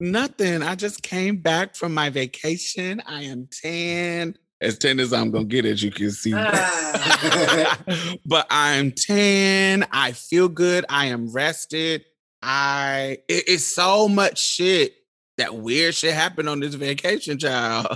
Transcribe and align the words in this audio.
Nothing. 0.00 0.62
I 0.62 0.74
just 0.74 1.02
came 1.02 1.36
back 1.36 1.74
from 1.76 1.92
my 1.92 2.08
vacation. 2.10 3.02
I 3.06 3.24
am 3.24 3.48
tan. 3.50 4.36
As 4.62 4.78
tan 4.78 4.98
as 4.98 5.12
I'm 5.12 5.30
gonna 5.30 5.44
get, 5.44 5.64
as 5.66 5.82
you 5.82 5.90
can 5.90 6.10
see. 6.10 6.32
Ah. 6.34 7.78
but 8.26 8.46
I'm 8.50 8.92
tan. 8.92 9.86
I 9.92 10.12
feel 10.12 10.48
good. 10.48 10.84
I 10.88 11.06
am 11.06 11.30
rested. 11.32 12.04
I 12.42 13.18
it- 13.28 13.44
it's 13.48 13.64
so 13.64 14.08
much 14.08 14.38
shit. 14.42 14.94
That 15.36 15.54
weird 15.54 15.94
shit 15.94 16.12
happened 16.12 16.50
on 16.50 16.60
this 16.60 16.74
vacation, 16.74 17.38
child. 17.38 17.86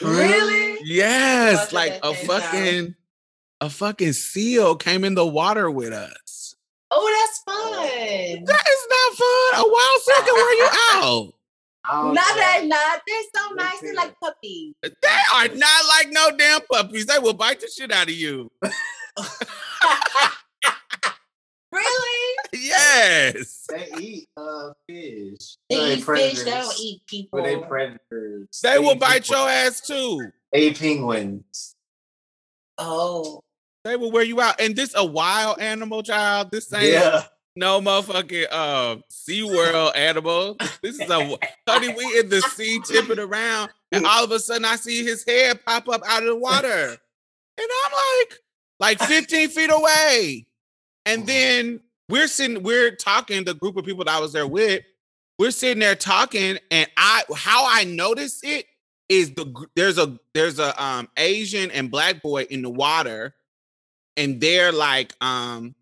really? 0.00 0.78
yes, 0.84 1.72
like 1.72 2.00
a 2.02 2.12
vacation, 2.12 2.26
child? 2.28 2.42
fucking 2.42 2.94
a 3.60 3.70
fucking 3.70 4.12
seal 4.14 4.74
came 4.74 5.04
in 5.04 5.14
the 5.14 5.26
water 5.26 5.70
with 5.70 5.92
us. 5.92 6.31
Oh, 6.94 7.08
that's 7.18 7.38
fun. 7.40 8.44
That 8.44 8.66
is 8.68 8.86
not 8.90 9.16
fun. 9.16 9.64
A 9.64 9.66
wild 9.66 10.00
seal 10.02 10.22
can 10.26 10.34
wear 10.34 10.54
you 10.56 10.68
out. 10.92 11.32
Oh, 11.90 12.12
Not 12.12 12.24
yeah. 12.36 12.60
that 12.60 12.66
not. 12.66 13.00
They're 13.06 13.22
so 13.34 13.54
nice. 13.54 13.80
They're 13.80 13.94
like 13.94 14.14
puppies. 14.20 14.74
They 14.82 15.18
are 15.34 15.48
not 15.48 15.84
like 15.88 16.10
no 16.10 16.30
damn 16.36 16.60
puppies. 16.70 17.06
They 17.06 17.18
will 17.18 17.32
bite 17.32 17.60
the 17.60 17.66
shit 17.68 17.90
out 17.90 18.04
of 18.08 18.14
you. 18.14 18.50
really? 21.72 22.36
Yes. 22.52 23.66
They 23.68 23.88
eat 23.98 24.28
uh 24.36 24.72
fish. 24.88 25.56
They 25.70 25.76
Well, 25.76 25.92
eat 25.92 26.04
fish. 26.04 26.38
They 26.44 26.50
don't 26.50 26.78
eat 26.80 27.02
people. 27.06 27.40
But 27.40 27.46
they 27.46 27.56
predators. 27.58 28.60
They 28.62 28.78
will 28.78 28.94
bite 28.96 29.22
people. 29.24 29.38
your 29.38 29.48
ass 29.50 29.80
too. 29.80 30.30
They 30.52 30.68
eat 30.68 30.78
penguins. 30.78 31.74
oh, 32.78 33.42
They 33.84 33.96
will 33.96 34.12
wear 34.12 34.22
you 34.22 34.40
out. 34.40 34.60
And 34.60 34.76
this 34.76 34.92
a 34.94 35.04
wild 35.04 35.58
animal, 35.60 36.02
child. 36.02 36.50
This 36.50 36.72
ain't 36.72 36.92
Yeah. 36.92 37.24
no 37.56 37.80
motherfucking 37.80 38.46
uh 38.50 38.96
SeaWorld 39.10 39.96
animal. 39.96 40.56
This 40.82 40.98
is 41.00 41.10
a 41.10 41.38
honey, 41.68 41.88
we 41.88 42.18
in 42.18 42.28
the 42.28 42.42
sea 42.42 42.80
tipping 42.84 43.18
around, 43.18 43.70
and 43.90 44.06
all 44.06 44.24
of 44.24 44.30
a 44.30 44.38
sudden 44.38 44.64
I 44.64 44.76
see 44.76 45.04
his 45.04 45.24
head 45.24 45.64
pop 45.64 45.88
up 45.88 46.02
out 46.06 46.22
of 46.22 46.28
the 46.28 46.36
water. 46.36 46.96
And 47.58 47.68
I'm 47.84 47.92
like, 47.92 48.38
like 48.80 49.08
15 49.08 49.48
feet 49.50 49.70
away. 49.70 50.46
And 51.04 51.26
then 51.26 51.80
we're 52.08 52.28
sitting, 52.28 52.62
we're 52.62 52.94
talking, 52.94 53.44
the 53.44 53.54
group 53.54 53.76
of 53.76 53.84
people 53.84 54.04
that 54.04 54.14
I 54.14 54.20
was 54.20 54.32
there 54.32 54.46
with, 54.46 54.82
we're 55.38 55.50
sitting 55.50 55.80
there 55.80 55.94
talking, 55.96 56.58
and 56.70 56.88
I 56.96 57.24
how 57.34 57.66
I 57.68 57.84
notice 57.84 58.40
it 58.44 58.66
is 59.08 59.32
the 59.34 59.66
there's 59.74 59.98
a 59.98 60.18
there's 60.34 60.58
a 60.60 60.80
um 60.82 61.08
Asian 61.16 61.70
and 61.72 61.90
black 61.90 62.22
boy 62.22 62.42
in 62.44 62.62
the 62.62 62.70
water, 62.70 63.34
and 64.16 64.40
they're 64.40 64.72
like 64.72 65.14
um 65.20 65.74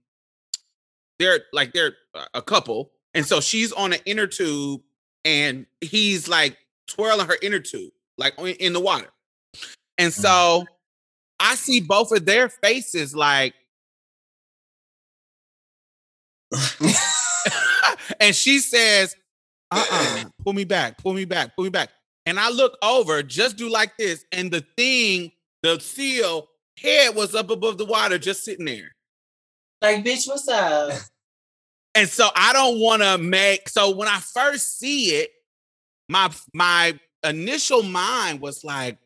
they're 1.19 1.41
like 1.53 1.73
they're 1.73 1.95
a- 2.15 2.27
a 2.35 2.43
couple, 2.43 2.91
and 3.15 3.27
so 3.27 3.41
she's 3.41 3.73
on 3.73 3.93
an 3.93 4.01
inner 4.07 4.27
tube, 4.27 4.81
and 5.25 5.67
he's 5.81 6.29
like 6.29 6.57
twirling 6.89 7.27
her 7.27 7.37
inner 7.43 7.61
tube 7.61 7.93
like 8.19 8.35
in 8.39 8.73
the 8.73 8.81
water, 8.81 9.09
and 9.99 10.13
so 10.13 10.65
I 11.41 11.55
see 11.55 11.81
both 11.81 12.13
of 12.13 12.25
their 12.27 12.49
faces 12.49 13.15
like. 13.15 13.55
and 18.21 18.35
she 18.35 18.59
says, 18.59 19.15
uh-uh, 19.71 20.25
pull 20.45 20.53
me 20.53 20.65
back, 20.65 20.99
pull 20.99 21.15
me 21.15 21.25
back, 21.25 21.55
pull 21.55 21.65
me 21.65 21.71
back. 21.71 21.91
And 22.27 22.39
I 22.39 22.51
look 22.51 22.77
over, 22.83 23.23
just 23.23 23.57
do 23.57 23.69
like 23.71 23.97
this, 23.97 24.25
and 24.33 24.51
the 24.51 24.65
thing, 24.77 25.33
the 25.63 25.81
seal 25.81 26.49
head 26.81 27.15
was 27.15 27.35
up 27.35 27.51
above 27.51 27.79
the 27.79 27.85
water, 27.85 28.19
just 28.19 28.45
sitting 28.45 28.67
there. 28.67 28.95
like 29.83 30.05
bitch, 30.05 30.27
what's 30.29 30.49
up? 30.49 30.93
And 31.93 32.09
so 32.09 32.29
I 32.37 32.53
don't 32.53 32.79
want 32.79 33.03
to 33.03 33.19
make 33.19 33.69
so 33.69 33.91
when 33.91 34.07
I 34.07 34.21
first 34.21 34.79
see 34.79 35.07
it, 35.17 35.31
my 36.09 36.31
my 36.55 36.97
initial 37.25 37.83
mind 37.83 38.41
was 38.41 38.63
like, 38.63 38.97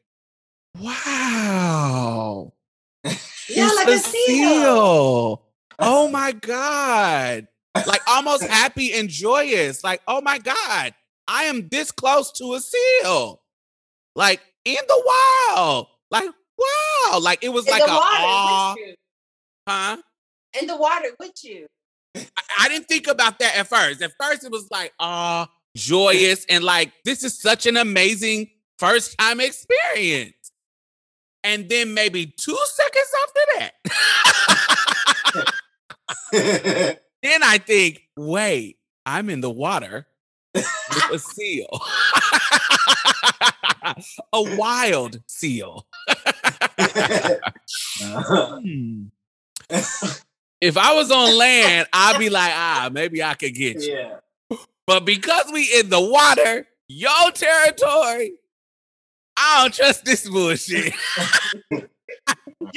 wow. 0.79 2.53
Yeah, 3.49 3.71
like 3.77 3.89
a 3.89 3.99
seal. 3.99 4.07
seal. 4.07 5.43
Oh 5.79 6.09
my 6.13 6.33
God. 6.33 7.47
Like 7.87 8.03
almost 8.07 8.45
happy 8.45 8.93
and 8.93 9.09
joyous. 9.09 9.83
Like, 9.83 10.03
oh 10.07 10.21
my 10.21 10.39
God, 10.39 10.95
I 11.27 11.45
am 11.45 11.69
this 11.69 11.91
close 11.91 12.33
to 12.33 12.55
a 12.55 12.61
seal. 12.61 13.41
Like 14.15 14.41
in 14.65 14.77
the 14.87 15.13
wild. 15.57 15.87
Like, 16.11 16.31
wow. 16.59 16.84
Like 17.21 17.43
it 17.43 17.51
was 17.51 17.69
like 17.69 17.83
a 17.83 17.87
water 17.87 17.97
awe. 18.01 18.75
with 18.77 18.87
you. 18.87 18.95
Huh? 19.69 19.97
In 20.61 20.67
the 20.67 20.77
water 20.77 21.09
with 21.19 21.45
you. 21.45 21.67
I, 22.15 22.23
I 22.61 22.69
didn't 22.69 22.87
think 22.87 23.07
about 23.07 23.39
that 23.41 23.57
at 23.57 23.67
first. 23.69 24.03
At 24.03 24.13
first, 24.21 24.45
it 24.45 24.53
was 24.53 24.69
like, 24.71 24.93
ah, 25.01 25.49
joyous, 25.77 26.47
and 26.49 26.63
like, 26.63 26.93
this 27.05 27.25
is 27.25 27.41
such 27.41 27.67
an 27.67 27.77
amazing 27.77 28.51
first 28.79 29.19
time 29.19 29.41
experience. 29.41 30.35
And 31.43 31.69
then 31.69 31.93
maybe 31.93 32.27
two 32.27 32.59
seconds 32.65 33.09
after 33.23 33.41
that, 33.59 33.73
then 37.23 37.43
I 37.43 37.59
think, 37.59 38.01
wait, 38.17 38.79
I'm 39.05 39.29
in 39.29 39.43
the 39.43 39.51
water 39.51 40.07
with 40.55 40.67
a 41.13 41.19
seal, 41.19 41.69
a 44.33 44.57
wild 44.57 45.21
seal. 45.27 45.87
Hmm. 48.01 49.05
If 50.61 50.79
I 50.79 50.95
was 50.95 51.11
on 51.11 51.37
land, 51.37 51.89
I'd 51.93 52.19
be 52.19 52.31
like, 52.31 52.53
ah, 52.55 52.89
maybe 52.91 53.23
I 53.23 53.35
could 53.35 53.55
get 53.55 53.83
you. 53.83 53.93
yeah. 53.93 54.57
But 54.87 55.05
because 55.05 55.51
we 55.53 55.69
in 55.79 55.91
the 55.91 56.01
water, 56.01 56.67
your 56.89 57.31
territory, 57.33 58.33
I 59.37 59.61
don't 59.63 59.75
trust 59.75 60.07
this 60.07 60.27
bullshit. 60.27 60.95
Y'all 61.71 61.83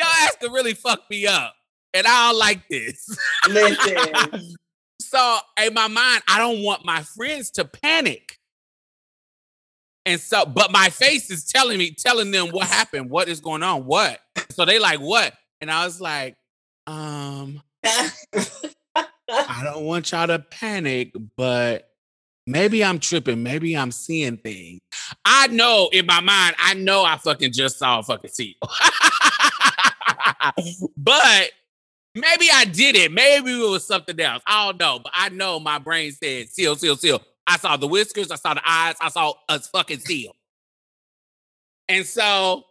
ass 0.01 0.35
to 0.41 0.49
really 0.49 0.73
fuck 0.73 1.09
me 1.09 1.27
up. 1.27 1.53
And 1.93 2.05
I 2.05 2.29
don't 2.29 2.39
like 2.39 2.67
this. 2.69 3.07
Listen. 3.49 4.55
So 4.99 5.37
in 5.63 5.73
my 5.73 5.87
mind, 5.87 6.23
I 6.27 6.37
don't 6.37 6.63
want 6.63 6.83
my 6.83 7.01
friends 7.03 7.51
to 7.51 7.63
panic. 7.63 8.36
And 10.07 10.21
so, 10.21 10.45
but 10.45 10.71
my 10.71 10.89
face 10.89 11.29
is 11.29 11.43
telling 11.43 11.77
me, 11.77 11.91
telling 11.91 12.31
them 12.31 12.47
what 12.47 12.65
happened, 12.65 13.09
what 13.09 13.27
is 13.27 13.41
going 13.41 13.61
on, 13.61 13.85
what. 13.85 14.21
So 14.51 14.63
they 14.63 14.79
like, 14.79 15.01
what? 15.01 15.33
And 15.59 15.69
I 15.69 15.83
was 15.83 15.99
like, 15.99 16.35
um, 16.87 17.61
I 17.83 19.61
don't 19.65 19.83
want 19.83 20.09
y'all 20.13 20.27
to 20.27 20.39
panic, 20.39 21.11
but 21.35 21.89
maybe 22.45 22.85
I'm 22.85 22.99
tripping. 22.99 23.43
Maybe 23.43 23.75
I'm 23.75 23.91
seeing 23.91 24.37
things. 24.37 24.79
I 25.25 25.47
know 25.47 25.89
in 25.91 26.05
my 26.05 26.21
mind, 26.21 26.55
I 26.57 26.73
know 26.73 27.03
I 27.03 27.17
fucking 27.17 27.51
just 27.51 27.77
saw 27.77 27.99
a 27.99 28.03
fucking 28.03 28.29
seal. 28.29 28.53
but 30.95 31.49
maybe 32.15 32.47
I 32.53 32.63
did 32.63 32.95
it. 32.95 33.11
Maybe 33.11 33.51
it 33.51 33.69
was 33.69 33.85
something 33.85 34.17
else. 34.21 34.41
I 34.47 34.67
don't 34.67 34.79
know. 34.79 34.99
But 34.99 35.11
I 35.13 35.27
know 35.27 35.59
my 35.59 35.79
brain 35.79 36.13
said 36.13 36.47
seal, 36.47 36.77
seal, 36.77 36.95
seal. 36.95 37.21
I 37.47 37.57
saw 37.57 37.77
the 37.77 37.87
whiskers, 37.87 38.29
I 38.29 38.35
saw 38.35 38.53
the 38.53 38.61
eyes, 38.65 38.95
I 39.01 39.09
saw 39.09 39.33
a 39.49 39.59
fucking 39.59 39.99
seal. 39.99 40.33
And 41.89 42.05
so 42.05 42.65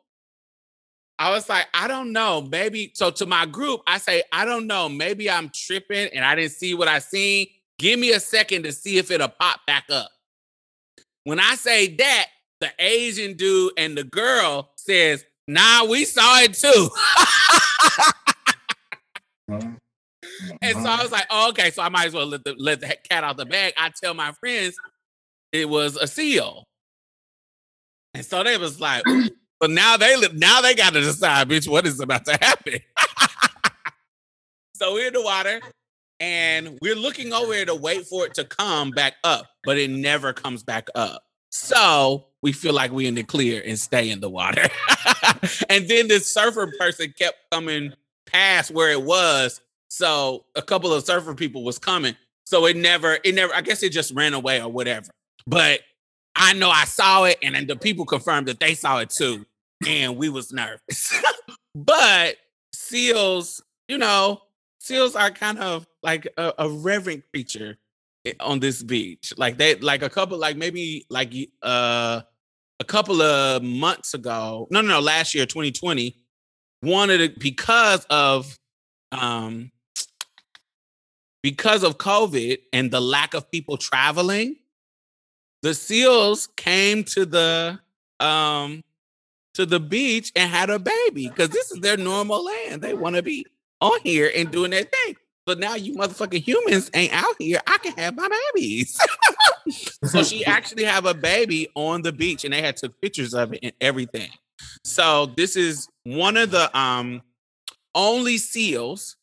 I 1.19 1.31
was 1.31 1.49
like, 1.49 1.67
I 1.73 1.89
don't 1.89 2.13
know. 2.13 2.43
Maybe 2.43 2.93
so 2.95 3.11
to 3.13 3.27
my 3.27 3.47
group, 3.47 3.81
I 3.87 3.99
say, 3.99 4.23
I 4.33 4.45
don't 4.45 4.67
know. 4.67 4.89
Maybe 4.89 5.31
I'm 5.31 5.51
tripping 5.55 6.09
and 6.13 6.25
I 6.25 6.35
didn't 6.35 6.53
see 6.53 6.75
what 6.75 6.89
I 6.89 6.99
seen. 6.99 7.47
Give 7.79 7.99
me 7.99 8.13
a 8.13 8.21
second 8.21 8.65
to 8.65 8.73
see 8.73 8.99
if 8.99 9.11
it'll 9.11 9.29
pop 9.29 9.61
back 9.67 9.85
up. 9.91 10.11
When 11.25 11.41
I 11.41 11.55
say 11.55 11.95
that, 11.97 12.27
the 12.61 12.71
Asian 12.79 13.35
dude 13.35 13.73
and 13.77 13.97
the 13.97 14.05
girl 14.05 14.71
says, 14.77 15.25
nah, 15.49 15.85
we 15.85 16.05
saw 16.05 16.41
it 16.41 16.55
too. 16.55 16.89
And 20.63 20.77
so 20.77 20.89
I 20.89 21.03
was 21.03 21.13
like, 21.13 21.27
oh, 21.31 21.51
okay, 21.51 21.71
so 21.71 21.83
I 21.83 21.89
might 21.89 22.07
as 22.07 22.15
well 22.15 22.27
let 22.27 22.45
the 22.45 22.55
let 22.59 22.81
the 22.81 22.97
cat 23.09 23.25
out 23.25 23.37
the 23.37 23.47
bag. 23.47 23.75
I 23.77 23.91
tell 23.91 24.15
my 24.15 24.33
friends 24.33 24.77
it 25.53 25.69
was 25.69 25.97
a 25.97 26.07
seal. 26.07 26.65
And 28.15 28.25
so 28.25 28.43
they 28.43 28.57
was 28.57 28.81
like, 28.81 29.05
but 29.61 29.71
now 29.71 29.97
they 29.97 30.17
now 30.35 30.61
they 30.61 30.75
got 30.75 30.93
to 30.95 31.01
decide, 31.01 31.49
bitch, 31.49 31.69
what 31.69 31.87
is 31.87 32.01
about 32.01 32.25
to 32.27 32.33
happen. 32.41 32.79
so 34.75 34.95
we're 34.95 35.09
in 35.09 35.13
the 35.13 35.23
water 35.23 35.61
and 36.21 36.79
we're 36.81 36.95
looking 36.95 37.33
over 37.33 37.65
to 37.65 37.75
wait 37.75 38.07
for 38.07 38.27
it 38.27 38.35
to 38.35 38.45
come 38.45 38.91
back 38.91 39.15
up, 39.25 39.47
but 39.65 39.79
it 39.79 39.91
never 39.91 40.33
comes 40.33 40.63
back 40.63 40.89
up. 40.95 41.23
So 41.51 42.27
we 42.43 42.53
feel 42.53 42.75
like 42.75 42.93
we 42.93 43.07
in 43.07 43.15
the 43.15 43.23
clear 43.23 43.63
and 43.65 43.79
stay 43.79 44.11
in 44.11 44.21
the 44.21 44.31
water. 44.31 44.69
and 45.69 45.89
then 45.89 46.09
this 46.09 46.31
surfer 46.31 46.71
person 46.79 47.13
kept 47.19 47.39
coming 47.51 47.93
past 48.27 48.71
where 48.71 48.91
it 48.91 49.03
was. 49.03 49.61
So 49.89 50.45
a 50.55 50.63
couple 50.63 50.93
of 50.93 51.05
surfer 51.05 51.35
people 51.35 51.65
was 51.65 51.79
coming. 51.79 52.17
So 52.45 52.67
it 52.67 52.77
never, 52.77 53.19
it 53.25 53.35
never, 53.35 53.55
I 53.55 53.61
guess 53.61 53.83
it 53.83 53.91
just 53.91 54.13
ran 54.15 54.35
away 54.35 54.61
or 54.61 54.69
whatever. 54.69 55.09
But 55.47 55.81
I 56.35 56.53
know 56.53 56.71
I 56.71 56.85
saw 56.85 57.25
it 57.25 57.39
and 57.43 57.55
then 57.55 57.67
the 57.67 57.77
people 57.77 58.05
confirmed 58.05 58.49
that 58.49 58.61
they 58.61 58.75
saw 58.75 58.99
it 58.99 59.11
too. 59.11 59.47
And 59.87 60.17
we 60.17 60.29
was 60.29 60.53
nervous. 60.53 61.13
but 61.75 62.37
seals, 62.73 63.63
you 63.89 63.99
know, 63.99 64.43
seals 64.81 65.17
are 65.17 65.31
kind 65.31 65.59
of 65.59 65.87
like 66.03 66.27
a, 66.37 66.53
a 66.59 66.69
reverent 66.69 67.25
creature 67.33 67.77
on 68.41 68.61
this 68.61 68.83
beach. 68.83 69.33
Like 69.37 69.57
they 69.57 69.77
like 69.77 70.03
a 70.03 70.09
couple, 70.09 70.39
like 70.39 70.57
maybe 70.57 71.07
like 71.11 71.33
uh 71.63 72.23
a 72.79 72.85
couple 72.85 73.23
of 73.23 73.63
months 73.63 74.15
ago. 74.15 74.67
No, 74.71 74.81
no, 74.81 74.89
no, 74.89 75.01
last 75.01 75.35
year, 75.35 75.47
2020, 75.47 76.17
wanted 76.83 77.35
to 77.35 77.41
because 77.41 78.05
of 78.11 78.57
um 79.13 79.71
because 81.47 81.85
of 81.85 81.97
COVID 81.97 82.59
and 82.73 82.91
the 82.91 83.01
lack 83.01 83.33
of 83.33 83.49
people 83.53 83.77
traveling, 83.77 84.57
the 85.63 85.75
seals 85.75 86.49
came 86.57 87.05
to 87.05 87.25
the 87.25 87.79
um 88.19 88.83
to 89.55 89.65
the 89.65 89.79
beach 89.79 90.33
and 90.35 90.51
had 90.51 90.71
a 90.71 90.81
baby 90.81 91.29
because 91.29 91.51
this 91.51 91.71
is 91.71 91.79
their 91.79 91.97
normal 91.97 92.45
land. 92.45 92.83
They 92.83 92.95
want 92.95 93.15
to 93.15 93.23
be 93.23 93.47
on 93.81 94.01
here 94.03 94.29
and 94.35 94.51
doing 94.51 94.73
their 94.73 94.83
thing. 94.83 95.15
But 95.47 95.61
now 95.61 95.77
you 95.77 95.95
motherfucking 95.95 96.43
humans 96.43 96.91
ain't 96.95 97.13
out 97.13 97.37
here. 97.39 97.61
I 97.65 97.79
can 97.79 97.93
have 97.93 98.17
my 98.17 98.29
babies. 98.53 99.01
so 100.03 100.25
she 100.25 100.45
actually 100.47 100.83
have 100.83 101.07
a 101.07 101.15
baby 101.15 101.69
on 101.77 102.03
the 102.03 102.11
beach 102.11 102.45
and 102.45 102.53
they 102.53 102.61
had 102.61 102.77
took 102.77 103.01
pictures 103.01 103.35
of 103.35 103.53
it 103.53 103.61
and 103.63 103.73
everything. 103.81 104.31
So 104.83 105.27
this 105.37 105.55
is 105.55 105.89
one 106.03 106.37
of 106.37 106.51
the 106.51 106.77
um 106.77 107.23
only 107.95 108.37
seals 108.37 109.15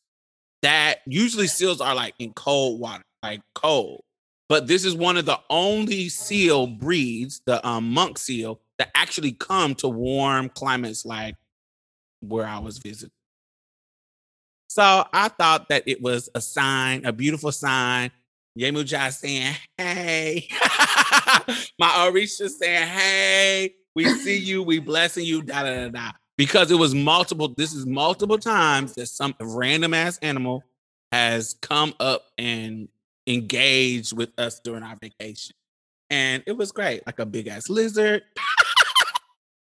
that 0.64 1.00
usually 1.06 1.46
seals 1.46 1.80
are 1.80 1.94
like 1.94 2.14
in 2.18 2.32
cold 2.32 2.80
water, 2.80 3.04
like 3.22 3.40
cold. 3.54 4.02
But 4.48 4.66
this 4.66 4.84
is 4.84 4.94
one 4.94 5.16
of 5.16 5.24
the 5.24 5.38
only 5.48 6.08
seal 6.08 6.66
breeds, 6.66 7.40
the 7.46 7.66
um, 7.66 7.90
monk 7.90 8.18
seal, 8.18 8.60
that 8.78 8.90
actually 8.94 9.32
come 9.32 9.74
to 9.76 9.88
warm 9.88 10.48
climates 10.50 11.04
like 11.04 11.36
where 12.20 12.46
I 12.46 12.58
was 12.58 12.78
visiting. 12.78 13.10
So 14.68 15.06
I 15.12 15.28
thought 15.28 15.68
that 15.68 15.84
it 15.86 16.02
was 16.02 16.28
a 16.34 16.40
sign, 16.40 17.04
a 17.04 17.12
beautiful 17.12 17.52
sign. 17.52 18.10
Yemoja 18.58 19.12
saying, 19.12 19.54
hey. 19.78 20.48
My 21.78 21.88
Orisha 21.88 22.48
saying, 22.48 22.88
hey, 22.88 23.74
we 23.94 24.04
see 24.04 24.36
you, 24.38 24.62
we 24.62 24.78
blessing 24.78 25.24
you, 25.24 25.42
da 25.42 25.62
da 25.62 25.74
da 25.74 25.88
da. 25.88 26.10
Because 26.36 26.70
it 26.70 26.78
was 26.78 26.94
multiple, 26.94 27.48
this 27.48 27.72
is 27.74 27.86
multiple 27.86 28.38
times 28.38 28.94
that 28.94 29.06
some 29.06 29.34
random 29.40 29.94
ass 29.94 30.18
animal 30.18 30.64
has 31.12 31.54
come 31.62 31.94
up 32.00 32.24
and 32.38 32.88
engaged 33.26 34.16
with 34.16 34.30
us 34.38 34.60
during 34.60 34.82
our 34.82 34.96
vacation. 34.96 35.54
And 36.10 36.42
it 36.46 36.52
was 36.52 36.72
great. 36.72 37.06
Like 37.06 37.18
a 37.18 37.26
big 37.26 37.46
ass 37.46 37.68
lizard. 37.68 38.22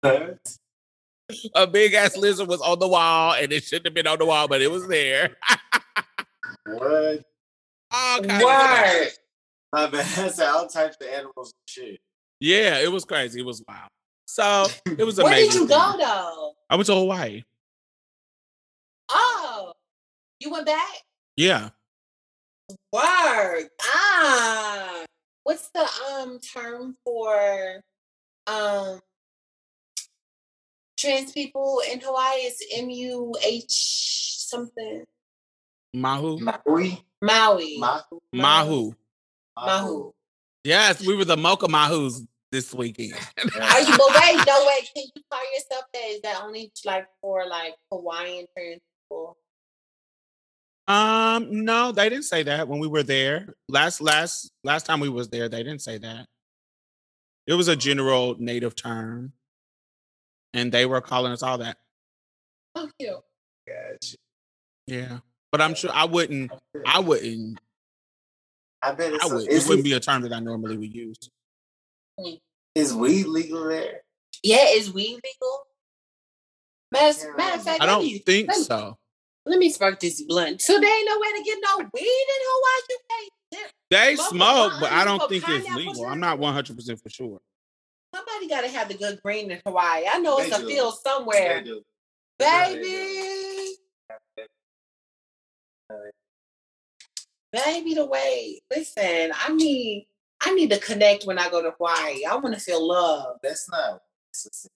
A 0.04 1.68
big 1.68 1.94
ass 1.94 2.18
lizard 2.18 2.48
was 2.48 2.62
on 2.62 2.80
the 2.80 2.88
wall 2.88 3.34
and 3.34 3.52
it 3.52 3.64
shouldn't 3.64 3.88
have 3.88 3.94
been 3.94 4.08
on 4.08 4.20
the 4.20 4.26
wall, 4.26 4.48
but 4.48 4.62
it 4.62 4.72
was 4.72 4.88
there. 4.88 5.38
what? 6.66 7.24
All 7.92 8.22
kinds 8.22 8.34
of. 8.34 8.42
Word. 8.44 9.10
My 9.74 9.88
bad. 9.88 10.40
All 10.42 10.68
types 10.68 10.98
of 11.02 11.08
animals 11.08 11.54
and 11.54 11.70
shit. 11.70 12.00
Yeah, 12.40 12.80
it 12.80 12.92
was 12.92 13.06
crazy. 13.06 13.40
It 13.40 13.46
was 13.46 13.64
wild. 13.68 13.90
So 14.30 14.68
it 14.86 15.04
was 15.04 15.18
amazing. 15.18 15.24
Where 15.24 15.36
did 15.36 15.54
you 15.56 15.68
go 15.68 15.96
though? 15.98 16.54
I 16.70 16.76
went 16.76 16.86
to 16.86 16.94
Hawaii. 16.94 17.44
Oh, 19.10 19.74
you 20.40 20.52
went 20.52 20.68
back? 20.68 20.86
Yeah. 21.36 21.70
Word. 22.94 23.70
Ah. 23.82 25.04
What's 25.44 25.72
the 25.72 25.90
um 26.12 26.40
term 26.40 26.96
for 27.04 27.82
um 28.46 29.00
trans 31.00 31.32
people 31.32 31.82
in 31.92 32.00
Hawaii? 32.00 32.42
It's 32.42 32.64
M 32.76 32.92
U 32.92 33.34
H 33.44 33.66
something. 34.48 35.06
Mahu. 35.92 36.38
Maui? 36.40 37.04
Maui. 37.20 37.78
Mahu? 37.80 38.20
Mahu. 38.32 38.94
Mahu. 39.58 40.12
Yes, 40.64 41.04
we 41.04 41.16
were 41.16 41.26
the 41.26 41.36
Mocha 41.36 41.68
Mahus 41.68 42.24
this 42.52 42.74
weekend. 42.74 43.14
Are 43.38 43.82
you 43.82 43.98
but 43.98 44.22
wait, 44.22 44.44
no 44.48 44.66
wait, 44.68 44.90
can 44.96 45.04
you 45.16 45.22
call 45.32 45.42
yourself 45.54 45.86
that? 45.94 46.04
Is 46.10 46.22
that 46.22 46.42
only 46.44 46.72
like 46.86 47.08
for 47.22 47.46
like 47.48 47.76
Hawaiian 47.92 48.46
trans 48.56 48.82
people? 49.10 49.38
Um, 50.88 51.64
no, 51.66 51.92
they 51.92 52.10
didn't 52.10 52.26
say 52.26 52.44
that 52.44 52.68
when 52.68 52.80
we 52.80 52.88
were 52.88 53.04
there. 53.04 53.54
Last 53.68 54.02
last 54.02 54.52
last 54.64 54.86
time 54.86 55.00
we 55.00 55.10
was 55.10 55.30
there, 55.30 55.48
they 55.48 55.64
didn't 55.64 55.82
say 55.82 55.98
that. 56.00 56.26
It 57.46 57.54
was 57.54 57.68
a 57.68 57.76
general 57.76 58.36
native 58.40 58.76
term. 58.76 59.34
And 60.54 60.72
they 60.72 60.88
were 60.88 61.02
calling 61.02 61.32
us 61.32 61.44
all 61.44 61.60
that. 61.60 61.78
Oh 62.76 62.90
cute. 63.00 63.14
Gotcha. 63.68 64.18
Yeah. 64.88 65.20
But 65.52 65.62
I'm 65.62 65.76
sure 65.76 65.92
I 65.94 66.06
wouldn't 66.06 66.52
I 66.88 67.00
wouldn't 67.00 67.60
I 68.82 68.94
bet 68.94 69.14
it's 69.14 69.24
I 69.24 69.28
a- 69.30 69.36
would 69.36 69.48
is, 69.48 69.66
it 69.66 69.70
wouldn't 69.70 69.84
be 69.84 69.94
a 69.94 70.00
term 70.00 70.24
that 70.24 70.34
I 70.34 70.40
normally 70.40 70.78
would 70.78 70.94
use. 70.94 71.18
Mm. 72.20 72.40
is 72.76 72.94
weed 72.94 73.26
legal 73.28 73.66
there? 73.68 74.02
Yeah, 74.44 74.66
is 74.70 74.92
weed 74.94 75.20
legal? 75.24 75.64
Matter, 76.92 77.28
Yeah, 77.30 77.36
matter 77.38 77.56
of 77.58 77.64
fact, 77.64 77.82
I 77.82 77.86
don't 77.86 78.04
me, 78.04 78.20
think 78.20 78.48
let 78.50 78.58
me- 78.58 78.64
so. 78.64 78.98
Let 79.46 79.58
me 79.60 79.70
spark 79.70 80.00
this 80.00 80.22
blunt. 80.22 80.62
So 80.62 80.80
there 80.80 80.98
ain't 81.00 81.08
no 81.10 81.18
way 81.20 81.28
to 81.38 81.44
get 81.44 81.58
no 81.64 81.78
weed 81.78 81.88
in 82.04 82.42
Hawaii. 82.44 82.82
You 82.90 82.98
can't. 83.10 83.72
They 83.90 84.16
Smoke 84.16 84.30
smoke, 84.30 84.74
but 84.80 84.92
I 84.92 85.04
don't 85.06 85.28
think 85.30 85.44
it's 85.48 85.70
legal. 85.76 86.06
I'm 86.06 86.20
not 86.20 86.38
100 86.38 86.76
percent 86.76 87.02
for 87.02 87.10
sure. 87.10 87.40
Somebody 88.14 88.48
got 88.48 88.62
to 88.62 88.68
have 88.68 88.88
the 88.90 88.94
good 88.96 89.20
green 89.24 89.50
in 89.50 89.60
Hawaii. 89.66 90.04
I 90.12 90.20
know 90.20 90.38
it's 90.40 90.50
They 90.50 90.56
a 90.58 90.60
do. 90.60 90.68
field 90.68 90.94
They 91.04 91.10
somewhere, 91.10 91.64
do. 91.64 91.82
baby. 92.38 93.76
Baby, 97.52 97.96
the 97.96 98.06
way. 98.06 98.62
Listen, 98.70 99.32
I 99.34 99.52
need. 99.54 100.08
I 100.42 100.54
need 100.54 100.70
to 100.72 100.80
connect 100.80 101.26
when 101.26 101.38
I 101.38 101.50
go 101.50 101.62
to 101.62 101.72
Hawaii. 101.72 102.24
I 102.26 102.36
want 102.38 102.56
to 102.56 102.62
feel 102.62 102.86
love. 102.86 103.38
That's 103.44 103.70
not. 103.70 104.02
it's 104.30 104.46
a- 104.66 104.70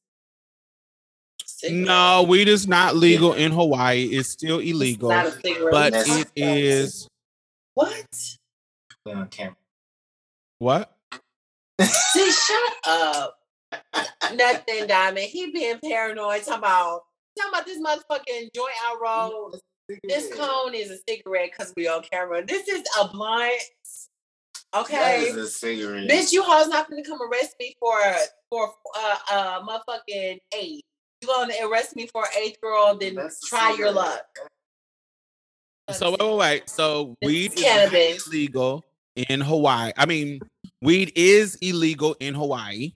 Cigarette. 1.46 1.86
No, 1.88 2.24
weed 2.24 2.48
is 2.50 2.68
not 2.68 2.96
legal 2.96 3.34
in 3.34 3.52
Hawaii. 3.52 4.04
It's 4.06 4.30
still 4.30 4.60
It's 4.60 4.70
illegal, 4.72 5.10
not 5.10 5.28
a 5.28 5.32
cigarette. 5.32 5.72
but 5.72 5.94
That's- 5.94 6.20
it 6.22 6.32
is 6.36 7.08
What? 7.76 8.06
put 9.06 9.16
on 9.16 9.28
camera. 9.30 9.56
what? 10.60 10.92
See, 11.82 12.32
shut 12.32 12.74
up. 12.86 13.40
Nothing, 14.34 14.88
Diamond. 14.88 15.26
He 15.28 15.52
being 15.52 15.80
paranoid. 15.80 16.44
Talking 16.44 16.60
about 16.60 17.04
talking 17.38 17.52
about 17.54 17.66
this 17.66 17.80
motherfucking 17.80 18.54
joint 18.54 18.74
I 18.86 18.98
rolled. 19.02 19.60
This 20.04 20.34
cone 20.34 20.74
is 20.74 20.92
a 20.92 20.98
cigarette 21.08 21.52
because 21.52 21.74
we 21.76 21.88
on 21.88 22.04
camera. 22.04 22.46
This 22.46 22.68
is 22.68 22.84
a 23.00 23.08
blunt. 23.08 23.52
That 24.74 24.82
Okay. 24.82 25.26
is 25.28 25.36
a 25.38 25.48
cigarette. 25.48 26.10
Bitch, 26.10 26.32
you 26.32 26.44
hoes 26.44 26.68
not 26.68 26.90
gonna 26.90 27.04
come 27.04 27.22
arrest 27.22 27.56
me 27.60 27.76
for 27.80 27.98
for 28.50 28.74
uh 28.98 29.18
uh 29.32 29.62
motherfucking 29.62 30.40
eight. 30.56 30.84
You 31.22 31.28
gonna 31.28 31.54
arrest 31.64 31.96
me 31.96 32.08
for 32.08 32.26
eighth 32.38 32.60
girl, 32.62 32.98
then 32.98 33.16
That's 33.16 33.48
try 33.48 33.74
your 33.78 33.92
luck. 33.92 34.26
So 35.92 36.12
wait, 36.12 36.20
wait, 36.22 36.38
wait. 36.38 36.70
So 36.70 37.16
This 37.22 37.28
weed 37.30 37.54
is 37.54 37.60
is 37.60 37.64
cannabis. 37.66 38.28
illegal 38.28 38.84
in 39.16 39.42
Hawaii. 39.42 39.92
I 39.98 40.06
mean, 40.06 40.40
weed 40.82 41.12
is 41.16 41.56
illegal 41.62 42.16
in 42.20 42.34
Hawaii 42.34 42.94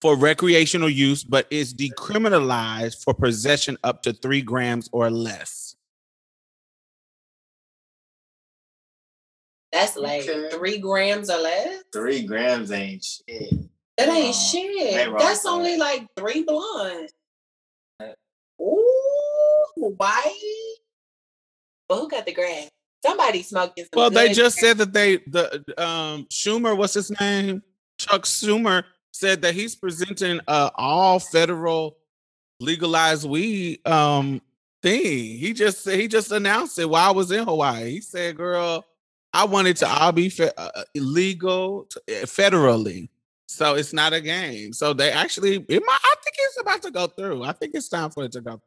for 0.00 0.16
recreational 0.16 0.88
use, 0.88 1.24
but 1.24 1.46
is 1.50 1.74
decriminalized 1.74 3.02
for 3.02 3.14
possession 3.14 3.76
up 3.82 4.02
to 4.02 4.12
three 4.12 4.42
grams 4.42 4.88
or 4.92 5.10
less. 5.10 5.65
That's 9.76 9.94
like 9.96 10.22
Okay. 10.22 10.48
three 10.56 10.78
grams 10.78 11.28
or 11.28 11.36
less. 11.36 11.82
Three 11.92 12.22
grams 12.22 12.72
ain't 12.72 13.04
shit. 13.04 13.52
That 13.98 14.08
ain't 14.08 14.24
Wrong. 14.24 14.32
shit. 14.32 14.94
They 14.94 15.06
wrong 15.06 15.18
That's 15.18 15.42
for 15.42 15.50
only 15.50 15.76
like 15.76 16.06
three 16.16 16.42
blunts. 16.44 17.12
Ooh, 18.58 19.66
Hawaii. 19.76 20.32
But 21.88 21.98
who 21.98 22.08
got 22.08 22.24
the 22.24 22.32
grass? 22.32 22.70
Somebody 23.04 23.42
smoking 23.42 23.84
some. 23.84 24.00
Well, 24.00 24.10
they 24.10 24.32
just 24.32 24.58
grass. 24.58 24.60
said 24.60 24.78
that 24.78 24.94
they 24.94 25.18
the 25.18 25.62
um 25.76 26.24
Schumer, 26.30 26.74
what's 26.74 26.94
his 26.94 27.10
name? 27.20 27.62
Chuck 27.98 28.22
Schumer 28.22 28.82
said 29.12 29.42
that 29.42 29.54
he's 29.54 29.76
presenting 29.76 30.40
uh 30.48 30.70
all 30.74 31.18
federal 31.18 31.98
legalized 32.60 33.28
weed 33.28 33.86
um 33.86 34.40
thing. 34.82 35.36
He 35.36 35.52
just 35.52 35.86
he 35.86 36.08
just 36.08 36.32
announced 36.32 36.78
it 36.78 36.88
while 36.88 37.10
I 37.10 37.12
was 37.12 37.30
in 37.30 37.44
Hawaii. 37.44 37.90
He 37.90 38.00
said, 38.00 38.38
"Girl, 38.38 38.86
I 39.36 39.44
want 39.44 39.68
it 39.68 39.76
to 39.78 39.88
all 39.88 40.12
be 40.12 40.28
fe- 40.28 40.50
uh, 40.56 40.82
illegal 40.94 41.86
to, 41.90 41.98
uh, 42.00 42.26
federally." 42.26 43.08
So 43.48 43.74
it's 43.74 43.92
not 43.92 44.12
a 44.12 44.20
game. 44.20 44.72
So 44.72 44.92
they 44.92 45.10
actually, 45.12 45.56
it 45.68 45.82
might, 45.86 45.98
I 46.02 46.14
think 46.24 46.34
it's 46.38 46.60
about 46.60 46.82
to 46.82 46.90
go 46.90 47.06
through. 47.06 47.44
I 47.44 47.52
think 47.52 47.74
it's 47.74 47.88
time 47.88 48.10
for 48.10 48.24
it 48.24 48.32
to 48.32 48.40
go. 48.40 48.60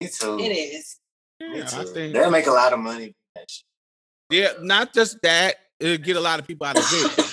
Me 0.00 0.08
too. 0.08 0.38
It 0.38 0.52
is. 0.52 0.96
Me 1.40 1.58
Yeah, 1.58 1.64
I 1.72 1.82
too. 1.84 1.88
think. 1.90 2.14
They'll 2.14 2.30
make 2.30 2.46
a 2.46 2.52
lot 2.52 2.72
of 2.72 2.78
money. 2.78 3.06
from 3.06 3.14
that 3.34 3.50
shit. 3.50 3.64
Yeah, 4.30 4.52
not 4.60 4.92
just 4.94 5.20
that. 5.22 5.56
It'll 5.80 5.96
get 6.04 6.16
a 6.16 6.20
lot 6.20 6.38
of 6.38 6.46
people 6.46 6.66
out 6.66 6.78
of 6.78 6.84
jail. 6.88 7.26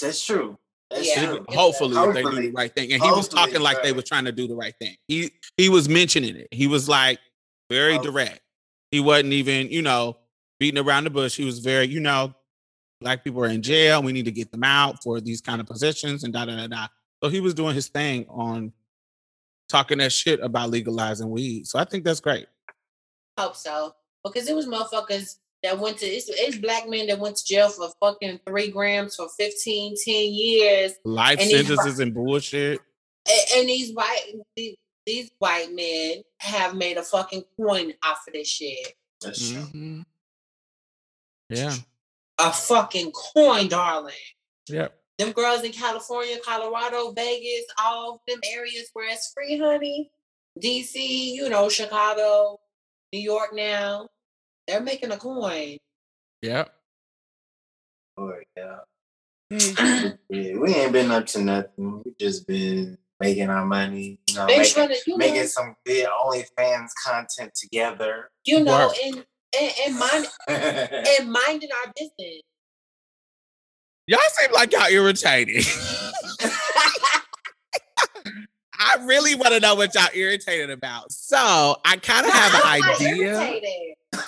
That's 0.00 0.24
true. 0.24 0.58
That's 0.90 1.06
Yeah. 1.08 1.26
true. 1.26 1.44
Hopefully, 1.48 1.96
if 1.96 2.14
they 2.14 2.22
do 2.22 2.42
the 2.42 2.50
right 2.52 2.74
thing. 2.74 2.92
And 2.92 3.02
he 3.02 3.10
was 3.10 3.28
talking 3.28 3.60
like 3.60 3.82
they 3.82 3.92
were 3.92 4.02
trying 4.02 4.24
to 4.26 4.32
do 4.32 4.46
the 4.46 4.54
right 4.54 4.74
thing. 4.80 4.96
He 5.08 5.30
he 5.56 5.68
was 5.68 5.88
mentioning 5.88 6.36
it. 6.36 6.48
He 6.52 6.66
was 6.66 6.88
like 6.88 7.18
very 7.70 7.94
Hopefully. 7.94 8.12
direct. 8.12 8.40
He 8.90 9.00
wasn't 9.00 9.32
even, 9.32 9.70
you 9.70 9.82
know, 9.82 10.18
beating 10.58 10.84
around 10.84 11.04
the 11.04 11.10
bush. 11.10 11.36
He 11.36 11.44
was 11.44 11.58
very, 11.58 11.86
you 11.86 12.00
know, 12.00 12.34
black 13.00 13.24
people 13.24 13.42
are 13.42 13.48
in 13.48 13.62
jail. 13.62 14.02
We 14.02 14.12
need 14.12 14.24
to 14.24 14.32
get 14.32 14.50
them 14.50 14.64
out 14.64 15.02
for 15.02 15.20
these 15.20 15.40
kind 15.40 15.60
of 15.60 15.66
positions 15.66 16.24
and 16.24 16.32
da 16.32 16.44
da 16.44 16.56
da 16.56 16.66
da. 16.66 16.86
So 17.22 17.30
he 17.30 17.40
was 17.40 17.54
doing 17.54 17.74
his 17.74 17.88
thing 17.88 18.26
on 18.28 18.72
talking 19.68 19.98
that 19.98 20.12
shit 20.12 20.40
about 20.40 20.70
legalizing 20.70 21.30
weed. 21.30 21.66
So 21.66 21.78
I 21.78 21.84
think 21.84 22.04
that's 22.04 22.20
great. 22.20 22.46
Hope 23.38 23.56
so. 23.56 23.94
Because 24.22 24.48
it 24.48 24.54
was 24.54 24.66
motherfuckers 24.66 25.36
that 25.62 25.78
went 25.78 25.98
to 25.98 26.06
it's, 26.06 26.28
it's 26.28 26.58
black 26.58 26.88
men 26.88 27.06
that 27.06 27.18
went 27.18 27.36
to 27.36 27.44
jail 27.44 27.68
for 27.70 27.88
fucking 28.00 28.40
three 28.46 28.70
grams 28.70 29.16
for 29.16 29.28
15, 29.38 29.96
10 30.04 30.14
years. 30.14 30.92
Life 31.04 31.40
And 31.40 31.50
he's 31.50 31.66
sentences 31.66 31.98
and 32.00 32.14
bullshit. 32.14 32.80
And, 33.26 33.60
and 33.60 33.68
these 33.68 33.92
white 33.92 34.34
these, 34.56 34.76
these 35.06 35.30
white 35.38 35.72
men 35.72 36.22
have 36.38 36.74
made 36.74 36.96
a 36.96 37.02
fucking 37.02 37.44
coin 37.56 37.94
off 38.04 38.26
of 38.26 38.34
this 38.34 38.48
shit. 38.48 38.94
That's 39.22 39.50
true. 39.50 39.60
Mm-hmm. 39.60 40.00
Yeah. 41.56 41.74
A 42.38 42.52
fucking 42.52 43.12
coin, 43.12 43.68
darling. 43.68 44.14
Yep. 44.68 44.94
Them 45.18 45.32
girls 45.32 45.62
in 45.62 45.72
California, 45.72 46.36
Colorado, 46.44 47.12
Vegas, 47.12 47.64
all 47.78 48.14
of 48.14 48.20
them 48.26 48.40
areas 48.52 48.90
where 48.92 49.12
it's 49.12 49.32
free, 49.32 49.58
honey. 49.58 50.10
DC, 50.60 50.94
you 50.94 51.48
know, 51.48 51.68
Chicago, 51.68 52.58
New 53.12 53.20
York 53.20 53.50
now. 53.54 54.08
They're 54.66 54.80
making 54.80 55.12
a 55.12 55.16
coin. 55.16 55.78
Yep. 56.42 56.74
Oh, 58.16 58.32
yeah. 58.56 58.78
Mm. 59.52 60.18
yeah. 60.28 60.56
We 60.56 60.74
ain't 60.74 60.92
been 60.92 61.10
up 61.10 61.26
to 61.26 61.42
nothing. 61.42 62.02
We 62.04 62.14
just 62.18 62.46
been 62.46 62.98
making 63.20 63.50
our 63.50 63.64
money. 63.64 64.18
You 64.28 64.36
know, 64.36 64.46
making, 64.46 64.88
to, 64.88 64.96
you 65.06 65.18
know, 65.18 65.46
some 65.46 65.76
good 65.84 66.06
OnlyFans 66.06 66.90
content 67.04 67.54
together. 67.54 68.30
you 68.44 68.64
know, 68.64 68.88
Work. 68.88 68.96
and 69.04 69.26
and, 69.60 69.72
and 69.86 69.98
mind 69.98 70.26
and 70.48 71.32
minding 71.32 71.70
our 71.84 71.92
business. 71.96 72.42
Y'all 74.06 74.20
seem 74.32 74.52
like 74.52 74.72
y'all 74.72 74.88
irritated. 74.90 75.64
I 78.78 78.96
really 79.04 79.34
want 79.34 79.54
to 79.54 79.60
know 79.60 79.74
what 79.74 79.94
y'all 79.94 80.08
irritated 80.14 80.70
about. 80.70 81.10
So 81.12 81.76
I 81.84 81.96
kind 81.96 82.26
of 82.26 82.32
have 82.32 82.52
I'm 82.64 82.82
an 82.82 82.90
idea. 82.90 83.60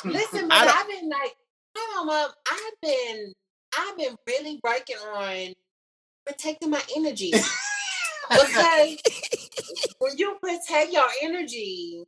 Listen, 0.04 0.50
I 0.50 0.64
but 0.64 0.64
don't- 0.66 0.76
I've 0.78 0.88
been 0.88 1.09
like, 1.11 1.37
hold 1.76 2.09
on 2.09 2.14
up. 2.25 2.35
I've 2.50 2.80
been, 2.83 3.33
I've 3.78 3.97
been 3.99 4.16
really 4.26 4.61
working 4.64 4.97
on 4.97 5.52
protecting 6.25 6.71
my 6.71 6.83
energy 6.97 7.33
because 8.30 8.97
when 9.99 10.16
you 10.16 10.37
protect 10.40 10.92
your 10.92 11.06
energy, 11.23 12.04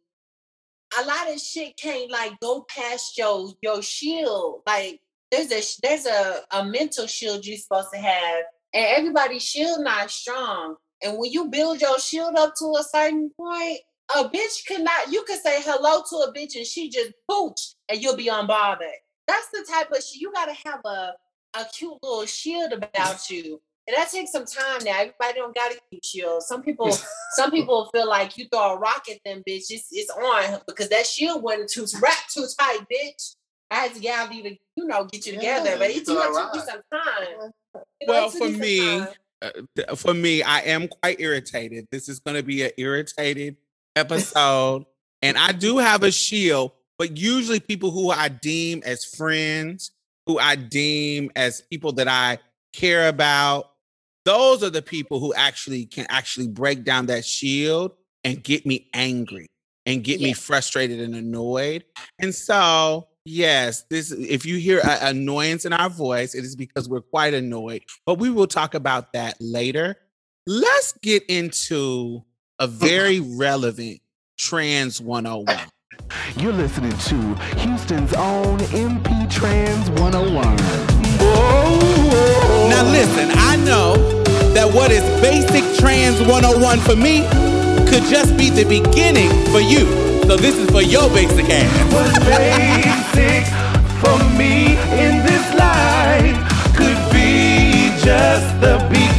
a 1.00 1.04
lot 1.04 1.32
of 1.32 1.40
shit 1.40 1.76
can't 1.76 2.10
like 2.10 2.38
go 2.40 2.64
past 2.68 3.18
your 3.18 3.52
your 3.62 3.82
shield. 3.82 4.62
Like 4.66 5.00
there's 5.30 5.52
a 5.52 5.62
there's 5.82 6.06
a 6.06 6.40
a 6.52 6.64
mental 6.64 7.06
shield 7.06 7.44
you're 7.44 7.58
supposed 7.58 7.90
to 7.92 7.98
have, 7.98 8.44
and 8.72 8.86
everybody's 8.96 9.42
shield 9.42 9.80
not 9.80 10.10
strong. 10.10 10.76
And 11.02 11.18
when 11.18 11.30
you 11.30 11.48
build 11.48 11.80
your 11.80 11.98
shield 12.00 12.34
up 12.36 12.54
to 12.56 12.74
a 12.78 12.82
certain 12.82 13.30
point, 13.36 13.78
a 14.16 14.28
bitch 14.28 14.66
cannot. 14.66 15.12
You 15.12 15.22
can 15.24 15.40
say 15.40 15.60
hello 15.62 16.02
to 16.08 16.16
a 16.28 16.32
bitch 16.32 16.56
and 16.56 16.66
she 16.66 16.88
just 16.90 17.12
pooch, 17.28 17.74
and 17.88 18.00
you'll 18.00 18.16
be 18.16 18.26
unbothered. 18.26 19.00
That's 19.26 19.48
the 19.52 19.66
type 19.70 19.90
of 19.90 20.02
shit 20.02 20.20
you 20.20 20.32
gotta 20.32 20.54
have 20.64 20.80
a 20.84 21.12
a 21.54 21.64
cute 21.72 21.98
little 22.02 22.26
shield 22.26 22.72
about 22.72 23.30
you. 23.30 23.60
And 23.88 23.96
that 23.96 24.10
takes 24.10 24.32
some 24.32 24.44
time 24.44 24.84
now. 24.84 25.00
Everybody 25.00 25.34
don't 25.36 25.54
got 25.54 25.72
a 25.72 25.78
cute 25.90 26.04
shield. 26.04 26.42
Some 26.42 26.62
people, 26.62 26.92
some 27.32 27.50
people 27.50 27.88
feel 27.90 28.06
like 28.06 28.36
you 28.36 28.46
throw 28.52 28.74
a 28.74 28.78
rock 28.78 29.06
at 29.10 29.16
them, 29.24 29.38
bitch. 29.48 29.70
It's, 29.70 29.88
it's 29.90 30.10
on 30.10 30.60
because 30.66 30.90
that 30.90 31.06
shield 31.06 31.42
wasn't 31.42 31.70
too 31.70 31.86
wrapped 32.02 32.34
too 32.34 32.46
tight, 32.58 32.80
bitch. 32.92 33.34
I 33.70 33.76
had 33.76 33.94
to 33.94 34.00
get 34.00 34.34
you 34.34 34.42
to, 34.42 34.56
you 34.76 34.84
know, 34.86 35.04
get 35.04 35.26
you 35.26 35.34
together. 35.36 35.70
Yeah, 35.70 35.78
but 35.78 35.90
it, 35.90 36.04
throw 36.04 36.16
you 36.16 36.20
a 36.20 36.24
know, 36.24 36.28
took 36.28 36.36
rock. 36.36 36.54
you 36.54 36.60
some 36.60 36.80
time. 36.92 37.52
You 37.74 38.06
Well, 38.06 38.26
it 38.26 38.32
for 38.32 38.38
some 38.38 38.58
me. 38.58 39.06
Uh, 39.40 39.94
for 39.94 40.12
me, 40.12 40.42
I 40.42 40.60
am 40.60 40.88
quite 40.88 41.20
irritated. 41.20 41.86
This 41.90 42.10
is 42.10 42.18
going 42.18 42.36
to 42.36 42.42
be 42.42 42.64
an 42.64 42.72
irritated 42.76 43.56
episode, 43.96 44.84
and 45.22 45.38
I 45.38 45.52
do 45.52 45.78
have 45.78 46.02
a 46.02 46.10
shield. 46.10 46.72
But 46.98 47.16
usually, 47.16 47.60
people 47.60 47.90
who 47.90 48.10
I 48.10 48.28
deem 48.28 48.82
as 48.84 49.04
friends, 49.04 49.92
who 50.26 50.38
I 50.38 50.56
deem 50.56 51.30
as 51.36 51.62
people 51.70 51.92
that 51.92 52.08
I 52.08 52.38
care 52.72 53.08
about, 53.08 53.70
those 54.28 54.62
are 54.62 54.68
the 54.68 54.82
people 54.82 55.20
who 55.20 55.32
actually 55.32 55.86
can 55.86 56.04
actually 56.10 56.48
break 56.48 56.84
down 56.84 57.06
that 57.06 57.24
shield 57.24 57.92
and 58.24 58.44
get 58.44 58.66
me 58.66 58.86
angry 58.92 59.46
and 59.86 60.04
get 60.04 60.20
me 60.20 60.34
frustrated 60.34 61.00
and 61.00 61.14
annoyed. 61.14 61.82
And 62.18 62.34
so, 62.34 63.08
yes, 63.24 63.86
this 63.88 64.12
if 64.12 64.44
you 64.44 64.58
hear 64.58 64.80
an 64.84 65.16
annoyance 65.16 65.64
in 65.64 65.72
our 65.72 65.88
voice, 65.88 66.34
it 66.34 66.44
is 66.44 66.56
because 66.56 66.90
we're 66.90 67.00
quite 67.00 67.32
annoyed. 67.32 67.84
But 68.04 68.18
we 68.18 68.28
will 68.28 68.46
talk 68.46 68.74
about 68.74 69.14
that 69.14 69.38
later. 69.40 69.96
Let's 70.46 70.92
get 71.00 71.24
into 71.30 72.22
a 72.58 72.66
very 72.66 73.20
relevant 73.38 74.02
trans 74.36 75.00
101. 75.00 75.58
You're 76.36 76.52
listening 76.52 76.92
to 76.92 77.34
Houston's 77.60 78.12
own 78.12 78.58
MP 78.58 79.30
Trans 79.30 79.88
101. 79.98 80.56
Now 82.68 82.82
listen, 82.92 83.30
I 83.32 83.56
know 83.56 84.17
that 84.58 84.74
what 84.74 84.90
is 84.90 85.04
basic 85.22 85.62
trans 85.78 86.18
101 86.18 86.80
for 86.80 86.96
me 86.96 87.22
could 87.86 88.02
just 88.10 88.36
be 88.36 88.50
the 88.50 88.64
beginning 88.66 89.30
for 89.54 89.60
you. 89.60 89.86
So 90.26 90.36
this 90.36 90.56
is 90.56 90.68
for 90.70 90.82
your 90.82 91.08
basic 91.10 91.46
ass. 91.48 91.70
What's 91.94 92.18
basic 92.26 93.46
for 94.02 94.18
me 94.34 94.74
in 94.98 95.22
this 95.22 95.46
life 95.54 96.34
could 96.74 96.98
be 97.14 97.94
just 98.02 98.60
the 98.60 98.82
beginning 98.90 99.17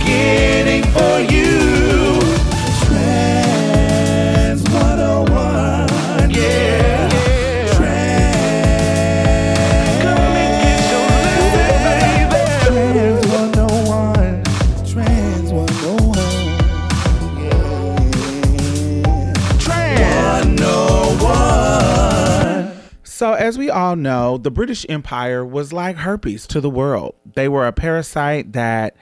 as 23.34 23.58
we 23.58 23.70
all 23.70 23.96
know, 23.96 24.38
the 24.38 24.52
British 24.52 24.86
Empire 24.88 25.44
was 25.44 25.74
like 25.74 25.98
herpes 25.98 26.48
to 26.48 26.62
the 26.62 26.70
world. 26.70 27.16
They 27.36 27.50
were 27.50 27.68
a 27.68 27.74
parasite 27.74 28.54
that 28.54 28.96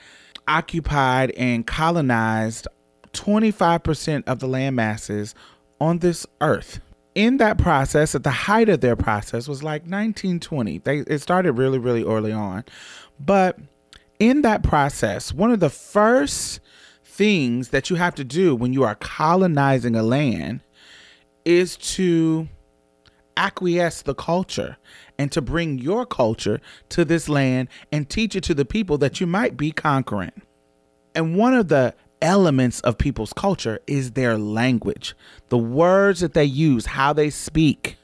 occupied 0.47 1.31
and 1.31 1.67
colonized 1.67 2.67
25% 3.13 4.23
of 4.27 4.39
the 4.39 4.47
land 4.47 4.75
masses 4.75 5.35
on 5.79 5.99
this 5.99 6.25
earth. 6.41 6.79
In 7.15 7.37
that 7.37 7.57
process, 7.57 8.15
at 8.15 8.23
the 8.23 8.31
height 8.31 8.69
of 8.69 8.81
their 8.81 8.95
process 8.95 9.47
was 9.47 9.63
like 9.63 9.81
1920. 9.81 10.79
They 10.79 10.97
it 10.99 11.19
started 11.19 11.53
really 11.53 11.79
really 11.79 12.03
early 12.03 12.31
on. 12.31 12.63
But 13.19 13.59
in 14.19 14.41
that 14.43 14.63
process, 14.63 15.33
one 15.33 15.51
of 15.51 15.59
the 15.59 15.69
first 15.69 16.59
things 17.03 17.69
that 17.69 17.89
you 17.89 17.95
have 17.95 18.15
to 18.15 18.23
do 18.23 18.55
when 18.55 18.73
you 18.73 18.83
are 18.83 18.95
colonizing 18.95 19.95
a 19.95 20.03
land 20.03 20.61
is 21.43 21.77
to 21.77 22.47
acquiesce 23.37 24.01
the 24.01 24.15
culture 24.15 24.75
and 25.17 25.31
to 25.31 25.41
bring 25.41 25.77
your 25.77 26.05
culture 26.05 26.59
to 26.89 27.05
this 27.05 27.29
land 27.29 27.69
and 27.91 28.09
teach 28.09 28.35
it 28.35 28.43
to 28.43 28.53
the 28.53 28.65
people 28.65 28.97
that 28.97 29.21
you 29.21 29.27
might 29.27 29.55
be 29.55 29.71
conquering. 29.71 30.41
And 31.15 31.37
one 31.37 31.53
of 31.53 31.69
the 31.69 31.95
elements 32.21 32.81
of 32.81 32.97
people's 32.97 33.33
culture 33.33 33.79
is 33.87 34.11
their 34.11 34.37
language, 34.37 35.15
the 35.49 35.57
words 35.57 36.19
that 36.19 36.33
they 36.33 36.43
use, 36.43 36.87
how 36.87 37.13
they 37.13 37.29
speak. 37.29 37.97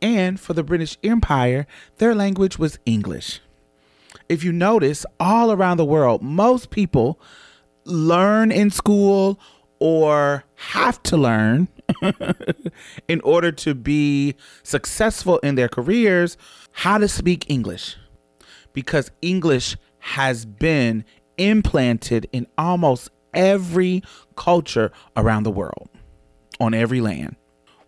And 0.00 0.40
for 0.40 0.54
the 0.54 0.62
British 0.62 0.96
Empire, 1.04 1.66
their 1.98 2.14
language 2.14 2.58
was 2.58 2.78
English. 2.86 3.40
If 4.28 4.44
you 4.44 4.52
notice, 4.52 5.04
all 5.18 5.52
around 5.52 5.76
the 5.76 5.84
world, 5.84 6.22
most 6.22 6.70
people 6.70 7.20
learn 7.84 8.50
in 8.52 8.70
school 8.70 9.38
or 9.78 10.44
have 10.54 11.02
to 11.04 11.16
learn 11.16 11.68
in 13.08 13.20
order 13.22 13.52
to 13.52 13.74
be 13.74 14.34
successful 14.62 15.38
in 15.38 15.54
their 15.54 15.68
careers 15.68 16.36
how 16.72 16.98
to 16.98 17.08
speak 17.08 17.48
English 17.48 17.96
because 18.72 19.10
English 19.22 19.76
has 19.98 20.44
been 20.44 21.04
implanted 21.38 22.28
in 22.32 22.46
almost 22.58 23.10
every 23.34 24.02
culture 24.36 24.92
around 25.16 25.44
the 25.44 25.50
world, 25.50 25.88
on 26.58 26.74
every 26.74 27.00
land. 27.00 27.36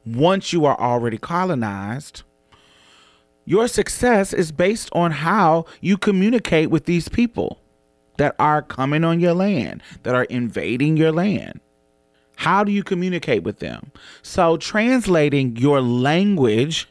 Once 0.04 0.52
you 0.52 0.64
are 0.64 0.78
already 0.80 1.18
colonized, 1.18 2.23
your 3.44 3.68
success 3.68 4.32
is 4.32 4.52
based 4.52 4.88
on 4.92 5.11
how 5.11 5.64
you 5.80 5.97
communicate 5.97 6.71
with 6.71 6.85
these 6.85 7.09
people 7.09 7.61
that 8.18 8.35
are 8.38 8.62
coming 8.62 9.04
on 9.04 9.21
your 9.21 9.35
land, 9.35 9.82
that 10.02 10.14
are 10.14 10.25
invading 10.25 10.97
your 10.97 11.12
land. 11.12 11.61
How 12.42 12.64
do 12.64 12.72
you 12.72 12.82
communicate 12.82 13.44
with 13.44 13.61
them? 13.61 13.92
So, 14.22 14.56
translating 14.56 15.56
your 15.56 15.80
language, 15.80 16.88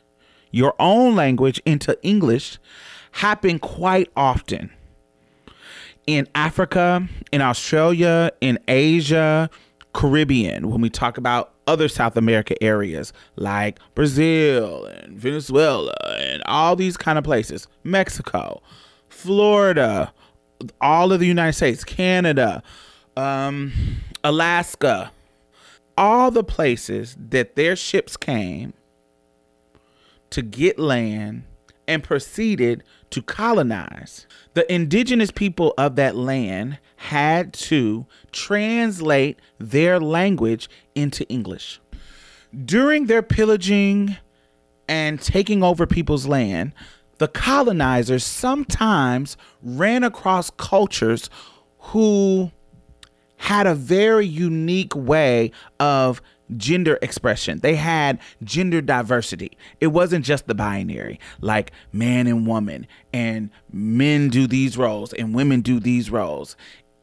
your 0.51 0.73
own 0.79 1.13
language, 1.13 1.61
into 1.65 2.01
English 2.03 2.57
happen 3.11 3.59
quite 3.59 4.09
often 4.15 4.71
in 6.07 6.25
Africa, 6.35 7.05
in 7.33 7.41
Australia, 7.41 8.31
in 8.39 8.59
Asia, 8.69 9.49
Caribbean, 9.91 10.69
when 10.69 10.79
we 10.79 10.89
talk 10.89 11.17
about 11.17 11.53
other 11.67 11.89
South 11.89 12.15
America 12.15 12.55
areas 12.63 13.11
like 13.35 13.77
Brazil 13.93 14.85
and 14.85 15.17
Venezuela 15.17 15.97
and 16.17 16.41
all 16.45 16.77
these 16.77 16.95
kind 16.95 17.17
of 17.17 17.25
places, 17.25 17.67
Mexico, 17.83 18.61
Florida, 19.09 20.13
all 20.79 21.11
of 21.11 21.19
the 21.19 21.27
United 21.27 21.57
States, 21.57 21.83
Canada, 21.83 22.63
um, 23.17 23.73
Alaska, 24.23 25.11
all 26.01 26.31
the 26.31 26.43
places 26.43 27.15
that 27.29 27.55
their 27.55 27.75
ships 27.75 28.17
came 28.17 28.73
to 30.31 30.41
get 30.41 30.79
land 30.79 31.43
and 31.87 32.03
proceeded 32.03 32.83
to 33.11 33.21
colonize. 33.21 34.25
The 34.55 34.71
indigenous 34.73 35.29
people 35.29 35.75
of 35.77 35.97
that 35.97 36.15
land 36.15 36.79
had 36.95 37.53
to 37.53 38.07
translate 38.31 39.39
their 39.59 39.99
language 39.99 40.67
into 40.95 41.23
English. 41.29 41.79
During 42.65 43.05
their 43.05 43.21
pillaging 43.21 44.17
and 44.89 45.21
taking 45.21 45.61
over 45.61 45.85
people's 45.85 46.25
land, 46.25 46.73
the 47.19 47.27
colonizers 47.27 48.25
sometimes 48.25 49.37
ran 49.61 50.03
across 50.03 50.49
cultures 50.49 51.29
who 51.77 52.51
had 53.41 53.65
a 53.65 53.73
very 53.73 54.25
unique 54.25 54.95
way 54.95 55.51
of 55.79 56.21
gender 56.57 56.99
expression. 57.01 57.59
They 57.59 57.73
had 57.75 58.19
gender 58.43 58.81
diversity. 58.81 59.57
It 59.79 59.87
wasn't 59.87 60.25
just 60.25 60.45
the 60.45 60.53
binary, 60.53 61.19
like 61.39 61.71
man 61.91 62.27
and 62.27 62.45
woman, 62.45 62.85
and 63.11 63.49
men 63.73 64.29
do 64.29 64.45
these 64.45 64.77
roles 64.77 65.11
and 65.13 65.33
women 65.33 65.61
do 65.61 65.79
these 65.79 66.11
roles. 66.11 66.55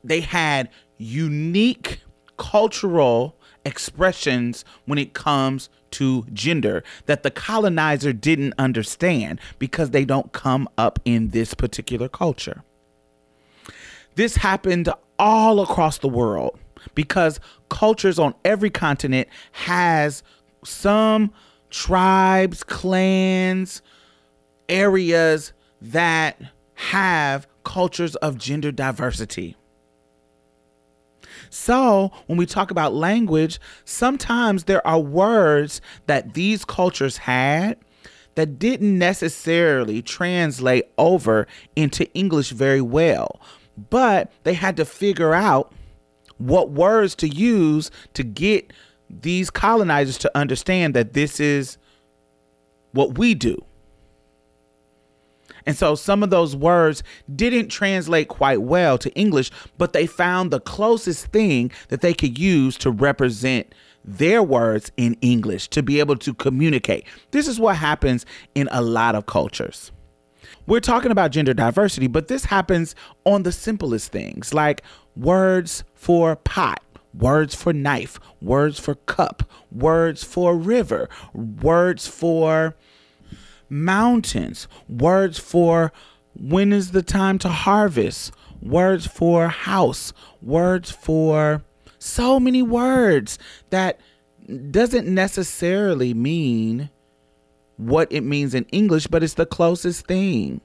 They 0.04 0.20
had 0.20 0.70
unique 0.96 2.02
cultural 2.36 3.36
expressions 3.64 4.64
when 4.86 4.98
it 4.98 5.14
comes 5.14 5.68
to 5.90 6.24
gender 6.32 6.84
that 7.06 7.24
the 7.24 7.32
colonizer 7.32 8.12
didn't 8.12 8.54
understand 8.58 9.40
because 9.58 9.90
they 9.90 10.04
don't 10.04 10.32
come 10.32 10.68
up 10.78 11.00
in 11.04 11.30
this 11.30 11.52
particular 11.54 12.08
culture. 12.08 12.62
This 14.14 14.36
happened 14.36 14.88
all 15.18 15.60
across 15.60 15.98
the 15.98 16.08
world 16.08 16.58
because 16.94 17.40
cultures 17.68 18.18
on 18.18 18.34
every 18.44 18.70
continent 18.70 19.28
has 19.52 20.22
some 20.64 21.32
tribes, 21.70 22.62
clans, 22.62 23.82
areas 24.68 25.52
that 25.80 26.40
have 26.74 27.46
cultures 27.64 28.14
of 28.16 28.38
gender 28.38 28.72
diversity. 28.72 29.56
So, 31.50 32.12
when 32.26 32.36
we 32.36 32.46
talk 32.46 32.70
about 32.70 32.94
language, 32.94 33.58
sometimes 33.84 34.64
there 34.64 34.86
are 34.86 34.98
words 34.98 35.80
that 36.06 36.34
these 36.34 36.64
cultures 36.64 37.18
had 37.18 37.78
that 38.34 38.58
didn't 38.58 38.98
necessarily 38.98 40.02
translate 40.02 40.84
over 40.98 41.46
into 41.74 42.10
English 42.12 42.50
very 42.50 42.80
well, 42.80 43.40
but 43.90 44.32
they 44.44 44.54
had 44.54 44.76
to 44.76 44.84
figure 44.84 45.34
out 45.34 45.72
what 46.38 46.70
words 46.70 47.14
to 47.16 47.28
use 47.28 47.90
to 48.14 48.22
get 48.22 48.72
these 49.10 49.50
colonizers 49.50 50.18
to 50.18 50.36
understand 50.36 50.94
that 50.94 51.12
this 51.12 51.40
is 51.40 51.78
what 52.92 53.18
we 53.18 53.34
do. 53.34 53.64
And 55.66 55.76
so 55.76 55.94
some 55.94 56.22
of 56.22 56.30
those 56.30 56.56
words 56.56 57.02
didn't 57.34 57.68
translate 57.68 58.28
quite 58.28 58.62
well 58.62 58.96
to 58.98 59.12
English, 59.14 59.50
but 59.76 59.92
they 59.92 60.06
found 60.06 60.50
the 60.50 60.60
closest 60.60 61.26
thing 61.26 61.70
that 61.88 62.00
they 62.00 62.14
could 62.14 62.38
use 62.38 62.78
to 62.78 62.90
represent 62.90 63.74
their 64.04 64.42
words 64.42 64.90
in 64.96 65.14
English 65.20 65.68
to 65.68 65.82
be 65.82 66.00
able 66.00 66.16
to 66.16 66.32
communicate. 66.32 67.04
This 67.32 67.46
is 67.46 67.60
what 67.60 67.76
happens 67.76 68.24
in 68.54 68.68
a 68.72 68.80
lot 68.80 69.14
of 69.14 69.26
cultures. 69.26 69.92
We're 70.68 70.80
talking 70.80 71.10
about 71.10 71.30
gender 71.30 71.54
diversity, 71.54 72.08
but 72.08 72.28
this 72.28 72.44
happens 72.44 72.94
on 73.24 73.42
the 73.42 73.52
simplest 73.52 74.12
things 74.12 74.52
like 74.52 74.82
words 75.16 75.82
for 75.94 76.36
pot, 76.36 76.82
words 77.14 77.54
for 77.54 77.72
knife, 77.72 78.20
words 78.42 78.78
for 78.78 78.94
cup, 78.94 79.50
words 79.72 80.22
for 80.22 80.54
river, 80.54 81.08
words 81.32 82.06
for 82.06 82.76
mountains, 83.70 84.68
words 84.90 85.38
for 85.38 85.90
when 86.34 86.74
is 86.74 86.90
the 86.90 87.02
time 87.02 87.38
to 87.38 87.48
harvest, 87.48 88.34
words 88.60 89.06
for 89.06 89.48
house, 89.48 90.12
words 90.42 90.90
for 90.90 91.62
so 91.98 92.38
many 92.38 92.60
words 92.60 93.38
that 93.70 93.98
doesn't 94.70 95.08
necessarily 95.08 96.12
mean 96.12 96.90
what 97.78 98.12
it 98.12 98.20
means 98.20 98.54
in 98.54 98.64
English, 98.66 99.06
but 99.06 99.22
it's 99.22 99.34
the 99.34 99.46
closest 99.46 100.06
thing. 100.06 100.60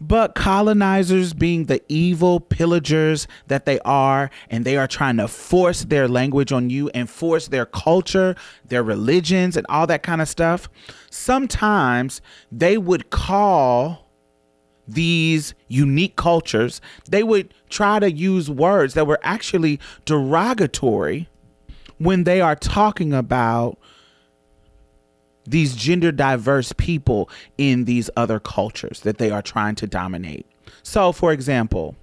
But 0.00 0.34
colonizers, 0.34 1.34
being 1.34 1.66
the 1.66 1.82
evil 1.88 2.40
pillagers 2.40 3.28
that 3.48 3.66
they 3.66 3.78
are, 3.80 4.30
and 4.48 4.64
they 4.64 4.78
are 4.78 4.86
trying 4.86 5.18
to 5.18 5.28
force 5.28 5.84
their 5.84 6.08
language 6.08 6.52
on 6.52 6.70
you 6.70 6.88
and 6.94 7.08
force 7.08 7.48
their 7.48 7.66
culture, 7.66 8.34
their 8.64 8.82
religions, 8.82 9.58
and 9.58 9.66
all 9.68 9.86
that 9.88 10.02
kind 10.02 10.22
of 10.22 10.28
stuff, 10.28 10.70
sometimes 11.10 12.22
they 12.50 12.78
would 12.78 13.10
call 13.10 14.10
these 14.88 15.54
unique 15.68 16.16
cultures, 16.16 16.80
they 17.10 17.22
would 17.22 17.54
try 17.68 17.98
to 17.98 18.10
use 18.10 18.50
words 18.50 18.94
that 18.94 19.06
were 19.06 19.20
actually 19.22 19.78
derogatory 20.06 21.28
when 21.98 22.24
they 22.24 22.40
are 22.40 22.56
talking 22.56 23.12
about 23.12 23.78
these 25.50 25.74
gender 25.74 26.12
diverse 26.12 26.72
people 26.76 27.28
in 27.58 27.84
these 27.84 28.08
other 28.16 28.40
cultures 28.40 29.00
that 29.00 29.18
they 29.18 29.30
are 29.30 29.42
trying 29.42 29.74
to 29.76 29.86
dominate. 29.86 30.46
So, 30.82 31.12
for 31.12 31.32
example, 31.32 31.96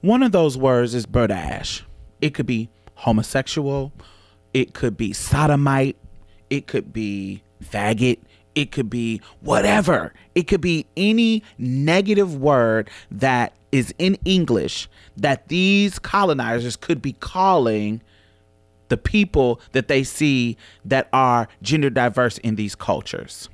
one 0.00 0.22
of 0.22 0.32
those 0.32 0.58
words 0.58 0.94
is 0.94 1.06
berdache. 1.06 1.82
It 2.20 2.34
could 2.34 2.46
be 2.46 2.68
homosexual, 2.94 3.92
it 4.52 4.74
could 4.74 4.96
be 4.96 5.12
sodomite, 5.12 5.96
it 6.50 6.66
could 6.66 6.92
be 6.92 7.42
faggot, 7.62 8.18
it 8.54 8.70
could 8.70 8.88
be 8.88 9.20
whatever. 9.40 10.12
It 10.34 10.44
could 10.44 10.60
be 10.60 10.86
any 10.96 11.42
negative 11.58 12.36
word 12.36 12.90
that 13.10 13.54
is 13.72 13.92
in 13.98 14.16
English 14.24 14.88
that 15.16 15.48
these 15.48 15.98
colonizers 15.98 16.76
could 16.76 17.02
be 17.02 17.12
calling 17.14 18.02
the 18.88 18.96
people 18.96 19.60
that 19.72 19.88
they 19.88 20.04
see 20.04 20.56
that 20.84 21.08
are 21.12 21.48
gender 21.62 21.90
diverse 21.90 22.38
in 22.38 22.56
these 22.56 22.74
cultures. 22.74 23.48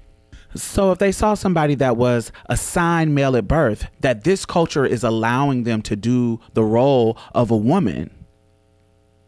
So 0.55 0.91
if 0.91 0.99
they 0.99 1.13
saw 1.13 1.35
somebody 1.35 1.77
that 1.77 1.97
was 1.97 2.33
assigned 2.47 3.15
male 3.15 3.37
at 3.37 3.47
birth, 3.47 3.87
that 4.01 4.25
this 4.25 4.45
culture 4.45 4.85
is 4.85 5.05
allowing 5.05 5.63
them 5.63 5.81
to 5.83 5.95
do 5.95 6.41
the 6.55 6.65
role 6.65 7.17
of 7.35 7.51
a 7.51 7.57
woman, 7.57 8.11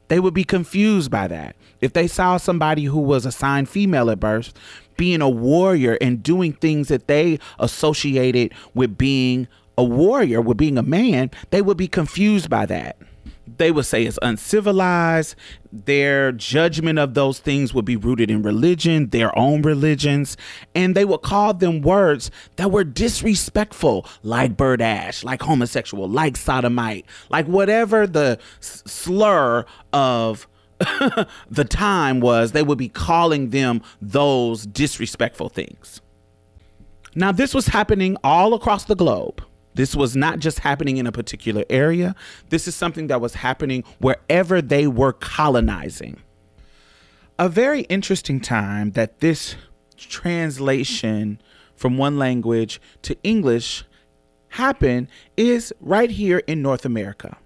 they 0.09 0.19
would 0.19 0.35
be 0.35 0.45
confused 0.45 1.11
by 1.11 1.29
that. 1.29 1.57
If 1.81 1.93
they 1.93 2.07
saw 2.07 2.37
somebody 2.37 2.85
who 2.85 2.99
was 3.01 3.25
assigned 3.25 3.69
female 3.69 4.11
at 4.11 4.21
birth 4.21 4.53
being 4.97 5.23
a 5.23 5.29
warrior 5.29 5.97
and 6.01 6.23
doing 6.23 6.53
things 6.53 6.89
that 6.89 7.09
they 7.09 7.39
associated 7.59 8.53
with 8.75 8.99
being 8.99 9.49
a 9.79 9.85
warrior, 9.85 10.41
with 10.41 10.59
being 10.59 10.77
a 10.77 10.83
man, 10.83 11.31
they 11.51 11.63
would 11.63 11.77
be 11.77 11.89
confused 11.89 12.51
by 12.51 12.67
that. 12.67 12.99
They 13.63 13.71
would 13.71 13.87
say 13.87 14.03
it's 14.03 14.19
uncivilized. 14.23 15.37
Their 15.71 16.33
judgment 16.33 16.99
of 16.99 17.15
those 17.15 17.39
things 17.39 17.73
would 17.73 17.85
be 17.85 17.95
rooted 17.95 18.29
in 18.29 18.43
religion, 18.43 19.11
their 19.11 19.39
own 19.39 19.63
religions, 19.63 20.37
and 20.75 20.97
they 20.97 21.05
would 21.05 21.23
call 21.23 21.55
them 21.55 21.81
words 21.81 22.33
that 22.57 22.73
were 22.73 22.83
disrespectful, 22.83 24.05
like 24.25 24.57
berdache, 24.57 25.23
like 25.23 25.43
homosexual, 25.43 26.09
like 26.09 26.37
sodomite, 26.37 27.07
like 27.31 27.47
whatever 27.47 28.05
the 28.05 28.41
slur 28.59 29.65
of 29.93 30.49
the 31.49 31.65
time 31.65 32.19
was, 32.19 32.51
they 32.51 32.65
would 32.65 32.79
be 32.79 32.89
calling 32.89 33.51
them 33.51 33.81
those 34.01 34.67
disrespectful 34.67 35.51
things. 35.51 36.01
Now, 37.15 37.31
this 37.31 37.55
was 37.55 37.69
happening 37.69 38.17
all 38.25 38.55
across 38.55 38.87
the 38.87 38.97
globe. 38.97 39.41
This 39.75 39.97
was 39.97 40.15
not 40.15 40.39
just 40.39 40.61
happening 40.61 40.97
in 40.99 41.07
a 41.07 41.13
particular 41.13 41.65
area. 41.71 42.15
This 42.51 42.69
is 42.69 42.75
something 42.75 43.07
that 43.07 43.21
was 43.21 43.35
happening 43.35 43.85
wherever 43.99 44.61
they 44.61 44.87
were 44.87 45.13
colonizing. 45.13 46.21
A 47.39 47.49
very 47.49 47.83
interesting 47.83 48.41
time 48.41 48.93
that 48.93 49.21
this 49.21 49.57
translation 49.97 51.41
from 51.75 51.97
one 51.97 52.19
language 52.19 52.81
to 53.03 53.17
English 53.23 53.85
happened 54.51 55.09
is 55.37 55.73
right 55.81 56.11
here 56.11 56.39
in 56.47 56.61
North 56.61 56.85
America. 56.85 57.39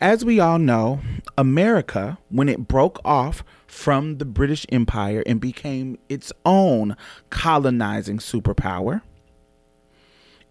As 0.00 0.24
we 0.24 0.38
all 0.38 0.58
know, 0.58 1.00
America, 1.36 2.18
when 2.28 2.48
it 2.48 2.68
broke 2.68 3.00
off 3.04 3.42
from 3.66 4.18
the 4.18 4.24
British 4.24 4.64
Empire 4.70 5.24
and 5.26 5.40
became 5.40 5.98
its 6.08 6.32
own 6.44 6.96
colonizing 7.30 8.18
superpower, 8.18 9.02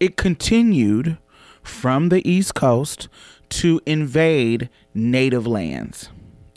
it 0.00 0.16
continued 0.16 1.18
from 1.62 2.08
the 2.08 2.28
East 2.28 2.54
Coast 2.54 3.08
to 3.50 3.80
invade 3.86 4.68
native 4.94 5.46
lands. 5.46 6.10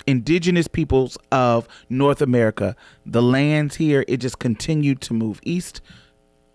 Indigenous 0.07 0.67
peoples 0.67 1.17
of 1.31 1.67
North 1.89 2.21
America, 2.21 2.75
the 3.05 3.21
lands 3.21 3.75
here, 3.75 4.03
it 4.07 4.17
just 4.17 4.39
continued 4.39 4.99
to 5.01 5.13
move 5.13 5.39
east 5.43 5.81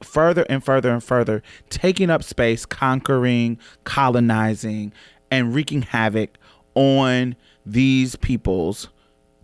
further 0.03 0.45
and 0.49 0.65
further 0.65 0.91
and 0.91 1.03
further, 1.03 1.43
taking 1.71 2.11
up 2.11 2.23
space, 2.23 2.67
conquering, 2.67 3.59
colonizing, 3.85 4.93
and 5.31 5.55
wreaking 5.55 5.83
havoc 5.83 6.37
on 6.75 7.35
these 7.65 8.17
people's 8.17 8.89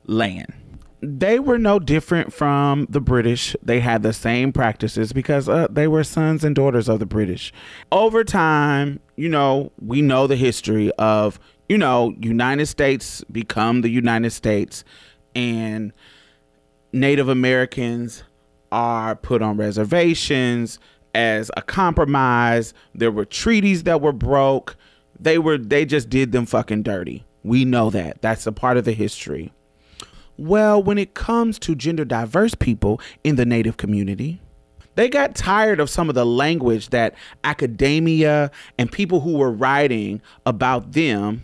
land. 0.04 0.52
They 1.04 1.40
were 1.40 1.58
no 1.58 1.80
different 1.80 2.32
from 2.32 2.86
the 2.88 3.00
British. 3.00 3.56
They 3.60 3.80
had 3.80 4.04
the 4.04 4.12
same 4.12 4.52
practices 4.52 5.12
because 5.12 5.48
uh, 5.48 5.66
they 5.68 5.88
were 5.88 6.04
sons 6.04 6.44
and 6.44 6.54
daughters 6.54 6.88
of 6.88 7.00
the 7.00 7.06
British. 7.06 7.52
Over 7.90 8.22
time, 8.22 9.00
you 9.16 9.28
know, 9.28 9.72
we 9.80 10.00
know 10.00 10.28
the 10.28 10.36
history 10.36 10.92
of, 10.98 11.40
you 11.68 11.76
know, 11.76 12.14
United 12.20 12.66
States 12.66 13.24
become 13.32 13.80
the 13.80 13.90
United 13.90 14.30
States 14.30 14.84
and 15.34 15.92
Native 16.92 17.28
Americans 17.28 18.22
are 18.70 19.16
put 19.16 19.42
on 19.42 19.56
reservations 19.56 20.78
as 21.14 21.50
a 21.56 21.62
compromise. 21.62 22.74
There 22.94 23.10
were 23.10 23.24
treaties 23.24 23.82
that 23.84 24.00
were 24.00 24.12
broke. 24.12 24.76
They 25.18 25.38
were 25.38 25.58
they 25.58 25.84
just 25.84 26.08
did 26.08 26.32
them 26.32 26.46
fucking 26.46 26.82
dirty. 26.82 27.24
We 27.42 27.64
know 27.64 27.90
that. 27.90 28.22
That's 28.22 28.46
a 28.46 28.52
part 28.52 28.76
of 28.76 28.84
the 28.84 28.92
history. 28.92 29.52
Well, 30.36 30.82
when 30.82 30.98
it 30.98 31.14
comes 31.14 31.58
to 31.60 31.74
gender 31.74 32.04
diverse 32.04 32.54
people 32.54 33.00
in 33.22 33.36
the 33.36 33.46
native 33.46 33.76
community, 33.76 34.40
they 34.94 35.08
got 35.08 35.34
tired 35.34 35.80
of 35.80 35.88
some 35.88 36.08
of 36.08 36.14
the 36.14 36.26
language 36.26 36.90
that 36.90 37.14
academia 37.44 38.50
and 38.78 38.90
people 38.90 39.20
who 39.20 39.38
were 39.38 39.50
writing 39.50 40.20
about 40.44 40.92
them 40.92 41.42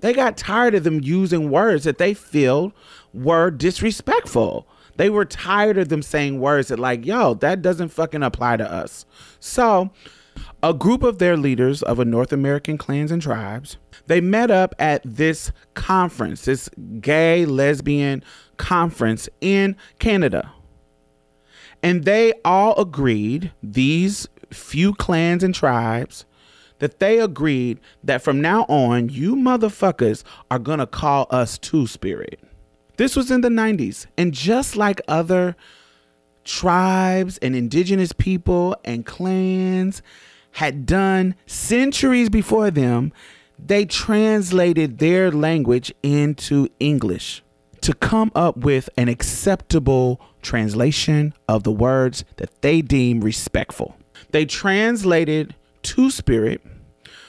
they 0.00 0.12
got 0.12 0.36
tired 0.36 0.74
of 0.74 0.84
them 0.84 1.00
using 1.02 1.50
words 1.50 1.84
that 1.84 1.98
they 1.98 2.14
feel 2.14 2.72
were 3.12 3.50
disrespectful. 3.50 4.66
They 4.96 5.10
were 5.10 5.24
tired 5.24 5.78
of 5.78 5.88
them 5.88 6.02
saying 6.02 6.40
words 6.40 6.68
that, 6.68 6.78
like, 6.78 7.06
yo, 7.06 7.34
that 7.34 7.62
doesn't 7.62 7.88
fucking 7.88 8.22
apply 8.22 8.58
to 8.58 8.70
us. 8.70 9.06
So, 9.38 9.90
a 10.62 10.74
group 10.74 11.02
of 11.02 11.18
their 11.18 11.36
leaders 11.36 11.82
of 11.82 11.98
a 11.98 12.04
North 12.04 12.32
American 12.32 12.76
clans 12.76 13.10
and 13.10 13.22
tribes, 13.22 13.78
they 14.06 14.20
met 14.20 14.50
up 14.50 14.74
at 14.78 15.02
this 15.04 15.52
conference, 15.74 16.44
this 16.44 16.68
gay 17.00 17.46
lesbian 17.46 18.22
conference 18.56 19.28
in 19.40 19.76
Canada. 19.98 20.52
And 21.82 22.04
they 22.04 22.34
all 22.44 22.78
agreed, 22.78 23.52
these 23.62 24.28
few 24.50 24.94
clans 24.94 25.42
and 25.42 25.54
tribes, 25.54 26.26
that 26.78 26.98
they 26.98 27.18
agreed 27.18 27.78
that 28.04 28.22
from 28.22 28.40
now 28.40 28.64
on, 28.68 29.08
you 29.08 29.36
motherfuckers 29.36 30.24
are 30.50 30.58
gonna 30.58 30.86
call 30.86 31.26
us 31.30 31.58
Two 31.58 31.86
Spirit. 31.86 32.40
This 32.96 33.16
was 33.16 33.30
in 33.30 33.40
the 33.40 33.48
90s. 33.48 34.06
And 34.18 34.34
just 34.34 34.76
like 34.76 35.00
other 35.08 35.56
tribes 36.44 37.38
and 37.38 37.54
indigenous 37.54 38.12
people 38.12 38.76
and 38.84 39.06
clans 39.06 40.02
had 40.52 40.86
done 40.86 41.34
centuries 41.46 42.28
before 42.28 42.70
them, 42.70 43.12
they 43.58 43.84
translated 43.84 44.98
their 44.98 45.30
language 45.30 45.92
into 46.02 46.68
English 46.78 47.42
to 47.82 47.94
come 47.94 48.30
up 48.34 48.58
with 48.58 48.90
an 48.96 49.08
acceptable 49.08 50.20
translation 50.42 51.34
of 51.48 51.62
the 51.62 51.72
words 51.72 52.24
that 52.36 52.62
they 52.62 52.82
deem 52.82 53.20
respectful. 53.20 53.96
They 54.30 54.44
translated 54.44 55.54
Two 55.82 56.10
Spirit 56.10 56.60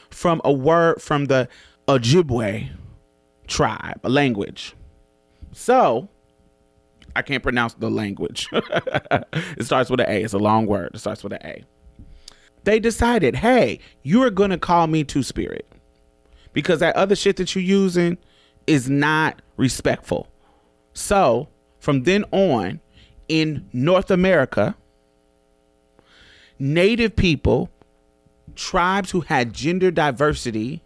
from 0.09 0.41
a 0.43 0.51
word 0.51 1.01
from 1.01 1.25
the 1.25 1.47
Ojibwe 1.87 2.69
tribe, 3.47 3.99
a 4.03 4.09
language. 4.09 4.75
So, 5.53 6.09
I 7.15 7.21
can't 7.21 7.43
pronounce 7.43 7.73
the 7.73 7.89
language. 7.89 8.47
it 8.53 9.65
starts 9.65 9.89
with 9.89 9.99
an 9.99 10.09
A. 10.09 10.23
It's 10.23 10.33
a 10.33 10.39
long 10.39 10.65
word. 10.65 10.91
It 10.93 10.99
starts 10.99 11.23
with 11.23 11.33
an 11.33 11.39
A. 11.43 11.63
They 12.63 12.79
decided, 12.79 13.35
hey, 13.37 13.79
you 14.03 14.21
are 14.23 14.29
going 14.29 14.51
to 14.51 14.57
call 14.57 14.87
me 14.87 15.03
Two 15.03 15.23
Spirit 15.23 15.67
because 16.53 16.79
that 16.79 16.95
other 16.95 17.15
shit 17.15 17.37
that 17.37 17.55
you're 17.55 17.63
using 17.63 18.17
is 18.67 18.89
not 18.89 19.41
respectful. 19.57 20.27
So, 20.93 21.49
from 21.79 22.03
then 22.03 22.25
on, 22.31 22.79
in 23.27 23.67
North 23.73 24.11
America, 24.11 24.75
Native 26.59 27.15
people, 27.15 27.71
tribes 28.55 29.09
who 29.09 29.21
had 29.21 29.51
gender 29.51 29.89
diversity 29.89 30.83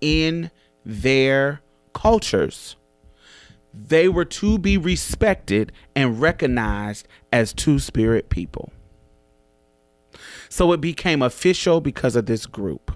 in 0.00 0.50
their 0.82 1.60
cultures, 1.92 2.76
they 3.74 4.08
were 4.08 4.24
to 4.24 4.58
be 4.58 4.78
respected 4.78 5.72
and 5.94 6.22
recognized 6.22 7.06
as 7.32 7.52
two 7.52 7.78
spirit 7.78 8.30
people. 8.30 8.72
So 10.50 10.72
it 10.72 10.80
became 10.80 11.22
official 11.22 11.80
because 11.80 12.16
of 12.16 12.26
this 12.26 12.44
group. 12.44 12.92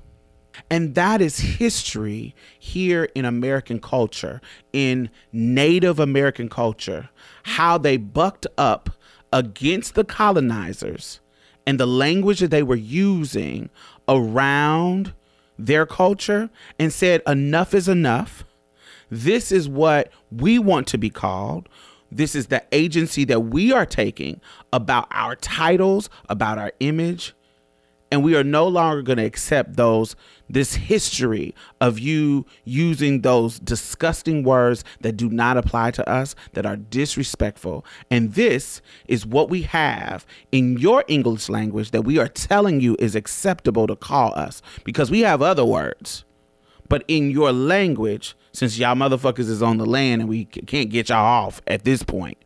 And 0.71 0.95
that 0.97 1.23
is 1.23 1.39
history 1.39 2.35
here 2.59 3.09
in 3.15 3.25
American 3.25 3.81
culture, 3.81 4.41
in 4.73 5.09
Native 5.33 5.99
American 5.99 6.49
culture, 6.49 7.09
how 7.45 7.79
they 7.79 7.97
bucked 7.97 8.47
up 8.59 8.91
against 9.33 9.95
the 9.95 10.05
colonizers 10.05 11.21
and 11.67 11.81
the 11.81 11.87
language 11.87 12.41
that 12.41 12.51
they 12.51 12.63
were 12.63 12.77
using 12.77 13.71
around 14.09 15.15
their 15.59 15.87
culture 15.87 16.51
and 16.79 16.93
said, 16.93 17.23
enough 17.27 17.73
is 17.73 17.89
enough. 17.89 18.45
This 19.11 19.53
is 19.53 19.69
what 19.69 20.13
we 20.31 20.59
want 20.59 20.87
to 20.89 20.99
be 20.99 21.11
called. 21.11 21.69
This 22.11 22.35
is 22.35 22.49
the 22.49 22.65
agency 22.73 23.25
that 23.25 23.41
we 23.41 23.73
are 23.73 23.87
taking 23.87 24.41
about 24.73 25.09
our 25.11 25.37
titles, 25.37 26.11
about 26.29 26.59
our 26.59 26.73
image. 26.81 27.35
And 28.11 28.23
we 28.23 28.37
are 28.37 28.45
no 28.45 28.69
longer 28.69 29.03
going 29.03 29.19
to 29.19 29.25
accept 29.25 29.77
those 29.77 30.15
this 30.49 30.75
history 30.75 31.55
of 31.81 31.99
you 31.99 32.45
using 32.65 33.23
those 33.23 33.59
disgusting 33.59 34.45
words 34.45 34.85
that 35.01 35.17
do 35.17 35.29
not 35.31 35.57
apply 35.57 35.91
to 35.93 36.09
us 36.09 36.35
that 36.53 36.67
are 36.67 36.77
disrespectful. 36.77 37.85
And 38.11 38.35
this 38.35 38.83
is 39.09 39.27
what 39.27 39.49
we 39.49 39.63
have 39.63 40.27
in 40.53 40.79
your 40.79 41.05
English 41.09 41.49
language 41.49 41.91
that 41.93 42.03
we 42.03 42.19
are 42.19 42.29
telling 42.29 42.81
you 42.81 42.97
is 42.99 43.15
acceptable 43.15 43.87
to 43.87 43.97
call 43.97 44.35
us 44.39 44.63
because 44.85 45.11
we 45.11 45.21
have 45.21 45.43
other 45.43 45.65
words. 45.65 46.25
But 46.89 47.05
in 47.09 47.31
your 47.31 47.53
language, 47.53 48.37
since 48.53 48.79
y'all 48.79 48.95
motherfuckers 48.95 49.49
is 49.49 49.63
on 49.63 49.79
the 49.79 49.87
land 49.87 50.23
and 50.23 50.29
we 50.29 50.45
can't 50.45 50.91
get 50.91 51.09
y'all 51.09 51.25
off 51.25 51.63
at 51.67 51.85
this 51.85 52.03
point, 52.03 52.39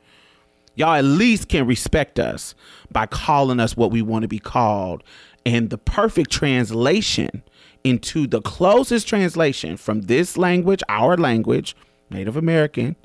y'all 0.75 0.95
at 0.95 1.05
least 1.05 1.49
can 1.49 1.67
respect 1.67 2.19
us 2.21 2.55
by 2.91 3.05
calling 3.05 3.59
us 3.61 3.77
what 3.77 3.91
we 3.91 4.01
want 4.01 4.23
to 4.23 4.29
be 4.29 4.39
called. 4.39 5.03
And 5.49 5.71
the 5.71 5.79
perfect 5.79 6.31
translation 6.31 7.43
into 7.83 8.27
the 8.27 8.43
closest 8.43 9.09
translation 9.09 9.79
from 9.79 10.03
this 10.03 10.37
language, 10.37 10.83
our 10.91 11.17
language, 11.17 11.75
Native 12.11 12.37
American, 12.37 12.97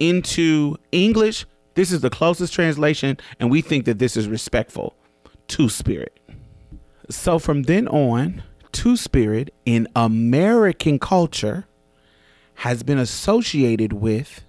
into 0.00 0.76
English, 0.90 1.46
this 1.76 1.92
is 1.92 2.00
the 2.00 2.10
closest 2.10 2.52
translation. 2.52 3.16
And 3.38 3.48
we 3.48 3.60
think 3.60 3.84
that 3.84 4.00
this 4.00 4.16
is 4.16 4.26
respectful 4.26 4.96
to 5.46 5.68
spirit. 5.68 6.18
So 7.10 7.38
from 7.38 7.62
then 7.62 7.86
on, 7.86 8.42
Two 8.72 8.96
Spirit 8.96 9.54
in 9.64 9.86
American 9.94 10.98
culture 10.98 11.64
has 12.56 12.82
been 12.82 12.98
associated 12.98 13.92
with 13.92 14.42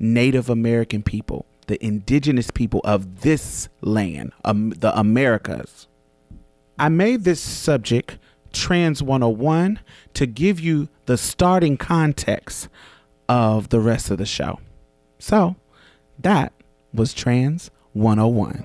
Native 0.00 0.50
American 0.50 1.04
people, 1.04 1.46
the 1.66 1.84
indigenous 1.84 2.50
people 2.50 2.80
of 2.84 3.22
this 3.22 3.68
land, 3.80 4.32
um, 4.44 4.70
the 4.70 4.96
Americas. 4.98 5.88
I 6.78 6.88
made 6.88 7.24
this 7.24 7.40
subject 7.40 8.18
Trans 8.52 9.02
101 9.02 9.80
to 10.14 10.26
give 10.26 10.60
you 10.60 10.88
the 11.06 11.16
starting 11.16 11.76
context 11.76 12.68
of 13.28 13.70
the 13.70 13.80
rest 13.80 14.10
of 14.10 14.18
the 14.18 14.26
show. 14.26 14.60
So 15.18 15.56
that 16.18 16.52
was 16.92 17.12
Trans 17.12 17.70
101. 17.92 18.64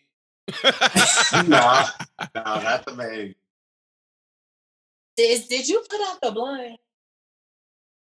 No, 1.47 1.83
no, 2.35 2.43
not 2.43 2.85
the 2.85 2.95
main. 2.95 3.35
Did, 5.17 5.47
did 5.49 5.67
you 5.67 5.83
put 5.89 5.99
out 6.07 6.21
the 6.21 6.31
blunt? 6.31 6.79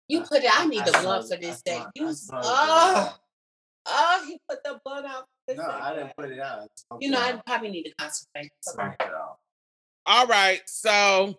You 0.08 0.22
put 0.22 0.44
it. 0.44 0.52
I 0.54 0.68
need 0.68 0.86
the 0.86 0.96
I 0.96 1.02
blunt 1.02 1.26
smell- 1.26 1.40
for 1.40 1.42
this 1.46 1.62
I 1.68 1.70
day. 1.70 1.84
You, 1.96 2.08
I 2.08 2.14
oh, 2.44 3.18
oh, 3.86 4.26
he 4.28 4.40
put 4.50 4.64
the 4.64 4.80
blood 4.84 5.06
out. 5.06 5.26
for 5.48 5.56
this 5.56 5.58
No, 5.58 5.70
I 5.70 5.96
didn't 5.96 6.12
put 6.18 6.30
it 6.32 6.40
out. 6.40 6.68
You 7.00 7.12
know, 7.12 7.20
I 7.20 7.40
probably 7.46 7.70
need 7.70 7.84
to 7.84 7.94
concentrate. 7.98 8.52
Smack. 8.62 9.02
All 10.06 10.28
right, 10.28 10.62
so 10.66 11.38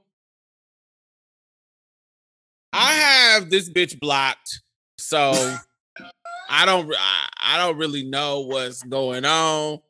I 2.72 2.92
have 2.92 3.50
this 3.50 3.68
bitch 3.68 3.98
blocked, 4.00 4.62
so 4.96 5.32
I 6.48 6.64
don't 6.64 6.90
I, 6.96 7.28
I 7.42 7.56
don't 7.58 7.76
really 7.76 8.04
know 8.04 8.40
what's 8.40 8.82
going 8.82 9.24
on. 9.24 9.80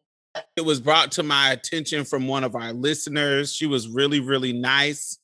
It 0.57 0.63
was 0.63 0.81
brought 0.81 1.13
to 1.13 1.23
my 1.23 1.53
attention 1.53 2.05
from 2.05 2.27
one 2.27 2.45
of 2.45 2.55
our 2.55 2.73
listeners. 2.73 3.53
She 3.53 3.67
was 3.67 3.89
really 3.89 4.21
really 4.21 4.53
nice. 4.53 5.19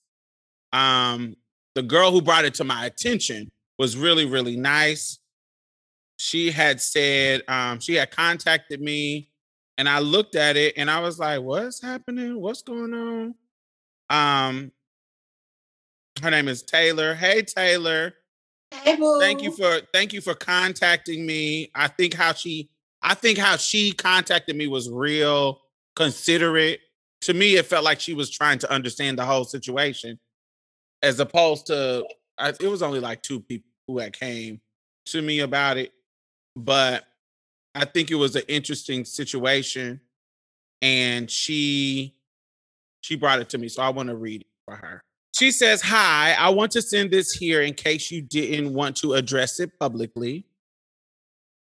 Um 0.72 1.36
the 1.74 1.82
girl 1.82 2.10
who 2.10 2.22
brought 2.22 2.44
it 2.44 2.54
to 2.54 2.64
my 2.64 2.86
attention 2.86 3.50
was 3.78 3.96
really 3.96 4.26
really 4.26 4.56
nice. 4.56 5.18
She 6.16 6.50
had 6.50 6.80
said 6.80 7.42
um 7.48 7.80
she 7.80 7.94
had 7.94 8.10
contacted 8.10 8.80
me 8.80 9.30
and 9.78 9.88
I 9.88 10.00
looked 10.00 10.34
at 10.34 10.56
it 10.56 10.74
and 10.76 10.90
I 10.90 11.00
was 11.00 11.18
like, 11.18 11.40
"What's 11.40 11.80
happening? 11.80 12.40
What's 12.40 12.62
going 12.62 12.92
on?" 12.92 13.34
Um, 14.10 14.72
her 16.20 16.30
name 16.30 16.48
is 16.48 16.62
Taylor. 16.62 17.14
Hey, 17.14 17.42
Taylor. 17.42 18.14
Hey, 18.72 18.96
boo. 18.96 19.20
Thank 19.20 19.42
you 19.42 19.52
for 19.52 19.80
thank 19.94 20.12
you 20.12 20.20
for 20.20 20.34
contacting 20.34 21.24
me. 21.24 21.70
I 21.74 21.88
think 21.88 22.14
how 22.14 22.32
she 22.32 22.68
I 23.02 23.14
think 23.14 23.38
how 23.38 23.56
she 23.56 23.92
contacted 23.92 24.56
me 24.56 24.66
was 24.66 24.90
real 24.90 25.60
considerate. 25.94 26.80
To 27.22 27.34
me, 27.34 27.56
it 27.56 27.66
felt 27.66 27.84
like 27.84 28.00
she 28.00 28.14
was 28.14 28.30
trying 28.30 28.58
to 28.60 28.72
understand 28.72 29.18
the 29.18 29.24
whole 29.24 29.44
situation, 29.44 30.18
as 31.02 31.20
opposed 31.20 31.66
to 31.66 32.04
I, 32.38 32.50
it 32.50 32.68
was 32.68 32.82
only 32.82 33.00
like 33.00 33.22
two 33.22 33.40
people 33.40 33.70
who 33.86 33.98
had 33.98 34.18
came 34.18 34.60
to 35.06 35.22
me 35.22 35.40
about 35.40 35.76
it, 35.76 35.92
but 36.54 37.04
I 37.74 37.84
think 37.84 38.10
it 38.10 38.14
was 38.14 38.36
an 38.36 38.42
interesting 38.48 39.04
situation, 39.04 40.00
and 40.82 41.30
she 41.30 42.14
she 43.00 43.16
brought 43.16 43.40
it 43.40 43.48
to 43.50 43.58
me, 43.58 43.68
so 43.68 43.82
I 43.82 43.88
want 43.90 44.08
to 44.08 44.16
read 44.16 44.42
it 44.42 44.46
for 44.64 44.76
her. 44.76 45.02
She 45.34 45.50
says, 45.50 45.80
Hi, 45.82 46.34
I 46.38 46.50
want 46.50 46.72
to 46.72 46.82
send 46.82 47.10
this 47.10 47.32
here 47.32 47.62
in 47.62 47.74
case 47.74 48.10
you 48.10 48.22
didn't 48.22 48.74
want 48.74 48.96
to 48.98 49.14
address 49.14 49.60
it 49.60 49.70
publicly. 49.78 50.44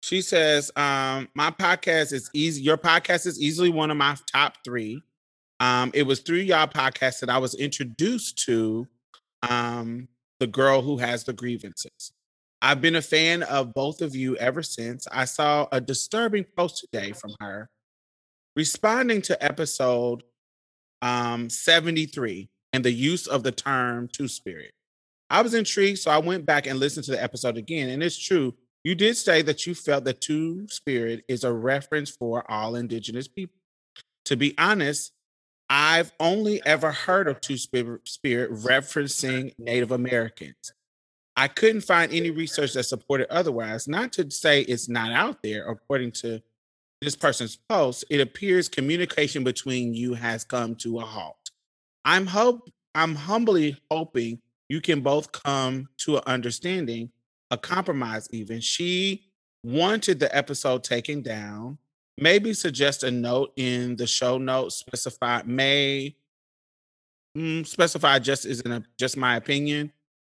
She 0.03 0.23
says, 0.23 0.71
um, 0.77 1.29
My 1.35 1.51
podcast 1.51 2.13
is 2.13 2.31
easy. 2.33 2.63
Your 2.63 2.79
podcast 2.79 3.27
is 3.27 3.41
easily 3.41 3.71
one 3.71 3.91
of 3.91 3.97
my 3.97 4.17
top 4.33 4.57
three. 4.65 5.03
Um, 5.61 5.91
it 5.93 6.05
was 6.05 6.21
through 6.21 6.39
y'all 6.39 6.67
podcast 6.67 7.21
that 7.21 7.31
I 7.31 7.39
was 7.39 7.55
introduced 7.55 8.39
to 8.47 8.87
um, 9.43 10.09
the 10.39 10.47
girl 10.47 10.81
who 10.81 10.97
has 10.97 11.25
the 11.25 11.35
grievances. 11.35 12.13
I've 12.63 12.81
been 12.81 12.97
a 12.97 13.03
fan 13.03 13.43
of 13.45 13.75
both 13.75 14.03
of 14.03 14.15
you 14.15 14.37
ever 14.37 14.63
since. 14.63 15.07
I 15.11 15.25
saw 15.25 15.67
a 15.73 15.81
disturbing 15.81 16.45
post 16.57 16.87
today 16.93 17.13
from 17.13 17.35
her 17.41 17.71
responding 18.57 19.23
to 19.23 19.43
episode 19.45 20.23
um, 21.03 21.49
73 21.49 22.49
and 22.73 22.85
the 22.85 22.93
use 22.93 23.27
of 23.27 23.43
the 23.43 23.53
term 23.53 24.09
two 24.13 24.29
spirit. 24.29 24.73
I 25.31 25.43
was 25.43 25.55
intrigued, 25.55 25.99
so 25.99 26.11
I 26.11 26.19
went 26.19 26.45
back 26.45 26.67
and 26.67 26.79
listened 26.79 27.05
to 27.05 27.13
the 27.13 27.23
episode 27.23 27.57
again. 27.57 27.89
And 27.89 28.03
it's 28.03 28.19
true, 28.19 28.55
you 28.85 28.95
did 28.95 29.17
say 29.17 29.43
that 29.43 29.67
you 29.67 29.75
felt 29.75 30.05
that 30.05 30.21
two 30.21 30.67
spirit 30.69 31.25
is 31.29 31.45
a 31.45 31.53
reference 31.53 32.11
for 32.11 32.51
all 32.51 32.77
indigenous 32.77 33.29
people. 33.29 33.57
To 34.27 34.37
be 34.37 34.55
honest, 34.59 35.13
I've 35.69 36.13
only 36.19 36.61
ever 36.67 36.91
heard 36.91 37.29
of 37.29 37.41
two 37.41 37.57
spirit, 37.57 38.03
referencing 38.05 39.55
Native 39.59 39.93
Americans. 39.93 40.73
I 41.37 41.49
couldn't 41.49 41.83
find 41.83 42.13
any 42.13 42.31
research 42.31 42.73
that 42.75 42.85
supported 42.85 43.31
otherwise. 43.31 43.87
Not 43.87 44.13
to 44.15 44.31
say 44.31 44.63
it's 44.63 44.89
not 44.89 45.13
out 45.13 45.43
there, 45.43 45.69
according 45.69 46.13
to 46.13 46.43
this 47.01 47.17
person's 47.17 47.57
post, 47.57 48.05
it 48.11 48.21
appears 48.21 48.69
communication 48.69 49.45
between 49.45 49.95
you 49.95 50.15
has 50.15 50.45
come 50.45 50.75
to 50.77 50.99
a 50.99 51.05
halt. 51.05 51.51
I'm 52.05 52.27
hope 52.27 52.69
I'm 52.95 53.15
humbly 53.15 53.77
hoping 53.91 54.41
you 54.69 54.81
can 54.81 55.01
both 55.01 55.33
come 55.33 55.89
to 55.99 56.17
an 56.17 56.23
understanding, 56.27 57.11
a 57.51 57.59
compromise 57.59 58.29
even. 58.31 58.61
She 58.61 59.25
wanted 59.65 60.21
the 60.21 60.35
episode 60.35 60.85
taken 60.85 61.23
down, 61.23 61.79
maybe 62.19 62.53
suggest 62.53 63.03
a 63.03 63.11
note 63.11 63.53
in 63.57 63.97
the 63.97 64.07
show 64.07 64.39
notes 64.39 64.77
specify 64.77 65.43
may 65.45 66.15
mm, 67.37 67.67
specify 67.67 68.19
just 68.19 68.47
isn't 68.47 68.71
a, 68.71 68.83
just 68.99 69.17
my 69.17 69.37
opinion. 69.37 69.93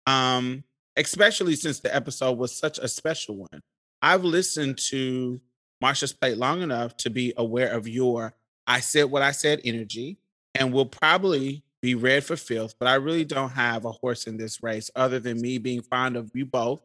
Um, 0.07 0.63
especially 0.97 1.55
since 1.55 1.79
the 1.79 1.93
episode 1.95 2.37
was 2.37 2.55
such 2.55 2.77
a 2.77 2.87
special 2.87 3.37
one. 3.37 3.61
I've 4.01 4.23
listened 4.23 4.77
to 4.89 5.39
Marsha's 5.81 6.13
Plate 6.13 6.37
long 6.37 6.61
enough 6.61 6.97
to 6.97 7.09
be 7.09 7.33
aware 7.37 7.69
of 7.69 7.87
your 7.87 8.33
I 8.67 8.79
said 8.79 9.05
what 9.05 9.21
I 9.21 9.31
said 9.31 9.61
energy 9.65 10.17
and 10.55 10.71
will 10.71 10.85
probably 10.85 11.63
be 11.81 11.95
read 11.95 12.23
for 12.23 12.35
filth, 12.35 12.75
but 12.79 12.87
I 12.87 12.95
really 12.95 13.25
don't 13.25 13.49
have 13.49 13.85
a 13.85 13.91
horse 13.91 14.27
in 14.27 14.37
this 14.37 14.61
race 14.61 14.91
other 14.95 15.19
than 15.19 15.41
me 15.41 15.57
being 15.57 15.81
fond 15.81 16.15
of 16.15 16.31
you 16.33 16.45
both. 16.45 16.81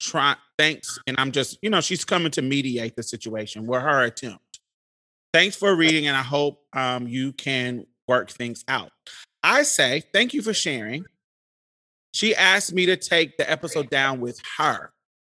Try 0.00 0.36
thanks, 0.58 0.98
and 1.06 1.16
I'm 1.18 1.32
just, 1.32 1.58
you 1.62 1.70
know, 1.70 1.80
she's 1.80 2.04
coming 2.04 2.30
to 2.32 2.42
mediate 2.42 2.96
the 2.96 3.02
situation. 3.02 3.66
We're 3.66 3.80
her 3.80 4.02
attempt. 4.02 4.60
Thanks 5.32 5.56
for 5.56 5.74
reading, 5.74 6.06
and 6.06 6.16
I 6.16 6.22
hope 6.22 6.62
um, 6.72 7.08
you 7.08 7.32
can 7.32 7.86
work 8.06 8.30
things 8.30 8.64
out. 8.68 8.90
I 9.42 9.62
say 9.62 10.02
thank 10.12 10.34
you 10.34 10.42
for 10.42 10.52
sharing. 10.52 11.04
She 12.12 12.34
asked 12.34 12.72
me 12.72 12.86
to 12.86 12.96
take 12.96 13.36
the 13.36 13.50
episode 13.50 13.90
down 13.90 14.20
with 14.20 14.40
her, 14.58 14.92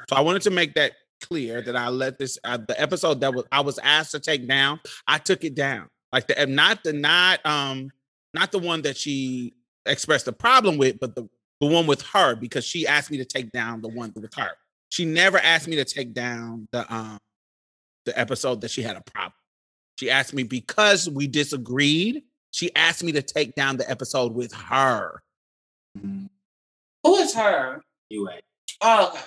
so 0.08 0.16
I 0.16 0.20
wanted 0.20 0.42
to 0.42 0.50
make 0.50 0.74
that 0.74 0.92
clear 1.20 1.62
that 1.62 1.76
I 1.76 1.88
let 1.88 2.18
this 2.18 2.38
uh, 2.44 2.58
the 2.58 2.80
episode 2.80 3.20
that 3.20 3.34
was 3.34 3.44
I 3.50 3.60
was 3.60 3.78
asked 3.78 4.12
to 4.12 4.20
take 4.20 4.46
down. 4.46 4.80
I 5.06 5.18
took 5.18 5.44
it 5.44 5.54
down, 5.54 5.88
like 6.12 6.28
the 6.28 6.46
not 6.46 6.84
the 6.84 6.92
not 6.92 7.44
um 7.44 7.90
not 8.34 8.52
the 8.52 8.58
one 8.58 8.82
that 8.82 8.96
she 8.96 9.54
expressed 9.86 10.28
a 10.28 10.32
problem 10.32 10.78
with, 10.78 11.00
but 11.00 11.14
the, 11.14 11.28
the 11.60 11.66
one 11.66 11.86
with 11.86 12.02
her 12.02 12.34
because 12.34 12.64
she 12.64 12.86
asked 12.86 13.10
me 13.10 13.18
to 13.18 13.24
take 13.24 13.50
down 13.52 13.80
the 13.80 13.88
one 13.88 14.12
with 14.14 14.32
her. 14.34 14.50
She 14.90 15.04
never 15.04 15.38
asked 15.38 15.68
me 15.68 15.76
to 15.76 15.84
take 15.84 16.14
down 16.14 16.68
the 16.72 16.92
um 16.92 17.18
the 18.04 18.18
episode 18.18 18.60
that 18.62 18.70
she 18.70 18.82
had 18.82 18.96
a 18.96 19.02
problem. 19.02 19.34
She 19.98 20.10
asked 20.10 20.32
me 20.32 20.44
because 20.44 21.10
we 21.10 21.26
disagreed. 21.26 22.22
She 22.52 22.74
asked 22.74 23.02
me 23.02 23.12
to 23.12 23.22
take 23.22 23.54
down 23.54 23.76
the 23.76 23.90
episode 23.90 24.32
with 24.32 24.52
her. 24.52 25.22
Who 26.00 27.16
is 27.16 27.34
her? 27.34 27.82
You 28.08 28.30
ain't. 28.30 28.42
Oh, 28.80 29.08
okay. 29.08 29.24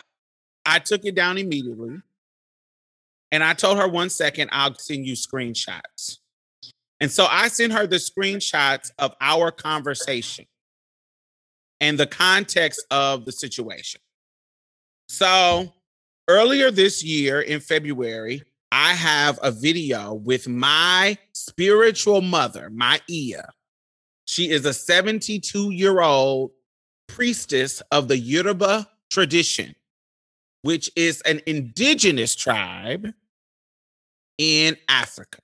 I 0.66 0.80
took 0.80 1.06
it 1.06 1.14
down 1.14 1.38
immediately. 1.38 2.02
And 3.32 3.44
I 3.44 3.54
told 3.54 3.78
her 3.78 3.88
one 3.88 4.10
second, 4.10 4.50
I'll 4.52 4.76
send 4.76 5.06
you 5.06 5.14
screenshots. 5.14 6.18
And 7.00 7.12
so 7.12 7.28
I 7.30 7.48
sent 7.48 7.74
her 7.74 7.88
the 7.88 7.98
screenshots 7.98 8.92
of 9.00 9.16
our 9.22 9.52
conversation 9.52 10.46
and 11.82 12.00
the 12.00 12.08
context 12.08 12.86
of 12.92 13.26
the 13.26 13.32
situation. 13.32 14.00
So 15.10 15.74
earlier 16.30 16.72
this 16.72 17.04
year 17.04 17.42
in 17.42 17.60
February, 17.60 18.44
I 18.72 18.94
have 18.94 19.38
a 19.44 19.52
video 19.52 20.14
with 20.14 20.48
my 20.48 21.18
spiritual 21.34 22.22
mother, 22.22 22.70
my 22.70 23.02
Iya. 23.10 23.50
She 24.26 24.50
is 24.50 24.66
a 24.66 24.74
72 24.74 25.72
year 25.72 26.00
old 26.00 26.52
priestess 27.08 27.82
of 27.92 28.08
the 28.08 28.18
Yoruba 28.18 28.88
tradition, 29.10 29.76
which 30.62 30.90
is 30.96 31.20
an 31.22 31.42
indigenous 31.46 32.36
tribe 32.36 33.14
in 34.38 34.78
Africa. 34.88 35.40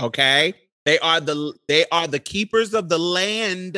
Okay? 0.00 0.54
They 0.86 0.98
are 1.00 1.20
the 1.20 1.52
they 1.66 1.84
are 1.92 2.06
the 2.06 2.18
keepers 2.20 2.72
of 2.72 2.88
the 2.88 2.98
land. 2.98 3.76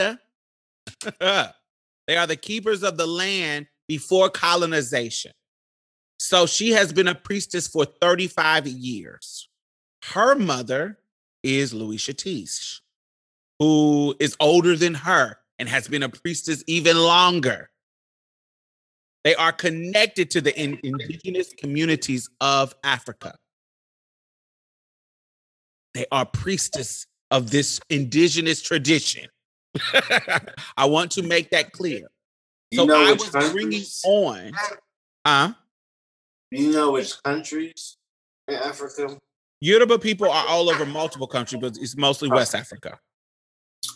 they 1.21 2.17
are 2.17 2.27
the 2.27 2.37
keepers 2.37 2.83
of 2.83 2.97
the 2.97 3.07
land 3.07 3.67
before 3.89 4.31
colonization. 4.31 5.33
So 6.19 6.47
she 6.47 6.71
has 6.71 6.93
been 6.93 7.09
a 7.09 7.15
priestess 7.15 7.67
for 7.67 7.85
35 7.85 8.67
years. 8.67 9.49
Her 10.05 10.35
mother 10.35 10.99
is 11.43 11.73
Louisha 11.73 12.17
Tish, 12.17 12.81
who 13.59 14.15
is 14.21 14.37
older 14.39 14.77
than 14.77 14.95
her 14.95 15.39
and 15.59 15.69
has 15.69 15.89
been 15.89 16.03
a 16.03 16.09
priestess 16.09 16.63
even 16.67 16.97
longer. 16.99 17.71
They 19.25 19.35
are 19.35 19.53
connected 19.53 20.31
to 20.33 20.41
the 20.41 20.59
in- 20.59 20.79
indigenous 20.83 21.53
communities 21.53 22.29
of 22.41 22.75
Africa. 22.83 23.37
They 25.95 26.07
are 26.11 26.25
priestess 26.25 27.07
of 27.31 27.51
this 27.51 27.81
indigenous 27.91 28.63
tradition. 28.63 29.29
I 30.77 30.85
want 30.87 31.11
to 31.13 31.23
make 31.23 31.51
that 31.51 31.73
clear. 31.73 32.09
You 32.71 32.79
So 32.79 32.85
know 32.87 33.01
I 33.01 33.13
was 33.13 33.31
bringing 33.31 33.81
countries? 33.83 34.03
on, 34.05 34.53
uh, 35.25 35.53
You 36.51 36.73
know 36.73 36.93
which 36.93 37.23
countries 37.23 37.97
in 38.49 38.55
Africa? 38.55 39.17
Yoruba 39.61 39.99
people 39.99 40.31
are 40.31 40.47
all 40.49 40.71
over 40.71 40.87
multiple 40.87 41.27
countries, 41.27 41.61
but 41.61 41.77
it's 41.77 41.97
mostly 41.97 42.31
West 42.31 42.55
Africa. 42.55 42.99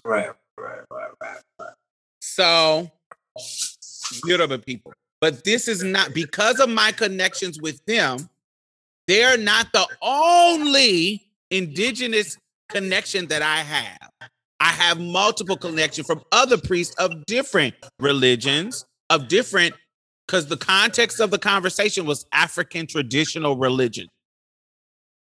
Right, 0.05 0.31
right, 0.59 0.81
right, 0.91 1.11
right, 1.23 1.41
right. 1.59 1.73
So, 2.21 2.91
Yoruba 4.27 4.59
people. 4.59 4.93
But 5.21 5.45
this 5.45 5.69
is 5.69 5.83
not 5.83 6.13
because 6.13 6.61
of 6.61 6.69
my 6.69 6.93
connections 6.93 7.59
with 7.61 7.83
them, 7.87 8.29
they're 9.07 9.39
not 9.39 9.73
the 9.73 9.87
only 10.03 11.27
indigenous 11.51 12.37
connection 12.69 13.27
that 13.29 13.41
I 13.41 13.59
have. 13.59 14.31
I 14.64 14.68
have 14.68 14.98
multiple 14.98 15.59
connections 15.59 16.07
from 16.07 16.22
other 16.33 16.57
priests 16.57 16.94
of 16.94 17.27
different 17.27 17.74
religions, 18.00 18.87
of 19.11 19.29
different, 19.29 19.74
because 20.27 20.46
the 20.46 20.57
context 20.57 21.20
of 21.20 21.31
the 21.31 21.38
conversation 21.38 22.07
was 22.07 22.24
African 22.33 22.87
traditional 22.87 23.59
religion. 23.59 24.09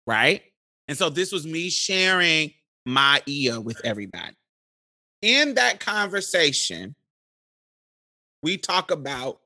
Right? 0.07 0.41
And 0.87 0.97
so 0.97 1.11
this 1.11 1.31
was 1.31 1.45
me 1.45 1.69
sharing 1.69 2.51
my 2.87 3.21
ear 3.27 3.61
with 3.61 3.79
everybody. 3.85 4.33
In 5.21 5.53
that 5.53 5.79
conversation, 5.79 6.95
we 8.41 8.57
talk 8.57 8.89
about 8.89 9.39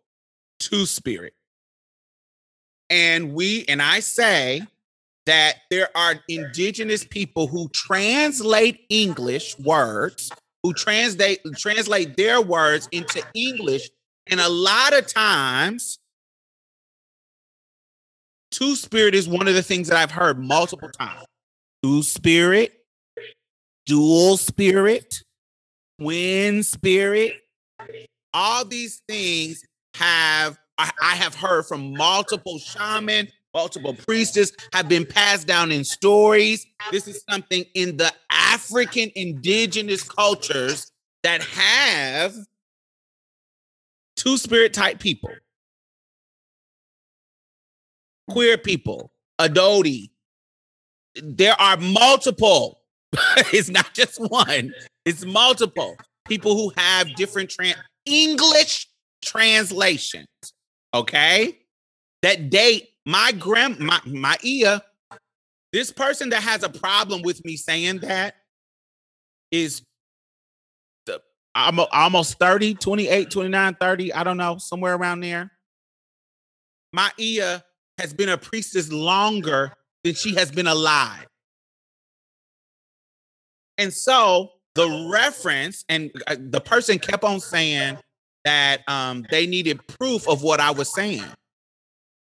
two 0.61 0.85
spirit. 0.85 1.33
And 2.89 3.33
we, 3.33 3.65
and 3.67 3.81
I 3.81 3.99
say 3.99 4.61
that 5.25 5.57
there 5.69 5.89
are 5.95 6.15
indigenous 6.27 7.05
people 7.05 7.47
who 7.47 7.69
translate 7.69 8.81
English 8.89 9.57
words, 9.59 10.31
who 10.63 10.73
translate 10.73 11.41
translate 11.55 12.17
their 12.17 12.41
words 12.41 12.87
into 12.91 13.23
English, 13.33 13.89
and 14.27 14.39
a 14.39 14.49
lot 14.49 14.97
of 14.97 15.07
times, 15.07 15.99
two 18.51 18.75
spirit 18.75 19.15
is 19.15 19.27
one 19.27 19.47
of 19.47 19.53
the 19.53 19.63
things 19.63 19.87
that 19.87 19.97
I've 19.97 20.11
heard 20.11 20.39
multiple 20.39 20.89
times. 20.89 21.25
Two 21.83 22.03
spirit, 22.03 22.73
dual 23.85 24.37
spirit, 24.37 25.23
twin 25.99 26.63
spirit, 26.63 27.33
all 28.33 28.65
these 28.65 29.01
things 29.07 29.63
have 29.95 30.57
I, 30.77 30.91
I 31.01 31.15
have 31.15 31.35
heard 31.35 31.65
from 31.65 31.93
multiple 31.93 32.57
shaman, 32.57 33.27
multiple 33.53 33.93
priestess 33.93 34.51
have 34.73 34.87
been 34.87 35.05
passed 35.05 35.47
down 35.47 35.71
in 35.71 35.83
stories. 35.83 36.65
This 36.91 37.07
is 37.07 37.23
something 37.29 37.65
in 37.73 37.97
the 37.97 38.11
African 38.29 39.11
indigenous 39.15 40.03
cultures 40.03 40.91
that 41.23 41.41
have 41.43 42.33
two 44.15 44.37
spirit 44.37 44.73
type 44.73 44.99
people, 44.99 45.31
queer 48.29 48.57
people, 48.57 49.11
adodi. 49.39 50.09
There 51.15 51.59
are 51.59 51.77
multiple. 51.77 52.79
it's 53.51 53.69
not 53.69 53.93
just 53.93 54.19
one. 54.19 54.73
It's 55.05 55.25
multiple 55.25 55.97
people 56.27 56.55
who 56.55 56.71
have 56.77 57.13
different 57.15 57.49
tran 57.49 57.75
English 58.05 58.87
translations. 59.21 60.27
Okay, 60.93 61.59
that 62.21 62.49
date 62.49 62.90
my 63.05 63.31
grand 63.31 63.79
my 63.79 63.99
my 64.05 64.37
Iya. 64.43 64.81
This 65.73 65.91
person 65.91 66.29
that 66.29 66.43
has 66.43 66.63
a 66.63 66.69
problem 66.69 67.21
with 67.21 67.43
me 67.45 67.55
saying 67.55 67.99
that 67.99 68.35
is 69.51 69.81
the 71.05 71.21
I'm 71.55 71.79
almost 71.79 72.39
30, 72.39 72.75
28, 72.75 73.31
29, 73.31 73.75
30. 73.79 74.13
I 74.13 74.23
don't 74.23 74.37
know, 74.37 74.57
somewhere 74.57 74.95
around 74.95 75.21
there. 75.21 75.51
My 76.93 77.11
Iya 77.19 77.63
has 77.97 78.13
been 78.13 78.29
a 78.29 78.37
priestess 78.37 78.91
longer 78.91 79.73
than 80.03 80.13
she 80.13 80.35
has 80.35 80.51
been 80.51 80.67
alive. 80.67 81.25
And 83.77 83.93
so 83.93 84.51
the 84.75 85.09
reference 85.11 85.83
and 85.89 86.11
uh, 86.27 86.35
the 86.39 86.61
person 86.61 86.99
kept 86.99 87.23
on 87.23 87.39
saying 87.39 87.97
that 88.45 88.81
um, 88.87 89.25
they 89.29 89.47
needed 89.47 89.85
proof 89.87 90.27
of 90.27 90.43
what 90.43 90.59
I 90.59 90.71
was 90.71 90.93
saying. 90.93 91.23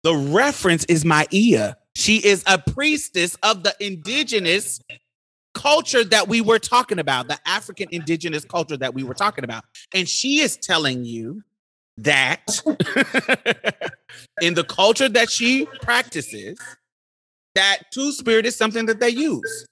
The 0.04 0.16
reference 0.16 0.86
is 0.86 1.06
my 1.06 1.28
Iya. 1.32 1.76
She 1.96 2.18
is 2.18 2.44
a 2.48 2.58
priestess 2.58 3.36
of 3.44 3.64
the 3.64 3.76
indigenous 3.80 4.82
culture 5.54 6.04
that 6.06 6.28
we 6.28 6.42
were 6.42 6.60
talking 6.60 7.00
about, 7.00 7.28
the 7.28 7.38
African 7.46 7.88
indigenous 7.92 8.46
culture 8.46 8.78
that 8.78 8.94
we 8.94 9.04
were 9.04 9.14
talking 9.14 9.44
about. 9.44 9.66
And 9.94 10.08
she 10.08 10.40
is 10.40 10.58
telling 10.58 11.04
you 11.06 11.44
that 11.98 12.62
in 14.42 14.54
the 14.54 14.64
culture 14.64 15.10
that 15.10 15.30
she 15.30 15.68
practices, 15.82 16.58
that 17.56 17.80
two 17.92 18.12
spirit 18.12 18.46
is 18.46 18.56
something 18.56 18.86
that 18.86 19.00
they 19.00 19.10
use. 19.10 19.68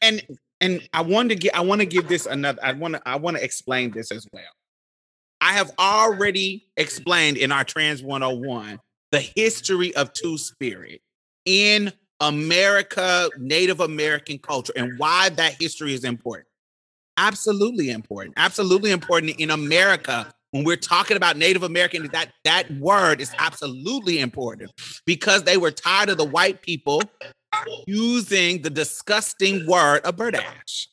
And 0.00 0.22
and 0.60 0.88
I 0.92 1.02
want 1.02 1.30
to 1.30 1.34
get 1.34 1.56
I 1.56 1.60
want 1.60 1.80
to 1.80 1.86
give 1.86 2.08
this 2.08 2.26
another 2.26 2.60
I 2.62 2.72
want 2.72 2.94
to 2.94 3.02
I 3.04 3.16
want 3.16 3.36
to 3.36 3.44
explain 3.44 3.90
this 3.90 4.12
as 4.12 4.26
well. 4.32 4.44
I 5.40 5.52
have 5.54 5.72
already 5.78 6.64
explained 6.76 7.36
in 7.36 7.50
our 7.50 7.64
Trans 7.64 8.02
101 8.02 8.78
the 9.12 9.20
history 9.20 9.94
of 9.94 10.12
two 10.12 10.36
spirit 10.36 11.00
in 11.44 11.92
America, 12.20 13.30
Native 13.38 13.80
American 13.80 14.38
culture, 14.38 14.72
and 14.76 14.98
why 14.98 15.28
that 15.30 15.56
history 15.60 15.94
is 15.94 16.04
important. 16.04 16.48
Absolutely 17.16 17.90
important. 17.90 18.34
Absolutely 18.36 18.90
important 18.90 19.38
in 19.38 19.50
America 19.50 20.32
when 20.52 20.64
we're 20.64 20.76
talking 20.76 21.16
about 21.16 21.36
Native 21.36 21.62
American, 21.62 22.06
that 22.12 22.30
that 22.44 22.70
word 22.72 23.20
is 23.20 23.34
absolutely 23.38 24.20
important 24.20 24.70
because 25.06 25.44
they 25.44 25.56
were 25.56 25.70
tired 25.70 26.10
of 26.10 26.18
the 26.18 26.26
white 26.26 26.62
people 26.62 27.02
using 27.86 28.60
the 28.62 28.70
disgusting 28.70 29.66
word 29.66 30.02
of 30.04 30.16
berdache. 30.16 30.86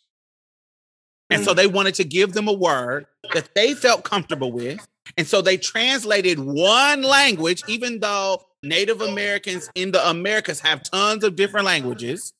And 1.30 1.44
so 1.44 1.54
mm. 1.54 1.58
they 1.58 1.68
wanted 1.68 1.96
to 1.96 2.06
give 2.06 2.34
them 2.34 2.48
a 2.48 2.54
word 2.54 3.06
that 3.34 3.54
they 3.54 3.74
felt 3.74 4.04
comfortable 4.04 4.52
with. 4.52 4.86
And 5.18 5.28
so 5.28 5.42
they 5.42 5.58
translated 5.58 6.40
one 6.40 7.02
language, 7.02 7.64
even 7.68 8.00
though 8.00 8.44
Native 8.64 9.02
Americans 9.02 9.70
in 9.76 9.92
the 9.92 10.10
Americas 10.10 10.60
have 10.60 10.84
tons 10.84 11.24
of 11.24 11.36
different 11.36 11.66
languages, 11.66 12.34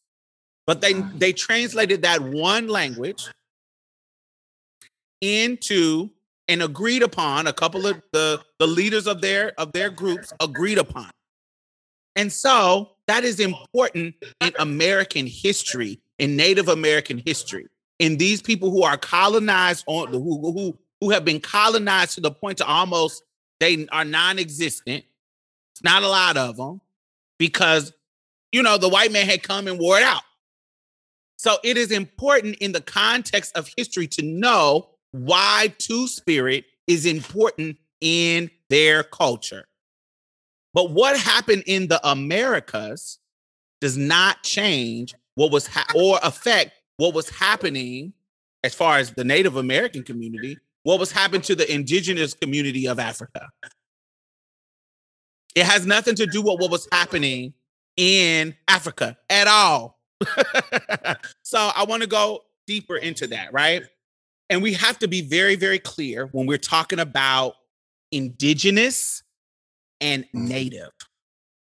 but 0.68 0.82
they 0.82 0.94
they 0.94 1.34
translated 1.34 2.02
that 2.04 2.22
one 2.22 2.68
language 2.68 3.28
into 5.22 6.10
and 6.48 6.64
agreed 6.64 7.04
upon 7.04 7.48
a 7.48 7.54
couple 7.54 7.88
of 7.88 8.02
the 8.12 8.42
the 8.60 8.68
leaders 8.68 9.08
of 9.08 9.22
their 9.22 9.54
of 9.60 9.72
their 9.74 9.90
groups 9.90 10.34
agreed 10.40 10.78
upon. 10.78 11.10
And 12.16 12.32
so 12.32 12.90
that 13.10 13.24
is 13.24 13.40
important 13.40 14.14
in 14.40 14.54
american 14.60 15.26
history 15.26 16.00
in 16.20 16.36
native 16.36 16.68
american 16.70 17.18
history 17.26 17.66
in 17.98 18.18
these 18.18 18.40
people 18.40 18.70
who 18.70 18.84
are 18.84 18.98
colonized 18.98 19.84
on 19.88 20.10
who 20.10 20.52
who 20.54 20.78
who 21.02 21.12
have 21.12 21.26
been 21.26 21.40
colonized 21.40 22.16
to 22.16 22.22
the 22.22 22.32
point 22.32 22.58
to 22.58 22.66
almost 22.66 23.24
they 23.60 23.88
are 23.92 24.06
non-existent 24.06 25.04
it's 25.72 25.84
not 25.84 26.04
a 26.04 26.08
lot 26.08 26.38
of 26.38 26.58
them 26.58 26.82
because 27.38 27.94
you 28.52 28.64
know 28.64 28.78
the 28.78 28.90
white 28.90 29.12
man 29.12 29.26
had 29.26 29.44
come 29.44 29.68
and 29.68 29.80
wore 29.80 29.98
it 29.98 30.04
out 30.04 30.24
so 31.38 31.58
it 31.64 31.78
is 31.78 31.92
important 31.92 32.58
in 32.60 32.74
the 32.74 32.82
context 32.82 33.56
of 33.56 33.72
history 33.78 34.08
to 34.08 34.22
know 34.22 34.90
why 35.12 35.74
two 35.78 36.06
spirit 36.08 36.66
is 36.86 37.06
important 37.06 37.78
in 38.02 38.50
their 38.70 39.04
culture. 39.04 39.66
But 40.74 40.92
what 40.92 41.18
happened 41.18 41.64
in 41.66 41.88
the 41.88 42.06
Americas 42.08 43.20
does 43.80 43.98
not 43.98 44.44
change 44.44 45.16
what 45.36 45.52
was 45.52 45.66
ha- 45.68 45.88
or 45.96 46.20
affect 46.24 46.74
what 46.98 47.14
was 47.14 47.30
happening 47.30 48.14
as 48.64 48.76
far 48.76 48.98
as 48.98 49.14
the 49.14 49.24
Native 49.24 49.56
American 49.56 50.04
community, 50.04 50.58
what 50.84 51.00
was 51.00 51.12
happening 51.12 51.42
to 51.42 51.56
the 51.56 51.72
indigenous 51.72 52.34
community 52.34 52.88
of 52.88 53.00
Africa. 53.00 53.48
It 55.56 55.66
has 55.66 55.86
nothing 55.86 56.16
to 56.16 56.26
do 56.26 56.42
with 56.42 56.60
what 56.60 56.72
was 56.72 56.88
happening 56.92 57.54
in 57.98 58.56
Africa 58.68 59.18
at 59.30 59.48
all. 59.48 60.00
so 61.44 61.58
I 61.76 61.86
want 61.88 62.04
to 62.04 62.08
go 62.08 62.42
deeper 62.68 62.98
into 62.98 63.28
that, 63.28 63.52
right? 63.52 63.84
And 64.50 64.62
we 64.62 64.74
have 64.74 65.00
to 65.00 65.08
be 65.08 65.22
very, 65.22 65.56
very 65.56 65.80
clear 65.80 66.28
when 66.28 66.46
we're 66.46 66.58
talking 66.58 67.00
about 67.00 67.56
indigenous 68.12 69.24
and 70.02 70.24
mm-hmm. 70.26 70.48
native. 70.48 70.90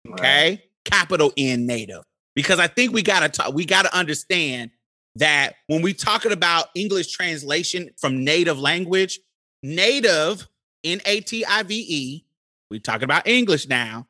Okay. 0.09 0.49
Right. 0.49 0.61
Capital 0.85 1.31
N 1.37 1.65
native. 1.65 2.03
Because 2.35 2.59
I 2.59 2.67
think 2.67 2.93
we 2.93 3.03
gotta 3.03 3.29
talk, 3.29 3.53
we 3.53 3.65
gotta 3.65 3.95
understand 3.95 4.71
that 5.15 5.55
when 5.67 5.81
we're 5.81 5.93
talking 5.93 6.31
about 6.31 6.67
English 6.75 7.11
translation 7.11 7.89
from 7.97 8.23
native 8.23 8.59
language, 8.59 9.19
native, 9.61 10.47
N 10.83 11.01
A 11.05 11.21
T 11.21 11.45
I 11.45 11.63
V 11.63 11.85
E, 11.87 12.25
we're 12.69 12.79
talking 12.79 13.03
about 13.03 13.27
English 13.27 13.67
now. 13.67 14.07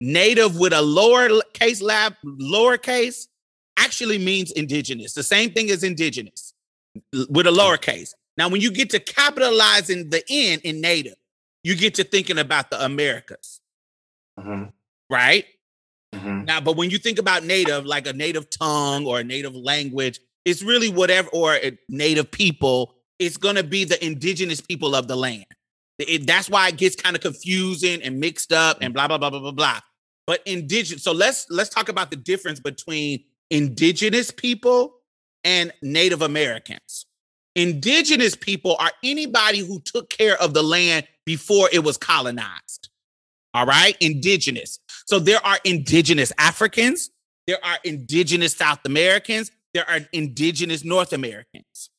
Native 0.00 0.56
with 0.56 0.72
a 0.72 0.82
lower 0.82 1.28
case 1.52 1.82
lab, 1.82 2.14
lowercase, 2.24 3.26
actually 3.76 4.18
means 4.18 4.50
indigenous. 4.52 5.12
The 5.12 5.22
same 5.22 5.50
thing 5.50 5.70
as 5.70 5.82
indigenous 5.82 6.54
with 7.12 7.46
a 7.46 7.50
lowercase. 7.50 8.14
Now, 8.36 8.48
when 8.48 8.60
you 8.60 8.70
get 8.70 8.90
to 8.90 9.00
capitalizing 9.00 10.10
the 10.10 10.22
N 10.30 10.60
in 10.64 10.80
native, 10.80 11.16
you 11.64 11.74
get 11.74 11.96
to 11.96 12.04
thinking 12.04 12.38
about 12.38 12.70
the 12.70 12.82
Americas, 12.84 13.60
mm-hmm. 14.38 14.70
right? 15.10 15.44
Mm-hmm. 16.14 16.44
Now, 16.44 16.60
but 16.60 16.76
when 16.76 16.90
you 16.90 16.98
think 16.98 17.18
about 17.18 17.44
native, 17.44 17.84
like 17.84 18.06
a 18.06 18.12
native 18.12 18.48
tongue 18.48 19.06
or 19.06 19.18
a 19.20 19.24
native 19.24 19.54
language, 19.54 20.20
it's 20.48 20.62
really 20.62 20.88
whatever, 20.88 21.28
or 21.32 21.54
eh, 21.54 21.72
native 21.90 22.30
people, 22.30 22.94
it's 23.18 23.36
going 23.36 23.56
to 23.56 23.64
be 23.64 23.84
the 23.84 24.02
indigenous 24.04 24.60
people 24.62 24.94
of 24.94 25.06
the 25.06 25.16
land. 25.16 25.44
It, 25.98 26.26
that's 26.26 26.48
why 26.48 26.68
it 26.68 26.78
gets 26.78 26.96
kind 26.96 27.14
of 27.14 27.22
confusing 27.22 28.02
and 28.02 28.18
mixed 28.18 28.52
up 28.52 28.78
and 28.80 28.94
blah 28.94 29.08
blah 29.08 29.18
blah 29.18 29.30
blah 29.30 29.40
blah 29.40 29.50
blah. 29.50 29.80
But 30.26 30.40
indigenous. 30.46 31.02
So 31.02 31.12
let's 31.12 31.46
let's 31.50 31.68
talk 31.68 31.88
about 31.88 32.10
the 32.10 32.16
difference 32.16 32.60
between 32.60 33.24
indigenous 33.50 34.30
people 34.30 34.94
and 35.44 35.72
Native 35.82 36.22
Americans. 36.22 37.06
Indigenous 37.54 38.34
people 38.36 38.76
are 38.78 38.92
anybody 39.02 39.58
who 39.58 39.80
took 39.80 40.08
care 40.08 40.40
of 40.40 40.54
the 40.54 40.62
land 40.62 41.06
before 41.26 41.68
it 41.72 41.80
was 41.80 41.98
colonized. 41.98 42.88
All 43.52 43.66
right, 43.66 43.96
indigenous. 44.00 44.78
So 45.06 45.18
there 45.18 45.44
are 45.44 45.58
indigenous 45.64 46.32
Africans, 46.38 47.10
there 47.46 47.58
are 47.64 47.78
indigenous 47.82 48.54
South 48.54 48.80
Americans, 48.84 49.50
there 49.78 49.88
are 49.88 50.00
indigenous 50.12 50.84
North 50.84 51.12
Americans. 51.12 51.90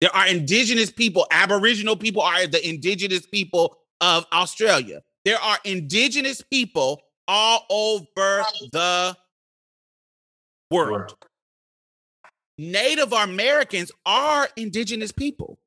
There 0.00 0.10
are 0.12 0.26
indigenous 0.26 0.90
people, 0.90 1.24
Aboriginal 1.30 1.94
people 1.94 2.20
are 2.20 2.48
the 2.48 2.68
indigenous 2.68 3.24
people 3.24 3.76
of 4.00 4.26
Australia. 4.32 5.02
There 5.24 5.38
are 5.38 5.58
indigenous 5.64 6.42
people 6.42 7.00
all 7.28 7.64
over 7.70 8.42
the 8.72 9.16
world. 10.72 11.14
Native 12.58 13.12
Americans 13.12 13.92
are 14.04 14.48
indigenous 14.56 15.12
people, 15.12 15.60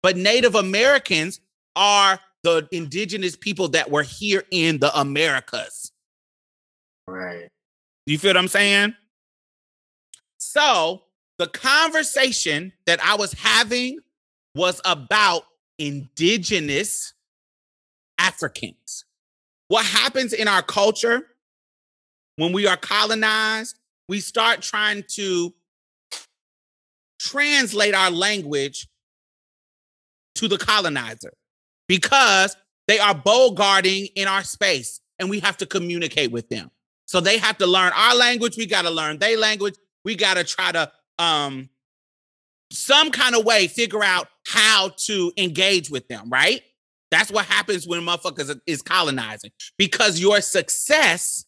but 0.00 0.16
Native 0.16 0.54
Americans 0.54 1.40
are 1.74 2.20
the 2.44 2.68
indigenous 2.70 3.34
people 3.34 3.66
that 3.70 3.90
were 3.90 4.04
here 4.04 4.44
in 4.52 4.78
the 4.78 4.96
Americas. 4.96 5.90
Right. 7.08 7.48
You 8.06 8.16
feel 8.16 8.28
what 8.28 8.36
I'm 8.36 8.46
saying? 8.46 8.94
So 10.52 11.04
the 11.38 11.46
conversation 11.46 12.74
that 12.84 13.02
I 13.02 13.14
was 13.14 13.32
having 13.32 14.00
was 14.54 14.82
about 14.84 15.44
indigenous 15.78 17.14
Africans. 18.18 19.06
What 19.68 19.86
happens 19.86 20.34
in 20.34 20.48
our 20.48 20.60
culture 20.60 21.26
when 22.36 22.52
we 22.52 22.66
are 22.66 22.76
colonized, 22.76 23.78
we 24.10 24.20
start 24.20 24.60
trying 24.60 25.04
to 25.14 25.54
translate 27.18 27.94
our 27.94 28.10
language 28.10 28.88
to 30.34 30.48
the 30.48 30.58
colonizer 30.58 31.32
because 31.88 32.58
they 32.88 32.98
are 32.98 33.14
bow 33.14 33.52
guarding 33.52 34.08
in 34.16 34.28
our 34.28 34.42
space 34.42 35.00
and 35.18 35.30
we 35.30 35.40
have 35.40 35.56
to 35.56 35.66
communicate 35.66 36.30
with 36.30 36.50
them. 36.50 36.70
So 37.06 37.20
they 37.20 37.38
have 37.38 37.56
to 37.56 37.66
learn 37.66 37.92
our 37.96 38.14
language, 38.14 38.58
we 38.58 38.66
got 38.66 38.82
to 38.82 38.90
learn 38.90 39.16
their 39.16 39.38
language. 39.38 39.76
We 40.04 40.16
got 40.16 40.34
to 40.34 40.44
try 40.44 40.72
to 40.72 40.90
um 41.18 41.68
some 42.70 43.10
kind 43.10 43.34
of 43.34 43.44
way 43.44 43.66
figure 43.66 44.02
out 44.02 44.28
how 44.46 44.90
to 44.96 45.32
engage 45.36 45.90
with 45.90 46.08
them, 46.08 46.30
right? 46.30 46.62
That's 47.10 47.30
what 47.30 47.44
happens 47.44 47.86
when 47.86 48.00
motherfuckers 48.00 48.58
is 48.66 48.80
colonizing 48.80 49.50
because 49.76 50.18
your 50.18 50.40
success 50.40 51.44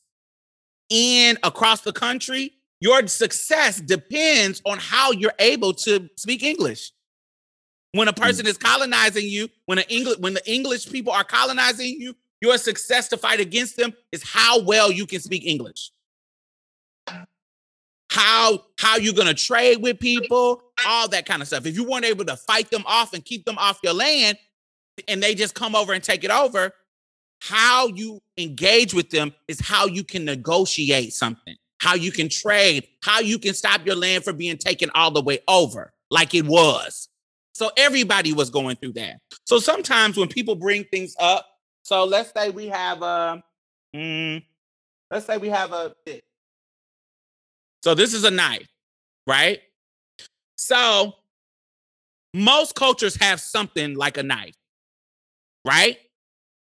in 0.91 1.39
across 1.43 1.81
the 1.81 1.93
country 1.93 2.53
your 2.85 3.07
success 3.07 3.81
depends 3.81 4.61
on 4.67 4.77
how 4.79 5.11
you're 5.13 5.33
able 5.39 5.73
to 5.73 6.07
speak 6.17 6.43
English. 6.43 6.93
When 7.93 8.09
a 8.09 8.13
hmm. 8.13 8.23
person 8.23 8.47
is 8.47 8.59
colonizing 8.59 9.27
you, 9.27 9.49
when 9.65 9.79
an 9.79 9.87
English 9.89 10.19
when 10.19 10.35
the 10.35 10.47
English 10.53 10.93
people 10.93 11.11
are 11.11 11.25
colonizing 11.25 11.99
you, 11.99 12.15
your 12.43 12.59
success 12.59 13.09
to 13.09 13.17
fight 13.17 13.41
against 13.41 13.79
them 13.79 13.95
is 14.13 14.23
how 14.23 14.61
well 14.61 14.93
you 14.93 15.07
can 15.07 15.21
speak 15.21 15.47
English. 15.47 15.93
How 18.15 18.63
how 18.79 18.97
you're 18.97 19.15
gonna 19.15 19.35
trade 19.35 19.83
with 19.83 19.99
people, 19.99 20.63
all 20.87 21.09
that 21.09 21.27
kind 21.27 21.43
of 21.43 21.49
stuff. 21.49 21.67
If 21.67 21.77
you 21.77 21.85
weren't 21.85 22.05
able 22.05 22.25
to 22.27 22.37
fight 22.37 22.71
them 22.71 22.85
off 22.87 23.13
and 23.13 23.25
keep 23.25 23.45
them 23.45 23.59
off 23.59 23.81
your 23.83 23.95
land, 23.95 24.39
and 25.09 25.23
they 25.23 25.35
just 25.35 25.55
come 25.55 25.75
over 25.75 25.93
and 25.93 26.03
take 26.03 26.23
it 26.23 26.31
over, 26.31 26.71
how 27.41 27.89
you 27.89 28.21
engage 28.39 28.95
with 28.95 29.11
them 29.11 29.35
is 29.49 29.61
how 29.61 29.87
you 29.87 30.05
can 30.05 30.25
negotiate 30.25 31.13
something 31.13 31.57
how 31.85 31.95
you 31.95 32.11
can 32.11 32.31
trade, 32.31 32.89
how 33.03 33.21
you 33.21 33.39
can 33.39 33.53
stop 33.53 33.85
your 33.85 33.95
land 33.95 34.25
from 34.25 34.39
being 34.39 34.57
taken 34.57 34.91
all 34.95 35.11
the 35.11 35.21
way 35.21 35.39
over 35.47 35.93
like 36.11 36.35
it 36.35 36.47
was. 36.47 37.11
So 37.53 37.71
everybody 37.77 38.33
was 38.33 38.49
going 38.49 38.77
through 38.77 38.95
that. 38.95 39.21
So 39.45 39.59
sometimes 39.59 40.17
when 40.17 40.29
people 40.29 40.55
bring 40.55 40.85
things 40.85 41.15
up, 41.21 41.47
so 41.83 42.05
let's 42.05 42.33
say 42.33 42.49
we 42.49 42.69
have 42.69 43.03
a, 43.03 43.45
mm, 43.95 44.43
let's 45.11 45.27
say 45.27 45.37
we 45.37 45.51
have 45.51 45.73
a. 45.73 45.95
So 47.85 47.95
this 47.95 48.15
is 48.15 48.25
a 48.25 48.31
knife, 48.31 48.67
right? 49.27 49.61
So 50.57 51.13
most 52.33 52.75
cultures 52.75 53.15
have 53.17 53.41
something 53.41 53.95
like 53.95 54.17
a 54.17 54.23
knife, 54.23 54.55
right? 55.67 55.99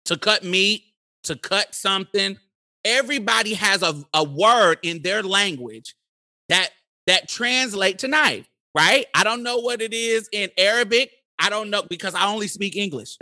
To 0.05 0.17
cut 0.17 0.45
meat, 0.45 0.85
to 1.25 1.35
cut 1.35 1.75
something. 1.75 2.39
Everybody 2.85 3.55
has 3.55 3.83
a, 3.83 4.01
a 4.15 4.23
word 4.23 4.79
in 4.85 5.03
their 5.03 5.25
language 5.25 5.97
that 6.49 6.69
that 7.09 7.29
translate 7.29 7.99
to 7.99 8.09
knife, 8.09 8.49
right? 8.77 9.07
I 9.13 9.25
don't 9.25 9.43
know 9.43 9.59
what 9.59 9.83
it 9.83 9.93
is 9.93 10.29
in 10.31 10.49
Arabic. 10.57 11.11
I 11.41 11.51
don't 11.51 11.71
know 11.71 11.83
because 11.83 12.15
I 12.15 12.29
only 12.29 12.47
speak 12.47 12.77
English. 12.77 13.19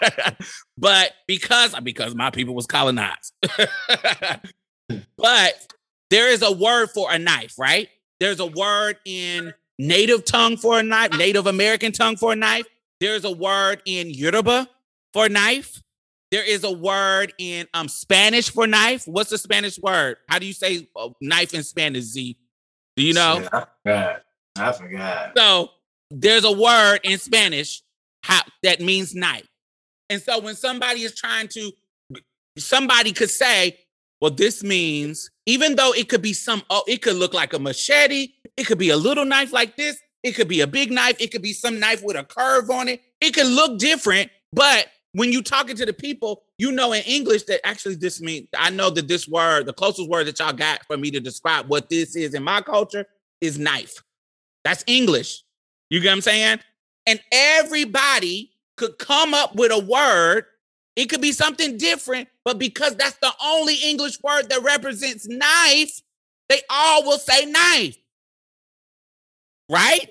but 0.78 1.12
because 1.26 1.74
because 1.82 2.14
my 2.14 2.30
people 2.30 2.54
was 2.54 2.66
colonized. 2.66 3.34
but 5.18 5.66
there 6.10 6.28
is 6.28 6.42
a 6.42 6.52
word 6.52 6.90
for 6.90 7.10
a 7.12 7.18
knife, 7.18 7.54
right? 7.58 7.88
There's 8.18 8.40
a 8.40 8.46
word 8.46 8.98
in 9.04 9.54
native 9.78 10.24
tongue 10.24 10.56
for 10.56 10.78
a 10.78 10.82
knife, 10.82 11.16
Native 11.16 11.46
American 11.46 11.92
tongue 11.92 12.16
for 12.16 12.32
a 12.32 12.36
knife. 12.36 12.66
There's 13.00 13.24
a 13.24 13.30
word 13.30 13.82
in 13.86 14.10
Yoruba 14.10 14.68
for 15.14 15.28
knife. 15.28 15.82
There 16.30 16.44
is 16.44 16.62
a 16.64 16.70
word 16.70 17.32
in 17.38 17.66
um 17.74 17.88
Spanish 17.88 18.50
for 18.50 18.66
knife. 18.66 19.06
What's 19.06 19.30
the 19.30 19.38
Spanish 19.38 19.78
word? 19.78 20.18
How 20.28 20.38
do 20.38 20.46
you 20.46 20.52
say 20.52 20.88
uh, 20.94 21.08
knife 21.20 21.54
in 21.54 21.62
Spanish? 21.62 22.04
Z. 22.04 22.36
Do 22.96 23.02
you 23.02 23.14
know? 23.14 23.40
Shit, 23.42 23.52
I 23.52 23.66
forgot. 23.82 24.22
I 24.56 24.72
forgot. 24.72 25.32
So 25.36 25.70
there's 26.10 26.44
a 26.44 26.52
word 26.52 27.00
in 27.04 27.18
Spanish 27.18 27.82
how, 28.22 28.42
that 28.62 28.80
means 28.80 29.14
knife. 29.14 29.48
And 30.08 30.20
so 30.20 30.40
when 30.40 30.54
somebody 30.56 31.02
is 31.02 31.14
trying 31.14 31.48
to, 31.48 31.72
somebody 32.58 33.12
could 33.12 33.30
say, 33.30 33.78
well, 34.20 34.30
this 34.30 34.62
means, 34.62 35.30
even 35.46 35.76
though 35.76 35.92
it 35.92 36.08
could 36.08 36.22
be 36.22 36.32
some, 36.32 36.62
oh, 36.70 36.82
it 36.86 37.02
could 37.02 37.16
look 37.16 37.34
like 37.34 37.52
a 37.52 37.58
machete, 37.58 38.28
it 38.56 38.66
could 38.66 38.78
be 38.78 38.90
a 38.90 38.96
little 38.96 39.24
knife 39.24 39.52
like 39.52 39.76
this, 39.76 39.98
it 40.22 40.32
could 40.32 40.48
be 40.48 40.60
a 40.60 40.66
big 40.66 40.92
knife, 40.92 41.16
it 41.20 41.32
could 41.32 41.42
be 41.42 41.52
some 41.52 41.80
knife 41.80 42.02
with 42.02 42.16
a 42.16 42.24
curve 42.24 42.70
on 42.70 42.88
it. 42.88 43.00
It 43.20 43.34
could 43.34 43.46
look 43.46 43.78
different, 43.78 44.30
but 44.52 44.88
when 45.12 45.32
you 45.32 45.42
talking 45.42 45.76
to 45.76 45.86
the 45.86 45.92
people, 45.92 46.42
you 46.58 46.70
know 46.70 46.92
in 46.92 47.02
English 47.02 47.44
that 47.44 47.66
actually 47.66 47.96
this 47.96 48.20
means 48.20 48.48
I 48.56 48.70
know 48.70 48.90
that 48.90 49.08
this 49.08 49.26
word, 49.26 49.66
the 49.66 49.72
closest 49.72 50.08
word 50.08 50.26
that 50.26 50.38
y'all 50.38 50.52
got 50.52 50.84
for 50.86 50.96
me 50.96 51.10
to 51.10 51.20
describe 51.20 51.68
what 51.68 51.88
this 51.88 52.14
is 52.14 52.34
in 52.34 52.42
my 52.42 52.60
culture 52.60 53.06
is 53.40 53.58
knife. 53.58 54.02
That's 54.64 54.84
English. 54.86 55.42
You 55.88 56.00
get 56.00 56.08
what 56.08 56.14
I'm 56.14 56.20
saying? 56.20 56.60
And 57.06 57.20
everybody 57.32 58.52
could 58.76 58.98
come 58.98 59.34
up 59.34 59.56
with 59.56 59.72
a 59.72 59.78
word. 59.78 60.44
It 60.96 61.06
could 61.06 61.20
be 61.20 61.32
something 61.32 61.76
different, 61.76 62.28
but 62.50 62.58
because 62.58 62.96
that's 62.96 63.16
the 63.18 63.32
only 63.40 63.76
English 63.76 64.20
word 64.24 64.50
that 64.50 64.60
represents 64.64 65.28
knife, 65.28 66.00
they 66.48 66.60
all 66.68 67.04
will 67.04 67.18
say 67.18 67.44
knife. 67.44 67.96
Right? 69.68 70.10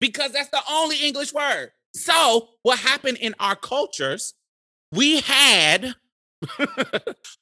Because 0.00 0.32
that's 0.32 0.48
the 0.48 0.62
only 0.68 0.96
English 0.96 1.32
word. 1.32 1.70
So, 1.94 2.48
what 2.64 2.80
happened 2.80 3.18
in 3.18 3.36
our 3.38 3.54
cultures, 3.54 4.34
we 4.90 5.20
had 5.20 5.94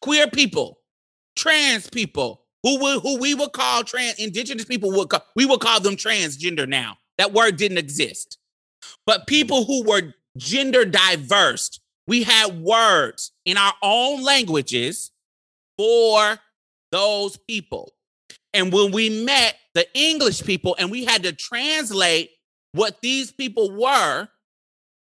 queer 0.02 0.26
people, 0.28 0.80
trans 1.34 1.88
people, 1.88 2.42
who 2.64 2.78
would 2.80 3.00
who 3.00 3.18
we 3.18 3.34
would 3.34 3.52
call 3.52 3.82
trans 3.82 4.18
indigenous 4.18 4.66
people 4.66 4.92
would 4.92 5.08
call, 5.08 5.24
we 5.34 5.46
would 5.46 5.60
call 5.60 5.80
them 5.80 5.96
transgender 5.96 6.68
now. 6.68 6.98
That 7.16 7.32
word 7.32 7.56
didn't 7.56 7.78
exist. 7.78 8.36
But 9.06 9.26
people 9.26 9.64
who 9.64 9.84
were 9.84 10.12
gender 10.36 10.84
diverse, 10.84 11.80
we 12.06 12.22
had 12.22 12.60
words 12.60 13.32
in 13.44 13.56
our 13.56 13.72
own 13.82 14.22
languages 14.22 15.10
for 15.78 16.38
those 16.92 17.36
people. 17.36 17.92
And 18.52 18.72
when 18.72 18.92
we 18.92 19.24
met 19.24 19.56
the 19.74 19.86
English 19.94 20.42
people 20.44 20.76
and 20.78 20.90
we 20.90 21.04
had 21.04 21.22
to 21.24 21.32
translate 21.32 22.30
what 22.72 23.00
these 23.00 23.32
people 23.32 23.70
were 23.70 24.28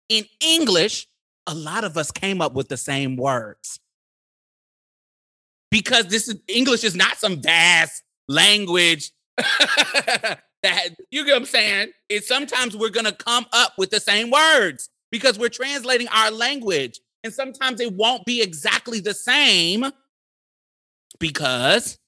in 0.08 0.24
English, 0.40 1.06
a 1.46 1.54
lot 1.54 1.84
of 1.84 1.96
us 1.96 2.10
came 2.10 2.40
up 2.40 2.54
with 2.54 2.68
the 2.68 2.76
same 2.76 3.16
words. 3.16 3.78
Because 5.70 6.06
this 6.06 6.28
is 6.28 6.36
English 6.48 6.82
is 6.82 6.96
not 6.96 7.18
some 7.18 7.42
vast 7.42 8.02
language 8.26 9.12
that 9.36 10.88
you 11.10 11.24
get 11.24 11.32
what 11.32 11.42
I'm 11.42 11.44
saying? 11.44 11.90
It's 12.08 12.26
sometimes 12.26 12.76
we're 12.76 12.88
gonna 12.88 13.12
come 13.12 13.46
up 13.52 13.74
with 13.76 13.90
the 13.90 14.00
same 14.00 14.30
words 14.30 14.88
because 15.10 15.38
we're 15.38 15.48
translating 15.48 16.08
our 16.08 16.30
language. 16.30 17.00
And 17.24 17.32
sometimes 17.32 17.80
it 17.80 17.92
won't 17.92 18.24
be 18.24 18.42
exactly 18.42 19.00
the 19.00 19.14
same 19.14 19.84
because 21.18 21.98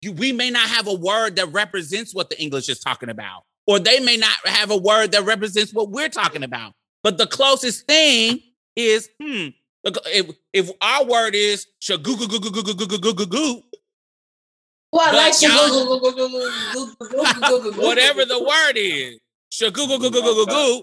you, 0.00 0.12
we 0.12 0.32
may 0.32 0.50
not 0.50 0.68
have 0.68 0.86
a 0.86 0.94
word 0.94 1.36
that 1.36 1.52
represents 1.52 2.14
what 2.14 2.30
the 2.30 2.40
English 2.40 2.68
is 2.68 2.80
talking 2.80 3.08
about, 3.08 3.42
or 3.66 3.78
they 3.78 4.00
may 4.00 4.16
not 4.16 4.34
have 4.44 4.70
a 4.70 4.76
word 4.76 5.12
that 5.12 5.24
represents 5.24 5.72
what 5.72 5.90
we're 5.90 6.08
talking 6.08 6.42
about. 6.42 6.72
But 7.02 7.18
the 7.18 7.26
closest 7.26 7.86
thing 7.86 8.40
is, 8.76 9.08
hmm, 9.20 9.48
if, 9.84 10.30
if 10.52 10.70
our 10.80 11.04
word 11.04 11.34
is 11.34 11.66
shagoo 11.80 12.16
goo 12.16 12.28
goo 12.28 12.38
goo 12.40 12.50
goo 12.62 12.74
goo 12.74 12.86
goo 12.86 13.14
goo 13.14 13.26
goo 13.26 13.62
Well, 14.92 15.14
like 15.14 15.34
whatever 17.76 18.24
the 18.24 18.38
word 18.40 18.76
is, 18.76 19.18
shagoo 19.52 19.88
goo 19.88 19.98
goo 19.98 20.10
goo 20.10 20.22
goo 20.22 20.34
goo 20.34 20.46
goo, 20.46 20.82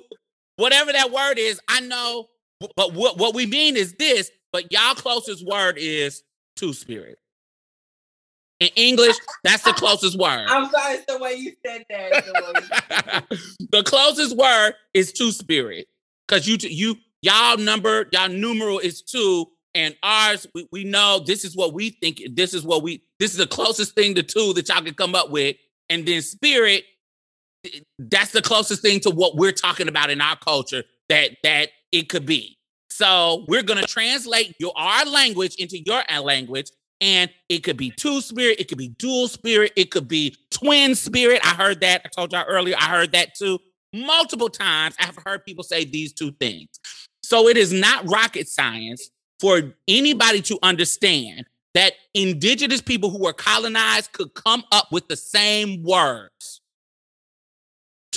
whatever 0.60 0.91
that 0.91 1.12
word 1.12 1.39
is, 1.39 1.60
I 1.68 1.80
know. 1.82 2.28
But 2.76 2.93
what, 2.93 3.18
what 3.18 3.34
we 3.34 3.45
mean 3.45 3.78
is 3.78 3.93
this, 3.93 4.30
but 4.51 4.72
y'all 4.72 4.93
closest 4.93 5.45
word 5.47 5.78
is 5.78 6.24
two 6.55 6.74
spirit. 6.74 7.18
In 8.60 8.70
English, 8.76 9.16
that's 9.43 9.64
the 9.64 9.72
closest 9.72 10.20
word. 10.20 10.45
I'm 10.49 10.70
sorry, 10.70 10.95
it's 10.95 11.05
the 11.05 11.18
way 11.18 11.36
you 11.36 11.53
said 11.66 11.86
that. 11.89 12.26
the 12.26 13.38
the 13.72 13.84
closest 13.84 14.36
word 14.36 14.74
is 14.93 15.14
two 15.14 15.32
spirit. 15.32 15.88
Cause 16.28 16.45
you 16.45 16.57
you 16.62 16.97
y'all 17.22 17.57
number, 17.57 18.07
y'all 18.12 18.28
numeral 18.28 18.80
is 18.80 19.01
two, 19.01 19.45
and 19.74 19.95
ours, 20.03 20.45
we, 20.53 20.68
we 20.74 20.84
know 20.84 21.24
this 21.26 21.45
is 21.45 21.55
what 21.55 21.74
we 21.74 21.91
think. 22.01 22.22
This 22.34 22.53
is 22.53 22.66
what 22.66 22.84
we 22.84 23.01
this 23.18 23.32
is 23.32 23.38
the 23.38 23.47
closest 23.47 23.95
thing 23.95 24.16
to 24.16 24.24
two 24.24 24.51
that 24.53 24.68
y'all 24.68 24.82
can 24.82 24.93
come 24.93 25.16
up 25.16 25.30
with. 25.30 25.55
And 25.89 26.05
then 26.05 26.22
spirit, 26.22 26.84
that's 27.97 28.32
the 28.32 28.41
closest 28.41 28.82
thing 28.82 28.99
to 29.01 29.10
what 29.10 29.36
we're 29.36 29.51
talking 29.51 29.88
about 29.88 30.10
in 30.10 30.22
our 30.22 30.38
culture 30.38 30.84
that 31.10 31.32
that 31.43 31.70
it 31.91 32.10
could 32.10 32.26
be. 32.26 32.57
So 32.89 33.45
we're 33.47 33.64
gonna 33.64 33.84
translate 33.84 34.55
your 34.60 34.74
our 34.76 35.05
language 35.05 35.55
into 35.55 35.80
your 35.80 36.01
language, 36.22 36.72
and 37.01 37.30
it 37.49 37.60
could 37.64 37.78
be 37.78 37.91
two 37.91 38.22
spirit, 38.22 38.60
it 38.60 38.68
could 38.68 38.78
be 38.78 38.89
dual 38.89 39.28
spirit, 39.28 39.74
it 39.76 39.91
could 39.91 40.07
be 40.07 40.36
twin 40.51 40.95
spirit. 40.95 41.41
I 41.43 41.53
heard 41.53 41.82
that. 41.82 42.01
I 42.05 42.10
told 42.10 42.34
y'all 42.34 42.45
earlier. 42.47 42.76
I 42.80 42.89
heard 42.89 43.12
that 43.14 43.36
too 43.36 43.60
multiple 43.93 44.49
times. 44.49 44.95
I've 44.99 45.18
heard 45.26 45.45
people 45.45 45.64
say 45.64 45.86
these 45.86 46.14
two 46.14 46.32
things. 46.34 46.70
So 47.24 47.47
it 47.47 47.57
is 47.57 47.72
not 47.72 48.10
rocket 48.10 48.47
science 48.47 49.10
for 49.39 49.74
anybody 49.88 50.41
to 50.43 50.60
understand 50.64 51.45
that 51.74 51.93
indigenous 52.14 52.82
people 52.82 53.10
who 53.10 53.24
were 53.24 53.34
colonized 53.34 54.12
could 54.12 54.34
come 54.34 54.64
up 54.72 54.91
with 54.91 55.07
the 55.07 55.16
same 55.16 55.84
words 55.84 56.59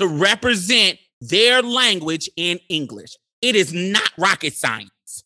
to 0.03 0.09
represent 0.09 0.99
their 1.21 1.63
language 1.63 2.29
in 2.37 2.59
English. 2.69 3.17
It 3.41 3.55
is 3.55 3.73
not 3.73 4.11
rocket 4.19 4.53
science. 4.53 5.25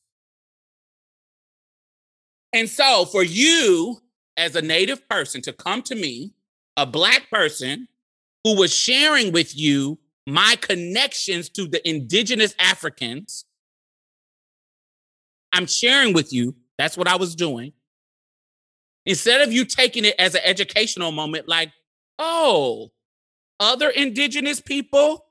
And 2.53 2.69
so 2.69 3.07
for 3.07 3.23
you 3.23 4.03
as 4.37 4.55
a 4.55 4.61
native 4.61 5.09
person 5.09 5.41
to 5.43 5.53
come 5.55 5.81
to 5.83 5.95
me, 5.95 6.35
a 6.77 6.85
black 6.85 7.31
person 7.31 7.89
who 8.45 8.57
was 8.57 8.75
sharing 8.75 9.33
with 9.33 9.57
you 9.57 9.99
my 10.27 10.57
connections 10.61 11.49
to 11.51 11.67
the 11.67 11.87
indigenous 11.89 12.55
Africans, 12.59 13.47
I'm 15.53 15.67
sharing 15.67 16.13
with 16.13 16.35
you. 16.35 16.55
That's 16.77 16.99
what 16.99 17.09
I 17.09 17.17
was 17.17 17.35
doing. 17.35 17.73
Instead 19.07 19.41
of 19.41 19.53
you 19.53 19.65
taking 19.65 20.05
it 20.05 20.17
as 20.19 20.35
an 20.35 20.43
educational 20.45 21.13
moment, 21.13 21.49
like, 21.49 21.73
oh, 22.19 22.91
other 23.61 23.89
indigenous 23.89 24.61
people 24.61 25.25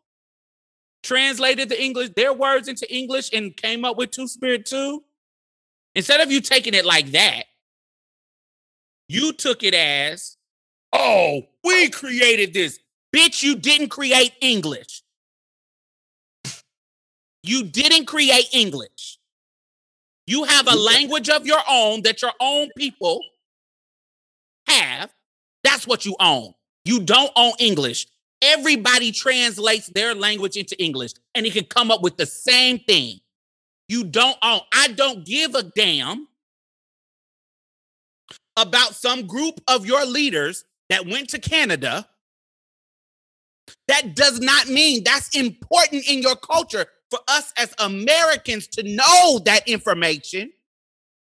translated 1.03 1.69
the 1.69 1.81
English, 1.81 2.09
their 2.15 2.33
words 2.33 2.67
into 2.67 2.91
English 2.93 3.31
and 3.31 3.55
came 3.55 3.85
up 3.85 3.97
with 3.97 4.11
Two 4.11 4.27
Spirit 4.27 4.65
too. 4.65 5.03
Instead 5.93 6.19
of 6.19 6.31
you 6.31 6.41
taking 6.41 6.73
it 6.73 6.85
like 6.85 7.11
that, 7.11 7.43
you 9.07 9.31
took 9.33 9.63
it 9.63 9.73
as, 9.73 10.37
oh, 10.91 11.43
we 11.63 11.89
created 11.89 12.53
this. 12.53 12.79
Bitch, 13.15 13.43
you 13.43 13.55
didn't 13.55 13.89
create 13.89 14.33
English. 14.41 15.03
You 17.43 17.63
didn't 17.63 18.05
create 18.05 18.49
English. 18.51 19.19
You 20.27 20.45
have 20.45 20.67
a 20.67 20.75
language 20.75 21.29
of 21.29 21.45
your 21.45 21.61
own 21.69 22.01
that 22.01 22.23
your 22.23 22.33
own 22.41 22.71
people 22.75 23.21
have. 24.67 25.13
That's 25.63 25.85
what 25.85 26.05
you 26.05 26.15
own. 26.19 26.53
You 26.83 27.01
don't 27.01 27.31
own 27.35 27.53
English. 27.59 28.07
Everybody 28.45 29.11
translates 29.11 29.87
their 29.87 30.15
language 30.15 30.55
into 30.55 30.81
English 30.81 31.11
and 31.33 31.45
it 31.45 31.53
can 31.53 31.65
come 31.65 31.91
up 31.91 32.01
with 32.01 32.17
the 32.17 32.25
same 32.25 32.79
thing. 32.79 33.19
You 33.87 34.03
don't 34.03 34.37
own, 34.41 34.61
I 34.73 34.89
don't 34.89 35.25
give 35.25 35.55
a 35.55 35.63
damn 35.63 36.27
about 38.57 38.95
some 38.95 39.27
group 39.27 39.59
of 39.67 39.85
your 39.85 40.05
leaders 40.05 40.63
that 40.89 41.05
went 41.05 41.29
to 41.29 41.39
Canada. 41.39 42.07
That 43.87 44.15
does 44.15 44.39
not 44.39 44.67
mean 44.67 45.03
that's 45.03 45.35
important 45.35 46.07
in 46.07 46.21
your 46.21 46.35
culture 46.35 46.85
for 47.09 47.19
us 47.27 47.53
as 47.57 47.73
Americans 47.79 48.67
to 48.67 48.83
know 48.83 49.39
that 49.45 49.67
information 49.67 50.51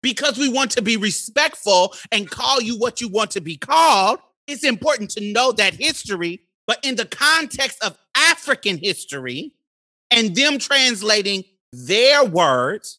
because 0.02 0.38
we 0.38 0.48
want 0.48 0.70
to 0.72 0.82
be 0.82 0.96
respectful 0.96 1.94
and 2.12 2.30
call 2.30 2.60
you 2.60 2.78
what 2.78 3.00
you 3.00 3.08
want 3.08 3.30
to 3.32 3.40
be 3.40 3.56
called. 3.56 4.20
It's 4.46 4.64
important 4.64 5.10
to 5.10 5.32
know 5.32 5.52
that 5.52 5.74
history, 5.74 6.40
but 6.68 6.84
in 6.84 6.94
the 6.96 7.06
context 7.06 7.82
of 7.82 7.98
African 8.14 8.76
history 8.76 9.54
and 10.10 10.36
them 10.36 10.58
translating 10.58 11.42
their 11.72 12.24
words, 12.24 12.98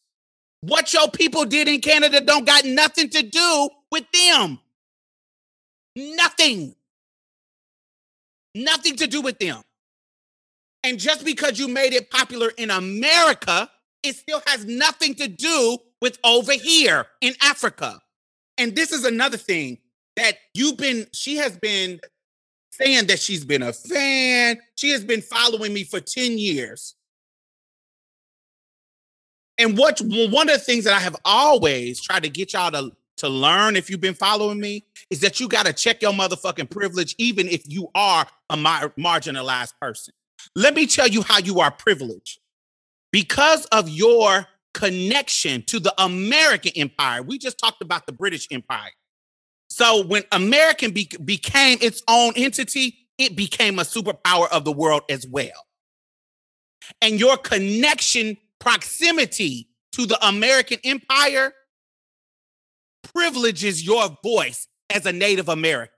what 0.60 0.92
your 0.92 1.08
people 1.08 1.44
did 1.44 1.68
in 1.68 1.80
Canada 1.80 2.20
don't 2.20 2.44
got 2.44 2.64
nothing 2.64 3.08
to 3.10 3.22
do 3.22 3.68
with 3.92 4.04
them. 4.12 4.58
Nothing. 5.96 6.74
Nothing 8.56 8.96
to 8.96 9.06
do 9.06 9.22
with 9.22 9.38
them. 9.38 9.62
And 10.82 10.98
just 10.98 11.24
because 11.24 11.58
you 11.58 11.68
made 11.68 11.92
it 11.92 12.10
popular 12.10 12.50
in 12.58 12.70
America, 12.70 13.70
it 14.02 14.16
still 14.16 14.42
has 14.46 14.64
nothing 14.64 15.14
to 15.14 15.28
do 15.28 15.78
with 16.02 16.18
over 16.24 16.52
here 16.52 17.06
in 17.20 17.34
Africa. 17.42 18.00
And 18.58 18.74
this 18.74 18.90
is 18.90 19.04
another 19.04 19.36
thing 19.36 19.78
that 20.16 20.38
you've 20.54 20.76
been, 20.76 21.06
she 21.12 21.36
has 21.36 21.56
been 21.56 22.00
saying 22.80 23.06
that 23.06 23.18
she's 23.18 23.44
been 23.44 23.62
a 23.62 23.72
fan. 23.72 24.58
She 24.74 24.90
has 24.90 25.04
been 25.04 25.22
following 25.22 25.72
me 25.72 25.84
for 25.84 26.00
10 26.00 26.38
years. 26.38 26.94
And 29.58 29.76
what 29.76 30.00
one 30.00 30.48
of 30.48 30.54
the 30.54 30.60
things 30.60 30.84
that 30.84 30.94
I 30.94 31.00
have 31.00 31.16
always 31.24 32.00
tried 32.00 32.22
to 32.22 32.30
get 32.30 32.54
y'all 32.54 32.70
to, 32.70 32.92
to 33.18 33.28
learn 33.28 33.76
if 33.76 33.90
you've 33.90 34.00
been 34.00 34.14
following 34.14 34.58
me 34.58 34.84
is 35.10 35.20
that 35.20 35.38
you 35.38 35.48
got 35.48 35.66
to 35.66 35.74
check 35.74 36.00
your 36.00 36.12
motherfucking 36.12 36.70
privilege, 36.70 37.14
even 37.18 37.46
if 37.46 37.62
you 37.68 37.88
are 37.94 38.26
a 38.48 38.56
mar- 38.56 38.94
marginalized 38.98 39.74
person. 39.78 40.14
Let 40.56 40.74
me 40.74 40.86
tell 40.86 41.08
you 41.08 41.22
how 41.22 41.38
you 41.38 41.60
are 41.60 41.70
privileged. 41.70 42.40
Because 43.12 43.66
of 43.66 43.90
your 43.90 44.46
connection 44.72 45.62
to 45.64 45.78
the 45.78 45.92
American 46.02 46.72
empire, 46.76 47.22
we 47.22 47.36
just 47.36 47.58
talked 47.58 47.82
about 47.82 48.06
the 48.06 48.12
British 48.12 48.48
Empire. 48.50 48.92
So 49.80 50.04
when 50.04 50.24
American 50.30 50.90
be- 50.90 51.10
became 51.24 51.78
its 51.80 52.02
own 52.06 52.34
entity, 52.36 52.98
it 53.16 53.34
became 53.34 53.78
a 53.78 53.82
superpower 53.82 54.46
of 54.50 54.64
the 54.64 54.72
world 54.72 55.02
as 55.08 55.26
well. 55.26 55.66
And 57.00 57.18
your 57.18 57.38
connection, 57.38 58.36
proximity 58.58 59.68
to 59.92 60.04
the 60.04 60.22
American 60.26 60.80
empire 60.84 61.54
privileges 63.14 63.84
your 63.84 64.14
voice 64.22 64.68
as 64.90 65.06
a 65.06 65.12
Native 65.12 65.48
American. 65.48 65.94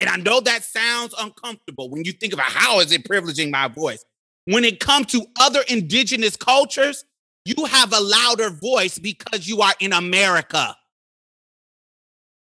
And 0.00 0.10
I 0.10 0.16
know 0.16 0.40
that 0.40 0.64
sounds 0.64 1.14
uncomfortable 1.16 1.90
when 1.90 2.04
you 2.04 2.12
think 2.12 2.32
about 2.32 2.46
how 2.46 2.80
is 2.80 2.90
it 2.90 3.04
privileging 3.04 3.52
my 3.52 3.68
voice. 3.68 4.04
When 4.46 4.64
it 4.64 4.80
comes 4.80 5.06
to 5.12 5.24
other 5.38 5.60
indigenous 5.68 6.34
cultures, 6.34 7.04
you 7.44 7.66
have 7.66 7.92
a 7.92 8.00
louder 8.00 8.50
voice 8.50 8.98
because 8.98 9.46
you 9.46 9.60
are 9.60 9.74
in 9.78 9.92
America. 9.92 10.74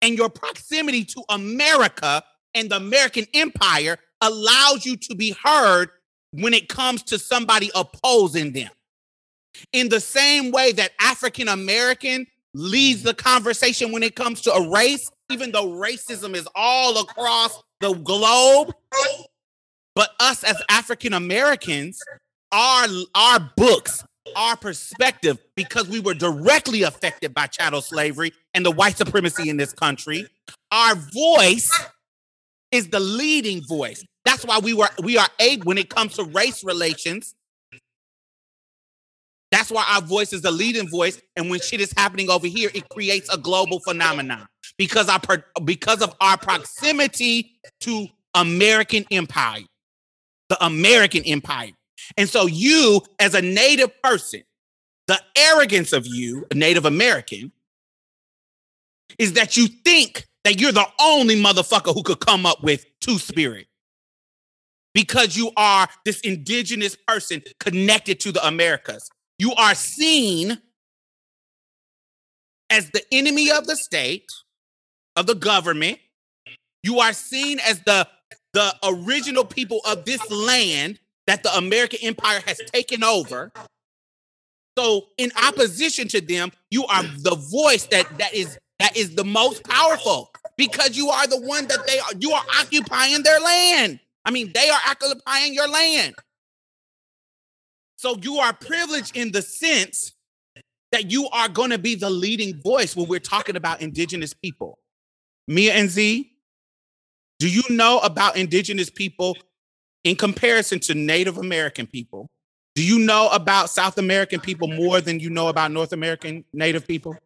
And 0.03 0.17
your 0.17 0.31
proximity 0.31 1.05
to 1.05 1.23
America 1.29 2.23
and 2.55 2.71
the 2.71 2.77
American 2.77 3.27
empire 3.35 3.99
allows 4.21 4.85
you 4.85 4.97
to 4.97 5.15
be 5.15 5.35
heard 5.43 5.91
when 6.33 6.55
it 6.55 6.69
comes 6.69 7.03
to 7.05 7.19
somebody 7.19 7.71
opposing 7.75 8.53
them. 8.53 8.71
In 9.73 9.89
the 9.89 10.01
same 10.01 10.53
way 10.53 10.73
that 10.73 10.93
African 11.01 11.49
American 11.49 12.27
leads 12.55 13.03
the 13.03 13.15
conversation 13.15 13.93
when 13.93 14.03
it 14.03 14.15
comes 14.15 14.41
to 14.43 14.53
a 14.53 14.71
race, 14.71 15.11
even 15.31 15.53
though 15.53 15.69
racism 15.69 16.35
is 16.35 16.49
all 16.55 17.01
across 17.01 17.63
the 17.81 17.93
globe. 17.95 18.73
But 19.95 20.11
us 20.21 20.45
as 20.45 20.57
African 20.71 21.13
Americans, 21.13 22.01
our, 22.53 22.87
our 23.15 23.51
books, 23.57 24.05
our 24.37 24.57
perspective, 24.57 25.39
because 25.57 25.89
we 25.89 26.01
were 26.01 26.15
directly 26.15 26.83
affected 26.83 27.35
by 27.35 27.47
chattel 27.47 27.83
slavery 27.83 28.33
and 28.55 28.65
the 28.65 28.71
white 28.71 28.97
supremacy 28.97 29.49
in 29.49 29.57
this 29.57 29.73
country, 29.73 30.27
our 30.73 30.95
voice 30.95 31.71
is 32.73 32.89
the 32.89 33.01
leading 33.01 33.63
voice. 33.67 34.05
That's 34.25 34.45
why 34.45 34.59
we 34.59 34.75
were 34.75 34.89
we 35.03 35.19
are 35.19 35.29
able 35.41 35.65
when 35.65 35.79
it 35.79 35.89
comes 35.89 36.17
to 36.17 36.25
race 36.25 36.63
relations. 36.65 37.35
That's 39.51 39.71
why 39.71 39.85
our 39.89 40.03
voice 40.03 40.33
is 40.33 40.43
the 40.43 40.51
leading 40.53 40.89
voice. 40.89 41.21
And 41.35 41.51
when 41.51 41.61
shit 41.61 41.81
is 41.81 41.93
happening 41.97 42.31
over 42.31 42.47
here, 42.47 42.71
it 42.73 42.89
creates 42.89 43.29
a 43.35 43.39
global 43.39 43.81
phenomenon 43.81 44.47
because 44.79 45.09
our 45.09 45.21
because 45.65 46.03
of 46.03 46.15
our 46.21 46.37
proximity 46.37 47.59
to 47.81 48.07
American 48.35 49.05
empire, 49.11 49.63
the 50.49 50.65
American 50.65 51.25
empire. 51.25 51.73
And 52.17 52.29
so 52.29 52.47
you, 52.47 53.03
as 53.19 53.35
a 53.35 53.43
native 53.43 53.91
person, 54.03 54.43
the 55.07 55.21
arrogance 55.37 55.93
of 55.93 56.07
you, 56.07 56.47
a 56.51 56.55
Native 56.55 56.85
American, 56.85 57.51
is 59.19 59.35
that 59.35 59.57
you 59.57 59.67
think 59.67 60.27
that 60.45 60.61
you're 60.61 60.73
the 60.73 60.87
only 61.01 61.37
motherfucker 61.37 61.95
who 61.95 62.03
could 62.03 62.21
come 62.21 62.47
up 62.47 62.63
with 62.63 62.85
two 63.01 63.19
spirit 63.19 63.67
because 64.95 65.37
you 65.37 65.51
are 65.57 65.89
this 66.05 66.21
indigenous 66.21 66.97
person 67.07 67.43
connected 67.59 68.21
to 68.21 68.33
the 68.33 68.45
Americas. 68.47 69.09
You 69.39 69.55
are 69.55 69.75
seen 69.75 70.59
as 72.71 72.91
the 72.91 73.03
enemy 73.13 73.51
of 73.51 73.67
the 73.67 73.77
state, 73.77 74.27
of 75.17 75.27
the 75.27 75.35
government. 75.35 75.99
You 76.83 77.01
are 77.01 77.13
seen 77.13 77.59
as 77.61 77.81
the, 77.83 78.07
the 78.53 78.75
original 78.85 79.45
people 79.45 79.81
of 79.87 80.05
this 80.05 80.31
land 80.31 80.99
that 81.27 81.43
the 81.43 81.55
American 81.57 82.01
empire 82.03 82.41
has 82.47 82.61
taken 82.73 83.05
over. 83.05 83.53
So, 84.79 85.09
in 85.19 85.31
opposition 85.47 86.09
to 86.09 86.21
them, 86.21 86.53
you 86.71 86.87
are 86.87 87.03
the 87.03 87.37
voice 87.51 87.85
that 87.87 88.19
that 88.19 88.33
is 88.35 88.57
that 88.81 88.97
is 88.97 89.15
the 89.15 89.25
most 89.25 89.63
powerful 89.65 90.33
because 90.57 90.97
you 90.97 91.11
are 91.11 91.27
the 91.27 91.41
one 91.41 91.67
that 91.69 91.87
they 91.87 91.99
are. 91.99 92.13
You 92.19 92.33
are 92.33 92.43
occupying 92.59 93.23
their 93.23 93.39
land. 93.39 94.01
I 94.25 94.31
mean, 94.31 94.51
they 94.53 94.69
are 94.69 94.81
occupying 94.89 95.55
your 95.55 95.69
land. 95.69 96.15
So 97.97 98.17
you 98.23 98.39
are 98.39 98.55
privileged 98.55 99.17
in 99.17 99.33
the 99.33 99.43
sense 99.43 100.13
that 100.93 101.11
you 101.11 101.29
are 101.29 101.49
going 101.49 101.71
to 101.71 101.79
be 101.79 101.95
the 101.95 102.11
leading 102.11 102.61
voice 102.61 102.97
when 102.97 103.07
we're 103.07 103.21
talking 103.21 103.55
about 103.55 103.83
indigenous 103.83 104.33
people. 104.33 104.79
Mia 105.47 105.75
and 105.75 105.91
Z, 105.91 106.31
do 107.39 107.51
you 107.51 107.63
know 107.69 107.99
about 107.99 108.37
indigenous 108.37 108.89
people 108.89 109.37
in 110.05 110.17
comparison 110.17 110.81
to 110.81 110.95
Native 110.95 111.37
American 111.37 111.87
people? 111.87 112.31
Do 112.75 112.83
you 112.83 112.99
know 112.99 113.29
about 113.29 113.69
South 113.69 113.99
American 113.99 114.41
people 114.41 114.69
more 114.69 115.03
than 115.03 115.21
you 115.21 115.29
know 115.29 115.49
about 115.49 115.71
North 115.71 115.93
American 115.93 116.45
Native 116.55 116.87
people? 116.89 117.17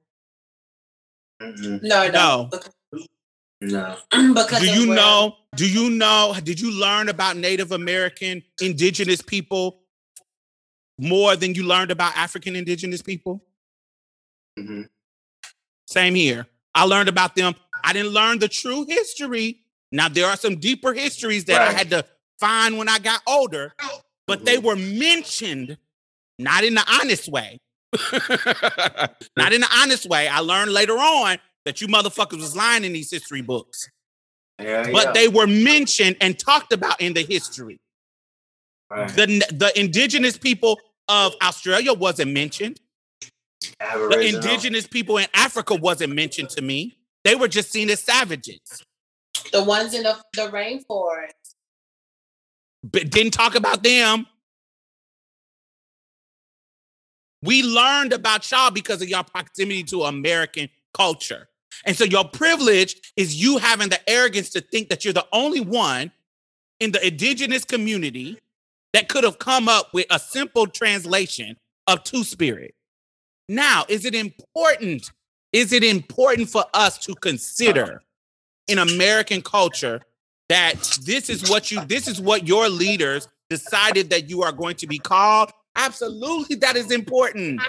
Mm-hmm. 1.42 1.86
No, 1.86 2.08
no. 2.10 2.50
No. 3.60 3.96
because 4.34 4.60
do 4.60 4.66
you 4.66 4.86
know? 4.86 5.36
Do 5.56 5.68
you 5.68 5.90
know? 5.90 6.34
Did 6.42 6.60
you 6.60 6.70
learn 6.72 7.08
about 7.08 7.36
Native 7.36 7.72
American 7.72 8.42
indigenous 8.60 9.22
people 9.22 9.80
more 10.98 11.36
than 11.36 11.54
you 11.54 11.64
learned 11.64 11.90
about 11.90 12.16
African 12.16 12.56
indigenous 12.56 13.02
people? 13.02 13.42
hmm 14.58 14.82
Same 15.86 16.14
here. 16.14 16.46
I 16.74 16.84
learned 16.84 17.08
about 17.08 17.36
them. 17.36 17.54
I 17.82 17.92
didn't 17.92 18.12
learn 18.12 18.38
the 18.38 18.48
true 18.48 18.84
history. 18.88 19.60
Now 19.92 20.08
there 20.08 20.26
are 20.26 20.36
some 20.36 20.56
deeper 20.56 20.92
histories 20.92 21.44
that 21.46 21.60
I 21.60 21.70
had 21.70 21.90
to 21.90 22.04
find 22.40 22.78
when 22.78 22.88
I 22.88 22.98
got 22.98 23.22
older, 23.26 23.74
but 24.26 24.44
they 24.44 24.56
Mhm. 24.56 24.62
were 24.62 24.76
mentioned 24.76 25.78
not 26.38 26.64
in 26.64 26.74
the 26.74 26.84
honest 27.00 27.28
way. 27.28 27.60
not 29.36 29.52
in 29.52 29.60
the 29.60 29.68
honest 29.80 30.08
way. 30.08 30.28
I 30.28 30.40
learned 30.40 30.72
later 30.72 30.94
on 30.94 31.38
that 31.64 31.80
you 31.80 31.88
motherfuckers 31.88 32.36
was 32.36 32.56
lying 32.56 32.84
in 32.84 32.92
these 32.92 33.10
history 33.10 33.42
books. 33.42 33.88
Yeah, 34.60 34.90
but 34.92 35.06
yeah. 35.06 35.12
they 35.12 35.28
were 35.28 35.46
mentioned 35.46 36.16
and 36.20 36.38
talked 36.38 36.72
about 36.72 37.00
in 37.00 37.14
the 37.14 37.22
history. 37.22 37.80
Right. 38.90 39.08
The, 39.08 39.26
the 39.50 39.72
indigenous 39.78 40.36
people 40.36 40.78
of 41.08 41.34
Australia 41.42 41.92
wasn't 41.92 42.32
mentioned. 42.32 42.80
The 43.80 44.32
indigenous 44.34 44.86
people 44.86 45.18
in 45.18 45.26
Africa 45.34 45.74
wasn't 45.74 46.14
mentioned 46.14 46.50
to 46.50 46.62
me. 46.62 46.98
They 47.24 47.34
were 47.34 47.48
just 47.48 47.72
seen 47.72 47.90
as 47.90 48.00
savages. 48.00 48.60
the 49.52 49.64
ones 49.64 49.94
in 49.94 50.02
the, 50.02 50.16
the 50.34 50.48
rainforest. 50.48 51.32
But 52.84 53.10
didn't 53.10 53.32
talk 53.32 53.54
about 53.54 53.82
them. 53.82 54.26
We 57.44 57.62
learned 57.62 58.14
about 58.14 58.50
y'all 58.50 58.70
because 58.70 59.02
of 59.02 59.08
your 59.08 59.22
proximity 59.22 59.82
to 59.84 60.04
American 60.04 60.70
culture. 60.94 61.48
And 61.84 61.94
so 61.94 62.04
your 62.04 62.24
privilege 62.24 63.12
is 63.16 63.40
you 63.40 63.58
having 63.58 63.90
the 63.90 64.00
arrogance 64.08 64.48
to 64.50 64.62
think 64.62 64.88
that 64.88 65.04
you're 65.04 65.12
the 65.12 65.26
only 65.30 65.60
one 65.60 66.10
in 66.80 66.92
the 66.92 67.06
indigenous 67.06 67.64
community 67.64 68.38
that 68.94 69.08
could 69.08 69.24
have 69.24 69.38
come 69.38 69.68
up 69.68 69.92
with 69.92 70.06
a 70.10 70.18
simple 70.18 70.66
translation 70.66 71.56
of 71.86 72.02
two 72.04 72.24
spirit. 72.24 72.74
Now, 73.48 73.84
is 73.88 74.06
it 74.06 74.14
important? 74.14 75.10
Is 75.52 75.72
it 75.72 75.84
important 75.84 76.48
for 76.48 76.64
us 76.72 76.96
to 77.00 77.14
consider 77.14 78.02
in 78.68 78.78
American 78.78 79.42
culture 79.42 80.00
that 80.48 80.98
this 81.04 81.28
is 81.28 81.50
what 81.50 81.70
you 81.70 81.84
this 81.84 82.08
is 82.08 82.20
what 82.20 82.48
your 82.48 82.68
leaders 82.68 83.28
decided 83.50 84.10
that 84.10 84.30
you 84.30 84.42
are 84.42 84.52
going 84.52 84.76
to 84.76 84.86
be 84.86 84.98
called? 84.98 85.50
Absolutely, 85.76 86.56
that 86.56 86.76
is 86.76 86.90
important. 86.90 87.60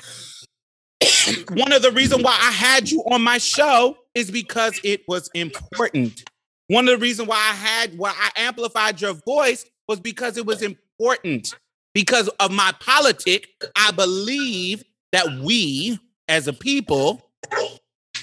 One 1.54 1.72
of 1.72 1.82
the 1.82 1.92
reasons 1.92 2.24
why 2.24 2.38
I 2.40 2.52
had 2.52 2.90
you 2.90 3.04
on 3.12 3.22
my 3.22 3.38
show 3.38 3.98
is 4.14 4.32
because 4.32 4.80
it 4.84 5.02
was 5.08 5.30
important. 5.34 6.24
One 6.68 6.88
of 6.88 7.00
the 7.00 7.04
reasons 7.04 7.28
why 7.28 7.38
I 7.38 7.54
had 7.54 7.98
why 7.98 8.14
I 8.16 8.32
amplified 8.38 9.02
your 9.02 9.14
voice 9.14 9.66
was 9.88 10.00
because 10.00 10.38
it 10.38 10.46
was 10.46 10.62
important. 10.62 11.54
Because 11.94 12.28
of 12.40 12.52
my 12.52 12.74
politic, 12.80 13.48
I 13.76 13.92
believe 13.92 14.84
that 15.12 15.40
we 15.42 16.00
as 16.28 16.48
a 16.48 16.54
people 16.54 17.22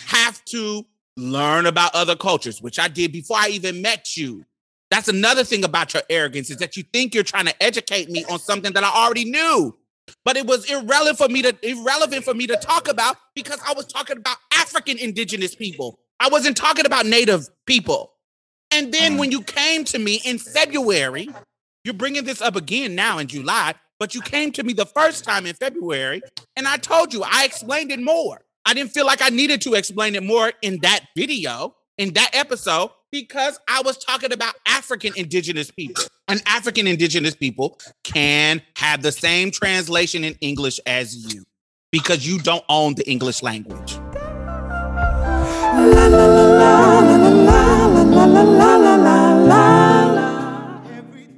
have 0.06 0.44
to 0.46 0.84
learn 1.16 1.66
about 1.66 1.94
other 1.94 2.16
cultures, 2.16 2.60
which 2.60 2.78
I 2.78 2.88
did 2.88 3.12
before 3.12 3.36
I 3.38 3.48
even 3.48 3.80
met 3.80 4.16
you. 4.16 4.44
That's 4.92 5.08
another 5.08 5.42
thing 5.42 5.64
about 5.64 5.94
your 5.94 6.02
arrogance 6.10 6.50
is 6.50 6.58
that 6.58 6.76
you 6.76 6.82
think 6.82 7.14
you're 7.14 7.24
trying 7.24 7.46
to 7.46 7.62
educate 7.62 8.10
me 8.10 8.26
on 8.26 8.38
something 8.38 8.74
that 8.74 8.84
I 8.84 8.90
already 8.90 9.24
knew. 9.24 9.74
But 10.22 10.36
it 10.36 10.46
was 10.46 10.70
irrelevant 10.70 11.16
for 11.16 11.28
me 11.30 11.40
to 11.40 11.56
irrelevant 11.66 12.26
for 12.26 12.34
me 12.34 12.46
to 12.46 12.56
talk 12.56 12.88
about 12.88 13.16
because 13.34 13.58
I 13.66 13.72
was 13.72 13.86
talking 13.86 14.18
about 14.18 14.36
African 14.52 14.98
indigenous 14.98 15.54
people. 15.54 15.98
I 16.20 16.28
wasn't 16.28 16.58
talking 16.58 16.84
about 16.84 17.06
native 17.06 17.48
people. 17.64 18.12
And 18.70 18.92
then 18.92 19.12
mm-hmm. 19.12 19.20
when 19.20 19.30
you 19.32 19.40
came 19.40 19.84
to 19.84 19.98
me 19.98 20.20
in 20.26 20.36
February, 20.38 21.30
you're 21.84 21.94
bringing 21.94 22.24
this 22.24 22.42
up 22.42 22.54
again 22.54 22.94
now 22.94 23.16
in 23.16 23.28
July, 23.28 23.74
but 23.98 24.14
you 24.14 24.20
came 24.20 24.52
to 24.52 24.62
me 24.62 24.74
the 24.74 24.84
first 24.84 25.24
time 25.24 25.46
in 25.46 25.54
February 25.54 26.20
and 26.54 26.68
I 26.68 26.76
told 26.76 27.14
you, 27.14 27.22
I 27.24 27.46
explained 27.46 27.92
it 27.92 28.02
more. 28.02 28.42
I 28.66 28.74
didn't 28.74 28.90
feel 28.90 29.06
like 29.06 29.22
I 29.22 29.30
needed 29.30 29.62
to 29.62 29.72
explain 29.72 30.16
it 30.16 30.22
more 30.22 30.52
in 30.60 30.80
that 30.82 31.06
video, 31.16 31.76
in 31.96 32.12
that 32.12 32.32
episode, 32.34 32.90
because 33.12 33.60
I 33.68 33.82
was 33.82 33.98
talking 33.98 34.32
about 34.32 34.54
African 34.66 35.12
indigenous 35.16 35.70
people. 35.70 36.02
And 36.26 36.42
African 36.46 36.86
indigenous 36.86 37.36
people 37.36 37.78
can 38.02 38.62
have 38.76 39.02
the 39.02 39.12
same 39.12 39.50
translation 39.50 40.24
in 40.24 40.34
English 40.40 40.80
as 40.86 41.32
you 41.32 41.44
because 41.92 42.26
you 42.26 42.38
don't 42.38 42.64
own 42.68 42.94
the 42.94 43.08
English 43.08 43.42
language. 43.42 43.98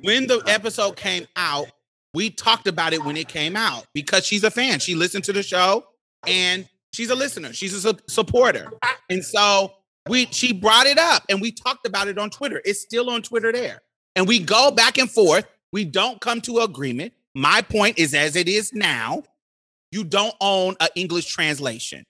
When 0.03 0.27
the 0.29 0.43
episode 0.47 0.97
came 0.97 1.27
out, 1.35 1.67
we 2.13 2.31
talked 2.31 2.69
about 2.69 2.93
it 2.93 3.05
when 3.05 3.17
it 3.17 3.27
came 3.27 3.57
out 3.57 3.87
because 3.95 4.25
she's 4.25 4.45
a 4.45 4.51
fan. 4.51 4.79
She 4.79 4.95
listened 4.95 5.25
to 5.25 5.33
the 5.33 5.43
show 5.43 5.85
and 6.25 6.69
she's 6.93 7.11
a 7.11 7.17
listener. 7.17 7.53
She's 7.53 7.75
a 7.75 7.81
su- 7.81 7.99
supporter. 8.07 8.69
And 9.11 9.25
so 9.25 9.73
we 10.09 10.27
she 10.27 10.53
brought 10.53 10.87
it 10.87 10.99
up 10.99 11.25
and 11.29 11.41
we 11.41 11.51
talked 11.53 11.87
about 11.87 12.09
it 12.09 12.19
on 12.19 12.31
Twitter. 12.31 12.61
It's 12.65 12.81
still 12.81 13.11
on 13.11 13.23
Twitter 13.23 13.53
there. 13.53 13.81
And 14.17 14.29
we 14.29 14.39
go 14.39 14.71
back 14.71 14.99
and 14.99 15.11
forth. 15.11 15.47
We 15.73 15.85
don't 15.85 16.21
come 16.21 16.41
to 16.43 16.61
agreement. 16.61 17.13
My 17.35 17.63
point 17.63 17.99
is 17.99 18.15
as 18.15 18.37
it 18.37 18.49
is 18.49 18.73
now, 18.73 19.25
you 19.91 20.05
don't 20.05 20.35
own 20.41 20.77
an 20.81 20.89
English 20.95 21.27
translation. 21.27 22.05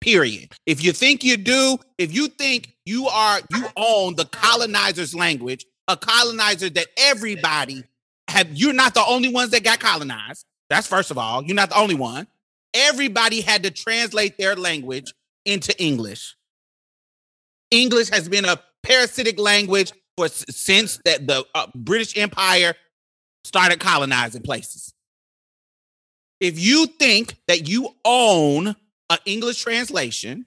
Period. 0.00 0.52
If 0.66 0.84
you 0.84 0.92
think 0.92 1.24
you 1.24 1.36
do, 1.36 1.78
if 1.96 2.12
you 2.12 2.28
think 2.28 2.76
you 2.84 3.08
are 3.08 3.40
you 3.50 3.64
own 3.76 4.16
the 4.16 4.26
colonizer's 4.26 5.14
language, 5.14 5.64
a 5.88 5.96
colonizer 5.96 6.68
that 6.70 6.88
everybody 6.98 7.84
have 8.28 8.52
you're 8.52 8.74
not 8.74 8.94
the 8.94 9.04
only 9.06 9.32
ones 9.32 9.50
that 9.50 9.64
got 9.64 9.80
colonized. 9.80 10.44
That's 10.68 10.86
first 10.86 11.10
of 11.10 11.18
all, 11.18 11.42
you're 11.42 11.56
not 11.56 11.70
the 11.70 11.78
only 11.78 11.94
one. 11.94 12.26
Everybody 12.74 13.40
had 13.40 13.62
to 13.62 13.70
translate 13.70 14.36
their 14.36 14.56
language 14.56 15.14
into 15.44 15.76
English. 15.82 16.36
English 17.74 18.08
has 18.10 18.28
been 18.28 18.44
a 18.44 18.60
parasitic 18.82 19.38
language 19.38 19.92
for 20.16 20.28
since 20.28 21.00
that 21.04 21.26
the 21.26 21.44
uh, 21.54 21.66
British 21.74 22.16
Empire 22.16 22.74
started 23.42 23.80
colonizing 23.80 24.42
places. 24.42 24.94
If 26.40 26.58
you 26.58 26.86
think 26.86 27.36
that 27.48 27.68
you 27.68 27.90
own 28.04 28.68
an 29.10 29.18
English 29.24 29.62
translation, 29.62 30.46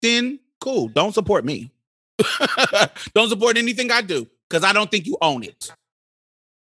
then 0.00 0.38
cool. 0.60 0.88
Don't 0.88 1.12
support 1.12 1.44
me. 1.44 1.72
don't 3.14 3.28
support 3.28 3.56
anything 3.56 3.90
I 3.90 4.02
do 4.02 4.28
because 4.48 4.64
I 4.64 4.72
don't 4.72 4.90
think 4.90 5.06
you 5.06 5.16
own 5.20 5.42
it. 5.42 5.72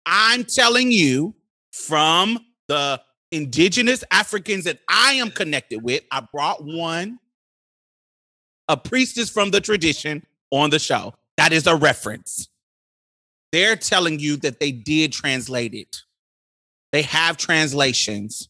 I'm 0.06 0.44
telling 0.44 0.92
you 0.92 1.34
from 1.72 2.38
the 2.68 3.00
indigenous 3.32 4.04
Africans 4.10 4.64
that 4.64 4.78
I 4.88 5.14
am 5.14 5.30
connected 5.30 5.82
with, 5.82 6.02
I 6.10 6.26
brought 6.32 6.64
one, 6.64 7.18
a 8.68 8.76
priestess 8.76 9.30
from 9.30 9.50
the 9.50 9.60
tradition 9.60 10.24
on 10.50 10.70
the 10.70 10.78
show. 10.78 11.14
That 11.36 11.52
is 11.52 11.66
a 11.66 11.76
reference. 11.76 12.48
They're 13.52 13.76
telling 13.76 14.18
you 14.18 14.36
that 14.38 14.60
they 14.60 14.72
did 14.72 15.12
translate 15.12 15.74
it. 15.74 16.02
They 16.92 17.02
have 17.02 17.36
translations 17.36 18.48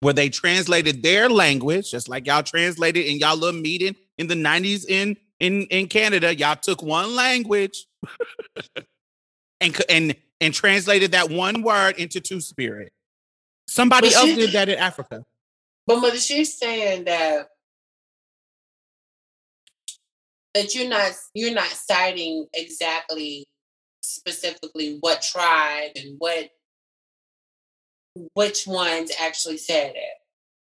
where 0.00 0.12
they 0.14 0.28
translated 0.28 1.02
their 1.02 1.28
language, 1.28 1.90
just 1.90 2.08
like 2.08 2.26
y'all 2.26 2.42
translated 2.42 3.06
in 3.06 3.18
y'all 3.18 3.36
little 3.36 3.58
meeting 3.60 3.96
in 4.18 4.26
the 4.26 4.34
90s 4.34 4.84
in 4.88 5.16
in, 5.40 5.62
in 5.64 5.86
Canada. 5.88 6.34
Y'all 6.34 6.56
took 6.56 6.82
one 6.82 7.14
language 7.14 7.86
and 9.60 9.76
and 9.88 10.14
and 10.40 10.52
translated 10.54 11.12
that 11.12 11.30
one 11.30 11.62
word 11.62 11.96
into 11.96 12.20
two 12.20 12.40
spirit. 12.40 12.92
Somebody 13.68 14.08
But 14.08 14.16
else 14.16 14.26
she- 14.26 14.34
did 14.36 14.52
that 14.52 14.68
in 14.68 14.78
Africa. 14.78 15.24
But 15.86 16.00
mother, 16.00 16.18
she's 16.18 16.58
saying 16.58 17.04
that 17.04 17.48
that 20.56 20.74
you're 20.74 20.88
not 20.88 21.12
you're 21.34 21.52
not 21.52 21.68
citing 21.68 22.46
exactly 22.54 23.44
specifically 24.02 24.96
what 25.00 25.20
tribe 25.20 25.90
and 25.96 26.14
what 26.18 26.48
which 28.32 28.66
ones 28.66 29.12
actually 29.20 29.58
said 29.58 29.92
it. 29.94 30.14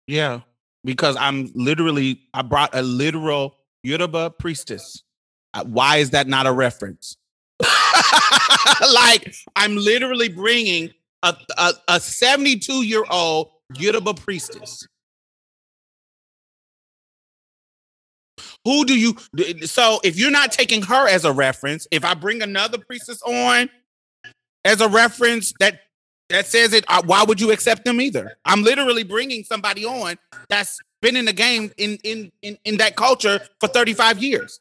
Yeah, 0.08 0.40
because 0.84 1.16
I'm 1.16 1.52
literally 1.54 2.20
I 2.34 2.42
brought 2.42 2.74
a 2.74 2.82
literal 2.82 3.56
Yoruba 3.84 4.30
priestess. 4.30 5.04
Uh, 5.54 5.64
Why 5.64 5.98
is 5.98 6.10
that 6.10 6.26
not 6.26 6.46
a 6.46 6.52
reference? 6.52 7.16
like 7.60 9.32
I'm 9.54 9.76
literally 9.76 10.28
bringing 10.28 10.90
a 11.22 11.36
a, 11.56 11.72
a 11.86 12.00
72 12.00 12.82
year 12.82 13.04
old 13.08 13.50
Yoruba 13.76 14.14
priestess. 14.14 14.88
Who 18.64 18.84
do 18.84 18.98
you? 18.98 19.16
So 19.66 20.00
if 20.02 20.18
you're 20.18 20.30
not 20.30 20.50
taking 20.50 20.82
her 20.82 21.08
as 21.08 21.24
a 21.24 21.32
reference, 21.32 21.86
if 21.90 22.04
I 22.04 22.14
bring 22.14 22.42
another 22.42 22.78
priestess 22.78 23.20
on 23.22 23.68
as 24.64 24.80
a 24.80 24.88
reference 24.88 25.52
that 25.60 25.80
that 26.30 26.46
says 26.46 26.72
it, 26.72 26.84
uh, 26.88 27.02
why 27.04 27.22
would 27.22 27.40
you 27.40 27.52
accept 27.52 27.84
them 27.84 28.00
either? 28.00 28.36
I'm 28.46 28.62
literally 28.62 29.04
bringing 29.04 29.44
somebody 29.44 29.84
on 29.84 30.16
that's 30.48 30.80
been 31.02 31.16
in 31.16 31.26
the 31.26 31.32
game 31.34 31.70
in 31.76 31.98
in 32.04 32.32
in, 32.40 32.58
in 32.64 32.78
that 32.78 32.96
culture 32.96 33.40
for 33.60 33.68
35 33.68 34.22
years. 34.22 34.58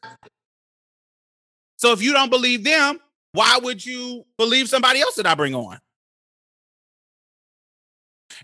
So 1.76 1.92
if 1.92 2.02
you 2.02 2.12
don't 2.12 2.30
believe 2.30 2.64
them, 2.64 3.00
why 3.32 3.58
would 3.62 3.84
you 3.84 4.26
believe 4.36 4.68
somebody 4.68 5.00
else 5.00 5.14
that 5.16 5.26
I 5.26 5.34
bring 5.34 5.54
on? 5.54 5.78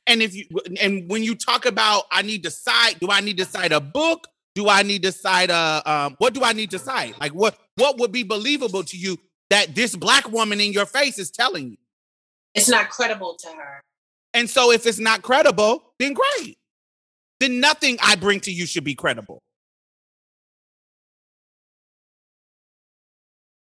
And 0.06 0.22
if 0.22 0.34
you 0.34 0.46
and 0.80 1.10
when 1.10 1.22
you 1.22 1.34
talk 1.34 1.66
about 1.66 2.04
I 2.10 2.22
need 2.22 2.44
to 2.44 2.50
cite, 2.50 2.98
do 2.98 3.10
I 3.10 3.20
need 3.20 3.36
to 3.36 3.44
cite 3.44 3.72
a 3.72 3.80
book? 3.80 4.26
Do 4.60 4.68
I 4.68 4.82
need 4.82 5.04
to 5.04 5.12
cite 5.12 5.48
a 5.48 5.82
um, 5.90 6.16
what 6.18 6.34
do 6.34 6.44
I 6.44 6.52
need 6.52 6.70
to 6.72 6.78
cite? 6.78 7.18
Like 7.18 7.32
what 7.32 7.58
what 7.76 7.96
would 7.96 8.12
be 8.12 8.24
believable 8.24 8.84
to 8.84 8.96
you 8.98 9.16
that 9.48 9.74
this 9.74 9.96
black 9.96 10.30
woman 10.30 10.60
in 10.60 10.70
your 10.74 10.84
face 10.84 11.18
is 11.18 11.30
telling 11.30 11.70
you? 11.70 11.76
It's 12.54 12.68
not 12.68 12.90
credible 12.90 13.38
to 13.40 13.48
her. 13.48 13.80
And 14.34 14.50
so 14.50 14.70
if 14.70 14.84
it's 14.84 14.98
not 14.98 15.22
credible, 15.22 15.94
then 15.98 16.12
great. 16.12 16.58
Then 17.40 17.58
nothing 17.58 17.96
I 18.02 18.16
bring 18.16 18.40
to 18.40 18.52
you 18.52 18.66
should 18.66 18.84
be 18.84 18.94
credible. 18.94 19.40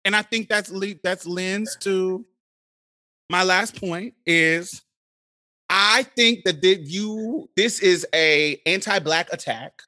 And 0.03 0.13
I 0.13 0.23
think 0.23 0.49
that's 0.49 0.69
le- 0.69 0.99
that's 1.01 1.25
lens 1.25 1.77
to 1.81 2.25
my 3.29 3.43
last 3.43 3.79
point 3.79 4.13
is 4.25 4.81
I 5.69 6.03
think 6.17 6.43
that 6.43 6.61
thi- 6.61 6.83
you 6.83 7.49
this 7.55 7.79
is 7.79 8.05
a 8.13 8.59
anti-black 8.65 9.31
attack 9.31 9.83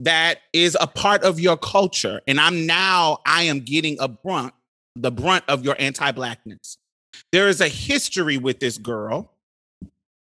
that 0.00 0.38
is 0.52 0.76
a 0.80 0.86
part 0.86 1.22
of 1.24 1.40
your 1.40 1.56
culture 1.56 2.20
and 2.26 2.40
I'm 2.40 2.66
now 2.66 3.18
I 3.26 3.44
am 3.44 3.60
getting 3.60 3.96
a 4.00 4.08
brunt 4.08 4.54
the 4.94 5.12
brunt 5.12 5.44
of 5.46 5.64
your 5.64 5.76
anti-blackness. 5.78 6.78
There 7.30 7.48
is 7.48 7.60
a 7.60 7.68
history 7.68 8.36
with 8.36 8.60
this 8.60 8.78
girl 8.78 9.32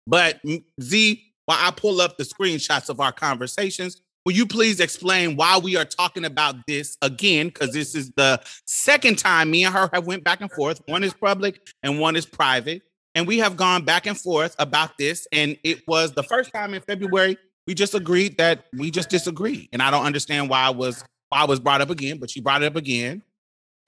but 0.07 0.41
Z, 0.81 1.23
while 1.47 1.59
I 1.61 1.71
pull 1.71 2.01
up 2.01 2.17
the 2.17 2.25
screenshots 2.25 2.89
of 2.89 3.01
our 3.01 3.12
conversations, 3.12 4.01
will 4.25 4.33
you 4.35 4.47
please 4.47 4.81
explain 4.81 5.37
why 5.37 5.59
we 5.59 5.77
are 5.77 5.85
talking 5.85 6.25
about 6.25 6.57
this 6.67 6.97
again? 7.03 7.49
Because 7.49 7.73
this 7.73 7.95
is 7.95 8.12
the 8.17 8.41
second 8.67 9.19
time 9.19 9.51
me 9.51 9.64
and 9.64 9.75
her 9.75 9.91
have 9.93 10.07
went 10.07 10.25
back 10.25 10.41
and 10.41 10.51
forth. 10.53 10.81
One 10.87 11.03
is 11.05 11.14
public 11.14 11.61
and 11.83 11.99
one 11.99 12.17
is 12.17 12.27
private. 12.27 12.83
And 13.14 13.27
we 13.27 13.39
have 13.39 13.57
gone 13.57 13.83
back 13.85 14.07
and 14.07 14.19
forth 14.19 14.55
about 14.59 14.99
this. 14.99 15.27
And 15.33 15.57
it 15.64 15.89
was 15.89 16.12
the 16.12 16.23
first 16.23 16.53
time 16.53 16.75
in 16.75 16.83
February 16.83 17.39
we 17.67 17.75
just 17.75 17.95
agreed 17.95 18.39
that 18.39 18.67
we 18.77 18.91
just 18.91 19.09
disagree. 19.11 19.69
And 19.73 19.83
I 19.83 19.91
don't 19.91 20.05
understand 20.05 20.49
why 20.49 20.61
I 20.62 20.71
was 20.71 21.05
why 21.29 21.41
I 21.41 21.45
was 21.45 21.61
brought 21.61 21.81
up 21.81 21.91
again, 21.91 22.19
but 22.19 22.31
she 22.31 22.41
brought 22.41 22.62
it 22.62 22.67
up 22.67 22.77
again. 22.77 23.23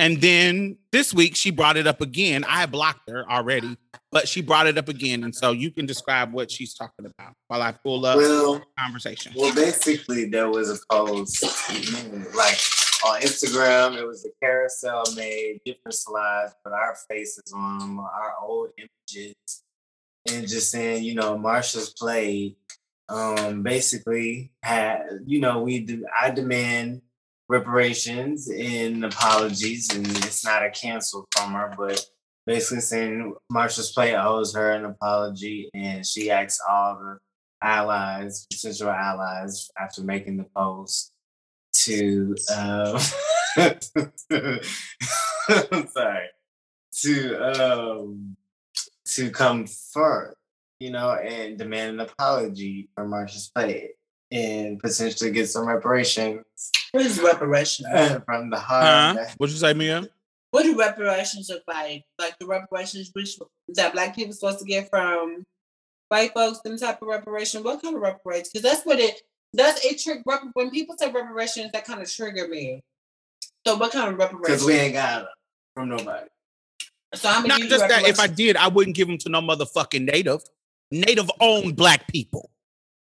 And 0.01 0.20
then 0.20 0.76
this 0.93 1.12
week 1.12 1.35
she 1.35 1.51
brought 1.51 1.76
it 1.76 1.87
up 1.89 2.01
again. 2.01 2.45
I 2.45 2.61
had 2.61 2.70
blocked 2.70 3.11
her 3.11 3.29
already, 3.29 3.76
but 4.12 4.29
she 4.29 4.43
brought 4.43 4.68
it 4.68 4.79
up 4.79 4.89
again. 4.89 5.24
And 5.24 5.35
so 5.35 5.51
you 5.51 5.72
can 5.72 5.87
describe 5.87 6.33
what 6.33 6.51
she's 6.53 6.72
talking 6.74 7.07
about 7.07 7.33
while 7.49 7.62
I 7.62 7.72
pull 7.72 8.07
up 8.07 8.16
Well, 8.16 8.62
conversation. 8.79 9.33
well, 9.37 9.53
basically, 9.55 10.26
there 10.26 10.49
was 10.51 10.70
a 10.70 10.79
post 10.93 11.43
like 12.37 12.59
on 13.05 13.20
Instagram. 13.22 13.97
It 13.97 14.07
was 14.07 14.24
a 14.24 14.31
carousel 14.45 15.03
made 15.16 15.61
different 15.64 15.95
slides, 15.95 16.53
but 16.62 16.72
our 16.72 16.97
faces 17.09 17.53
on 17.53 17.99
our 17.99 18.35
old 18.41 18.70
images, 18.79 19.35
and 20.31 20.47
just 20.47 20.70
saying, 20.70 21.03
you 21.05 21.14
know, 21.14 21.37
Marsha's 21.37 21.91
Plate. 21.91 22.57
Um, 23.09 23.62
basically, 23.62 24.52
had 24.62 25.02
you 25.26 25.40
know, 25.40 25.62
we 25.62 25.80
do. 25.80 26.04
I 26.20 26.30
demand 26.30 27.02
reparations 27.48 28.48
and 28.50 29.04
apologies, 29.04 29.88
and 29.94 30.06
it's 30.06 30.44
not 30.44 30.64
a 30.64 30.70
cancel 30.70 31.26
from 31.34 31.52
her, 31.52 31.74
but 31.76 32.04
basically 32.46 32.80
saying 32.80 33.34
Marsha's 33.52 33.92
Plate 33.92 34.16
owes 34.16 34.54
her 34.54 34.72
an 34.72 34.84
apology, 34.84 35.70
and 35.74 36.04
she 36.04 36.30
asks 36.30 36.61
all 36.68 36.98
the 36.98 37.18
allies, 37.62 38.46
potential 38.50 38.90
allies, 38.90 39.70
after 39.78 40.02
making 40.02 40.36
the 40.36 40.46
post, 40.56 41.12
to 41.72 42.34
um, 42.54 42.98
I'm 45.72 45.88
sorry, 45.88 46.28
to 47.02 47.36
um, 47.36 48.36
to 49.06 49.30
come 49.30 49.66
forth, 49.66 50.34
you 50.81 50.91
know, 50.91 51.11
and 51.12 51.59
demand 51.59 52.01
an 52.01 52.01
apology 52.09 52.89
for 52.95 53.05
Marsha's 53.07 53.51
Plate 53.55 53.93
and 54.31 54.79
potentially 54.79 55.31
get 55.31 55.49
some 55.49 55.66
reparations 55.66 56.45
What 56.93 57.05
is 57.07 57.20
reparations? 57.20 57.89
from 58.24 58.51
the 58.51 58.59
Huh? 58.59 58.81
harm. 58.81 59.16
that- 59.16 59.35
What'd 59.39 59.53
you 59.55 59.61
say, 59.61 59.74
Mia? 59.74 60.09
What 60.51 60.62
do 60.62 60.79
reparations 60.79 61.51
look 61.51 61.62
like? 61.68 62.05
Like 62.18 62.39
the 62.39 62.47
reparations 62.47 63.11
which 63.12 63.39
that 63.74 63.93
black 63.93 64.14
people 64.16 64.33
supposed 64.33 64.61
to 64.61 64.64
get 64.64 64.89
from 64.89 65.45
white 66.09 66.33
folks, 66.33 66.61
them 66.61 66.79
type 66.79 67.03
of 67.03 67.09
reparation. 67.09 67.62
What 67.62 67.83
kind 67.83 67.95
of 67.95 68.01
reparations? 68.01 68.49
Because 68.51 68.62
that's 68.70 68.87
what 68.87 68.99
it 68.99 69.20
that's 69.53 69.85
it 69.85 69.99
trick 69.99 70.22
rep- 70.26 70.45
when 70.55 70.70
people 70.70 70.97
say 70.99 71.11
reparations, 71.11 71.70
that 71.72 71.85
kind 71.85 72.01
of 72.01 72.11
trigger 72.11 72.49
me. 72.49 72.83
So 73.66 73.76
what 73.76 73.93
kind 73.93 74.11
of 74.11 74.18
reparations? 74.18 74.62
Because 74.62 74.64
we 74.64 74.72
ain't 74.74 74.95
got 74.95 75.22
it 75.22 75.29
from 75.74 75.91
nobody. 75.91 76.29
so 77.14 77.29
I'm 77.29 77.47
Not 77.47 77.61
just 77.61 77.87
that. 77.87 78.07
If 78.07 78.18
I 78.18 78.26
did, 78.26 78.57
I 78.57 78.68
wouldn't 78.68 78.97
give 78.97 79.07
them 79.09 79.18
to 79.18 79.29
no 79.29 79.43
motherfucking 79.43 80.05
native. 80.11 80.41
Native 80.91 81.30
owned 81.41 81.76
black 81.76 82.09
people. 82.09 82.51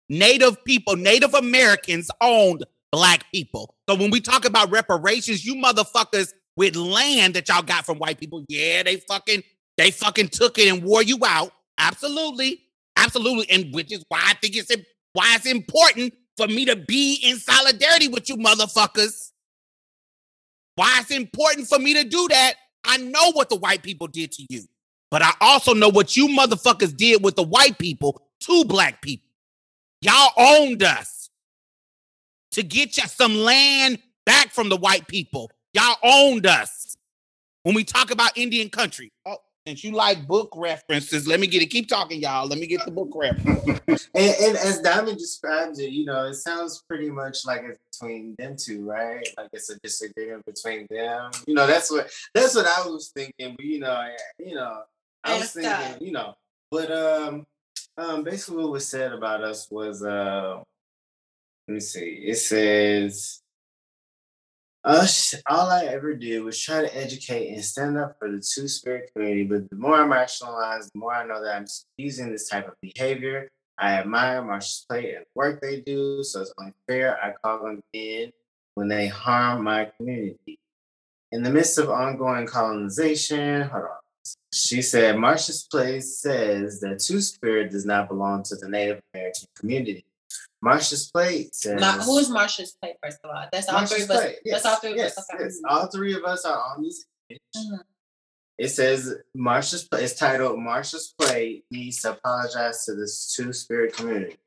Native 0.09 0.63
people, 0.65 0.97
Native 0.97 1.35
Americans 1.35 2.11
owned 2.21 2.65
black 2.93 3.31
people. 3.33 3.75
So 3.89 3.97
when 3.97 4.11
we 4.11 4.21
talk 4.21 4.45
about 4.45 4.71
reparations, 4.71 5.45
you 5.45 5.57
motherfuckers 5.57 6.33
with 6.57 6.77
land 6.77 7.35
that 7.35 7.49
y'all 7.49 7.63
got 7.63 7.85
from 7.85 7.99
white 7.99 8.19
people, 8.19 8.45
yeah, 8.49 8.83
they 8.83 8.97
fucking 8.97 9.43
they 9.77 9.91
fucking 9.91 10.29
took 10.29 10.59
it 10.59 10.69
and 10.69 10.83
wore 10.83 11.03
you 11.03 11.19
out. 11.27 11.53
Absolutely, 11.79 12.63
absolutely, 12.97 13.51
and 13.51 13.75
which 13.75 13.93
is 13.93 14.05
why 14.09 14.23
I 14.25 14.35
think 14.35 14.57
it's 14.57 14.75
why 15.13 15.35
it's 15.35 15.47
important 15.47 16.15
for 16.37 16.47
me 16.47 16.65
to 16.67 16.77
be 16.77 17.21
in 17.23 17.37
solidarity 17.39 18.09
with 18.09 18.29
you 18.29 18.37
motherfuckers. 18.37 19.33
Why 20.77 20.99
it's 21.01 21.11
important 21.11 21.69
for 21.69 21.79
me 21.79 21.95
to 21.95 22.05
do 22.05 22.29
that. 22.29 22.55
I 22.85 22.99
know 22.99 23.33
what 23.33 23.49
the 23.49 23.57
white 23.57 23.83
people 23.83 24.07
did 24.07 24.33
to 24.33 24.47
you, 24.49 24.63
but 25.11 25.23
I 25.23 25.33
also 25.41 25.73
know 25.73 25.89
what 25.89 26.17
you 26.17 26.29
motherfuckers 26.29 26.97
did 26.97 27.23
with 27.23 27.37
the 27.37 27.43
white 27.43 27.79
people 27.79 28.23
to 28.41 28.65
black 28.65 29.03
people. 29.03 29.29
Y'all 30.01 30.33
owned 30.37 30.83
us 30.83 31.31
to 32.53 32.63
get 32.63 32.97
you 32.97 33.05
some 33.07 33.35
land 33.35 33.99
back 34.25 34.51
from 34.51 34.69
the 34.69 34.77
white 34.77 35.07
people. 35.07 35.51
Y'all 35.73 35.97
owned 36.03 36.47
us. 36.47 36.97
When 37.63 37.75
we 37.75 37.85
talk 37.85 38.11
about 38.11 38.37
Indian 38.37 38.69
country, 38.69 39.11
oh, 39.27 39.39
since 39.67 39.83
you 39.83 39.91
like 39.91 40.29
book 40.29 40.53
references, 40.55 41.27
let 41.27 41.41
me 41.41 41.49
get 41.49 41.61
it. 41.61 41.67
Keep 41.67 41.89
talking, 41.89 42.21
y'all. 42.21 42.47
Let 42.47 42.59
me 42.59 42.69
get 42.69 42.85
the 42.85 42.93
book 42.93 43.11
reference. 43.15 43.81
And, 44.15 44.35
and 44.41 44.57
as 44.57 44.81
Diamond 44.81 45.19
describes 45.19 45.79
it, 45.79 45.91
you 45.91 46.05
know, 46.05 46.27
it 46.27 46.35
sounds 46.35 46.83
pretty 46.89 47.11
much 47.11 47.47
like 47.47 47.63
it's 47.65 47.79
between 47.91 48.35
them 48.39 48.57
two, 48.57 48.85
right? 48.85 49.27
Like 49.37 49.49
it's 49.53 49.71
a 49.71 49.79
disagreement 49.81 50.45
between 50.45 50.87
them. 50.91 51.31
You 51.47 51.55
know, 51.55 51.67
that's 51.67 51.91
what 51.91 52.11
that's 52.35 52.55
what 52.55 52.67
I 52.67 52.87
was 52.87 53.11
thinking. 53.15 53.55
But 53.57 53.65
you 53.65 53.81
know, 53.81 54.09
you 54.39 54.55
know, 54.55 54.83
I 55.27 55.39
was 55.39 55.53
thinking, 55.53 56.07
you 56.07 56.13
know, 56.13 56.35
but 56.71 56.91
um, 56.91 57.47
um, 57.99 58.25
basically 58.25 58.63
what 58.63 58.73
was 58.73 58.87
said 58.87 59.13
about 59.13 59.43
us 59.43 59.69
was 59.71 60.03
uh, 60.03 60.63
let 61.69 61.75
me 61.75 61.81
see. 61.81 62.25
It 62.27 62.37
says. 62.37 63.41
Us, 64.85 65.35
all 65.49 65.69
I 65.69 65.87
ever 65.87 66.15
did 66.15 66.45
was 66.45 66.63
try 66.63 66.81
to 66.81 66.97
educate 66.97 67.53
and 67.53 67.65
stand 67.65 67.99
up 67.99 68.15
for 68.21 68.31
the 68.31 68.39
two 68.39 68.69
spirit 68.69 69.11
community. 69.13 69.43
But 69.43 69.69
the 69.69 69.75
more 69.75 69.97
I'm 69.97 70.13
rationalized, 70.13 70.93
the 70.95 71.01
more 71.01 71.13
I 71.13 71.27
know 71.27 71.43
that 71.43 71.57
I'm 71.57 71.67
using 71.97 72.31
this 72.31 72.49
type 72.49 72.69
of 72.69 72.75
behavior. 72.81 73.49
I 73.79 73.95
admire 73.95 74.43
Marsha's 74.43 74.87
Plate 74.89 75.17
and 75.17 75.25
the 75.25 75.31
work 75.35 75.61
they 75.61 75.81
do, 75.81 76.23
so 76.23 76.41
it's 76.41 76.55
only 76.59 76.73
fair 76.87 77.19
I 77.21 77.33
call 77.33 77.65
them 77.65 77.83
in 77.93 78.33
when 78.77 78.87
they 78.87 79.09
harm 79.09 79.65
my 79.65 79.91
community. 79.97 80.61
In 81.33 81.43
the 81.43 81.51
midst 81.51 81.79
of 81.79 81.91
ongoing 81.91 82.47
colonization, 82.47 83.63
hold 83.63 83.85
on. 83.85 83.91
She 84.53 84.83
said 84.83 85.17
Marsha's 85.17 85.67
Plate 85.71 86.03
says 86.03 86.81
that 86.81 87.01
Two 87.01 87.21
Spirit 87.21 87.71
does 87.71 87.85
not 87.85 88.09
belong 88.09 88.43
to 88.45 88.57
the 88.57 88.69
Native 88.69 89.01
American 89.15 89.45
community. 89.57 90.05
Marsha's 90.65 91.11
plate 91.13 91.55
says 91.55 91.79
Ma- 91.81 91.93
who 92.03 92.19
is 92.19 92.29
Marsha's 92.31 92.77
Plate, 92.81 92.97
first 93.03 93.19
of 93.23 93.31
all? 93.31 93.47
That's 93.53 93.69
all 93.69 93.85
three 93.87 94.03
of 94.03 94.11
us. 94.11 94.21
plate. 94.21 94.37
Yes, 94.45 94.63
That's 94.63 94.67
all 94.75 94.81
three 94.81 94.91
of 94.93 94.97
yes, 94.97 95.19
us. 95.19 95.27
Okay. 95.33 95.45
yes. 95.45 95.61
All 95.69 95.87
three 95.89 96.15
of 96.15 96.25
us 96.25 96.45
are 96.45 96.59
on 96.59 96.83
this 96.83 97.05
image. 97.29 97.41
Mhm. 97.57 97.81
It 98.59 98.69
says 98.71 99.15
Marsha's 99.37 99.87
Plate. 99.87 100.05
It's 100.05 100.15
titled 100.15 100.59
Marsha's 100.59 101.15
Plate 101.19 101.67
needs 101.71 102.01
to 102.03 102.13
apologize 102.13 102.85
to 102.87 102.95
this 102.95 103.35
two 103.35 103.53
spirit 103.53 103.95
community. 103.95 104.39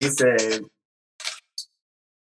He 0.00 0.08
said, 0.08 0.64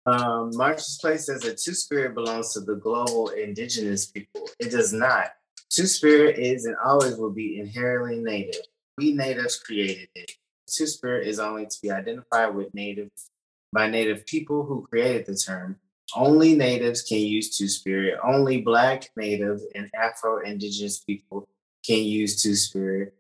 um, 0.07 0.53
Marsha's 0.53 0.99
Plate 1.01 1.21
says 1.21 1.41
that 1.41 1.59
two 1.59 1.75
spirit 1.75 2.15
belongs 2.15 2.53
to 2.55 2.61
the 2.61 2.77
global 2.77 3.31
indigenous 3.31 4.07
people. 4.07 4.49
It 4.61 4.71
does 4.71 4.93
not. 4.93 5.33
Two 5.75 5.87
spirit 5.87 6.39
is 6.39 6.67
and 6.67 6.77
always 6.85 7.17
will 7.17 7.33
be 7.33 7.59
inherently 7.59 8.21
native. 8.21 8.61
We 8.97 9.13
natives 9.13 9.59
created 9.59 10.09
it. 10.15 10.31
Two 10.71 10.87
spirit 10.87 11.27
is 11.27 11.41
only 11.41 11.67
to 11.67 11.77
be 11.83 11.91
identified 11.91 12.55
with 12.55 12.73
native 12.75 13.11
by 13.73 13.89
native 13.89 14.25
people 14.25 14.65
who 14.65 14.87
created 14.87 15.27
the 15.27 15.35
term. 15.35 15.77
Only 16.15 16.55
natives 16.55 17.03
can 17.03 17.19
use 17.19 17.57
Two 17.57 17.67
Spirit. 17.67 18.21
Only 18.23 18.61
Black, 18.61 19.09
Native, 19.17 19.61
and 19.75 19.91
Afro 20.01 20.43
Indigenous 20.43 21.01
people 21.01 21.49
can 21.85 22.05
use 22.05 22.41
Two 22.41 22.55
Spirit. 22.55 23.15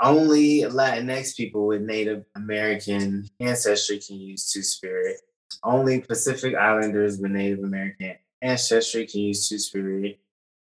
Only 0.00 0.60
Latinx 0.60 1.36
people 1.36 1.66
with 1.66 1.82
Native 1.82 2.24
American 2.36 3.28
ancestry 3.40 3.98
can 3.98 4.16
use 4.20 4.52
Two 4.52 4.62
Spirit. 4.62 5.16
Only 5.64 6.00
Pacific 6.00 6.54
Islanders 6.54 7.18
with 7.18 7.32
Native 7.32 7.64
American 7.64 8.14
ancestry 8.42 9.06
can 9.06 9.22
use 9.22 9.48
Two 9.48 9.58
Spirit. 9.58 10.20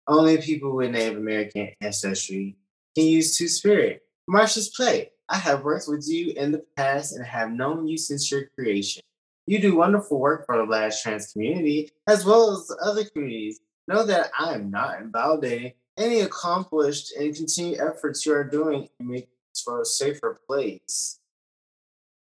Only 0.08 0.38
people 0.38 0.74
with 0.74 0.90
Native 0.90 1.18
American 1.18 1.68
ancestry 1.82 2.56
can 2.96 3.04
use 3.04 3.36
Two 3.36 3.46
Spirit. 3.46 4.02
Marsha's 4.28 4.70
Plate. 4.70 5.10
I 5.28 5.36
have 5.36 5.62
worked 5.62 5.84
with 5.88 6.08
you 6.08 6.32
in 6.36 6.52
the 6.52 6.64
past 6.76 7.14
and 7.14 7.24
have 7.24 7.50
known 7.50 7.86
you 7.86 7.98
since 7.98 8.30
your 8.30 8.46
creation. 8.58 9.02
You 9.46 9.60
do 9.60 9.76
wonderful 9.76 10.18
work 10.18 10.46
for 10.46 10.56
the 10.56 10.64
Black 10.64 10.92
trans 11.02 11.32
community 11.32 11.90
as 12.06 12.24
well 12.24 12.52
as 12.52 12.74
other 12.82 13.04
communities. 13.04 13.60
Know 13.86 14.04
that 14.04 14.30
I 14.38 14.54
am 14.54 14.70
not 14.70 15.00
invalidating 15.00 15.72
any 15.98 16.20
accomplished 16.20 17.12
and 17.12 17.34
continued 17.34 17.80
efforts 17.80 18.24
you 18.24 18.32
are 18.32 18.44
doing 18.44 18.88
to 18.98 19.06
make 19.06 19.28
this 19.52 19.64
world 19.66 19.82
a 19.82 19.84
safer 19.84 20.40
place. 20.46 21.18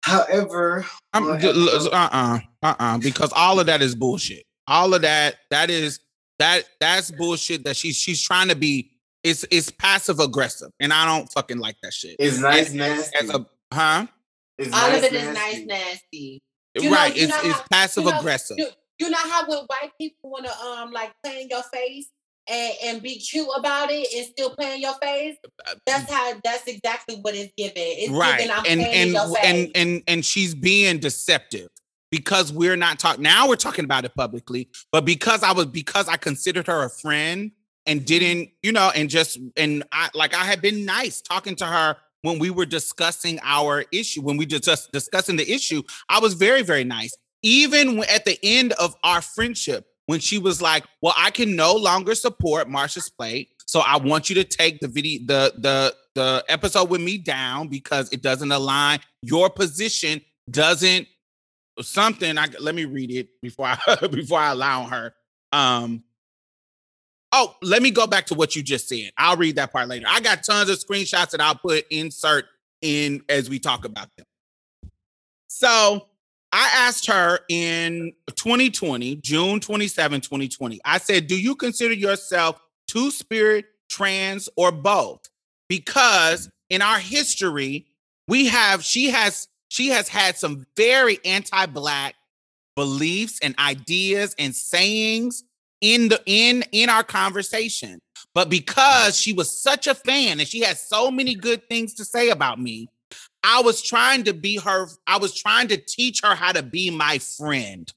However, 0.03 0.85
I'm 1.13 1.29
on 1.29 1.43
uh 1.43 1.89
uh 1.91 2.39
uh 2.63 2.75
uh 2.79 2.97
because 2.97 3.31
all 3.33 3.59
of 3.59 3.67
that 3.67 3.81
is 3.81 3.95
bullshit. 3.95 4.43
All 4.67 4.93
of 4.93 5.01
that 5.03 5.35
that 5.49 5.69
is 5.69 5.99
that 6.39 6.63
that's 6.79 7.11
bullshit 7.11 7.63
that 7.65 7.75
she's 7.77 7.95
she's 7.97 8.21
trying 8.21 8.47
to 8.47 8.55
be 8.55 8.91
it's 9.23 9.45
it's 9.51 9.69
passive 9.69 10.19
aggressive 10.19 10.71
and 10.79 10.91
I 10.93 11.05
don't 11.05 11.31
fucking 11.31 11.59
like 11.59 11.75
that 11.83 11.93
shit. 11.93 12.15
it's 12.19 12.39
nice, 12.39 12.67
As- 12.67 12.73
nasty. 12.73 13.17
As 13.21 13.29
a 13.29 13.45
huh? 13.73 14.07
It's 14.57 14.73
All 14.73 14.87
of 14.87 14.91
nice, 14.93 15.03
it 15.03 15.13
is 15.13 15.25
nice, 15.27 15.35
nasty. 15.35 15.65
nasty. 15.65 16.41
You 16.75 16.89
know- 16.89 16.95
right, 16.95 17.15
you 17.15 17.23
it's 17.25 17.33
it's 17.43 17.53
how- 17.53 17.63
passive 17.71 18.03
you 18.05 18.11
know, 18.11 18.19
aggressive. 18.19 18.57
You, 18.57 18.67
you 18.99 19.09
know 19.09 19.17
how 19.25 19.47
when 19.47 19.59
white 19.67 19.91
people 19.99 20.29
want 20.31 20.45
to 20.45 20.57
um 20.65 20.91
like 20.91 21.11
play 21.23 21.41
in 21.43 21.49
your 21.49 21.63
face 21.63 22.07
and, 22.49 22.73
and 22.83 23.01
be 23.01 23.17
cute 23.19 23.47
about 23.57 23.89
it 23.91 24.07
and 24.15 24.25
still 24.25 24.49
play 24.55 24.75
in 24.75 24.81
your 24.81 24.95
face? 24.95 25.37
That's 25.85 26.11
how. 26.11 26.33
That's 26.43 26.67
exactly 26.67 27.15
what 27.21 27.35
it's 27.35 27.53
giving. 27.57 27.73
It's 27.77 28.11
right 28.11 28.39
giving. 28.39 28.53
I'm 28.55 28.65
and 28.67 28.81
and 28.81 29.11
your 29.11 29.27
face. 29.35 29.43
and 29.45 29.71
and 29.75 30.03
and 30.07 30.25
she's 30.25 30.53
being 30.55 30.99
deceptive 30.99 31.69
because 32.11 32.51
we're 32.51 32.75
not 32.75 32.99
talking 32.99 33.23
now 33.23 33.47
we're 33.47 33.55
talking 33.55 33.85
about 33.85 34.05
it 34.05 34.15
publicly, 34.15 34.69
but 34.91 35.05
because 35.05 35.43
I 35.43 35.51
was 35.51 35.67
because 35.67 36.07
I 36.07 36.17
considered 36.17 36.67
her 36.67 36.83
a 36.83 36.89
friend 36.89 37.51
and 37.85 37.99
mm-hmm. 37.99 38.05
didn't, 38.05 38.49
you 38.63 38.71
know, 38.71 38.91
and 38.95 39.09
just 39.09 39.37
and 39.57 39.83
I 39.91 40.09
like 40.13 40.33
I 40.33 40.43
had 40.43 40.61
been 40.61 40.85
nice 40.85 41.21
talking 41.21 41.55
to 41.57 41.65
her 41.65 41.97
when 42.21 42.39
we 42.39 42.49
were 42.49 42.65
discussing 42.65 43.39
our 43.43 43.85
issue, 43.91 44.21
when 44.21 44.37
we 44.37 44.45
just 44.45 44.91
discussing 44.91 45.37
the 45.37 45.49
issue, 45.49 45.81
I 46.09 46.19
was 46.19 46.33
very, 46.33 46.63
very 46.63 46.83
nice. 46.83 47.15
Even 47.41 48.03
at 48.03 48.25
the 48.25 48.37
end 48.43 48.73
of 48.73 48.95
our 49.03 49.21
friendship, 49.21 49.85
when 50.07 50.19
she 50.19 50.37
was 50.37 50.61
like, 50.61 50.83
"Well, 51.01 51.13
I 51.15 51.31
can 51.31 51.55
no 51.55 51.73
longer 51.75 52.15
support 52.15 52.67
Marsha's 52.67 53.09
plate, 53.09 53.49
so 53.65 53.79
I 53.79 53.97
want 53.97 54.29
you 54.29 54.35
to 54.35 54.43
take 54.43 54.79
the 54.79 54.87
video, 54.87 55.21
the 55.25 55.53
the 55.57 55.95
the 56.15 56.43
episode 56.49 56.89
with 56.89 56.99
me 56.99 57.17
down 57.17 57.67
because 57.67 58.11
it 58.11 58.21
doesn't 58.21 58.51
align. 58.51 58.99
Your 59.21 59.49
position 59.49 60.21
doesn't 60.49 61.07
something. 61.81 62.37
I 62.37 62.47
let 62.59 62.75
me 62.75 62.85
read 62.85 63.11
it 63.11 63.41
before 63.41 63.67
I 63.67 64.07
before 64.11 64.39
I 64.39 64.51
allow 64.51 64.83
her. 64.85 65.13
Um. 65.51 66.03
Oh, 67.31 67.55
let 67.61 67.83
me 67.83 67.91
go 67.91 68.07
back 68.07 68.25
to 68.27 68.33
what 68.33 68.55
you 68.55 68.63
just 68.63 68.89
said. 68.89 69.11
I'll 69.15 69.37
read 69.37 69.57
that 69.57 69.71
part 69.71 69.87
later. 69.87 70.07
I 70.09 70.19
got 70.19 70.43
tons 70.43 70.67
of 70.67 70.79
screenshots 70.79 71.29
that 71.31 71.41
I'll 71.41 71.53
put 71.53 71.85
insert 71.91 72.45
in 72.81 73.21
as 73.29 73.49
we 73.51 73.59
talk 73.59 73.85
about 73.85 74.07
them. 74.17 74.25
So 75.47 76.07
I 76.51 76.69
asked 76.73 77.07
her 77.07 77.39
in 77.49 78.13
2020, 78.35 79.17
June 79.17 79.59
27, 79.59 80.21
2020. 80.21 80.79
I 80.83 80.97
said, 80.97 81.27
Do 81.27 81.39
you 81.39 81.55
consider 81.55 81.93
yourself 81.93 82.59
two 82.87 83.11
spirit, 83.11 83.65
trans, 83.89 84.49
or 84.55 84.71
both? 84.71 85.29
Because 85.67 86.49
in 86.69 86.81
our 86.81 86.97
history, 86.97 87.87
we 88.27 88.47
have, 88.47 88.83
she 88.83 89.09
has, 89.09 89.47
she 89.69 89.87
has 89.89 90.07
had 90.07 90.37
some 90.37 90.65
very 90.75 91.19
anti-black 91.25 92.15
beliefs 92.75 93.39
and 93.41 93.55
ideas 93.59 94.35
and 94.37 94.55
sayings 94.55 95.43
in 95.81 96.09
the 96.09 96.21
in 96.25 96.63
in 96.71 96.89
our 96.89 97.03
conversation. 97.03 97.99
But 98.33 98.49
because 98.49 99.19
she 99.19 99.33
was 99.33 99.61
such 99.61 99.87
a 99.87 99.95
fan 99.95 100.39
and 100.39 100.47
she 100.47 100.59
had 100.61 100.77
so 100.77 101.09
many 101.09 101.35
good 101.35 101.67
things 101.69 101.93
to 101.95 102.05
say 102.05 102.29
about 102.29 102.59
me, 102.59 102.89
I 103.43 103.61
was 103.61 103.81
trying 103.81 104.23
to 104.25 104.33
be 104.33 104.57
her, 104.57 104.87
I 105.07 105.17
was 105.17 105.33
trying 105.33 105.67
to 105.69 105.77
teach 105.77 106.21
her 106.23 106.35
how 106.35 106.51
to 106.51 106.63
be 106.63 106.89
my 106.89 107.19
friend. 107.19 107.91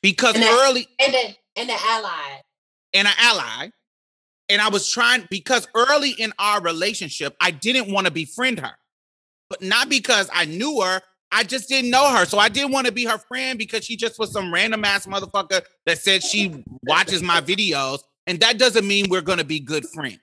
Because 0.00 0.34
And 0.34 0.44
a- 0.44 0.48
early 0.48 0.86
And 0.98 1.12
the 1.12 1.36
and 1.56 1.68
the 1.68 1.74
ally. 1.74 2.40
and 2.92 3.08
an 3.08 3.14
ally. 3.18 3.70
And 4.48 4.60
I 4.60 4.68
was 4.68 4.90
trying 4.90 5.26
because 5.30 5.66
early 5.74 6.10
in 6.10 6.32
our 6.38 6.60
relationship, 6.60 7.34
I 7.40 7.50
didn't 7.50 7.90
want 7.90 8.06
to 8.06 8.12
befriend 8.12 8.60
her, 8.60 8.72
but 9.48 9.62
not 9.62 9.88
because 9.88 10.28
I 10.32 10.44
knew 10.44 10.80
her. 10.82 11.00
I 11.34 11.42
just 11.42 11.68
didn't 11.68 11.90
know 11.90 12.08
her. 12.10 12.24
So 12.26 12.38
I 12.38 12.48
didn't 12.48 12.70
want 12.70 12.86
to 12.86 12.92
be 12.92 13.04
her 13.06 13.18
friend 13.18 13.58
because 13.58 13.84
she 13.84 13.96
just 13.96 14.20
was 14.20 14.30
some 14.30 14.54
random 14.54 14.84
ass 14.84 15.04
motherfucker 15.04 15.62
that 15.84 15.98
said 15.98 16.22
she 16.22 16.64
watches 16.84 17.24
my 17.24 17.40
videos. 17.40 17.98
And 18.28 18.38
that 18.38 18.56
doesn't 18.56 18.86
mean 18.86 19.06
we're 19.10 19.20
to 19.20 19.44
be 19.44 19.58
good 19.58 19.84
friends. 19.86 20.20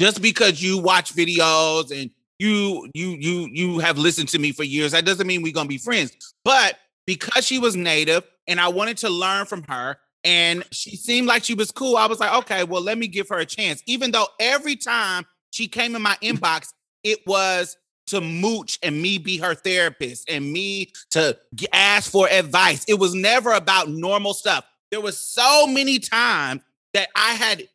Just 0.00 0.22
because 0.22 0.62
you 0.62 0.78
watch 0.78 1.14
videos 1.14 1.90
and 1.90 2.10
you 2.38 2.88
you 2.94 3.16
you 3.20 3.48
you 3.52 3.78
have 3.80 3.98
listened 3.98 4.28
to 4.30 4.38
me 4.38 4.52
for 4.52 4.62
years, 4.62 4.92
that 4.92 5.04
doesn't 5.04 5.26
mean 5.26 5.42
we're 5.42 5.52
to 5.66 5.68
be 5.68 5.78
friends. 5.78 6.16
But 6.42 6.78
because 7.06 7.46
she 7.46 7.58
was 7.58 7.76
native 7.76 8.24
and 8.48 8.58
I 8.58 8.68
wanted 8.68 8.96
to 8.98 9.10
learn 9.10 9.44
from 9.44 9.62
her 9.64 9.98
and 10.24 10.64
she 10.72 10.96
seemed 10.96 11.28
like 11.28 11.44
she 11.44 11.54
was 11.54 11.70
cool. 11.70 11.96
I 11.96 12.06
was 12.06 12.18
like, 12.18 12.32
okay, 12.32 12.64
well, 12.64 12.82
let 12.82 12.96
me 12.96 13.08
give 13.08 13.28
her 13.28 13.38
a 13.38 13.46
chance. 13.46 13.82
Even 13.86 14.10
though 14.10 14.26
every 14.40 14.76
time 14.76 15.26
she 15.50 15.68
came 15.68 15.94
in 15.94 16.02
my 16.02 16.16
inbox, 16.22 16.68
it 17.04 17.20
was 17.26 17.76
to 18.06 18.20
mooch 18.20 18.78
and 18.82 19.00
me 19.00 19.18
be 19.18 19.38
her 19.38 19.54
therapist 19.54 20.28
and 20.30 20.52
me 20.52 20.92
to 21.10 21.36
ask 21.72 22.10
for 22.10 22.28
advice. 22.28 22.84
It 22.88 22.98
was 22.98 23.14
never 23.14 23.52
about 23.52 23.88
normal 23.88 24.34
stuff. 24.34 24.64
There 24.90 25.00
was 25.00 25.18
so 25.18 25.66
many 25.66 25.98
times 25.98 26.62
that 26.94 27.08
I 27.16 27.34
had 27.34 27.68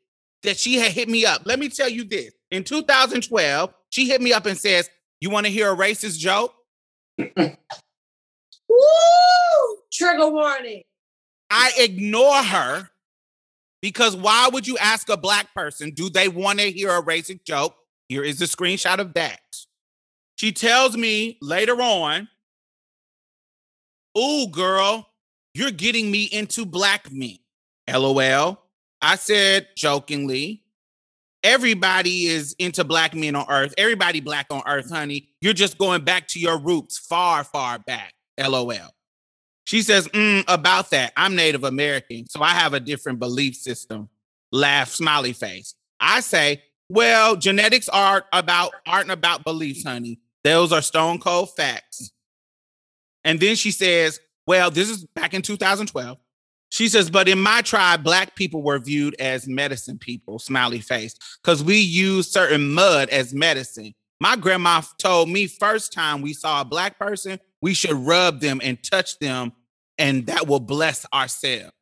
that 0.43 0.57
she 0.57 0.75
had 0.75 0.91
hit 0.91 1.09
me 1.09 1.25
up. 1.25 1.41
Let 1.45 1.59
me 1.59 1.69
tell 1.69 1.89
you 1.89 2.03
this. 2.03 2.33
In 2.49 2.63
2012, 2.63 3.73
she 3.89 4.07
hit 4.07 4.21
me 4.21 4.33
up 4.33 4.45
and 4.45 4.57
says, 4.57 4.89
"You 5.19 5.29
want 5.29 5.45
to 5.45 5.51
hear 5.51 5.71
a 5.71 5.75
racist 5.75 6.17
joke?" 6.17 6.55
Woo! 7.17 7.57
Trigger 9.91 10.29
warning. 10.29 10.83
I 11.49 11.71
ignore 11.77 12.41
her 12.41 12.89
because 13.81 14.15
why 14.15 14.49
would 14.51 14.67
you 14.67 14.77
ask 14.77 15.09
a 15.09 15.17
black 15.17 15.53
person, 15.53 15.91
do 15.91 16.09
they 16.09 16.27
want 16.27 16.59
to 16.59 16.71
hear 16.71 16.91
a 16.91 17.01
racist 17.01 17.43
joke? 17.43 17.75
Here 18.07 18.23
is 18.23 18.39
the 18.39 18.45
screenshot 18.45 18.99
of 18.99 19.13
that. 19.13 19.41
She 20.41 20.51
tells 20.51 20.97
me 20.97 21.37
later 21.39 21.79
on, 21.79 22.27
Ooh, 24.17 24.47
girl, 24.47 25.07
you're 25.53 25.69
getting 25.69 26.09
me 26.09 26.23
into 26.23 26.65
black 26.65 27.11
men. 27.11 27.37
LOL. 27.87 28.59
I 29.03 29.17
said 29.17 29.67
jokingly, 29.77 30.63
everybody 31.43 32.25
is 32.25 32.55
into 32.57 32.83
black 32.83 33.13
men 33.13 33.35
on 33.35 33.45
earth. 33.51 33.75
Everybody 33.77 34.19
black 34.19 34.47
on 34.49 34.63
earth, 34.65 34.89
honey. 34.89 35.29
You're 35.41 35.53
just 35.53 35.77
going 35.77 36.03
back 36.03 36.27
to 36.29 36.39
your 36.39 36.57
roots, 36.57 36.97
far, 36.97 37.43
far 37.43 37.77
back. 37.77 38.15
LOL. 38.39 38.95
She 39.65 39.83
says, 39.83 40.07
mm, 40.07 40.43
about 40.47 40.89
that. 40.89 41.13
I'm 41.15 41.35
Native 41.35 41.65
American, 41.65 42.27
so 42.27 42.41
I 42.41 42.53
have 42.55 42.73
a 42.73 42.79
different 42.79 43.19
belief 43.19 43.53
system. 43.57 44.09
Laugh, 44.51 44.89
smiley 44.89 45.33
face. 45.33 45.75
I 45.99 46.21
say, 46.21 46.63
well, 46.89 47.35
genetics 47.35 47.87
are 47.89 48.25
about 48.33 48.71
aren't 48.87 49.11
about 49.11 49.43
beliefs, 49.43 49.83
honey. 49.83 50.19
Those 50.43 50.71
are 50.71 50.81
stone 50.81 51.19
cold 51.19 51.55
facts. 51.55 52.11
And 53.23 53.39
then 53.39 53.55
she 53.55 53.71
says, 53.71 54.19
well, 54.47 54.71
this 54.71 54.89
is 54.89 55.05
back 55.05 55.33
in 55.33 55.41
2012. 55.41 56.17
She 56.69 56.87
says, 56.87 57.09
but 57.09 57.27
in 57.27 57.39
my 57.39 57.61
tribe, 57.61 58.03
black 58.03 58.35
people 58.35 58.63
were 58.63 58.79
viewed 58.79 59.15
as 59.19 59.47
medicine 59.47 59.97
people, 59.97 60.39
smiley 60.39 60.79
face, 60.79 61.15
because 61.43 61.63
we 61.63 61.77
use 61.77 62.31
certain 62.31 62.73
mud 62.73 63.09
as 63.09 63.33
medicine. 63.33 63.93
My 64.21 64.35
grandma 64.35 64.81
told 64.97 65.29
me 65.29 65.47
first 65.47 65.91
time 65.91 66.21
we 66.21 66.33
saw 66.33 66.61
a 66.61 66.65
black 66.65 66.97
person, 66.97 67.39
we 67.61 67.73
should 67.73 67.91
rub 67.91 68.39
them 68.39 68.61
and 68.63 68.81
touch 68.81 69.19
them, 69.19 69.51
and 69.97 70.25
that 70.27 70.47
will 70.47 70.59
bless 70.61 71.05
ourselves. 71.13 71.73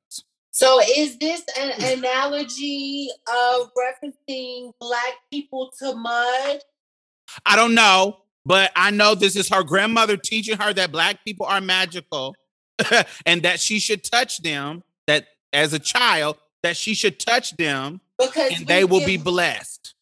So 0.52 0.82
is 0.98 1.18
this 1.20 1.44
an 1.58 1.98
analogy 2.00 3.10
of 3.28 3.70
referencing 3.78 4.74
black 4.80 5.14
people 5.32 5.72
to 5.80 5.94
mud? 5.96 6.62
I 7.46 7.56
don't 7.56 7.76
know, 7.76 8.18
but 8.50 8.72
I 8.76 8.90
know 8.90 9.14
this 9.14 9.36
is 9.36 9.48
her 9.50 9.62
grandmother 9.62 10.18
teaching 10.18 10.58
her 10.58 10.74
that 10.74 10.92
black 10.92 11.24
people 11.24 11.46
are 11.46 11.62
magical 11.62 12.36
and 13.26 13.44
that 13.44 13.60
she 13.60 13.80
should 13.80 14.04
touch 14.04 14.42
them, 14.42 14.82
that 15.06 15.28
as 15.54 15.74
a 15.74 15.80
child, 15.80 16.36
that 16.64 16.76
she 16.76 16.96
should 16.96 17.20
touch 17.20 17.56
them 17.58 18.02
Because 18.18 18.54
and 18.58 18.66
they 18.66 18.86
will 18.86 19.06
be 19.06 19.18
blessed. 19.18 19.94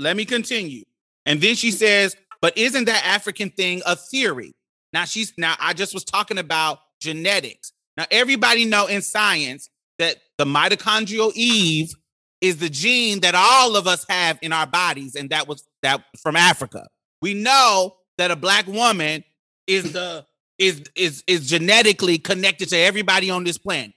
Let 0.00 0.16
me 0.16 0.24
continue. 0.24 0.82
And 1.26 1.40
then 1.40 1.54
she 1.54 1.70
says, 1.70 2.16
but 2.42 2.58
isn't 2.58 2.86
that 2.86 3.06
African 3.06 3.50
thing 3.50 3.82
a 3.86 3.94
theory? 3.94 4.52
Now 4.92 5.04
she's 5.04 5.32
now 5.38 5.54
I 5.60 5.74
just 5.74 5.94
was 5.94 6.02
talking 6.02 6.38
about 6.38 6.80
genetics. 7.00 7.72
Now 7.96 8.06
everybody 8.10 8.64
know 8.64 8.86
in 8.88 9.00
science 9.00 9.70
that 10.00 10.16
the 10.38 10.44
mitochondrial 10.44 11.32
Eve 11.36 11.94
is 12.40 12.56
the 12.56 12.68
gene 12.68 13.20
that 13.20 13.36
all 13.36 13.76
of 13.76 13.86
us 13.86 14.04
have 14.08 14.40
in 14.42 14.52
our 14.52 14.66
bodies 14.66 15.14
and 15.14 15.30
that 15.30 15.46
was 15.46 15.64
that 15.86 16.04
from 16.20 16.36
Africa. 16.36 16.88
We 17.22 17.34
know 17.34 17.96
that 18.18 18.30
a 18.30 18.36
black 18.36 18.66
woman 18.66 19.24
is 19.66 19.92
the 19.92 20.26
is 20.58 20.82
is 20.94 21.22
is 21.26 21.48
genetically 21.48 22.18
connected 22.18 22.68
to 22.70 22.76
everybody 22.76 23.30
on 23.30 23.44
this 23.44 23.58
planet. 23.58 23.94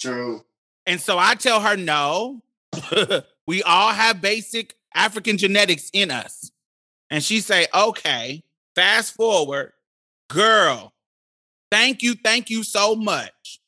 True. 0.00 0.44
And 0.86 1.00
so 1.00 1.18
I 1.18 1.34
tell 1.34 1.60
her, 1.60 1.76
no, 1.76 2.42
we 3.46 3.62
all 3.62 3.92
have 3.92 4.20
basic 4.20 4.74
African 4.94 5.38
genetics 5.38 5.90
in 5.92 6.10
us. 6.10 6.50
And 7.10 7.22
she 7.22 7.40
say, 7.40 7.66
okay, 7.74 8.42
fast 8.74 9.14
forward, 9.14 9.72
girl, 10.28 10.92
thank 11.70 12.02
you, 12.02 12.14
thank 12.14 12.50
you 12.50 12.62
so 12.62 12.94
much. 12.94 13.60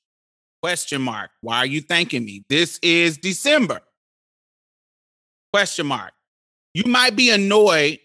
Question 0.63 1.01
mark. 1.01 1.31
Why 1.41 1.59
are 1.59 1.67
you 1.67 1.81
thanking 1.81 2.25
me? 2.25 2.45
This 2.49 2.79
is 2.83 3.17
December. 3.19 3.81
Question 5.53 5.87
mark. 5.87 6.13
You 6.77 6.85
might 6.85 7.17
be 7.17 7.31
annoyed 7.31 8.01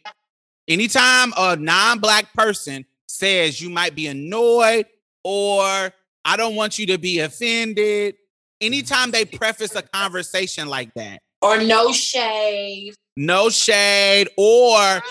anytime 0.66 1.34
a 1.36 1.58
non-black 1.58 2.32
person 2.34 2.86
says 3.06 3.60
you 3.60 3.70
might 3.70 3.96
be 3.96 4.08
annoyed 4.08 4.86
or 5.26 5.92
I 6.24 6.38
don't 6.38 6.56
want 6.56 6.80
you 6.80 6.86
to 6.86 6.98
be 6.98 7.20
offended. 7.20 8.16
Anytime 8.62 9.12
they 9.12 9.26
preface 9.26 9.76
a 9.76 9.82
conversation 9.82 10.70
like 10.70 10.94
that, 10.94 11.20
or 11.42 11.58
no 11.62 11.92
shade. 11.92 12.94
no 13.18 13.50
shade, 13.50 14.30
or 14.38 15.02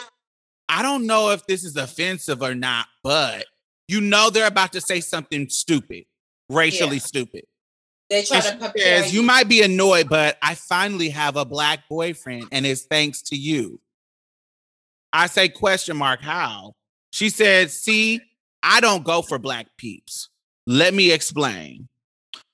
I 0.71 0.81
don't 0.81 1.05
know 1.05 1.33
if 1.33 1.47
this 1.47 1.63
is 1.63 1.77
offensive 1.77 2.41
or 2.41 2.55
not, 2.55 2.87
but 3.05 3.45
you 3.89 4.01
know 4.01 4.31
they're 4.31 4.47
about 4.47 4.73
to 4.73 4.81
say 4.81 5.01
something 5.01 5.51
stupid, 5.51 6.05
racially 6.49 6.97
Yeah. 6.97 7.03
stupid. 7.03 7.45
They 8.11 8.25
try 8.25 8.41
to 8.41 8.57
prepare 8.57 9.03
says, 9.03 9.15
you 9.15 9.23
might 9.23 9.49
be 9.49 9.63
annoyed, 9.63 10.09
but 10.09 10.37
I 10.43 10.57
finally 10.57 11.11
have 11.11 11.37
a 11.37 11.45
black 11.45 11.89
boyfriend, 11.89 12.49
and 12.51 12.67
it's 12.67 12.83
thanks 12.83 13.23
to 13.23 13.37
you. 13.37 13.81
I 15.13 15.29
say, 15.29 15.49
question 15.49 15.97
mark, 15.97 16.21
how? 16.21 16.75
She 17.13 17.31
said, 17.31 17.71
see, 17.71 18.21
I 18.63 18.81
don't 18.81 19.05
go 19.05 19.23
for 19.23 19.39
black 19.39 19.69
peeps. 19.79 20.29
Let 20.67 20.93
me 20.93 21.13
explain. 21.13 21.89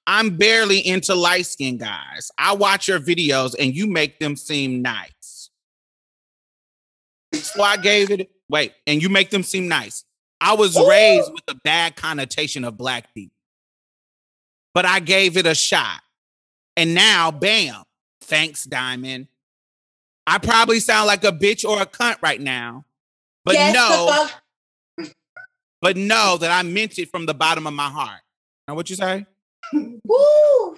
I'm 0.07 0.37
barely 0.37 0.79
into 0.79 1.15
light 1.15 1.47
skinned 1.47 1.81
guys. 1.81 2.31
I 2.39 2.55
watch 2.55 2.87
your 2.87 3.01
videos 3.01 3.55
and 3.59 3.75
you 3.75 3.87
make 3.87 4.21
them 4.21 4.37
seem 4.37 4.81
nice. 4.81 5.51
So 7.33 7.63
I 7.63 7.77
gave 7.77 8.11
it, 8.11 8.31
wait, 8.49 8.73
and 8.87 9.03
you 9.03 9.09
make 9.09 9.31
them 9.31 9.43
seem 9.43 9.69
nice. 9.69 10.05
I 10.41 10.55
was 10.55 10.79
raised 10.79 11.33
with 11.33 11.43
a 11.49 11.55
bad 11.65 11.97
connotation 11.97 12.65
of 12.65 12.77
black 12.77 13.13
people, 13.15 13.36
but 14.77 14.85
I 14.85 15.01
gave 15.01 15.39
it 15.39 15.47
a 15.47 15.55
shot. 15.55 16.03
And 16.77 16.95
now, 16.95 17.31
bam, 17.31 17.83
thanks, 18.21 18.65
Diamond. 18.65 19.27
I 20.27 20.37
probably 20.37 20.81
sound 20.81 21.07
like 21.07 21.25
a 21.25 21.33
bitch 21.33 21.67
or 21.67 21.81
a 21.81 21.87
cunt 21.87 22.19
right 22.21 22.39
now, 22.39 22.85
but 23.43 23.55
Yes, 23.55 23.73
the 23.73 23.79
no, 23.79 24.29
fuck- 25.01 25.13
but 25.81 25.97
know 25.97 26.37
that 26.37 26.51
I 26.51 26.63
meant 26.63 26.99
it 26.99 27.09
from 27.11 27.25
the 27.25 27.33
bottom 27.33 27.67
of 27.67 27.73
my 27.73 27.89
heart. 27.89 28.21
Now, 28.69 28.75
what 28.75 28.91
you 28.91 28.97
say? 28.97 29.25
Woo! 29.73 30.77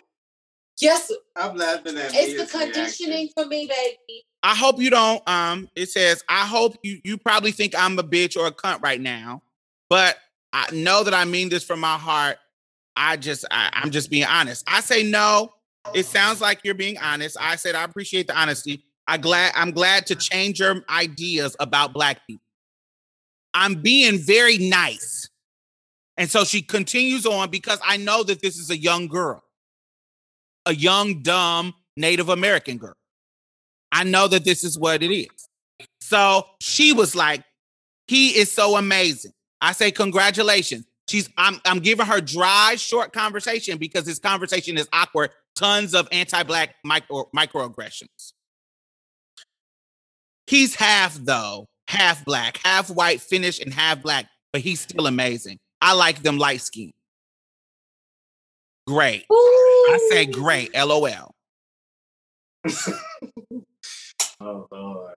Yes, 0.80 1.10
I'm 1.34 1.56
laughing 1.56 1.98
at 1.98 2.14
you. 2.14 2.20
it's 2.20 2.34
Mia's 2.38 2.52
the 2.52 2.58
reaction. 2.58 2.60
conditioning 2.72 3.28
for 3.36 3.46
me, 3.46 3.66
baby. 3.66 4.22
I 4.44 4.54
hope 4.54 4.80
you 4.80 4.90
don't. 4.90 5.28
Um, 5.28 5.68
it 5.74 5.90
says, 5.90 6.22
I 6.28 6.46
hope 6.46 6.76
you 6.84 7.00
you 7.02 7.18
probably 7.18 7.50
think 7.50 7.74
I'm 7.76 7.98
a 7.98 8.04
bitch 8.04 8.36
or 8.36 8.46
a 8.46 8.52
cunt 8.52 8.80
right 8.80 9.00
now, 9.00 9.42
but 9.90 10.16
I 10.52 10.70
know 10.70 11.02
that 11.02 11.14
I 11.14 11.24
mean 11.24 11.48
this 11.48 11.64
from 11.64 11.80
my 11.80 11.96
heart. 11.98 12.38
I 12.98 13.16
just 13.16 13.44
I, 13.50 13.70
I'm 13.72 13.90
just 13.90 14.10
being 14.10 14.26
honest. 14.26 14.64
I 14.66 14.80
say 14.80 15.02
no. 15.02 15.54
It 15.94 16.04
sounds 16.04 16.40
like 16.40 16.60
you're 16.64 16.74
being 16.74 16.98
honest. 16.98 17.36
I 17.40 17.56
said 17.56 17.74
I 17.74 17.84
appreciate 17.84 18.26
the 18.26 18.38
honesty. 18.38 18.84
I 19.06 19.16
glad 19.16 19.52
I'm 19.54 19.70
glad 19.70 20.06
to 20.06 20.16
change 20.16 20.60
your 20.60 20.82
ideas 20.90 21.56
about 21.60 21.92
black 21.92 22.26
people. 22.26 22.42
I'm 23.54 23.76
being 23.76 24.18
very 24.18 24.58
nice. 24.58 25.30
And 26.16 26.28
so 26.28 26.44
she 26.44 26.60
continues 26.60 27.24
on 27.24 27.50
because 27.50 27.78
I 27.84 27.96
know 27.96 28.24
that 28.24 28.42
this 28.42 28.58
is 28.58 28.70
a 28.70 28.76
young 28.76 29.06
girl, 29.06 29.44
a 30.66 30.74
young, 30.74 31.22
dumb 31.22 31.74
Native 31.96 32.28
American 32.28 32.76
girl. 32.76 32.96
I 33.92 34.04
know 34.04 34.26
that 34.28 34.44
this 34.44 34.64
is 34.64 34.78
what 34.78 35.02
it 35.02 35.14
is. 35.14 35.48
So 36.00 36.44
she 36.60 36.92
was 36.92 37.14
like, 37.14 37.44
he 38.08 38.30
is 38.30 38.50
so 38.50 38.76
amazing. 38.76 39.32
I 39.60 39.72
say, 39.72 39.90
congratulations. 39.90 40.84
She's 41.08 41.28
I'm 41.36 41.60
I'm 41.64 41.80
giving 41.80 42.06
her 42.06 42.20
dry, 42.20 42.76
short 42.76 43.12
conversation 43.12 43.78
because 43.78 44.04
this 44.04 44.18
conversation 44.18 44.76
is 44.76 44.88
awkward. 44.92 45.30
Tons 45.56 45.94
of 45.94 46.06
anti-black 46.12 46.76
micro 46.84 47.28
microaggressions. 47.34 48.32
He's 50.46 50.74
half 50.74 51.14
though, 51.14 51.66
half 51.88 52.24
black, 52.24 52.58
half 52.64 52.90
white, 52.90 53.20
Finnish, 53.20 53.58
and 53.60 53.72
half 53.72 54.02
black, 54.02 54.26
but 54.52 54.62
he's 54.62 54.80
still 54.80 55.06
amazing. 55.06 55.58
I 55.80 55.94
like 55.94 56.22
them 56.22 56.38
light 56.38 56.60
skin. 56.60 56.92
Great. 58.86 59.26
I 59.30 60.08
say 60.10 60.26
great. 60.26 60.74
LOL. 60.74 61.34
Oh 64.40 64.68
Lord. 64.70 65.14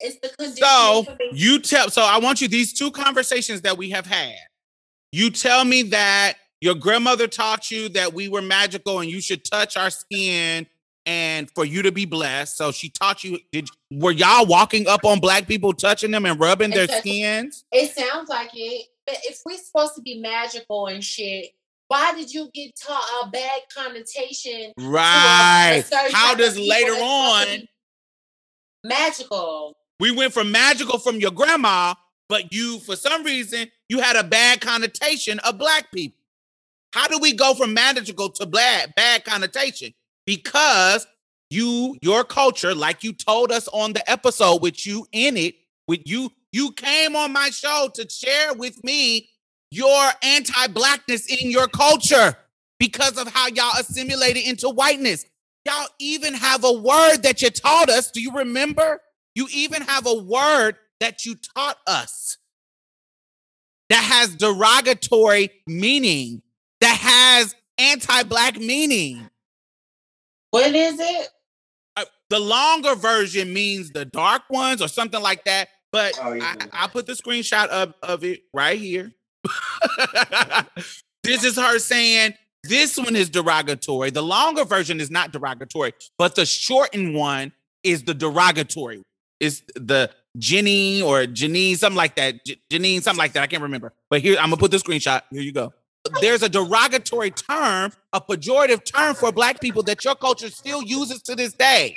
It's 0.00 0.18
the 0.20 0.28
conditioning 0.36 0.56
So 0.58 1.16
you 1.32 1.58
tell. 1.60 1.90
So 1.90 2.02
I 2.02 2.18
want 2.18 2.40
you 2.40 2.48
these 2.48 2.72
two 2.72 2.90
conversations 2.90 3.62
that 3.62 3.76
we 3.78 3.90
have 3.90 4.06
had. 4.06 4.36
You 5.12 5.30
tell 5.30 5.64
me 5.64 5.82
that 5.84 6.34
your 6.60 6.74
grandmother 6.74 7.26
taught 7.26 7.70
you 7.70 7.88
that 7.90 8.12
we 8.12 8.28
were 8.28 8.42
magical 8.42 9.00
and 9.00 9.10
you 9.10 9.20
should 9.20 9.44
touch 9.44 9.76
our 9.76 9.90
skin 9.90 10.66
and 11.06 11.50
for 11.52 11.64
you 11.64 11.82
to 11.82 11.92
be 11.92 12.04
blessed. 12.04 12.56
So 12.56 12.72
she 12.72 12.88
taught 12.88 13.22
you. 13.24 13.38
Did 13.52 13.68
were 13.90 14.10
y'all 14.12 14.46
walking 14.46 14.86
up 14.88 15.04
on 15.04 15.20
black 15.20 15.46
people, 15.46 15.72
touching 15.72 16.10
them 16.10 16.26
and 16.26 16.38
rubbing 16.38 16.70
their 16.70 16.84
Exactly. 16.84 17.12
skins? 17.12 17.64
It 17.72 17.94
sounds 17.96 18.28
like 18.28 18.50
it, 18.54 18.86
but 19.06 19.16
if 19.24 19.40
we're 19.46 19.58
supposed 19.58 19.94
to 19.94 20.02
be 20.02 20.18
magical 20.20 20.86
and 20.88 21.02
shit, 21.02 21.52
why 21.88 22.12
did 22.14 22.32
you 22.34 22.50
get 22.52 22.72
taught 22.78 23.04
a 23.22 23.30
bad 23.30 23.60
connotation? 23.72 24.72
to 24.76 24.82
a- 24.82 24.86
a 24.86 24.88
Right. 24.90 25.84
How 26.12 26.34
does 26.34 26.58
later 26.58 26.90
that's 26.92 26.98
supposed 26.98 27.46
to 27.48 27.60
on 27.62 27.68
magical? 28.84 29.76
We 30.00 30.10
went 30.10 30.32
from 30.32 30.50
magical 30.50 30.98
from 30.98 31.16
your 31.16 31.30
grandma, 31.30 31.94
but 32.28 32.52
you 32.52 32.78
for 32.80 32.96
some 32.96 33.22
reason 33.22 33.70
you 33.88 34.00
had 34.00 34.16
a 34.16 34.24
bad 34.24 34.60
connotation 34.60 35.38
of 35.40 35.58
black 35.58 35.90
people. 35.92 36.18
How 36.92 37.08
do 37.08 37.18
we 37.18 37.32
go 37.32 37.54
from 37.54 37.74
magical 37.74 38.30
to 38.30 38.46
bad 38.46 38.94
bad 38.96 39.24
connotation? 39.24 39.94
Because 40.26 41.06
you 41.50 41.96
your 42.02 42.24
culture, 42.24 42.74
like 42.74 43.04
you 43.04 43.12
told 43.12 43.52
us 43.52 43.68
on 43.68 43.92
the 43.92 44.10
episode 44.10 44.62
with 44.62 44.86
you 44.86 45.06
in 45.12 45.36
it, 45.36 45.54
with 45.86 46.00
you 46.04 46.32
you 46.52 46.72
came 46.72 47.14
on 47.16 47.32
my 47.32 47.50
show 47.50 47.88
to 47.94 48.08
share 48.08 48.54
with 48.54 48.82
me 48.82 49.28
your 49.70 50.08
anti-blackness 50.22 51.26
in 51.26 51.50
your 51.50 51.68
culture 51.68 52.36
because 52.78 53.18
of 53.18 53.28
how 53.28 53.48
y'all 53.48 53.78
assimilated 53.78 54.46
into 54.46 54.68
whiteness. 54.70 55.26
Y'all 55.64 55.88
even 55.98 56.34
have 56.34 56.64
a 56.64 56.72
word 56.72 57.18
that 57.18 57.42
you 57.42 57.50
taught 57.50 57.90
us. 57.90 58.10
Do 58.10 58.20
you 58.20 58.32
remember? 58.32 59.00
You 59.36 59.46
even 59.52 59.82
have 59.82 60.06
a 60.06 60.14
word 60.14 60.76
that 60.98 61.26
you 61.26 61.36
taught 61.54 61.76
us 61.86 62.38
that 63.90 64.02
has 64.02 64.34
derogatory 64.34 65.50
meaning, 65.66 66.42
that 66.80 66.96
has 66.96 67.54
anti 67.76 68.22
black 68.22 68.56
meaning. 68.56 69.28
What 70.52 70.74
is 70.74 70.98
it? 70.98 71.28
Uh, 71.98 72.04
the 72.30 72.40
longer 72.40 72.94
version 72.94 73.52
means 73.52 73.90
the 73.90 74.06
dark 74.06 74.42
ones 74.48 74.80
or 74.80 74.88
something 74.88 75.20
like 75.20 75.44
that. 75.44 75.68
But 75.92 76.18
Oh, 76.20 76.32
yeah. 76.32 76.54
I, 76.58 76.68
I'll 76.72 76.88
put 76.88 77.06
the 77.06 77.12
screenshot 77.12 77.68
of, 77.68 77.92
of 78.02 78.24
it 78.24 78.40
right 78.54 78.78
here. 78.78 79.12
this 81.22 81.44
is 81.44 81.56
her 81.56 81.78
saying 81.78 82.32
this 82.64 82.96
one 82.96 83.14
is 83.14 83.28
derogatory. 83.28 84.10
The 84.10 84.22
longer 84.22 84.64
version 84.64 84.98
is 84.98 85.10
not 85.10 85.30
derogatory, 85.30 85.92
but 86.16 86.34
the 86.36 86.46
shortened 86.46 87.14
one 87.14 87.52
is 87.82 88.02
the 88.02 88.14
derogatory. 88.14 89.02
Is 89.40 89.62
the 89.74 90.10
Jenny 90.38 91.02
or 91.02 91.24
Janine, 91.24 91.76
something 91.76 91.96
like 91.96 92.16
that. 92.16 92.36
Janine, 92.70 93.02
something 93.02 93.18
like 93.18 93.32
that. 93.32 93.42
I 93.42 93.46
can't 93.46 93.62
remember. 93.62 93.92
But 94.10 94.20
here, 94.20 94.36
I'm 94.38 94.50
gonna 94.50 94.56
put 94.56 94.70
the 94.70 94.78
screenshot. 94.78 95.22
Here 95.30 95.42
you 95.42 95.52
go. 95.52 95.72
There's 96.20 96.42
a 96.42 96.48
derogatory 96.48 97.30
term, 97.32 97.92
a 98.12 98.20
pejorative 98.20 98.84
term 98.84 99.14
for 99.14 99.32
black 99.32 99.60
people 99.60 99.82
that 99.84 100.04
your 100.04 100.14
culture 100.14 100.50
still 100.50 100.82
uses 100.82 101.22
to 101.22 101.34
this 101.34 101.52
day. 101.52 101.94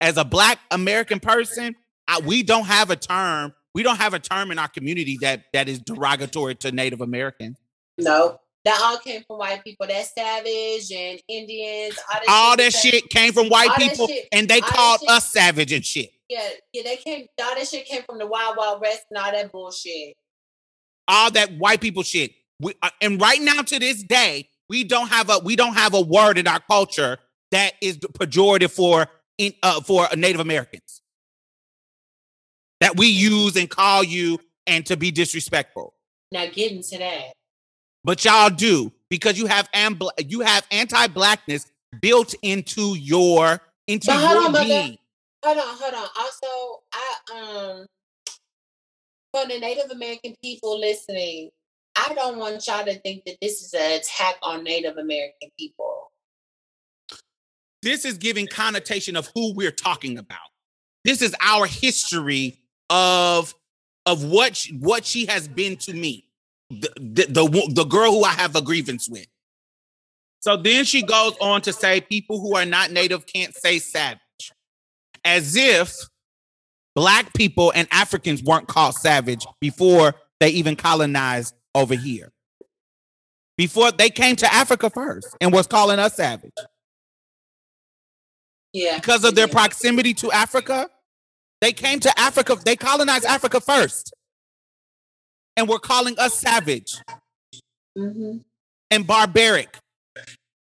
As 0.00 0.16
a 0.16 0.24
black 0.24 0.58
American 0.70 1.20
person, 1.20 1.76
I, 2.08 2.20
we 2.20 2.42
don't 2.42 2.64
have 2.66 2.90
a 2.90 2.96
term. 2.96 3.54
We 3.74 3.82
don't 3.82 3.96
have 3.96 4.14
a 4.14 4.18
term 4.18 4.50
in 4.50 4.58
our 4.58 4.68
community 4.68 5.18
that 5.20 5.44
that 5.52 5.68
is 5.68 5.80
derogatory 5.80 6.54
to 6.56 6.72
Native 6.72 7.00
Americans. 7.00 7.58
No. 7.98 8.40
That 8.64 8.80
all 8.82 8.98
came 8.98 9.22
from 9.26 9.38
white 9.38 9.62
people. 9.62 9.86
That 9.86 10.06
savage 10.06 10.90
and 10.90 11.20
Indians. 11.28 11.98
All 12.12 12.20
that, 12.20 12.28
All 12.28 12.50
shit 12.52 12.58
that 12.58 12.72
shit 12.72 13.10
came 13.10 13.32
from 13.32 13.48
white 13.48 13.68
all 13.70 13.76
people, 13.76 14.06
shit- 14.08 14.28
and 14.32 14.48
they 14.48 14.60
called 14.60 15.00
us 15.08 15.30
savage 15.30 15.72
and 15.72 15.84
shit. 15.84 16.10
Yeah, 16.28 16.48
yeah, 16.72 16.82
they 16.84 16.96
came. 16.96 17.26
All 17.42 17.54
that 17.54 17.68
shit 17.68 17.84
came 17.84 18.02
from 18.04 18.18
the 18.18 18.26
Wild 18.26 18.56
Wild 18.56 18.80
West 18.80 19.02
and 19.10 19.18
all 19.22 19.30
that 19.30 19.52
bullshit. 19.52 20.14
all 21.06 21.30
that 21.32 21.52
white 21.58 21.80
people 21.82 22.02
shit. 22.02 22.32
We, 22.60 22.72
uh, 22.82 22.88
and 23.02 23.20
right 23.20 23.40
now 23.42 23.60
to 23.60 23.78
this 23.78 24.02
day, 24.02 24.48
we 24.70 24.84
don't 24.84 25.08
have 25.08 25.28
a 25.28 25.40
we 25.40 25.56
don't 25.56 25.74
have 25.74 25.92
a 25.92 26.00
word 26.00 26.38
in 26.38 26.46
our 26.46 26.60
culture 26.60 27.18
that 27.50 27.74
is 27.82 27.98
pejorative 27.98 28.70
for 28.70 29.06
in 29.36 29.52
uh, 29.62 29.82
for 29.82 30.08
Native 30.16 30.40
Americans 30.40 31.02
that 32.80 32.96
we 32.96 33.08
use 33.08 33.56
and 33.56 33.68
call 33.68 34.02
you 34.02 34.38
and 34.66 34.86
to 34.86 34.96
be 34.96 35.10
disrespectful. 35.10 35.94
Now 36.32 36.46
get 36.46 36.72
into 36.72 36.96
that. 36.98 37.32
But 38.04 38.24
y'all 38.24 38.50
do 38.50 38.92
because 39.08 39.38
you 39.38 39.46
have 39.46 39.68
am 39.72 39.98
you 40.18 40.40
have 40.40 40.66
anti-blackness 40.70 41.66
built 42.00 42.34
into 42.42 42.94
your 42.96 43.60
into 43.86 44.06
But 44.08 44.16
hold 44.16 44.30
your 44.34 44.44
on, 44.46 44.52
but 44.52 44.58
that- 44.60 44.66
being. 44.68 44.98
Hold 45.44 45.58
on, 45.58 45.76
hold 45.76 45.94
on. 45.94 46.08
Also, 46.16 46.82
I 46.92 47.16
um 47.34 47.86
for 49.32 49.46
the 49.48 49.58
Native 49.58 49.90
American 49.90 50.34
people 50.42 50.78
listening, 50.80 51.50
I 51.96 52.14
don't 52.14 52.38
want 52.38 52.66
y'all 52.66 52.84
to 52.84 52.98
think 53.00 53.24
that 53.26 53.36
this 53.42 53.60
is 53.62 53.74
an 53.74 53.92
attack 54.00 54.36
on 54.42 54.64
Native 54.64 54.96
American 54.96 55.50
people. 55.58 56.10
this 57.82 58.06
is 58.06 58.16
giving 58.16 58.46
connotation 58.46 59.14
of 59.16 59.30
who 59.34 59.52
we're 59.54 59.70
talking 59.70 60.16
about. 60.16 60.38
This 61.04 61.20
is 61.20 61.34
our 61.42 61.66
history 61.66 62.58
of 62.88 63.54
of 64.06 64.24
what 64.24 64.56
she, 64.56 64.74
what 64.78 65.04
she 65.04 65.26
has 65.26 65.46
been 65.48 65.76
to 65.78 65.92
me, 65.92 66.26
the, 66.80 66.92
the 66.96 67.26
the 67.26 67.72
the 67.74 67.84
girl 67.84 68.12
who 68.12 68.24
I 68.24 68.32
have 68.32 68.56
a 68.56 68.62
grievance 68.62 69.08
with. 69.08 69.26
So 70.40 70.56
then 70.56 70.84
she 70.84 71.02
goes 71.02 71.34
on 71.40 71.62
to 71.62 71.72
say, 71.72 72.02
people 72.02 72.38
who 72.40 72.54
are 72.54 72.66
not 72.66 72.90
native 72.90 73.24
can't 73.26 73.54
say 73.54 73.78
savage, 73.78 74.52
as 75.24 75.56
if 75.56 75.94
black 76.94 77.32
people 77.32 77.72
and 77.74 77.88
Africans 77.90 78.42
weren't 78.42 78.68
called 78.68 78.94
savage 78.94 79.46
before 79.60 80.14
they 80.40 80.50
even 80.50 80.76
colonized 80.76 81.54
over 81.74 81.94
here. 81.94 82.30
Before 83.56 83.90
they 83.90 84.10
came 84.10 84.36
to 84.36 84.52
Africa 84.52 84.90
first 84.90 85.28
and 85.40 85.52
was 85.52 85.66
calling 85.66 85.98
us 85.98 86.14
savage 86.14 86.52
Yeah. 88.72 88.96
because 88.98 89.24
of 89.24 89.34
their 89.34 89.48
proximity 89.48 90.12
to 90.14 90.30
Africa. 90.30 90.90
They 91.60 91.72
came 91.72 92.00
to 92.00 92.18
Africa, 92.20 92.58
they 92.64 92.76
colonized 92.76 93.24
Africa 93.24 93.60
first. 93.60 94.12
And 95.56 95.68
were 95.68 95.78
calling 95.78 96.18
us 96.18 96.34
savage 96.38 96.94
Mm-hmm. 97.96 98.38
and 98.90 99.06
barbaric. 99.06 99.78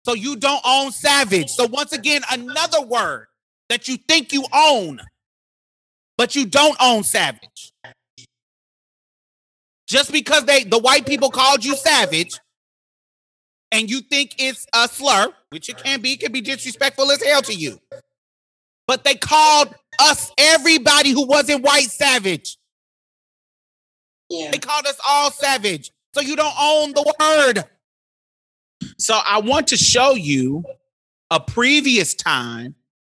So 0.04 0.12
you 0.12 0.36
don't 0.36 0.60
own 0.66 0.92
savage. 0.92 1.48
So 1.48 1.66
once 1.66 1.92
again, 1.92 2.20
another 2.30 2.82
word 2.82 3.28
that 3.70 3.88
you 3.88 3.96
think 3.96 4.34
you 4.34 4.44
own, 4.52 5.00
but 6.18 6.36
you 6.36 6.44
don't 6.44 6.76
own 6.78 7.04
savage. 7.04 7.72
Just 9.86 10.12
because 10.12 10.44
they 10.44 10.64
the 10.64 10.78
white 10.78 11.06
people 11.06 11.30
called 11.30 11.64
you 11.64 11.74
savage 11.74 12.38
and 13.70 13.88
you 13.90 14.00
think 14.02 14.34
it's 14.38 14.66
a 14.74 14.88
slur, 14.88 15.32
which 15.48 15.70
it 15.70 15.78
can 15.78 16.02
be, 16.02 16.12
it 16.12 16.20
can 16.20 16.32
be 16.32 16.42
disrespectful 16.42 17.10
as 17.10 17.22
hell 17.22 17.40
to 17.42 17.54
you. 17.54 17.80
But 18.86 19.04
they 19.04 19.14
called 19.14 19.74
us 19.98 20.30
everybody 20.36 21.12
who 21.12 21.26
wasn't 21.26 21.62
white 21.64 21.90
savage. 21.90 22.58
Yeah. 24.32 24.50
They 24.50 24.58
called 24.58 24.86
us 24.86 24.98
all 25.06 25.30
savage. 25.30 25.90
So 26.14 26.22
you 26.22 26.36
don't 26.36 26.54
own 26.58 26.92
the 26.92 27.14
word. 27.20 27.64
So 28.98 29.18
I 29.22 29.40
want 29.40 29.68
to 29.68 29.76
show 29.76 30.14
you 30.14 30.64
a 31.30 31.38
previous 31.38 32.14
time 32.14 32.74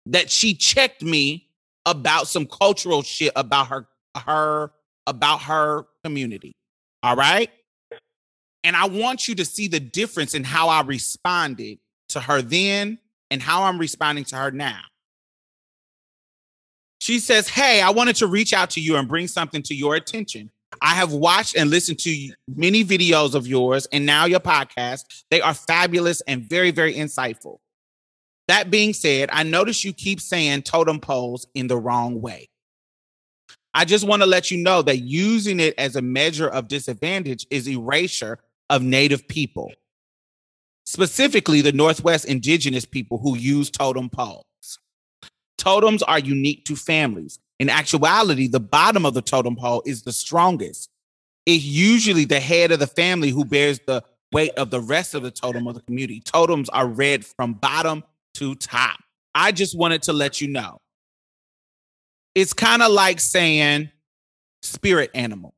that 0.07 0.29
she 0.29 0.55
checked 0.55 1.03
me 1.03 1.49
about 1.87 2.27
some 2.27 2.47
cultural 2.47 3.03
shit 3.03 3.33
about 3.37 3.69
her 3.69 3.87
her 4.27 4.73
about 5.07 5.43
her 5.43 5.85
community. 6.03 6.53
All 7.05 7.15
right? 7.15 7.51
And 8.65 8.75
I 8.75 8.87
want 8.87 9.29
you 9.29 9.37
to 9.37 9.45
see 9.45 9.69
the 9.69 9.81
difference 9.81 10.35
in 10.35 10.43
how 10.43 10.69
I 10.69 10.81
responded 10.81 11.79
to 12.09 12.21
her 12.21 12.43
then 12.43 12.99
and 13.31 13.41
how 13.41 13.65
I'm 13.65 13.79
responding 13.79 14.25
to 14.27 14.37
her 14.37 14.51
now. 14.51 14.81
She 16.99 17.21
says, 17.21 17.49
Hey, 17.49 17.83
I 17.83 17.91
wanted 17.91 18.17
to 18.17 18.27
reach 18.27 18.53
out 18.53 18.71
to 18.71 18.81
you 18.81 18.97
and 18.97 19.07
bring 19.07 19.29
something 19.29 19.63
to 19.65 19.75
your 19.75 19.95
attention. 19.95 20.51
I 20.81 20.95
have 20.95 21.13
watched 21.13 21.57
and 21.57 21.71
listened 21.71 21.99
to 22.01 22.33
many 22.49 22.85
videos 22.85 23.35
of 23.35 23.47
yours 23.47 23.87
and 23.93 24.07
now 24.07 24.25
your 24.25 24.41
podcast. 24.41 25.05
They 25.31 25.41
are 25.41 25.55
fabulous 25.55 26.21
and 26.23 26.43
very, 26.43 26.71
very 26.71 26.95
insightful. 26.95 27.59
That 28.49 28.71
being 28.71 28.93
said, 28.93 29.31
I 29.33 29.43
notice 29.43 29.85
you 29.85 29.93
keep 29.93 30.21
saying 30.21 30.63
totem 30.63 31.01
poles 31.01 31.47
in 31.55 31.67
the 31.67 31.79
wrong 31.79 32.21
way. 32.21 32.49
I 33.73 33.85
just 33.85 34.07
want 34.07 34.23
to 34.23 34.27
let 34.27 34.51
you 34.51 34.59
know 34.59 34.83
that 34.83 34.99
using 34.99 35.59
it 35.59 35.75
as 35.79 35.97
a 35.97 36.03
measure 36.03 36.49
of 36.49 36.69
disadvantage 36.69 37.47
is 37.51 37.69
erasure 37.69 38.39
of 38.71 38.83
Native 38.83 39.27
people, 39.27 39.73
specifically 40.87 41.61
the 41.61 41.73
Northwest 41.73 42.27
indigenous 42.27 42.85
people 42.85 43.19
who 43.19 43.37
use 43.37 43.71
totem 43.71 44.09
poles. 44.09 44.45
Totems 45.59 46.03
are 46.03 46.19
unique 46.19 46.65
to 46.67 46.77
families. 46.77 47.41
In 47.59 47.69
actuality, 47.69 48.49
the 48.49 48.61
bottom 48.61 49.07
of 49.07 49.15
the 49.15 49.23
totem 49.23 49.57
pole 49.57 49.83
is 49.87 50.03
the 50.03 50.13
strongest. 50.13 50.91
It's 51.47 51.65
usually 51.65 52.25
the 52.25 52.41
head 52.41 52.73
of 52.73 52.79
the 52.79 52.87
family 52.87 53.31
who 53.31 53.45
bears 53.45 53.81
the 53.87 54.03
weight 54.33 54.53
of 54.57 54.71
the 54.71 54.81
rest 54.81 55.15
of 55.15 55.23
the 55.23 55.31
totem 55.31 55.67
of 55.67 55.75
the 55.75 55.83
community. 55.83 56.21
Totems 56.21 56.69
are 56.71 56.89
read 56.89 57.25
from 57.25 57.55
bottom 57.55 58.03
to 58.35 58.55
top. 58.57 58.99
I 59.35 59.53
just 59.53 59.77
wanted 59.77 60.03
to 60.03 60.13
let 60.13 60.41
you 60.41 60.49
know. 60.49 60.81
It's 62.35 62.53
kind 62.53 62.83
of 62.83 62.91
like 62.91 63.21
saying 63.21 63.91
spirit 64.63 65.11
animal. 65.15 65.55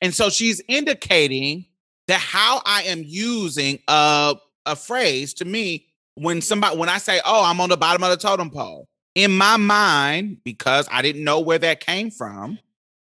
And 0.00 0.14
so 0.14 0.28
she's 0.28 0.60
indicating 0.68 1.66
that 2.08 2.20
how 2.20 2.60
I 2.66 2.82
am 2.82 3.02
using 3.04 3.78
a, 3.88 4.36
a 4.66 4.76
phrase 4.76 5.32
to 5.34 5.44
me 5.44 5.86
when 6.16 6.40
somebody 6.40 6.76
when 6.76 6.88
I 6.88 6.98
say, 6.98 7.20
"Oh, 7.24 7.42
I'm 7.44 7.60
on 7.60 7.70
the 7.70 7.76
bottom 7.76 8.02
of 8.02 8.10
the 8.10 8.16
totem 8.16 8.50
pole," 8.50 8.86
in 9.14 9.36
my 9.36 9.56
mind, 9.56 10.38
because 10.44 10.88
I 10.90 11.02
didn't 11.02 11.24
know 11.24 11.40
where 11.40 11.58
that 11.58 11.80
came 11.80 12.10
from. 12.10 12.58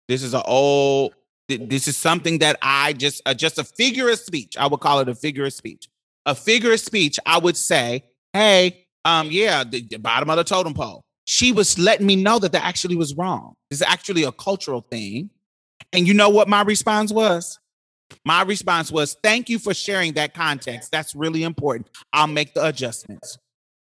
This 0.07 0.23
is 0.23 0.33
an 0.33 0.43
old. 0.45 1.13
This 1.47 1.87
is 1.87 1.95
something 1.95 2.39
that 2.39 2.57
I 2.61 2.93
just 2.93 3.21
uh, 3.25 3.33
just 3.33 3.59
a 3.59 3.63
figure 3.63 4.09
of 4.09 4.19
speech. 4.19 4.55
I 4.57 4.67
would 4.67 4.79
call 4.79 4.99
it 4.99 5.09
a 5.09 5.15
figure 5.15 5.45
of 5.45 5.53
speech. 5.53 5.87
A 6.25 6.35
figure 6.35 6.73
of 6.73 6.79
speech. 6.79 7.19
I 7.25 7.37
would 7.37 7.57
say, 7.57 8.03
"Hey, 8.33 8.85
um, 9.03 9.29
yeah, 9.31 9.63
the, 9.63 9.81
the 9.81 9.97
bottom 9.97 10.29
of 10.29 10.37
the 10.37 10.43
totem 10.43 10.73
pole." 10.73 11.01
She 11.27 11.51
was 11.51 11.79
letting 11.79 12.05
me 12.05 12.15
know 12.15 12.37
that 12.39 12.51
that 12.51 12.63
actually 12.63 12.95
was 12.95 13.15
wrong. 13.15 13.55
It's 13.71 13.81
actually 13.81 14.23
a 14.23 14.31
cultural 14.31 14.81
thing. 14.81 15.31
And 15.91 16.07
you 16.07 16.13
know 16.13 16.29
what 16.29 16.47
my 16.47 16.61
response 16.61 17.11
was? 17.11 17.59
My 18.23 18.43
response 18.43 18.91
was, 18.91 19.17
thank 19.23 19.49
you 19.49 19.57
for 19.57 19.73
sharing 19.73 20.13
that 20.13 20.33
context. 20.33 20.91
That's 20.91 21.15
really 21.15 21.43
important. 21.43 21.89
I'll 22.13 22.27
make 22.27 22.53
the 22.53 22.65
adjustments. 22.65 23.37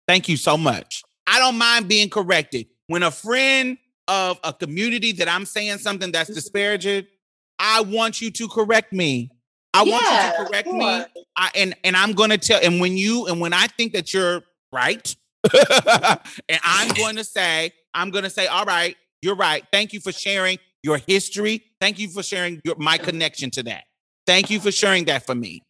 Thank 0.07 0.29
you 0.29 0.37
so 0.37 0.57
much. 0.57 1.03
I 1.27 1.39
don't 1.39 1.57
mind 1.57 1.87
being 1.87 2.09
corrected. 2.09 2.67
When 2.87 3.03
a 3.03 3.11
friend 3.11 3.77
of 4.07 4.39
a 4.43 4.53
community 4.53 5.11
that 5.13 5.29
I'm 5.29 5.45
saying 5.45 5.77
something 5.77 6.11
that's 6.11 6.29
mm-hmm. 6.29 6.35
disparaging, 6.35 7.07
I 7.59 7.81
want 7.81 8.21
you 8.21 8.31
to 8.31 8.47
correct 8.47 8.91
me. 8.91 9.31
I 9.73 9.83
want 9.83 10.03
you 10.03 10.43
to 10.43 10.49
correct 10.49 10.67
me. 10.67 11.05
I, 11.37 11.51
and 11.55 11.75
and 11.83 11.95
I'm 11.95 12.13
going 12.13 12.31
to 12.31 12.37
tell 12.37 12.59
and 12.61 12.81
when 12.81 12.97
you 12.97 13.27
and 13.27 13.39
when 13.39 13.53
I 13.53 13.67
think 13.67 13.93
that 13.93 14.13
you're 14.13 14.41
right 14.73 15.15
and 15.53 16.59
I'm 16.63 16.93
going 16.93 17.15
to 17.15 17.23
say 17.23 17.71
I'm 17.93 18.09
going 18.09 18.23
to 18.25 18.29
say 18.29 18.47
all 18.47 18.65
right, 18.65 18.97
you're 19.21 19.35
right. 19.35 19.63
Thank 19.71 19.93
you 19.93 20.01
for 20.01 20.11
sharing 20.11 20.57
your 20.83 20.97
history. 20.97 21.63
Thank 21.79 21.99
you 21.99 22.09
for 22.09 22.23
sharing 22.23 22.61
your 22.65 22.75
my 22.77 22.97
connection 22.97 23.49
to 23.51 23.63
that. 23.63 23.85
Thank 24.27 24.49
you 24.49 24.59
for 24.59 24.71
sharing 24.71 25.05
that 25.05 25.25
for 25.25 25.35
me. 25.35 25.63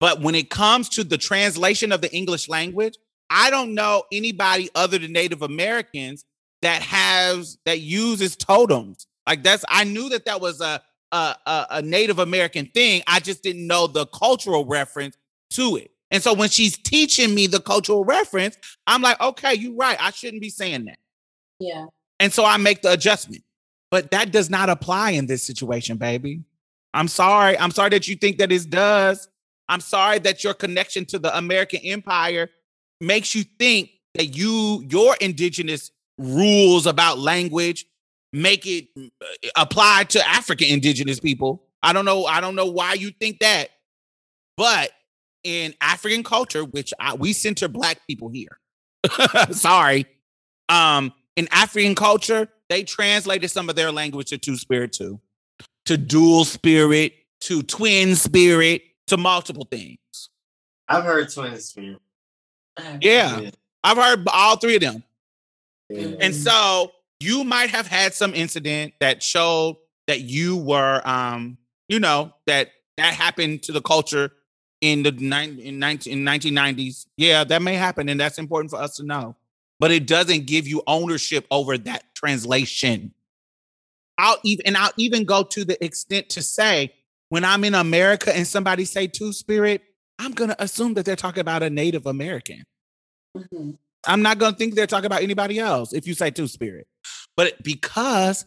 But 0.00 0.20
when 0.20 0.34
it 0.34 0.50
comes 0.50 0.88
to 0.90 1.04
the 1.04 1.16
translation 1.16 1.92
of 1.92 2.00
the 2.00 2.12
English 2.12 2.48
language, 2.48 2.96
I 3.32 3.50
don't 3.50 3.74
know 3.74 4.04
anybody 4.12 4.68
other 4.74 4.98
than 4.98 5.12
Native 5.12 5.42
Americans 5.42 6.24
that 6.60 6.82
has 6.82 7.58
that 7.64 7.80
uses 7.80 8.36
totems. 8.36 9.06
Like 9.26 9.42
that's 9.42 9.64
I 9.68 9.84
knew 9.84 10.10
that 10.10 10.26
that 10.26 10.40
was 10.40 10.60
a 10.60 10.82
a, 11.12 11.36
a, 11.46 11.66
a 11.70 11.82
Native 11.82 12.18
American 12.18 12.66
thing. 12.66 13.02
I 13.06 13.20
just 13.20 13.42
didn't 13.42 13.66
know 13.66 13.86
the 13.86 14.06
cultural 14.06 14.64
reference 14.64 15.16
to 15.50 15.76
it. 15.76 15.90
And 16.10 16.22
so 16.22 16.34
when 16.34 16.50
she's 16.50 16.76
teaching 16.76 17.34
me 17.34 17.46
the 17.46 17.60
cultural 17.60 18.04
reference, 18.04 18.58
I'm 18.86 19.00
like, 19.00 19.20
okay, 19.20 19.54
you're 19.54 19.74
right. 19.74 19.96
I 20.00 20.10
shouldn't 20.10 20.42
be 20.42 20.50
saying 20.50 20.84
that. 20.84 20.98
Yeah. 21.58 21.86
And 22.20 22.32
so 22.32 22.44
I 22.44 22.56
make 22.58 22.82
the 22.82 22.92
adjustment. 22.92 23.42
But 23.90 24.10
that 24.10 24.30
does 24.30 24.48
not 24.48 24.70
apply 24.70 25.10
in 25.10 25.26
this 25.26 25.42
situation, 25.42 25.96
baby. 25.96 26.42
I'm 26.94 27.08
sorry. 27.08 27.58
I'm 27.58 27.70
sorry 27.70 27.90
that 27.90 28.08
you 28.08 28.16
think 28.16 28.38
that 28.38 28.52
it 28.52 28.68
does. 28.68 29.28
I'm 29.68 29.80
sorry 29.80 30.18
that 30.20 30.44
your 30.44 30.54
connection 30.54 31.04
to 31.06 31.18
the 31.18 31.36
American 31.36 31.80
empire 31.80 32.50
makes 33.02 33.34
you 33.34 33.44
think 33.58 33.90
that 34.14 34.36
you 34.36 34.84
your 34.88 35.16
indigenous 35.20 35.90
rules 36.18 36.86
about 36.86 37.18
language 37.18 37.86
make 38.32 38.66
it 38.66 38.88
uh, 38.98 39.48
apply 39.56 40.04
to 40.04 40.28
African 40.28 40.68
indigenous 40.68 41.20
people. 41.20 41.64
I 41.82 41.92
don't 41.92 42.04
know. 42.04 42.24
I 42.24 42.40
don't 42.40 42.54
know 42.54 42.66
why 42.66 42.94
you 42.94 43.10
think 43.10 43.40
that. 43.40 43.68
But 44.56 44.90
in 45.44 45.74
African 45.80 46.22
culture, 46.22 46.64
which 46.64 46.94
I, 47.00 47.14
we 47.14 47.32
center 47.32 47.68
black 47.68 47.98
people 48.06 48.28
here. 48.28 48.58
sorry. 49.50 50.06
Um, 50.68 51.12
in 51.36 51.48
African 51.50 51.94
culture, 51.94 52.48
they 52.68 52.84
translated 52.84 53.50
some 53.50 53.68
of 53.68 53.76
their 53.76 53.90
language 53.90 54.28
to 54.28 54.38
two 54.38 54.56
spirit 54.56 54.92
too, 54.92 55.20
to 55.86 55.96
dual 55.96 56.44
spirit, 56.44 57.14
to 57.40 57.62
twin 57.62 58.14
spirit, 58.14 58.82
to 59.08 59.16
multiple 59.16 59.66
things. 59.70 59.98
I've 60.88 61.04
heard 61.04 61.32
twin 61.32 61.58
spirit. 61.58 61.98
Yeah, 63.00 63.50
I've 63.84 63.96
heard 63.96 64.26
all 64.32 64.56
three 64.56 64.76
of 64.76 64.80
them. 64.80 65.02
Yeah. 65.88 66.16
And 66.20 66.34
so 66.34 66.92
you 67.20 67.44
might 67.44 67.70
have 67.70 67.86
had 67.86 68.14
some 68.14 68.34
incident 68.34 68.94
that 69.00 69.22
showed 69.22 69.76
that 70.06 70.20
you 70.20 70.56
were, 70.56 71.00
um, 71.04 71.58
you 71.88 72.00
know, 72.00 72.32
that 72.46 72.70
that 72.96 73.14
happened 73.14 73.62
to 73.64 73.72
the 73.72 73.80
culture 73.80 74.32
in 74.80 75.02
the 75.02 75.12
nine, 75.12 75.58
in 75.58 75.78
19, 75.78 76.12
in 76.12 76.24
1990s. 76.24 77.06
Yeah, 77.16 77.44
that 77.44 77.62
may 77.62 77.74
happen, 77.74 78.08
and 78.08 78.20
that's 78.20 78.38
important 78.38 78.70
for 78.70 78.78
us 78.78 78.96
to 78.96 79.04
know. 79.04 79.36
But 79.78 79.90
it 79.90 80.06
doesn't 80.06 80.46
give 80.46 80.66
you 80.66 80.82
ownership 80.86 81.46
over 81.50 81.78
that 81.78 82.04
translation. 82.14 83.14
I'll 84.18 84.38
even 84.44 84.66
and 84.66 84.76
I'll 84.76 84.92
even 84.96 85.24
go 85.24 85.42
to 85.42 85.64
the 85.64 85.82
extent 85.82 86.28
to 86.30 86.42
say 86.42 86.92
when 87.28 87.44
I'm 87.44 87.64
in 87.64 87.74
America 87.74 88.34
and 88.34 88.46
somebody 88.46 88.84
say 88.84 89.06
two 89.06 89.32
spirit, 89.32 89.82
I'm 90.22 90.32
gonna 90.32 90.56
assume 90.58 90.94
that 90.94 91.04
they're 91.04 91.16
talking 91.16 91.40
about 91.40 91.62
a 91.62 91.70
Native 91.70 92.06
American. 92.06 92.62
Mhm. 93.36 93.78
I'm 94.06 94.22
not 94.22 94.38
going 94.38 94.52
to 94.52 94.58
think 94.58 94.74
they're 94.74 94.86
talking 94.86 95.06
about 95.06 95.22
anybody 95.22 95.58
else 95.58 95.92
if 95.92 96.06
you 96.06 96.14
say 96.14 96.30
two 96.30 96.48
spirit. 96.48 96.86
But 97.36 97.62
because 97.62 98.44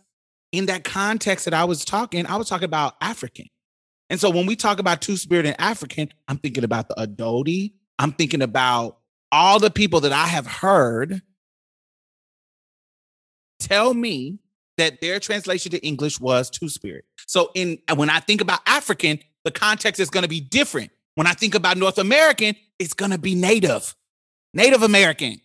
in 0.52 0.65
that 0.68 0.84
context 0.84 1.45
that 1.45 1.53
I 1.53 1.64
was 1.64 1.85
talking, 1.85 2.26
I 2.26 2.35
was 2.35 2.49
talking 2.49 2.65
about 2.65 2.95
African. 3.02 3.47
And 4.10 4.19
so 4.19 4.30
when 4.30 4.45
we 4.45 4.56
talk 4.56 4.80
about 4.80 5.02
two 5.02 5.18
spirit 5.18 5.45
and 5.45 5.60
African, 5.60 6.10
I'm 6.27 6.38
thinking 6.38 6.64
about 6.64 6.88
the 6.89 6.95
Adodi. 6.95 7.73
I'm 7.97 8.11
thinking 8.11 8.41
about 8.41 8.97
all 9.31 9.60
the 9.60 9.72
people 9.72 10.02
that 10.02 10.11
I 10.11 10.27
have 10.27 10.45
heard 10.45 11.22
tell 13.60 13.93
me 13.93 14.39
that 14.77 14.99
their 15.02 15.19
translation 15.19 15.72
to 15.72 15.80
English 15.85 16.19
was 16.19 16.49
two 16.49 16.69
spirit. 16.69 17.06
So 17.27 17.49
in 17.56 17.80
when 17.95 18.10
I 18.10 18.19
think 18.19 18.41
about 18.41 18.60
African, 18.68 19.19
the 19.45 19.52
context 19.52 19.99
is 19.99 20.10
going 20.10 20.23
to 20.23 20.30
be 20.30 20.41
different. 20.41 20.91
When 21.16 21.28
I 21.28 21.34
think 21.34 21.56
about 21.56 21.78
North 21.78 21.98
American, 21.98 22.56
it's 22.80 22.94
going 22.94 23.12
to 23.12 23.18
be 23.18 23.36
native. 23.36 23.96
Native 24.54 24.84
American 24.84 25.42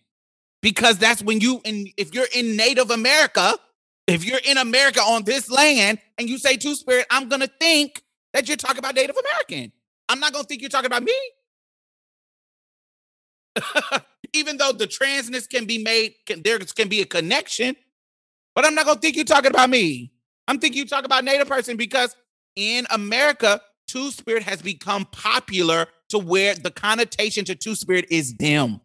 because 0.61 0.97
that's 0.97 1.21
when 1.23 1.41
you 1.41 1.61
in 1.65 1.87
if 1.97 2.13
you're 2.15 2.27
in 2.35 2.55
Native 2.55 2.91
America, 2.91 3.55
If 4.07 4.25
you're 4.25 4.41
in 4.45 4.57
America 4.57 5.01
on 5.01 5.23
this 5.23 5.49
land 5.49 5.99
and 6.17 6.29
you 6.29 6.37
say 6.37 6.57
two 6.57 6.75
spirit, 6.75 7.07
I'm 7.11 7.29
gonna 7.29 7.49
think 7.59 8.03
that 8.33 8.47
you're 8.47 8.57
talking 8.57 8.79
about 8.79 8.95
Native 8.95 9.17
American. 9.17 9.71
I'm 10.09 10.19
not 10.19 10.33
gonna 10.33 10.45
think 10.45 10.61
you're 10.61 10.69
talking 10.69 10.87
about 10.87 11.03
me. 11.03 11.15
Even 14.33 14.57
though 14.57 14.73
the 14.73 14.87
transness 14.87 15.49
can 15.49 15.65
be 15.65 15.79
made, 15.83 16.15
can, 16.25 16.41
there 16.43 16.59
can 16.59 16.89
be 16.89 17.01
a 17.01 17.05
connection, 17.05 17.75
but 18.55 18.65
I'm 18.65 18.75
not 18.75 18.85
gonna 18.85 18.99
think 18.99 19.15
you're 19.15 19.25
talking 19.25 19.51
about 19.51 19.69
me. 19.69 20.11
I'm 20.47 20.59
thinking 20.59 20.79
you 20.79 20.87
talk 20.87 21.05
about 21.05 21.23
Native 21.23 21.47
person 21.47 21.77
because 21.77 22.15
in 22.55 22.87
America, 22.91 23.61
Two 23.91 24.09
Spirit 24.09 24.43
has 24.43 24.61
become 24.61 25.03
popular 25.03 25.85
to 26.07 26.17
where 26.17 26.55
the 26.55 26.71
connotation 26.71 27.43
to 27.43 27.55
Two 27.55 27.75
Spirit 27.75 28.05
is 28.09 28.33
them. 28.37 28.79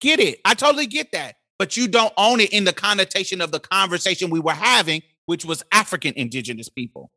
Get 0.00 0.18
it? 0.18 0.40
I 0.44 0.54
totally 0.54 0.86
get 0.86 1.12
that. 1.12 1.36
But 1.60 1.76
you 1.76 1.86
don't 1.86 2.12
own 2.16 2.40
it 2.40 2.52
in 2.52 2.64
the 2.64 2.72
connotation 2.72 3.40
of 3.40 3.52
the 3.52 3.60
conversation 3.60 4.30
we 4.30 4.40
were 4.40 4.50
having, 4.50 5.02
which 5.26 5.44
was 5.44 5.62
African 5.70 6.12
indigenous 6.16 6.68
people. 6.68 7.12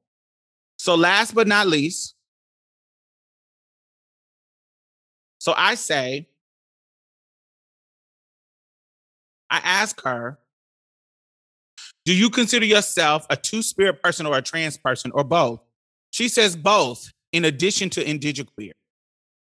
So, 0.78 0.94
last 0.94 1.34
but 1.34 1.48
not 1.48 1.66
least, 1.66 2.14
so 5.40 5.56
I 5.58 5.74
say, 5.74 6.28
I 9.50 9.58
ask 9.64 10.00
her, 10.02 10.38
do 12.06 12.14
you 12.14 12.30
consider 12.30 12.66
yourself 12.66 13.26
a 13.32 13.36
two 13.36 13.64
spirit 13.64 14.04
person 14.04 14.28
or 14.28 14.38
a 14.38 14.44
trans 14.44 14.78
person 14.78 15.12
or 15.16 15.24
both? 15.24 15.62
She 16.12 16.28
says 16.30 16.56
both, 16.56 17.12
in 17.32 17.46
addition 17.46 17.90
to 17.92 18.04
indigiqueer. 18.04 18.72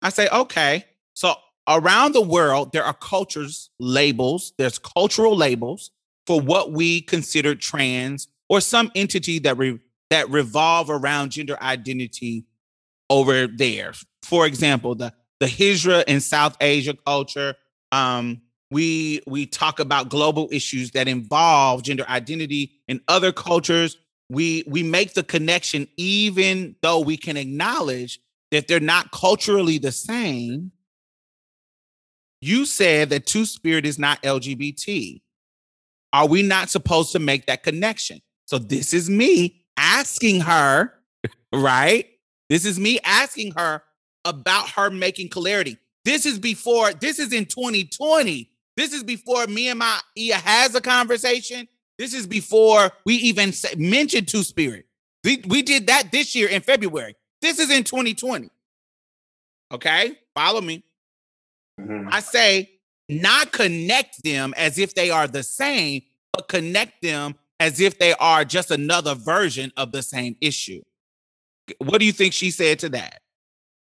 I 0.02 0.08
say, 0.08 0.28
okay. 0.28 0.84
So 1.14 1.34
around 1.68 2.12
the 2.12 2.20
world, 2.20 2.72
there 2.72 2.84
are 2.84 2.94
cultures 2.94 3.70
labels, 3.78 4.52
there's 4.58 4.78
cultural 4.78 5.36
labels 5.36 5.90
for 6.26 6.40
what 6.40 6.72
we 6.72 7.00
consider 7.00 7.54
trans 7.54 8.28
or 8.48 8.60
some 8.60 8.90
entity 8.94 9.38
that 9.40 9.56
re- 9.56 9.78
that 10.10 10.28
revolve 10.30 10.90
around 10.90 11.30
gender 11.30 11.60
identity 11.62 12.44
over 13.10 13.46
there. 13.46 13.92
For 14.22 14.46
example, 14.46 14.94
the 14.94 15.12
the 15.40 15.46
Hijra 15.46 16.04
in 16.04 16.20
South 16.20 16.56
Asia 16.60 16.94
culture, 16.94 17.54
um, 17.92 18.40
we 18.70 19.20
we 19.26 19.46
talk 19.46 19.80
about 19.80 20.08
global 20.08 20.48
issues 20.52 20.92
that 20.92 21.08
involve 21.08 21.82
gender 21.82 22.08
identity 22.08 22.72
in 22.88 23.00
other 23.08 23.32
cultures 23.32 23.96
we 24.28 24.64
we 24.66 24.82
make 24.82 25.14
the 25.14 25.22
connection 25.22 25.88
even 25.96 26.76
though 26.82 27.00
we 27.00 27.16
can 27.16 27.36
acknowledge 27.36 28.20
that 28.50 28.68
they're 28.68 28.80
not 28.80 29.10
culturally 29.10 29.78
the 29.78 29.92
same. 29.92 30.72
You 32.40 32.66
said 32.66 33.10
that 33.10 33.26
two 33.26 33.46
spirit 33.46 33.86
is 33.86 33.98
not 33.98 34.22
lgbt 34.22 35.20
are 36.12 36.28
we 36.28 36.42
not 36.42 36.70
supposed 36.70 37.10
to 37.12 37.18
make 37.18 37.46
that 37.46 37.64
connection? 37.64 38.20
So 38.46 38.58
this 38.58 38.94
is 38.94 39.10
me 39.10 39.64
asking 39.76 40.40
her 40.42 40.94
right? 41.52 42.06
This 42.48 42.64
is 42.64 42.78
me 42.78 43.00
asking 43.04 43.52
her 43.56 43.82
about 44.24 44.70
her 44.70 44.90
making 44.90 45.28
clarity. 45.28 45.78
This 46.04 46.26
is 46.26 46.38
before 46.38 46.92
this 46.92 47.18
is 47.18 47.32
in 47.32 47.46
2020 47.46 48.50
this 48.76 48.92
is 48.92 49.04
before 49.04 49.46
me 49.46 49.68
and 49.68 49.78
my 49.78 50.00
Iya 50.16 50.36
has 50.36 50.74
a 50.74 50.80
conversation 50.80 51.68
this 51.98 52.14
is 52.14 52.26
before 52.26 52.90
we 53.04 53.14
even 53.16 53.52
say, 53.52 53.74
mentioned 53.76 54.28
Two 54.28 54.42
Spirit. 54.42 54.86
We, 55.22 55.42
we 55.46 55.62
did 55.62 55.86
that 55.86 56.12
this 56.12 56.34
year 56.34 56.48
in 56.48 56.60
February. 56.60 57.16
This 57.40 57.58
is 57.58 57.70
in 57.70 57.84
2020. 57.84 58.48
Okay, 59.72 60.18
follow 60.34 60.60
me. 60.60 60.84
Mhm. 61.80 62.08
I 62.10 62.20
say 62.20 62.70
not 63.08 63.52
connect 63.52 64.22
them 64.22 64.54
as 64.56 64.78
if 64.78 64.94
they 64.94 65.10
are 65.10 65.26
the 65.26 65.42
same, 65.42 66.02
but 66.32 66.48
connect 66.48 67.02
them 67.02 67.34
as 67.60 67.80
if 67.80 67.98
they 67.98 68.14
are 68.14 68.44
just 68.44 68.70
another 68.70 69.14
version 69.14 69.72
of 69.76 69.92
the 69.92 70.02
same 70.02 70.36
issue. 70.40 70.82
What 71.78 71.98
do 71.98 72.06
you 72.06 72.12
think 72.12 72.32
she 72.34 72.50
said 72.50 72.78
to 72.80 72.88
that? 72.90 73.22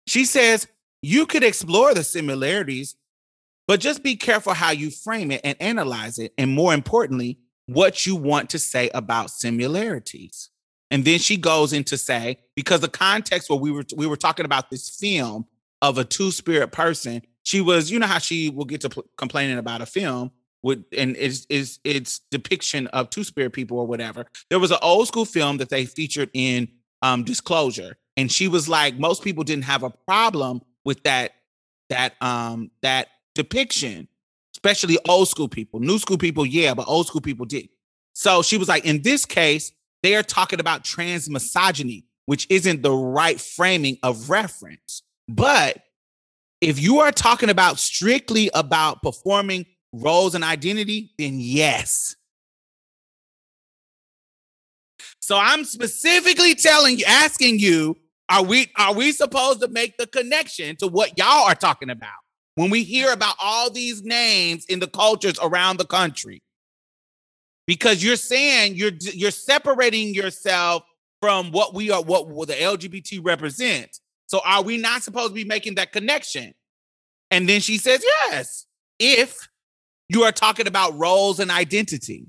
She 0.06 0.24
says 0.24 0.68
you 1.02 1.26
could 1.26 1.42
explore 1.44 1.94
the 1.94 2.04
similarities, 2.04 2.96
but 3.66 3.80
just 3.80 4.02
be 4.02 4.16
careful 4.16 4.54
how 4.54 4.70
you 4.70 4.90
frame 4.90 5.30
it 5.30 5.40
and 5.44 5.56
analyze 5.60 6.18
it. 6.18 6.32
And 6.38 6.50
more 6.50 6.74
importantly, 6.74 7.38
what 7.66 8.06
you 8.06 8.16
want 8.16 8.50
to 8.50 8.58
say 8.58 8.90
about 8.94 9.30
similarities. 9.30 10.50
And 10.90 11.04
then 11.04 11.18
she 11.18 11.36
goes 11.36 11.72
into 11.72 11.96
say, 11.96 12.38
because 12.54 12.80
the 12.80 12.88
context 12.88 13.48
where 13.48 13.58
we 13.58 13.70
were 13.70 13.84
we 13.96 14.06
were 14.06 14.16
talking 14.16 14.44
about 14.44 14.70
this 14.70 14.90
film 14.90 15.46
of 15.80 15.98
a 15.98 16.04
two-spirit 16.04 16.70
person, 16.70 17.22
she 17.44 17.60
was, 17.60 17.90
you 17.90 17.98
know 17.98 18.06
how 18.06 18.18
she 18.18 18.50
will 18.50 18.66
get 18.66 18.82
to 18.82 18.90
pl- 18.90 19.06
complaining 19.16 19.58
about 19.58 19.80
a 19.80 19.86
film 19.86 20.30
with 20.62 20.84
and 20.96 21.16
is 21.16 21.46
is 21.48 21.78
its 21.82 22.20
depiction 22.30 22.86
of 22.88 23.10
two-spirit 23.10 23.52
people 23.52 23.78
or 23.78 23.86
whatever. 23.86 24.26
There 24.50 24.60
was 24.60 24.70
an 24.70 24.78
old 24.82 25.08
school 25.08 25.24
film 25.24 25.56
that 25.58 25.70
they 25.70 25.86
featured 25.86 26.30
in 26.34 26.68
um 27.00 27.24
Disclosure, 27.24 27.96
and 28.16 28.30
she 28.30 28.46
was 28.46 28.68
like, 28.68 28.98
most 28.98 29.24
people 29.24 29.44
didn't 29.44 29.64
have 29.64 29.82
a 29.82 29.90
problem 29.90 30.60
with 30.84 31.02
that 31.04 31.32
that 31.88 32.14
um 32.20 32.70
that 32.82 33.08
depiction 33.34 34.08
especially 34.62 34.98
old 35.08 35.28
school 35.28 35.48
people. 35.48 35.80
New 35.80 35.98
school 35.98 36.18
people, 36.18 36.46
yeah, 36.46 36.74
but 36.74 36.86
old 36.86 37.06
school 37.06 37.20
people 37.20 37.46
did. 37.46 37.68
So 38.12 38.42
she 38.42 38.58
was 38.58 38.68
like, 38.68 38.84
in 38.84 39.02
this 39.02 39.24
case, 39.26 39.72
they 40.02 40.14
are 40.14 40.22
talking 40.22 40.60
about 40.60 40.84
trans 40.84 41.28
misogyny, 41.28 42.04
which 42.26 42.46
isn't 42.48 42.82
the 42.82 42.92
right 42.92 43.40
framing 43.40 43.98
of 44.02 44.30
reference. 44.30 45.02
But 45.28 45.82
if 46.60 46.80
you 46.80 47.00
are 47.00 47.10
talking 47.10 47.50
about 47.50 47.78
strictly 47.78 48.50
about 48.54 49.02
performing 49.02 49.66
roles 49.92 50.34
and 50.34 50.44
identity, 50.44 51.12
then 51.18 51.40
yes. 51.40 52.14
So 55.20 55.36
I'm 55.36 55.64
specifically 55.64 56.54
telling 56.54 56.98
you, 56.98 57.04
asking 57.06 57.58
you, 57.58 57.96
are 58.28 58.44
we 58.44 58.70
are 58.76 58.94
we 58.94 59.12
supposed 59.12 59.60
to 59.60 59.68
make 59.68 59.98
the 59.98 60.06
connection 60.06 60.76
to 60.76 60.86
what 60.86 61.18
y'all 61.18 61.48
are 61.48 61.54
talking 61.54 61.90
about? 61.90 62.10
When 62.54 62.70
we 62.70 62.84
hear 62.84 63.12
about 63.12 63.36
all 63.40 63.70
these 63.70 64.02
names 64.02 64.64
in 64.66 64.80
the 64.80 64.86
cultures 64.86 65.38
around 65.42 65.78
the 65.78 65.86
country. 65.86 66.42
Because 67.66 68.02
you're 68.04 68.16
saying 68.16 68.74
you're 68.74 68.92
you're 69.00 69.30
separating 69.30 70.14
yourself 70.14 70.82
from 71.20 71.52
what 71.52 71.74
we 71.74 71.90
are 71.90 72.02
what, 72.02 72.28
the 72.48 72.54
lgbt 72.54 73.24
represents. 73.24 74.00
So 74.26 74.40
are 74.44 74.62
we 74.62 74.76
not 74.76 75.02
supposed 75.02 75.28
to 75.28 75.34
be 75.34 75.44
making 75.44 75.76
that 75.76 75.92
connection? 75.92 76.52
And 77.30 77.48
then 77.48 77.60
she 77.60 77.78
says 77.78 78.02
yes 78.02 78.66
if 78.98 79.48
you 80.08 80.24
are 80.24 80.32
talking 80.32 80.66
about 80.66 80.98
roles 80.98 81.38
and 81.38 81.50
identity. 81.50 82.28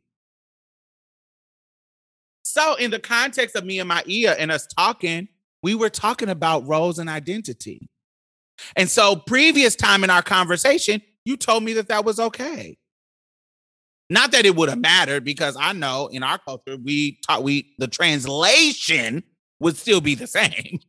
So 2.44 2.76
in 2.76 2.92
the 2.92 3.00
context 3.00 3.56
of 3.56 3.66
me 3.66 3.80
and 3.80 3.90
my 3.90 4.04
Iya 4.08 4.34
and 4.34 4.52
us 4.52 4.68
talking 4.68 5.28
we 5.64 5.76
were 5.76 5.90
talking 5.90 6.30
about 6.30 6.68
roles 6.68 7.00
and 7.00 7.10
identity 7.10 7.90
and 8.76 8.90
so, 8.90 9.16
previous 9.16 9.76
time 9.76 10.04
in 10.04 10.10
our 10.10 10.22
conversation, 10.22 11.02
you 11.26 11.38
told 11.38 11.64
me 11.64 11.74
that 11.74 11.88
that 11.88 12.06
was 12.06 12.20
okay. 12.20 12.78
Not 14.10 14.32
that 14.32 14.46
it 14.46 14.56
would 14.56 14.70
have 14.70 14.80
mattered 14.80 15.24
because 15.24 15.58
I 15.60 15.74
know 15.74 16.08
in 16.12 16.24
our 16.24 16.38
culture 16.38 16.78
we 16.78 17.20
taught 17.26 17.44
we 17.44 17.74
the 17.78 17.88
translation 17.88 19.24
would 19.60 19.78
still 19.78 20.02
be 20.02 20.16
the 20.16 20.28
same. 20.28 20.80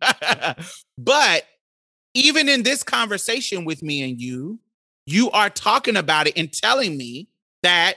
but 0.99 1.45
even 2.15 2.49
in 2.49 2.63
this 2.63 2.83
conversation 2.83 3.65
with 3.65 3.83
me 3.83 4.03
and 4.03 4.21
you, 4.21 4.61
you 5.07 5.31
are 5.31 5.51
talking 5.51 5.97
about 5.97 6.27
it 6.27 6.37
and 6.37 6.53
telling 6.53 6.97
me 6.97 7.29
that 7.63 7.95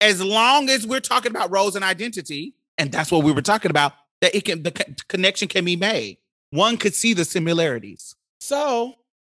as 0.00 0.22
long 0.22 0.68
as 0.70 0.86
we're 0.86 1.00
talking 1.00 1.30
about 1.30 1.50
roles 1.50 1.74
and 1.74 1.84
identity, 1.84 2.54
and 2.76 2.92
that's 2.92 3.10
what 3.10 3.24
we 3.24 3.32
were 3.32 3.42
talking 3.42 3.70
about, 3.70 3.92
that 4.20 4.34
it 4.34 4.44
can 4.44 4.62
the 4.62 4.70
connection 5.08 5.48
can 5.48 5.64
be 5.64 5.76
made 5.76 6.18
one 6.50 6.76
could 6.76 6.94
see 6.94 7.14
the 7.14 7.24
similarities. 7.24 8.14
So 8.40 8.94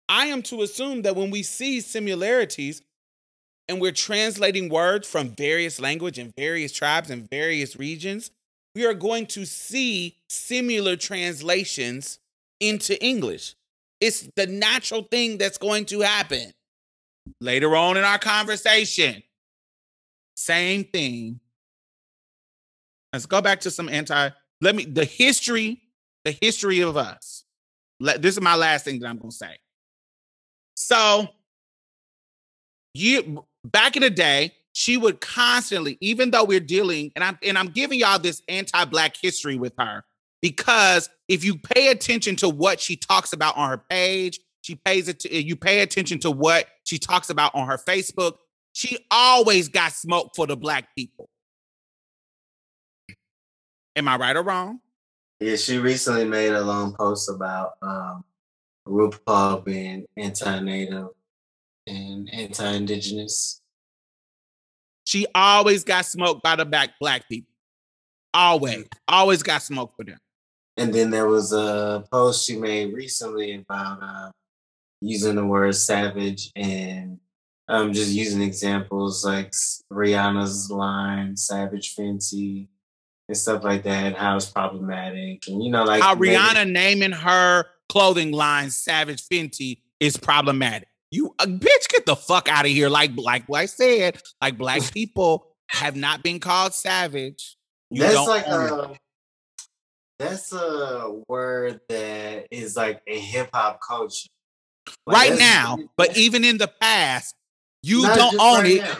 I 0.08 0.26
am 0.26 0.42
to 0.42 0.62
assume 0.62 1.02
that 1.02 1.16
when 1.16 1.30
we 1.30 1.42
see 1.42 1.80
similarities 1.80 2.82
and 3.68 3.80
we're 3.80 3.92
translating 3.92 4.68
words 4.68 5.08
from 5.08 5.30
various 5.30 5.80
language 5.80 6.18
and 6.18 6.32
various 6.36 6.72
tribes 6.72 7.10
and 7.10 7.28
various 7.30 7.76
regions, 7.76 8.30
we 8.74 8.86
are 8.86 8.94
going 8.94 9.26
to 9.26 9.44
see 9.44 10.16
similar 10.28 10.96
translations 10.96 12.18
into 12.60 13.02
English. 13.02 13.54
It's 14.00 14.28
the 14.36 14.46
natural 14.46 15.02
thing 15.02 15.38
that's 15.38 15.58
going 15.58 15.84
to 15.86 16.00
happen. 16.00 16.52
Later 17.40 17.76
on 17.76 17.96
in 17.96 18.04
our 18.04 18.18
conversation, 18.18 19.22
same 20.34 20.84
thing. 20.84 21.38
Let's 23.12 23.26
go 23.26 23.40
back 23.40 23.60
to 23.60 23.70
some 23.70 23.88
anti, 23.88 24.30
let 24.60 24.74
me, 24.74 24.84
the 24.84 25.04
history 25.04 25.80
the 26.24 26.36
history 26.40 26.80
of 26.80 26.96
us. 26.96 27.44
This 28.00 28.36
is 28.36 28.40
my 28.40 28.54
last 28.54 28.84
thing 28.84 29.00
that 29.00 29.08
I'm 29.08 29.18
going 29.18 29.30
to 29.30 29.36
say. 29.36 29.58
So, 30.74 31.28
you 32.94 33.44
back 33.64 33.96
in 33.96 34.02
the 34.02 34.10
day, 34.10 34.54
she 34.72 34.96
would 34.96 35.20
constantly, 35.20 35.98
even 36.00 36.30
though 36.30 36.44
we're 36.44 36.60
dealing, 36.60 37.12
and 37.14 37.24
I'm 37.24 37.38
and 37.42 37.58
I'm 37.58 37.68
giving 37.68 37.98
y'all 37.98 38.18
this 38.18 38.42
anti-black 38.48 39.16
history 39.20 39.56
with 39.56 39.74
her 39.78 40.04
because 40.40 41.10
if 41.28 41.44
you 41.44 41.58
pay 41.58 41.88
attention 41.88 42.36
to 42.36 42.48
what 42.48 42.80
she 42.80 42.96
talks 42.96 43.32
about 43.32 43.56
on 43.56 43.68
her 43.68 43.78
page, 43.90 44.40
she 44.62 44.74
pays 44.74 45.08
it. 45.08 45.20
To, 45.20 45.34
you 45.34 45.56
pay 45.56 45.80
attention 45.80 46.18
to 46.20 46.30
what 46.30 46.66
she 46.84 46.98
talks 46.98 47.30
about 47.30 47.54
on 47.54 47.66
her 47.66 47.78
Facebook. 47.78 48.36
She 48.72 48.98
always 49.10 49.68
got 49.68 49.92
smoke 49.92 50.30
for 50.34 50.46
the 50.46 50.56
black 50.56 50.94
people. 50.96 51.28
Am 53.96 54.08
I 54.08 54.16
right 54.16 54.36
or 54.36 54.42
wrong? 54.42 54.80
Yeah, 55.40 55.56
she 55.56 55.78
recently 55.78 56.26
made 56.26 56.52
a 56.52 56.60
long 56.60 56.92
post 56.92 57.30
about 57.30 57.72
um, 57.80 58.24
RuPaul 58.86 59.64
being 59.64 60.04
anti-native 60.16 61.08
and 61.86 62.28
anti-indigenous. 62.30 63.62
She 65.04 65.26
always 65.34 65.82
got 65.82 66.04
smoked 66.04 66.42
by 66.42 66.56
the 66.56 66.66
black 66.66 66.90
black 67.00 67.26
people. 67.26 67.52
Always, 68.34 68.84
always 69.08 69.42
got 69.42 69.62
smoked 69.62 69.96
for 69.96 70.04
them. 70.04 70.18
And 70.76 70.92
then 70.94 71.10
there 71.10 71.26
was 71.26 71.52
a 71.52 72.04
post 72.12 72.46
she 72.46 72.56
made 72.56 72.92
recently 72.94 73.54
about 73.54 73.98
uh, 74.02 74.30
using 75.00 75.36
the 75.36 75.44
word 75.44 75.74
savage 75.74 76.52
and 76.54 77.18
um, 77.66 77.92
just 77.92 78.10
using 78.10 78.42
examples 78.42 79.24
like 79.24 79.52
Rihanna's 79.92 80.70
line, 80.70 81.36
Savage 81.36 81.94
Fenty, 81.96 82.68
and 83.30 83.36
stuff 83.36 83.62
like 83.62 83.84
that, 83.84 84.16
how 84.16 84.34
it's 84.34 84.46
problematic. 84.46 85.44
And, 85.46 85.62
you 85.62 85.70
know, 85.70 85.84
like 85.84 86.02
How 86.02 86.16
maybe- 86.16 86.34
Rihanna 86.34 86.68
naming 86.70 87.12
her 87.12 87.64
clothing 87.88 88.32
line 88.32 88.70
Savage 88.70 89.22
Fenty 89.28 89.78
is 90.00 90.16
problematic. 90.16 90.88
You 91.12 91.32
uh, 91.38 91.46
bitch, 91.46 91.88
get 91.88 92.06
the 92.06 92.16
fuck 92.16 92.48
out 92.48 92.64
of 92.64 92.72
here. 92.72 92.88
Like 92.88 93.12
like 93.16 93.48
what 93.48 93.60
I 93.60 93.66
said, 93.66 94.20
like 94.42 94.58
black 94.58 94.82
people 94.92 95.46
have 95.68 95.94
not 95.94 96.24
been 96.24 96.40
called 96.40 96.74
savage. 96.74 97.56
You 97.90 98.02
that's 98.02 98.28
like 98.28 98.46
a 98.46 98.96
that's 100.18 100.52
a 100.52 101.22
word 101.28 101.80
that 101.88 102.46
is 102.50 102.76
like 102.76 103.00
a 103.06 103.18
hip 103.18 103.50
hop 103.54 103.80
culture. 103.86 104.28
Like, 105.06 105.30
right 105.30 105.38
now, 105.38 105.78
but 105.96 106.16
even 106.16 106.44
in 106.44 106.58
the 106.58 106.68
past, 106.80 107.34
you 107.82 108.02
don't 108.02 108.38
own 108.40 108.62
right 108.62 108.70
it. 108.72 108.82
now. 108.82 108.96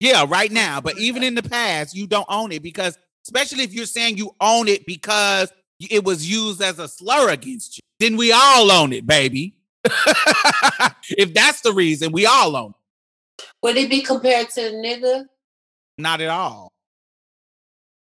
Yeah, 0.00 0.24
right 0.26 0.50
now, 0.50 0.80
but 0.80 0.98
even 0.98 1.22
in 1.22 1.34
the 1.34 1.42
past, 1.42 1.94
you 1.94 2.06
don't 2.06 2.26
own 2.28 2.52
it 2.52 2.62
because, 2.62 2.98
especially 3.26 3.64
if 3.64 3.72
you're 3.72 3.86
saying 3.86 4.16
you 4.16 4.34
own 4.40 4.68
it 4.68 4.86
because 4.86 5.52
it 5.78 6.04
was 6.04 6.28
used 6.28 6.60
as 6.62 6.78
a 6.78 6.88
slur 6.88 7.30
against 7.30 7.78
you, 7.78 7.82
then 7.98 8.16
we 8.16 8.32
all 8.32 8.70
own 8.70 8.92
it, 8.92 9.06
baby. 9.06 9.54
if 9.84 11.32
that's 11.32 11.62
the 11.62 11.72
reason, 11.72 12.12
we 12.12 12.26
all 12.26 12.54
own 12.56 12.70
it. 12.70 13.46
Would 13.62 13.76
it 13.76 13.90
be 13.90 14.02
compared 14.02 14.50
to 14.50 14.68
a 14.68 14.72
nigga? 14.72 15.26
Not 15.98 16.20
at 16.20 16.28
all. 16.28 16.72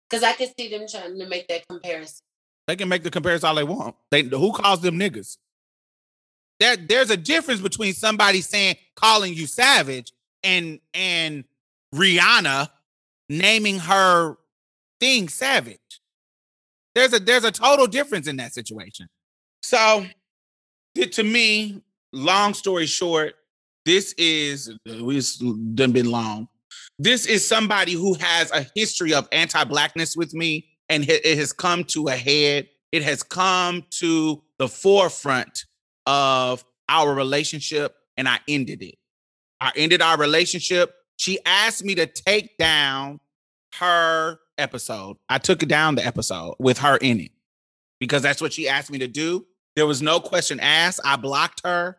Because 0.09 0.23
I 0.23 0.33
can 0.33 0.49
see 0.57 0.69
them 0.69 0.87
trying 0.89 1.19
to 1.19 1.27
make 1.27 1.49
that 1.49 1.67
comparison. 1.69 2.21
They 2.67 2.77
can 2.77 2.89
make 2.89 3.03
the 3.03 3.11
comparison 3.11 3.49
all 3.49 3.55
they 3.55 3.65
want. 3.65 3.97
They 4.11 4.23
who 4.23 4.53
calls 4.53 4.81
them 4.81 4.99
niggas? 4.99 5.37
There, 6.61 6.77
there's 6.77 7.11
a 7.11 7.17
difference 7.17 7.61
between 7.61 7.95
somebody 7.95 8.41
saying 8.41 8.77
calling 8.95 9.35
you 9.35 9.47
savage 9.47 10.13
and 10.43 10.81
and 10.93 11.45
Rihanna 11.95 12.69
naming 13.29 13.79
her 13.81 14.37
thing 15.01 15.29
savage. 15.29 15.79
There's 16.95 17.13
a 17.13 17.19
there's 17.19 17.45
a 17.45 17.51
total 17.53 17.87
difference 17.87 18.29
in 18.29 18.37
that 18.37 18.55
situation. 18.55 19.09
So, 19.63 20.07
to 21.11 21.23
me, 21.23 21.83
long 22.13 22.55
story 22.55 22.87
short, 22.87 23.35
this 23.85 24.15
is 24.17 24.69
uh, 24.69 25.09
it's 25.09 25.39
done 25.39 25.93
been 25.93 26.11
long. 26.11 26.49
This 26.99 27.27
is 27.27 27.47
somebody 27.47 27.93
who 27.93 28.15
has 28.15 28.53
a 28.53 28.67
history 28.75 29.13
of 29.13 29.29
anti-blackness 29.33 30.17
with 30.17 30.33
me, 30.33 30.67
and 30.89 31.09
it 31.09 31.39
has 31.39 31.53
come 31.53 31.85
to 31.85 32.07
a 32.07 32.17
head. 32.17 32.69
It 32.93 33.03
has 33.03 33.23
come 33.25 33.85
to 33.99 34.43
the 34.59 34.69
forefront 34.69 35.65
of 36.07 36.65
our 36.89 37.13
relationship, 37.13 37.97
and 38.17 38.29
I 38.29 38.39
ended 38.47 38.83
it. 38.83 38.95
I 39.61 39.73
ended 39.75 40.03
our 40.03 40.17
relationship. 40.17 40.95
She 41.17 41.39
asked 41.45 41.85
me 41.85 41.95
to 41.97 42.07
take 42.07 42.57
down 42.59 43.19
her 43.79 44.39
episode. 44.59 45.17
I 45.29 45.39
took 45.39 45.61
down 45.61 45.95
the 45.95 46.07
episode 46.07 46.55
with 46.59 46.79
her 46.79 46.97
in 46.99 47.21
it 47.21 47.33
because 48.01 48.23
that's 48.23 48.41
what 48.41 48.53
she 48.53 48.69
asked 48.69 48.91
me 48.91 48.99
to 48.99 49.09
do. 49.09 49.47
There 49.77 49.87
was 49.87 50.03
no 50.03 50.21
question 50.21 50.61
asked. 50.61 51.01
I 51.05 51.17
blocked 51.17 51.63
her. 51.65 51.99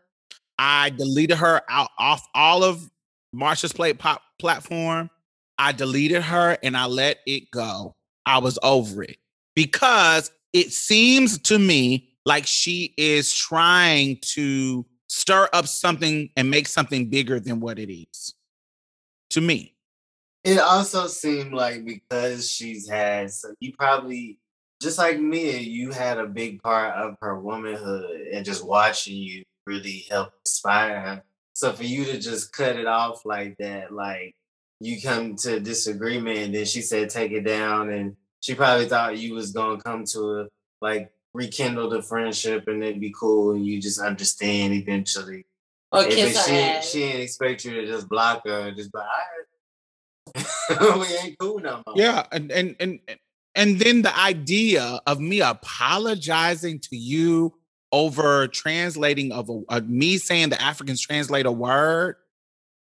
I 0.57 0.91
deleted 0.91 1.38
her 1.38 1.61
out 1.69 1.89
off 1.99 2.26
all 2.34 2.64
of 2.64 2.89
Marsha's 3.35 3.73
Plate 3.73 3.99
pop 3.99 4.22
platform. 4.39 5.10
I 5.57 5.72
deleted 5.72 6.22
her 6.22 6.57
and 6.64 6.76
I 6.77 6.85
let 6.85 7.19
it 7.26 7.52
go. 7.52 7.95
I 8.26 8.39
was 8.39 8.57
over 8.64 9.03
it 9.03 9.18
because 9.56 10.31
it 10.53 10.72
seems 10.72 11.38
to 11.43 11.60
me 11.60 12.10
like 12.26 12.45
she 12.47 12.93
is 12.97 13.34
trying 13.34 14.18
to 14.22 14.85
stir 15.07 15.47
up 15.53 15.68
something 15.68 16.30
and 16.35 16.49
make 16.49 16.68
something 16.68 17.10
bigger 17.10 17.39
than 17.39 17.60
what 17.60 17.77
it 17.77 17.93
is. 17.93 18.34
To 19.31 19.41
me. 19.41 19.74
It 20.45 20.59
also 20.59 21.07
seemed 21.07 21.53
like 21.53 21.84
because 21.85 22.49
she's 22.49 22.88
had, 22.88 23.31
so 23.31 23.55
you 23.59 23.73
probably, 23.73 24.38
just 24.80 24.99
like 24.99 25.19
me, 25.19 25.57
you 25.57 25.89
had 25.89 26.19
a 26.19 26.27
big 26.27 26.61
part 26.61 26.95
of 26.95 27.15
her 27.22 27.39
womanhood 27.39 28.27
and 28.31 28.45
just 28.45 28.63
watching 28.63 29.15
you 29.15 29.43
really 29.65 30.05
helped 30.07 30.35
inspire 30.45 31.01
her. 31.01 31.23
So 31.53 31.73
for 31.73 31.84
you 31.84 32.05
to 32.05 32.19
just 32.19 32.53
cut 32.53 32.76
it 32.76 32.85
off 32.85 33.26
like 33.26 33.57
that, 33.57 33.91
like 33.91 34.35
you 34.80 35.01
come 35.01 35.35
to 35.38 35.59
disagreement 35.59 36.38
and 36.38 36.53
then 36.53 36.65
she 36.65 36.81
said 36.81 37.09
take 37.09 37.31
it 37.31 37.41
down 37.41 37.89
and 37.89 38.15
she 38.41 38.53
probably 38.53 38.88
thought 38.88 39.17
you 39.17 39.34
was 39.34 39.51
gonna 39.51 39.81
come 39.81 40.03
to 40.11 40.41
a 40.41 40.47
like 40.80 41.11
rekindle 41.34 41.89
the 41.89 42.03
friendship 42.03 42.67
and 42.67 42.84
it'd 42.84 43.01
be 43.01 43.13
cool 43.19 43.53
and 43.53 43.65
you 43.65 43.81
just 43.81 43.99
understand 43.99 44.73
eventually. 44.73 45.45
Or 45.91 46.03
kiss 46.03 46.35
but 46.35 46.41
her 46.41 46.55
she, 46.55 46.61
ass. 46.61 46.91
she 46.91 46.99
didn't 46.99 47.22
expect 47.22 47.65
you 47.65 47.72
to 47.81 47.88
just 47.88 48.07
block 48.07 48.43
her 48.45 48.72
just 48.72 48.93
like, 48.93 49.03
all 49.03 49.09
right. 49.09 49.45
we 50.70 51.18
ain't 51.18 51.38
cool 51.40 51.60
no 51.60 51.82
more. 51.86 51.95
Yeah, 51.95 52.26
and 52.32 52.52
and 52.52 52.76
and 52.80 52.99
and 53.56 53.80
then 53.80 54.02
the 54.02 54.18
idea 54.18 54.99
of 55.07 55.20
me 55.20 55.41
apologizing 55.41 56.80
to 56.80 56.98
you 56.98 57.53
over 57.91 58.48
translating 58.48 59.32
of 59.32 59.49
a, 59.49 59.62
uh, 59.70 59.82
me 59.86 60.18
saying 60.18 60.49
the 60.49 60.62
Africans 60.62 61.02
translate 61.02 61.45
a 61.45 61.52
word 61.52 62.18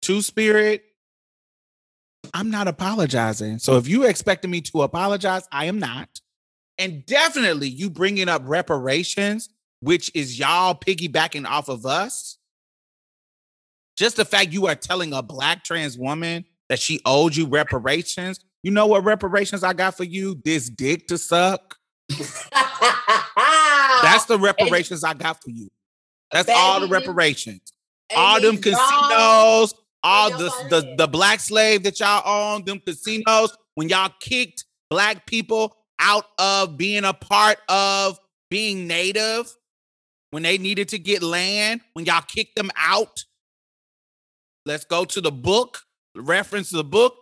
to 0.01 0.21
spirit. 0.21 0.83
I'm 2.33 2.51
not 2.51 2.67
apologizing. 2.67 3.59
So 3.59 3.77
if 3.77 3.87
you 3.87 4.03
expected 4.03 4.49
me 4.49 4.59
to 4.61 4.81
apologize, 4.81 5.47
I 5.51 5.65
am 5.65 5.79
not. 5.79 6.19
And 6.77 7.05
definitely 7.05 7.69
you 7.69 7.89
bringing 7.89 8.27
up 8.27 8.41
reparations, 8.45 9.49
which 9.79 10.11
is 10.13 10.37
y'all 10.37 10.75
piggybacking 10.75 11.47
off 11.47 11.69
of 11.69 11.85
us. 11.85 12.37
Just 13.95 14.17
the 14.17 14.25
fact 14.25 14.51
you 14.51 14.67
are 14.67 14.75
telling 14.75 15.13
a 15.13 15.23
black 15.23 15.63
trans 15.63 15.97
woman 15.97 16.45
that 16.69 16.79
she 16.79 16.99
owed 17.05 17.35
you 17.35 17.47
reparations. 17.47 18.39
You 18.63 18.71
know 18.71 18.87
what 18.87 19.03
reparations 19.03 19.63
I 19.63 19.73
got 19.73 19.95
for 19.95 20.03
you? 20.03 20.41
This 20.43 20.69
dick 20.69 21.07
to 21.07 21.17
suck. 21.17 21.75
That's 24.01 24.25
the 24.25 24.37
reparations 24.41 25.03
I 25.03 25.13
got 25.13 25.41
for 25.41 25.49
you. 25.49 25.69
That's 26.31 26.49
all 26.49 26.81
the 26.81 26.87
reparations. 26.87 27.73
All 28.15 28.41
them 28.41 28.57
casinos, 28.57 29.73
all 30.03 30.29
the, 30.31 30.51
the 30.69 30.95
the 30.97 31.07
black 31.07 31.39
slave 31.39 31.83
that 31.83 31.99
y'all 31.99 32.21
own, 32.25 32.63
them 32.65 32.79
casinos, 32.79 33.55
when 33.75 33.89
y'all 33.89 34.11
kicked 34.19 34.65
black 34.89 35.25
people 35.25 35.75
out 35.99 36.25
of 36.37 36.77
being 36.77 37.03
a 37.03 37.13
part 37.13 37.57
of 37.69 38.17
being 38.49 38.87
native, 38.87 39.53
when 40.31 40.43
they 40.43 40.57
needed 40.57 40.89
to 40.89 40.99
get 40.99 41.23
land, 41.23 41.81
when 41.93 42.05
y'all 42.05 42.21
kicked 42.21 42.55
them 42.55 42.71
out. 42.77 43.23
Let's 44.65 44.85
go 44.85 45.05
to 45.05 45.21
the 45.21 45.31
book, 45.31 45.79
reference 46.17 46.69
the 46.69 46.83
book. 46.83 47.15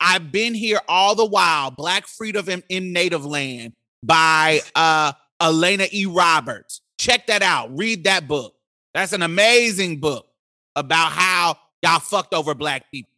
I've 0.00 0.32
been 0.32 0.54
here 0.54 0.80
all 0.88 1.14
the 1.14 1.26
while, 1.26 1.70
Black 1.70 2.06
Freedom 2.06 2.48
in, 2.48 2.62
in 2.68 2.92
Native 2.92 3.24
Land 3.24 3.74
by 4.02 4.60
uh 4.74 5.12
Alaina 5.40 5.86
E. 5.92 6.06
Roberts. 6.06 6.80
Check 6.98 7.26
that 7.28 7.42
out. 7.42 7.76
Read 7.76 8.04
that 8.04 8.28
book. 8.28 8.54
That's 8.94 9.12
an 9.12 9.22
amazing 9.22 10.00
book 10.00 10.26
about 10.76 11.12
how 11.12 11.56
y'all 11.82 12.00
fucked 12.00 12.34
over 12.34 12.54
black 12.54 12.90
people. 12.90 13.12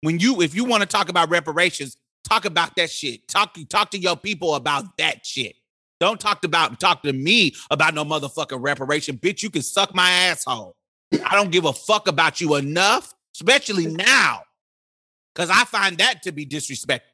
When 0.00 0.18
you, 0.18 0.42
if 0.42 0.54
you 0.54 0.64
want 0.64 0.82
to 0.82 0.88
talk 0.88 1.08
about 1.08 1.30
reparations, 1.30 1.96
talk 2.24 2.44
about 2.44 2.76
that 2.76 2.90
shit. 2.90 3.26
Talk, 3.28 3.56
talk 3.68 3.90
to 3.90 3.98
your 3.98 4.16
people 4.16 4.54
about 4.54 4.96
that 4.98 5.24
shit. 5.26 5.56
Don't 6.00 6.20
talk 6.20 6.44
about 6.44 6.78
talk 6.78 7.02
to 7.02 7.12
me 7.12 7.54
about 7.70 7.94
no 7.94 8.04
motherfucking 8.04 8.62
reparation. 8.62 9.18
Bitch, 9.18 9.42
you 9.42 9.50
can 9.50 9.62
suck 9.62 9.94
my 9.94 10.08
asshole. 10.08 10.76
I 11.12 11.34
don't 11.34 11.50
give 11.50 11.64
a 11.64 11.72
fuck 11.72 12.06
about 12.06 12.40
you 12.40 12.54
enough, 12.54 13.12
especially 13.34 13.86
now. 13.86 14.42
Cause 15.38 15.50
I 15.50 15.64
find 15.64 15.96
that 15.98 16.22
to 16.24 16.32
be 16.32 16.44
disrespectful. 16.44 17.12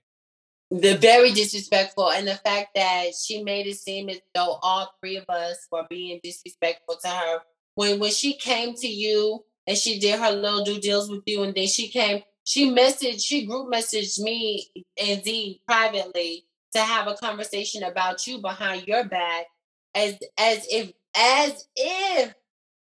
the 0.71 0.97
very 0.97 1.31
disrespectful 1.31 2.11
and 2.11 2.27
the 2.27 2.37
fact 2.37 2.71
that 2.75 3.15
she 3.15 3.43
made 3.43 3.67
it 3.67 3.77
seem 3.77 4.09
as 4.09 4.19
though 4.35 4.59
all 4.63 4.91
three 4.99 5.17
of 5.17 5.27
us 5.29 5.69
were 5.71 5.85
being 5.91 6.19
disrespectful 6.25 6.97
to 7.05 7.09
her 7.09 7.41
when 7.75 8.01
when 8.01 8.11
she 8.11 8.33
came 8.35 8.75
to 8.75 8.89
you 8.89 9.45
and 9.67 9.77
she 9.77 9.99
did 9.99 10.19
her 10.19 10.31
little 10.31 10.65
due 10.65 10.81
deals 10.81 11.11
with 11.11 11.23
you 11.27 11.43
and 11.43 11.55
then 11.55 11.67
she 11.67 11.89
came 11.89 12.23
she 12.45 12.71
messaged 12.71 13.23
she 13.23 13.47
group 13.47 13.71
messaged 13.71 14.19
me 14.21 14.69
and 15.01 15.23
Z 15.23 15.61
privately 15.69 16.47
to 16.73 16.81
have 16.81 17.07
a 17.07 17.15
conversation 17.17 17.83
about 17.83 18.27
you 18.27 18.39
behind 18.39 18.87
your 18.89 19.05
back 19.05 19.47
as 19.95 20.19
as 20.39 20.67
if 20.71 20.93
as 21.15 21.69
if 21.77 22.35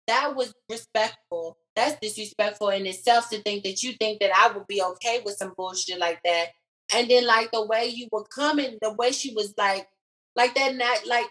that 0.06 0.36
was 0.36 0.55
respectful 0.70 1.59
that's 1.74 1.99
disrespectful 2.01 2.69
in 2.69 2.86
itself 2.86 3.31
to 3.31 3.40
think 3.43 3.65
that 3.65 3.82
you 3.82 3.93
think 3.94 4.20
that 4.20 4.31
I 4.36 4.53
would 4.53 4.66
be 4.66 4.82
okay 4.82 5.20
with 5.24 5.36
some 5.36 5.55
bullshit 5.57 5.99
like 5.99 6.20
that. 6.24 6.47
And 6.94 7.09
then 7.09 7.27
like 7.27 7.51
the 7.53 7.65
way 7.65 7.86
you 7.86 8.09
were 8.12 8.24
coming, 8.24 8.78
the 8.82 8.93
way 8.93 9.12
she 9.12 9.35
was 9.35 9.55
like, 9.57 9.89
like 10.36 10.55
that 10.55 10.74
night, 10.77 11.03
like 11.07 11.27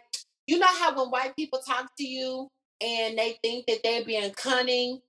you 0.48 0.58
know 0.58 0.68
how 0.68 0.96
when 0.96 1.10
white 1.10 1.36
people 1.36 1.60
talk 1.66 1.92
to 1.98 2.04
you 2.04 2.50
and 2.82 3.18
they 3.18 3.38
think 3.44 3.66
that 3.68 3.80
they're 3.84 4.04
being 4.04 4.32
cunning, 4.32 5.00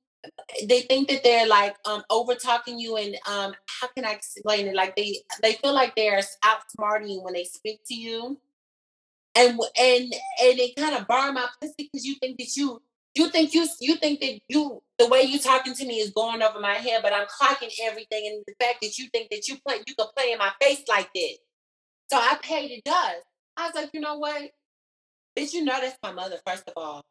they 0.69 0.83
think 0.83 1.09
that 1.09 1.25
they're 1.25 1.47
like 1.47 1.75
um 1.85 2.03
over 2.11 2.35
talking 2.35 2.79
you 2.79 2.97
and 2.97 3.17
um 3.29 3.55
how 3.81 3.89
can 3.97 4.05
I 4.05 4.13
explain 4.13 4.67
it? 4.67 4.75
Like 4.75 4.97
they 4.97 5.17
they 5.43 5.55
feel 5.55 5.75
like 5.75 5.97
they're 5.97 6.21
outsmarting 6.45 7.11
you 7.11 7.23
when 7.23 7.35
they 7.35 7.45
speak 7.45 7.81
to 7.87 7.95
you. 7.95 8.39
And 9.35 9.59
and 9.81 10.13
and 10.13 10.59
it 10.59 10.77
kind 10.77 10.95
of 10.95 11.09
burn 11.09 11.35
my 11.35 11.47
pussy 11.61 11.75
because 11.91 12.05
you 12.05 12.17
think 12.17 12.39
that 12.39 12.55
you 12.57 12.83
you 13.15 13.29
think 13.31 13.55
you 13.55 13.67
you 13.81 13.97
think 13.97 14.21
that 14.21 14.41
you 14.49 14.83
the 14.99 15.09
way 15.09 15.23
you 15.23 15.39
talking 15.39 15.75
to 15.75 15.87
me 15.87 15.97
is 16.01 16.11
going 16.11 16.43
over 16.43 16.61
my 16.61 16.75
head, 16.75 17.01
but 17.03 17.13
I'm 17.13 17.27
clocking 17.27 17.71
everything, 17.83 18.27
and 18.27 18.45
the 18.47 18.55
fact 18.65 18.79
that 18.83 18.99
you 18.99 19.09
think 19.13 19.31
that 19.31 19.49
you 19.49 19.57
play 19.67 19.79
you 19.87 19.95
can 19.95 20.07
play 20.17 20.33
in 20.33 20.39
my 20.39 20.53
face 20.61 20.83
like 20.89 21.11
this. 21.15 21.39
So 22.13 22.19
I 22.19 22.39
paid 22.43 22.71
it 22.71 22.85
does. 22.85 23.23
I 23.57 23.67
was 23.67 23.75
like, 23.75 23.91
you 23.95 24.01
know 24.01 24.19
what, 24.19 24.51
bitch, 25.39 25.53
you 25.55 25.65
know 25.65 25.79
that's 25.81 25.99
my 26.03 26.13
mother 26.13 26.39
first 26.47 26.65
of 26.69 26.75
all, 26.77 27.03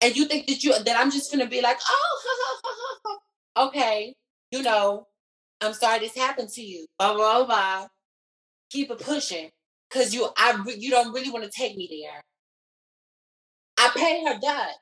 and 0.00 0.16
you 0.16 0.26
think 0.26 0.46
that 0.48 0.64
you 0.64 0.72
that 0.84 0.98
I'm 0.98 1.10
just 1.10 1.30
gonna 1.30 1.48
be 1.48 1.60
like, 1.62 1.78
oh, 1.88 3.18
okay, 3.58 4.14
you 4.52 4.62
know, 4.62 5.06
I'm 5.60 5.74
sorry 5.74 6.00
this 6.00 6.16
happened 6.16 6.50
to 6.50 6.62
you, 6.62 6.86
blah 6.98 7.14
blah 7.14 7.44
blah. 7.46 7.86
Keep 8.70 8.90
it 8.92 9.00
pushing, 9.00 9.50
cause 9.90 10.14
you 10.14 10.28
I 10.38 10.62
you 10.78 10.90
don't 10.90 11.12
really 11.14 11.30
want 11.30 11.44
to 11.44 11.50
take 11.50 11.76
me 11.76 11.88
there. 12.04 12.22
I 13.78 13.90
paid 13.96 14.26
her 14.26 14.40
done. 14.40 14.74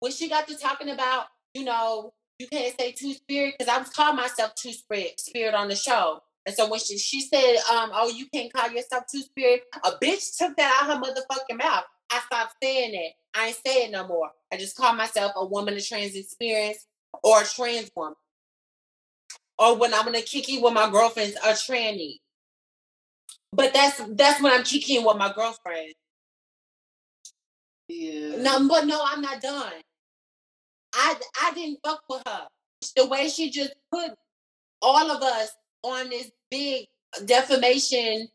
When 0.00 0.12
she 0.12 0.28
got 0.28 0.48
to 0.48 0.56
talking 0.56 0.90
about, 0.90 1.26
you 1.54 1.64
know, 1.64 2.12
you 2.38 2.48
can't 2.48 2.78
say 2.78 2.92
two 2.92 3.12
spirit, 3.14 3.54
because 3.58 3.72
I 3.72 3.78
was 3.78 3.90
calling 3.90 4.16
myself 4.16 4.54
two 4.54 4.72
spirit 4.72 5.20
spirit 5.20 5.54
on 5.54 5.68
the 5.68 5.76
show. 5.76 6.22
And 6.46 6.54
so 6.54 6.68
when 6.70 6.80
she, 6.80 6.98
she 6.98 7.20
said, 7.20 7.56
um, 7.70 7.90
oh, 7.92 8.08
you 8.08 8.26
can't 8.32 8.52
call 8.52 8.70
yourself 8.70 9.04
two 9.10 9.20
spirit, 9.20 9.62
a 9.84 9.92
bitch 10.02 10.38
took 10.38 10.56
that 10.56 10.80
out 10.82 10.90
her 10.90 11.00
motherfucking 11.00 11.58
mouth. 11.58 11.84
I 12.10 12.20
stopped 12.26 12.54
saying 12.62 12.94
it. 12.94 13.12
I 13.34 13.48
ain't 13.48 13.60
saying 13.64 13.92
no 13.92 14.06
more. 14.08 14.30
I 14.52 14.56
just 14.56 14.76
call 14.76 14.94
myself 14.94 15.32
a 15.36 15.46
woman 15.46 15.76
of 15.76 15.86
trans 15.86 16.16
experience 16.16 16.86
or 17.22 17.42
a 17.42 17.44
trans 17.44 17.90
woman. 17.94 18.14
Or 19.58 19.76
when 19.76 19.92
I'm 19.92 20.06
gonna 20.06 20.22
kick 20.22 20.48
in 20.48 20.62
with 20.62 20.72
my 20.72 20.90
girlfriends, 20.90 21.36
a 21.36 21.50
tranny. 21.50 22.20
But 23.52 23.74
that's 23.74 24.00
that's 24.12 24.42
when 24.42 24.52
I'm 24.52 24.64
kicking 24.64 25.04
with 25.04 25.18
my 25.18 25.32
girlfriend. 25.32 25.92
Yeah. 27.90 28.36
No, 28.42 28.68
but 28.68 28.86
no, 28.86 29.00
I'm 29.04 29.22
not 29.22 29.42
done. 29.42 29.72
I 30.94 31.16
I 31.42 31.52
didn't 31.54 31.80
fuck 31.84 32.02
with 32.10 32.22
her. 32.26 32.48
The 32.96 33.06
way 33.06 33.28
she 33.28 33.50
just 33.50 33.74
put 33.92 34.12
all 34.82 35.10
of 35.10 35.22
us 35.22 35.50
on 35.82 36.10
this 36.10 36.30
big 36.50 36.86
defamation 37.26 38.28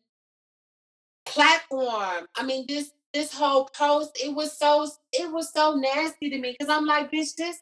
platform. 1.26 2.28
I 2.38 2.44
mean, 2.46 2.66
this 2.68 2.92
this 3.14 3.34
whole 3.34 3.70
post, 3.78 4.12
it 4.24 4.36
was 4.36 4.58
so 4.58 4.88
it 5.14 5.32
was 5.32 5.52
so 5.54 5.76
nasty 5.76 6.30
to 6.32 6.40
me 6.40 6.56
because 6.58 6.74
I'm 6.76 6.86
like, 6.86 7.12
bitch, 7.12 7.36
this 7.38 7.60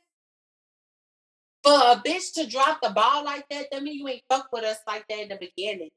for 1.63 1.73
a 1.73 2.01
bitch 2.05 2.33
to 2.35 2.47
drop 2.47 2.79
the 2.83 2.91
ball 2.91 3.25
like 3.25 3.45
that, 3.51 3.67
that 3.71 3.83
mean 3.83 3.99
you 3.99 4.07
ain't 4.09 4.23
fuck 4.29 4.49
with 4.53 4.65
us 4.65 4.79
like 4.87 5.05
that 5.09 5.19
in 5.21 5.29
the 5.29 5.39
beginning. 5.39 5.89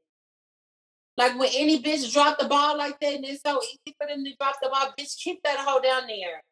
Like 1.16 1.38
when 1.38 1.48
any 1.55 1.82
bitch 1.82 2.12
drop 2.12 2.38
the 2.38 2.47
ball 2.47 2.76
like 2.76 3.01
that, 3.01 3.14
and 3.14 3.24
it's 3.24 3.43
so 3.43 3.60
easy 3.62 3.97
for 3.98 4.06
them 4.06 4.24
to 4.24 4.34
drop 4.38 4.56
the 4.62 4.68
ball, 4.68 4.93
bitch, 4.98 5.16
keep 5.16 5.43
that 5.44 5.59
hoe 5.59 5.80
down 5.80 6.06
there. 6.06 6.43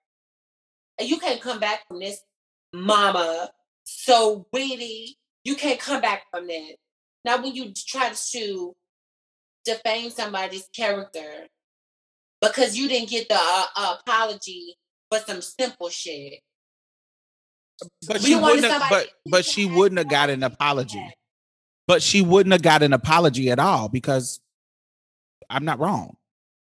And 0.98 1.08
you 1.08 1.18
can't 1.18 1.40
come 1.40 1.60
back 1.60 1.86
from 1.86 2.00
this, 2.00 2.20
mama. 2.72 3.50
So 3.84 4.46
witty, 4.52 5.18
you 5.44 5.54
can't 5.54 5.78
come 5.78 6.00
back 6.00 6.22
from 6.30 6.46
that. 6.46 6.76
Now, 7.24 7.42
when 7.42 7.54
you 7.54 7.72
try 7.74 8.10
to 8.10 8.74
defame 9.64 10.10
somebody's 10.10 10.68
character 10.74 11.48
because 12.40 12.76
you 12.76 12.88
didn't 12.88 13.08
get 13.08 13.28
the 13.28 13.38
uh, 13.38 13.64
uh, 13.76 13.96
apology 14.00 14.76
for 15.10 15.18
some 15.20 15.40
simple 15.40 15.88
shit. 15.88 16.40
But 18.06 18.20
she 18.20 18.36
wouldn't 18.36 18.64
have, 18.64 18.88
but 18.88 19.08
but 19.26 19.44
she 19.44 19.66
wouldn't 19.66 19.98
have 19.98 20.08
got 20.08 20.30
an 20.30 20.42
apology. 20.42 21.04
But 21.86 22.02
she 22.02 22.22
wouldn't 22.22 22.52
have 22.52 22.62
got 22.62 22.82
an 22.82 22.92
apology 22.92 23.50
at 23.50 23.58
all 23.58 23.88
because 23.88 24.40
I'm 25.50 25.64
not 25.64 25.78
wrong. 25.78 26.16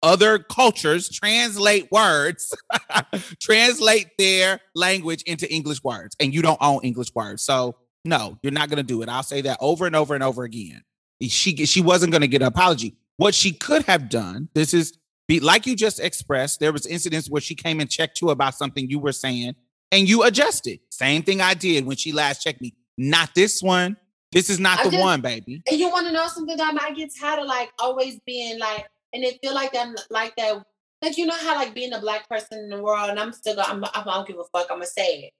Other 0.03 0.39
cultures 0.39 1.09
translate 1.09 1.91
words, 1.91 2.55
translate 3.39 4.09
their 4.17 4.59
language 4.73 5.21
into 5.23 5.51
English 5.53 5.83
words, 5.83 6.15
and 6.19 6.33
you 6.33 6.41
don't 6.41 6.57
own 6.59 6.81
English 6.83 7.13
words. 7.13 7.43
So 7.43 7.75
no, 8.03 8.39
you're 8.41 8.51
not 8.51 8.69
gonna 8.69 8.83
do 8.83 9.01
it. 9.03 9.09
I'll 9.09 9.23
say 9.23 9.41
that 9.41 9.57
over 9.61 9.85
and 9.85 9.95
over 9.95 10.15
and 10.15 10.23
over 10.23 10.43
again. 10.43 10.81
She 11.21 11.55
she 11.65 11.81
wasn't 11.81 12.11
gonna 12.11 12.27
get 12.27 12.41
an 12.41 12.47
apology. 12.47 12.97
What 13.17 13.35
she 13.35 13.51
could 13.51 13.83
have 13.83 14.09
done, 14.09 14.49
this 14.55 14.73
is 14.73 14.97
be 15.27 15.39
like 15.39 15.67
you 15.67 15.75
just 15.75 15.99
expressed. 15.99 16.59
There 16.59 16.73
was 16.73 16.87
incidents 16.87 17.29
where 17.29 17.41
she 17.41 17.53
came 17.53 17.79
and 17.79 17.89
checked 17.89 18.21
you 18.21 18.31
about 18.31 18.55
something 18.55 18.89
you 18.89 18.97
were 18.97 19.11
saying, 19.11 19.55
and 19.91 20.09
you 20.09 20.23
adjusted. 20.23 20.79
Same 20.89 21.21
thing 21.21 21.41
I 21.41 21.53
did 21.53 21.85
when 21.85 21.97
she 21.97 22.11
last 22.11 22.41
checked 22.41 22.59
me. 22.59 22.73
Not 22.97 23.35
this 23.35 23.61
one. 23.61 23.97
This 24.31 24.49
is 24.49 24.59
not 24.59 24.79
I 24.79 24.83
the 24.85 24.91
just- 24.91 25.03
one, 25.03 25.21
baby. 25.21 25.61
And 25.69 25.79
you 25.79 25.89
want 25.89 26.07
to 26.07 26.13
know 26.13 26.27
something 26.27 26.57
that 26.57 26.77
I 26.81 26.91
get 26.93 27.11
tired 27.19 27.39
of 27.39 27.45
like 27.47 27.71
always 27.79 28.19
being 28.25 28.59
like, 28.59 28.87
and 29.13 29.23
it 29.23 29.39
feel 29.41 29.53
like 29.53 29.75
I'm 29.75 29.95
like 30.09 30.35
that. 30.37 30.63
Like 31.01 31.17
you 31.17 31.25
know 31.25 31.35
how 31.35 31.55
like 31.55 31.73
being 31.73 31.93
a 31.93 31.99
black 31.99 32.29
person 32.29 32.59
in 32.59 32.69
the 32.69 32.81
world, 32.81 33.09
and 33.09 33.19
I'm 33.19 33.33
still 33.33 33.55
gonna, 33.55 33.67
I'm, 33.67 33.83
I 33.83 34.03
don't 34.05 34.27
give 34.27 34.37
a 34.37 34.43
fuck. 34.57 34.67
I'm 34.69 34.77
gonna 34.77 34.85
say 34.85 35.23
it. 35.23 35.33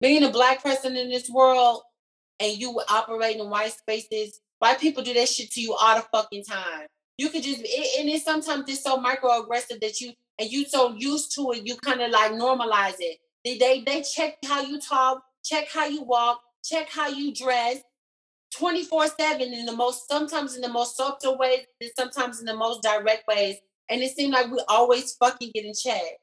Being 0.00 0.22
a 0.24 0.30
black 0.30 0.62
person 0.62 0.96
in 0.96 1.08
this 1.10 1.28
world, 1.28 1.82
and 2.38 2.56
you 2.56 2.80
operate 2.88 3.36
in 3.36 3.50
white 3.50 3.72
spaces, 3.72 4.40
white 4.58 4.78
people 4.78 5.02
do 5.02 5.14
that 5.14 5.28
shit 5.28 5.50
to 5.52 5.60
you 5.60 5.74
all 5.74 5.96
the 5.96 6.02
fucking 6.12 6.44
time. 6.44 6.86
You 7.18 7.28
could 7.30 7.42
just, 7.42 7.60
it, 7.64 8.00
and 8.00 8.08
it's 8.08 8.24
sometimes 8.24 8.64
it's 8.68 8.82
so 8.82 8.98
microaggressive 8.98 9.80
that 9.80 10.00
you 10.00 10.12
and 10.38 10.50
you 10.50 10.64
so 10.66 10.94
used 10.96 11.34
to 11.34 11.50
it, 11.52 11.66
you 11.66 11.76
kind 11.76 12.00
of 12.00 12.10
like 12.10 12.32
normalize 12.32 12.96
it. 13.00 13.18
They, 13.44 13.58
they 13.58 13.82
they 13.82 14.02
check 14.02 14.36
how 14.44 14.60
you 14.62 14.80
talk, 14.80 15.22
check 15.44 15.68
how 15.72 15.86
you 15.86 16.02
walk, 16.02 16.40
check 16.64 16.88
how 16.90 17.08
you 17.08 17.34
dress. 17.34 17.78
24 18.52 19.06
7 19.18 19.40
in 19.52 19.64
the 19.66 19.72
most 19.72 20.08
sometimes 20.08 20.54
in 20.56 20.60
the 20.62 20.68
most 20.68 20.96
subtle 20.96 21.38
ways 21.38 21.60
and 21.80 21.90
sometimes 21.98 22.40
in 22.40 22.46
the 22.46 22.56
most 22.56 22.82
direct 22.82 23.24
ways. 23.28 23.56
And 23.88 24.02
it 24.02 24.14
seemed 24.16 24.32
like 24.32 24.50
we 24.50 24.60
always 24.68 25.12
fucking 25.14 25.50
getting 25.54 25.74
checked. 25.74 26.18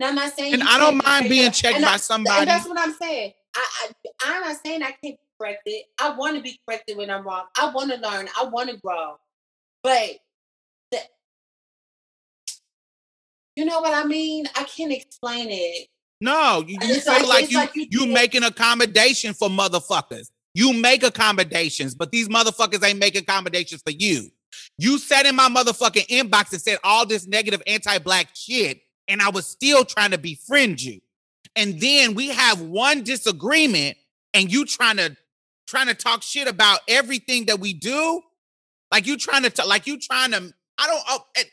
Now 0.00 0.08
i'm 0.08 0.14
not 0.16 0.32
saying 0.34 0.54
And 0.54 0.62
I 0.62 0.78
don't 0.78 1.02
mind 1.04 1.28
being 1.28 1.50
checked 1.52 1.76
And 1.76 1.84
by 1.84 1.92
I- 1.92 1.96
somebody. 1.98 2.40
and 2.40 2.48
that's 2.48 2.68
what 2.68 2.78
i'm 2.78 2.92
saying. 2.94 3.32
I, 3.56 3.66
I 3.82 3.90
i'm 4.26 4.40
not 4.42 4.56
saying 4.64 4.82
i 4.82 4.86
can't 4.90 5.00
be 5.02 5.18
corrected. 5.40 5.74
I 6.00 6.10
want 6.16 6.36
to 6.36 6.42
be 6.42 6.58
corrected 6.66 6.96
when 6.96 7.10
i'm 7.10 7.24
wrong. 7.26 7.44
I 7.58 7.70
want 7.70 7.90
to 7.92 7.96
learn. 7.98 8.28
I 8.38 8.44
want 8.44 8.70
to 8.70 8.76
grow. 8.78 9.16
But 9.82 10.10
the, 10.90 10.98
you 13.56 13.64
know 13.64 13.80
what 13.80 13.94
i 13.94 14.04
mean? 14.06 14.46
I 14.56 14.64
can't 14.64 14.92
explain 14.92 15.48
it. 15.50 15.88
No, 16.20 16.64
you, 16.66 16.78
you 16.82 16.94
feel 17.00 17.12
like- 17.14 17.26
like, 17.28 17.50
you 17.50 17.58
like 17.58 17.74
you 17.74 17.86
you 17.90 18.06
making 18.06 18.42
accommodation 18.44 19.34
for 19.34 19.48
motherfuckers. 19.48 20.28
You 20.54 20.72
make 20.72 21.02
accommodations, 21.02 21.94
but 21.94 22.12
these 22.12 22.28
motherfuckers 22.28 22.86
ain't 22.86 22.98
making 22.98 23.22
accommodations 23.22 23.82
for 23.82 23.90
you. 23.90 24.30
You 24.78 24.98
sat 24.98 25.26
in 25.26 25.34
my 25.34 25.48
motherfucking 25.48 26.06
inbox 26.06 26.52
and 26.52 26.60
said 26.62 26.78
all 26.84 27.04
this 27.06 27.26
negative 27.26 27.60
anti-black 27.66 28.28
shit, 28.34 28.80
and 29.08 29.20
I 29.20 29.30
was 29.30 29.46
still 29.46 29.84
trying 29.84 30.12
to 30.12 30.18
befriend 30.18 30.80
you. 30.80 31.00
And 31.56 31.80
then 31.80 32.14
we 32.14 32.28
have 32.28 32.60
one 32.60 33.02
disagreement, 33.02 33.96
and 34.32 34.50
you 34.52 34.64
trying 34.64 34.96
to 34.98 35.16
trying 35.66 35.86
to 35.88 35.94
talk 35.94 36.22
shit 36.22 36.46
about 36.46 36.80
everything 36.88 37.46
that 37.46 37.58
we 37.58 37.72
do. 37.72 38.22
Like 38.92 39.06
you 39.06 39.16
trying 39.16 39.42
to 39.42 39.50
t- 39.50 39.66
like 39.66 39.86
you 39.86 39.98
trying 39.98 40.30
to. 40.32 40.52
I 40.78 40.86
don't. 40.86 41.02
owe- 41.08 41.26
eh, 41.36 41.44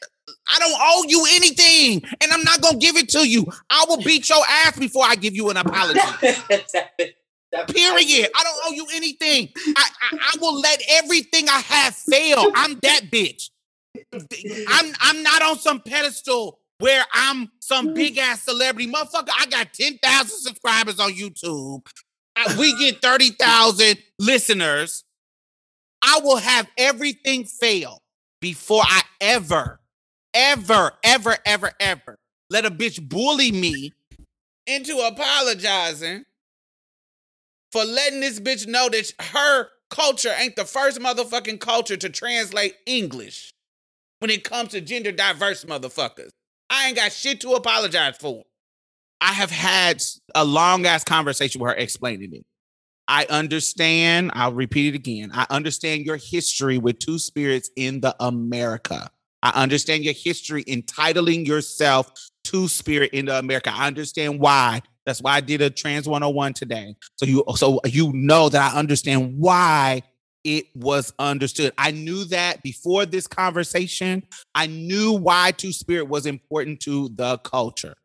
I 0.49 0.59
don't 0.59 0.75
owe 0.79 1.03
you 1.07 1.25
anything, 1.31 2.03
and 2.21 2.31
I'm 2.31 2.43
not 2.43 2.61
gonna 2.61 2.77
give 2.77 2.95
it 2.97 3.09
to 3.09 3.27
you. 3.27 3.45
I 3.69 3.85
will 3.87 3.97
beat 3.97 4.29
your 4.29 4.43
ass 4.47 4.77
before 4.77 5.03
I 5.05 5.15
give 5.15 5.35
you 5.35 5.49
an 5.49 5.57
apology. 5.57 5.99
Period. 7.67 8.29
I 8.35 8.43
don't 8.43 8.59
owe 8.65 8.71
you 8.71 8.87
anything. 8.93 9.49
I, 9.57 9.89
I 10.01 10.17
I 10.17 10.37
will 10.39 10.59
let 10.59 10.81
everything 10.89 11.49
I 11.49 11.59
have 11.59 11.95
fail. 11.95 12.51
I'm 12.55 12.79
that 12.81 13.11
bitch. 13.11 13.49
I'm 14.13 14.93
I'm 14.99 15.23
not 15.23 15.41
on 15.41 15.59
some 15.59 15.81
pedestal 15.81 16.59
where 16.79 17.03
I'm 17.13 17.51
some 17.59 17.93
big 17.93 18.17
ass 18.17 18.43
celebrity 18.43 18.91
motherfucker. 18.91 19.29
I 19.37 19.45
got 19.47 19.73
ten 19.73 19.97
thousand 19.97 20.37
subscribers 20.39 20.99
on 20.99 21.11
YouTube. 21.11 21.85
We 22.57 22.77
get 22.79 23.01
thirty 23.01 23.31
thousand 23.31 23.97
listeners. 24.17 25.03
I 26.01 26.19
will 26.23 26.37
have 26.37 26.67
everything 26.77 27.43
fail 27.43 28.01
before 28.39 28.81
I 28.83 29.03
ever, 29.19 29.79
ever, 30.33 30.91
ever, 31.03 31.37
ever, 31.45 31.71
ever 31.79 32.17
let 32.51 32.65
a 32.65 32.69
bitch 32.69 33.01
bully 33.07 33.51
me 33.51 33.93
into 34.67 34.97
apologizing 34.99 36.25
for 37.71 37.83
letting 37.83 38.19
this 38.19 38.39
bitch 38.39 38.67
know 38.67 38.89
that 38.89 39.11
her 39.19 39.69
culture 39.89 40.33
ain't 40.37 40.55
the 40.55 40.65
first 40.65 40.99
motherfucking 40.99 41.59
culture 41.59 41.97
to 41.97 42.09
translate 42.09 42.75
English 42.85 43.53
when 44.19 44.29
it 44.29 44.43
comes 44.43 44.69
to 44.69 44.81
gender 44.81 45.11
diverse 45.11 45.65
motherfuckers. 45.65 46.29
I 46.69 46.87
ain't 46.87 46.95
got 46.95 47.11
shit 47.11 47.41
to 47.41 47.51
apologize 47.51 48.17
for. 48.17 48.43
I 49.19 49.33
have 49.33 49.51
had 49.51 50.01
a 50.33 50.43
long 50.43 50.85
ass 50.85 51.03
conversation 51.03 51.61
with 51.61 51.71
her 51.71 51.77
explaining 51.77 52.33
it. 52.33 52.45
I 53.07 53.25
understand. 53.29 54.31
I'll 54.33 54.53
repeat 54.53 54.93
it 54.93 54.97
again. 54.97 55.31
I 55.33 55.45
understand 55.49 56.05
your 56.05 56.17
history 56.17 56.77
with 56.77 56.99
two 56.99 57.19
spirits 57.19 57.69
in 57.75 57.99
the 57.99 58.15
America. 58.19 59.11
I 59.43 59.63
understand 59.63 60.03
your 60.03 60.13
history 60.13 60.63
entitling 60.67 61.45
yourself 61.45 62.11
to 62.45 62.67
spirit 62.67 63.11
in 63.11 63.25
the 63.25 63.37
America. 63.37 63.71
I 63.73 63.87
understand 63.87 64.39
why. 64.39 64.81
That's 65.05 65.21
why 65.21 65.33
I 65.33 65.41
did 65.41 65.61
a 65.61 65.69
trans 65.69 66.07
101 66.07 66.53
today. 66.53 66.95
So 67.15 67.25
you 67.25 67.43
so 67.55 67.79
you 67.85 68.11
know 68.13 68.49
that 68.49 68.73
I 68.73 68.77
understand 68.77 69.35
why 69.37 70.03
it 70.43 70.65
was 70.75 71.13
understood. 71.19 71.73
I 71.77 71.91
knew 71.91 72.25
that 72.25 72.63
before 72.63 73.05
this 73.05 73.27
conversation. 73.27 74.23
I 74.55 74.67
knew 74.67 75.13
why 75.13 75.51
two 75.51 75.71
spirit 75.71 76.07
was 76.07 76.25
important 76.25 76.79
to 76.81 77.09
the 77.09 77.37
culture. 77.39 77.95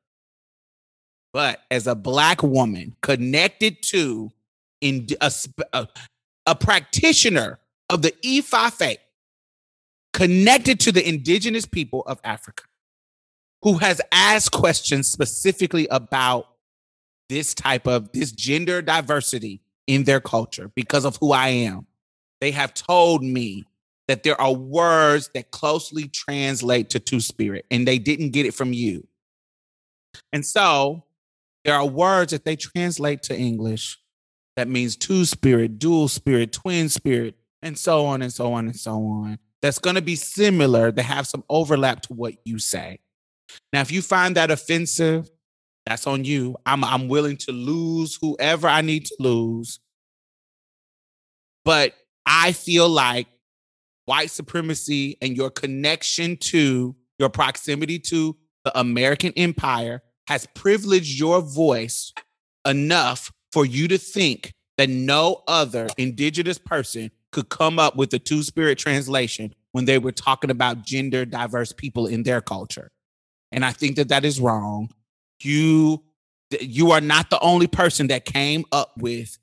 But 1.33 1.61
as 1.71 1.87
a 1.87 1.95
black 1.95 2.43
woman 2.43 2.97
connected 3.03 3.83
to 3.85 4.31
in 4.81 5.07
a, 5.21 5.33
a, 5.73 5.89
a 6.47 6.55
practitioner 6.55 7.59
of 7.91 8.03
the 8.03 8.13
Ifa 8.25 8.73
faith, 8.73 8.99
connected 10.13 10.81
to 10.81 10.93
the 10.93 11.07
indigenous 11.07 11.67
people 11.67 12.03
of 12.07 12.21
Africa, 12.25 12.65
who 13.63 13.79
has 13.79 14.01
asked 14.13 14.53
questions 14.53 15.09
specifically 15.09 15.87
about 15.91 16.47
this 17.29 17.55
type 17.55 17.87
of 17.87 18.13
this 18.13 18.33
gender 18.33 18.83
diversity 18.83 19.61
in 19.87 20.05
their 20.05 20.21
culture 20.21 20.71
because 20.75 21.05
of 21.05 21.17
who 21.17 21.33
I 21.33 21.49
am. 21.49 21.87
They 22.41 22.51
have 22.51 22.75
told 22.75 23.23
me 23.23 23.65
that 24.09 24.23
there 24.23 24.41
are 24.41 24.53
words 24.53 25.31
that 25.35 25.51
closely 25.51 26.09
translate 26.09 26.91
to 26.91 27.01
two 27.01 27.21
spirit, 27.21 27.67
and 27.71 27.87
they 27.87 27.99
didn't 27.99 28.31
get 28.31 28.47
it 28.47 28.55
from 28.55 28.73
you. 28.73 29.07
And 30.33 30.45
so 30.47 31.05
there 31.65 31.75
are 31.75 31.87
words 31.87 32.33
that 32.33 32.45
they 32.45 32.57
translate 32.57 33.23
to 33.25 33.37
English 33.37 33.99
that 34.57 34.69
means 34.69 34.97
two 34.97 35.25
spirit, 35.25 35.79
dual 35.79 36.09
spirit, 36.09 36.53
twin 36.53 36.89
spirit, 36.89 37.35
and 37.63 37.79
so 37.79 38.07
on 38.07 38.23
and 38.23 38.33
so 38.33 38.53
on 38.55 38.67
and 38.67 38.77
so 38.77 38.93
on. 38.93 39.39
That's 39.61 39.79
going 39.79 39.97
to 39.97 40.03
be 40.03 40.17
similar, 40.17 40.93
that 40.93 41.03
have 41.03 41.27
some 41.27 41.45
overlap 41.49 42.03
to 42.03 42.15
what 42.15 42.35
you 42.45 42.59
say. 42.59 43.01
Now, 43.73 43.81
if 43.81 43.91
you 43.91 44.03
find 44.03 44.37
that 44.37 44.51
offensive, 44.51 45.31
that's 45.87 46.07
on 46.07 46.25
you. 46.25 46.57
I'm 46.67 46.85
I'm 46.85 47.09
willing 47.09 47.37
to 47.39 47.53
lose 47.53 48.19
whoever 48.21 48.67
I 48.69 48.81
need 48.83 49.07
to 49.07 49.17
lose. 49.19 49.79
But 51.65 51.95
I 52.27 52.53
feel 52.53 52.89
like 52.89 53.29
white 54.05 54.31
supremacy 54.31 55.17
and 55.23 55.37
your 55.37 55.51
connection 55.51 56.37
to 56.37 56.95
your 57.19 57.29
proximity 57.29 57.99
to 57.99 58.37
the 58.65 58.79
American 58.79 59.33
empire 59.37 60.03
has 60.29 60.47
privileged 60.55 61.19
your 61.19 61.41
voice 61.41 62.13
enough 62.67 63.33
for 63.53 63.65
you 63.65 63.89
to 63.89 63.99
think 63.99 64.53
that 64.77 64.91
no 64.91 65.43
other 65.47 65.89
indigenous 65.97 66.59
person 66.59 67.11
could 67.33 67.49
come 67.49 67.79
up 67.79 67.97
with 67.97 68.13
a 68.13 68.19
two 68.19 68.43
spirit 68.43 68.79
translation 68.79 69.55
when 69.73 69.85
they 69.85 69.99
were 69.99 70.13
talking 70.13 70.51
about 70.51 70.85
gender 70.85 71.25
diverse 71.25 71.73
people 71.73 72.07
in 72.07 72.23
their 72.23 72.41
culture. 72.41 72.91
And 73.53 73.65
I 73.65 73.73
think 73.73 73.97
that 73.97 74.09
that 74.09 74.25
is 74.25 74.41
wrong. 74.41 74.91
You 75.43 76.03
you 76.61 76.93
are 76.93 77.01
not 77.01 77.31
the 77.31 77.41
only 77.41 77.67
person 77.67 78.07
that 78.09 78.25
came 78.25 78.65
up 78.73 78.93
with 78.99 79.37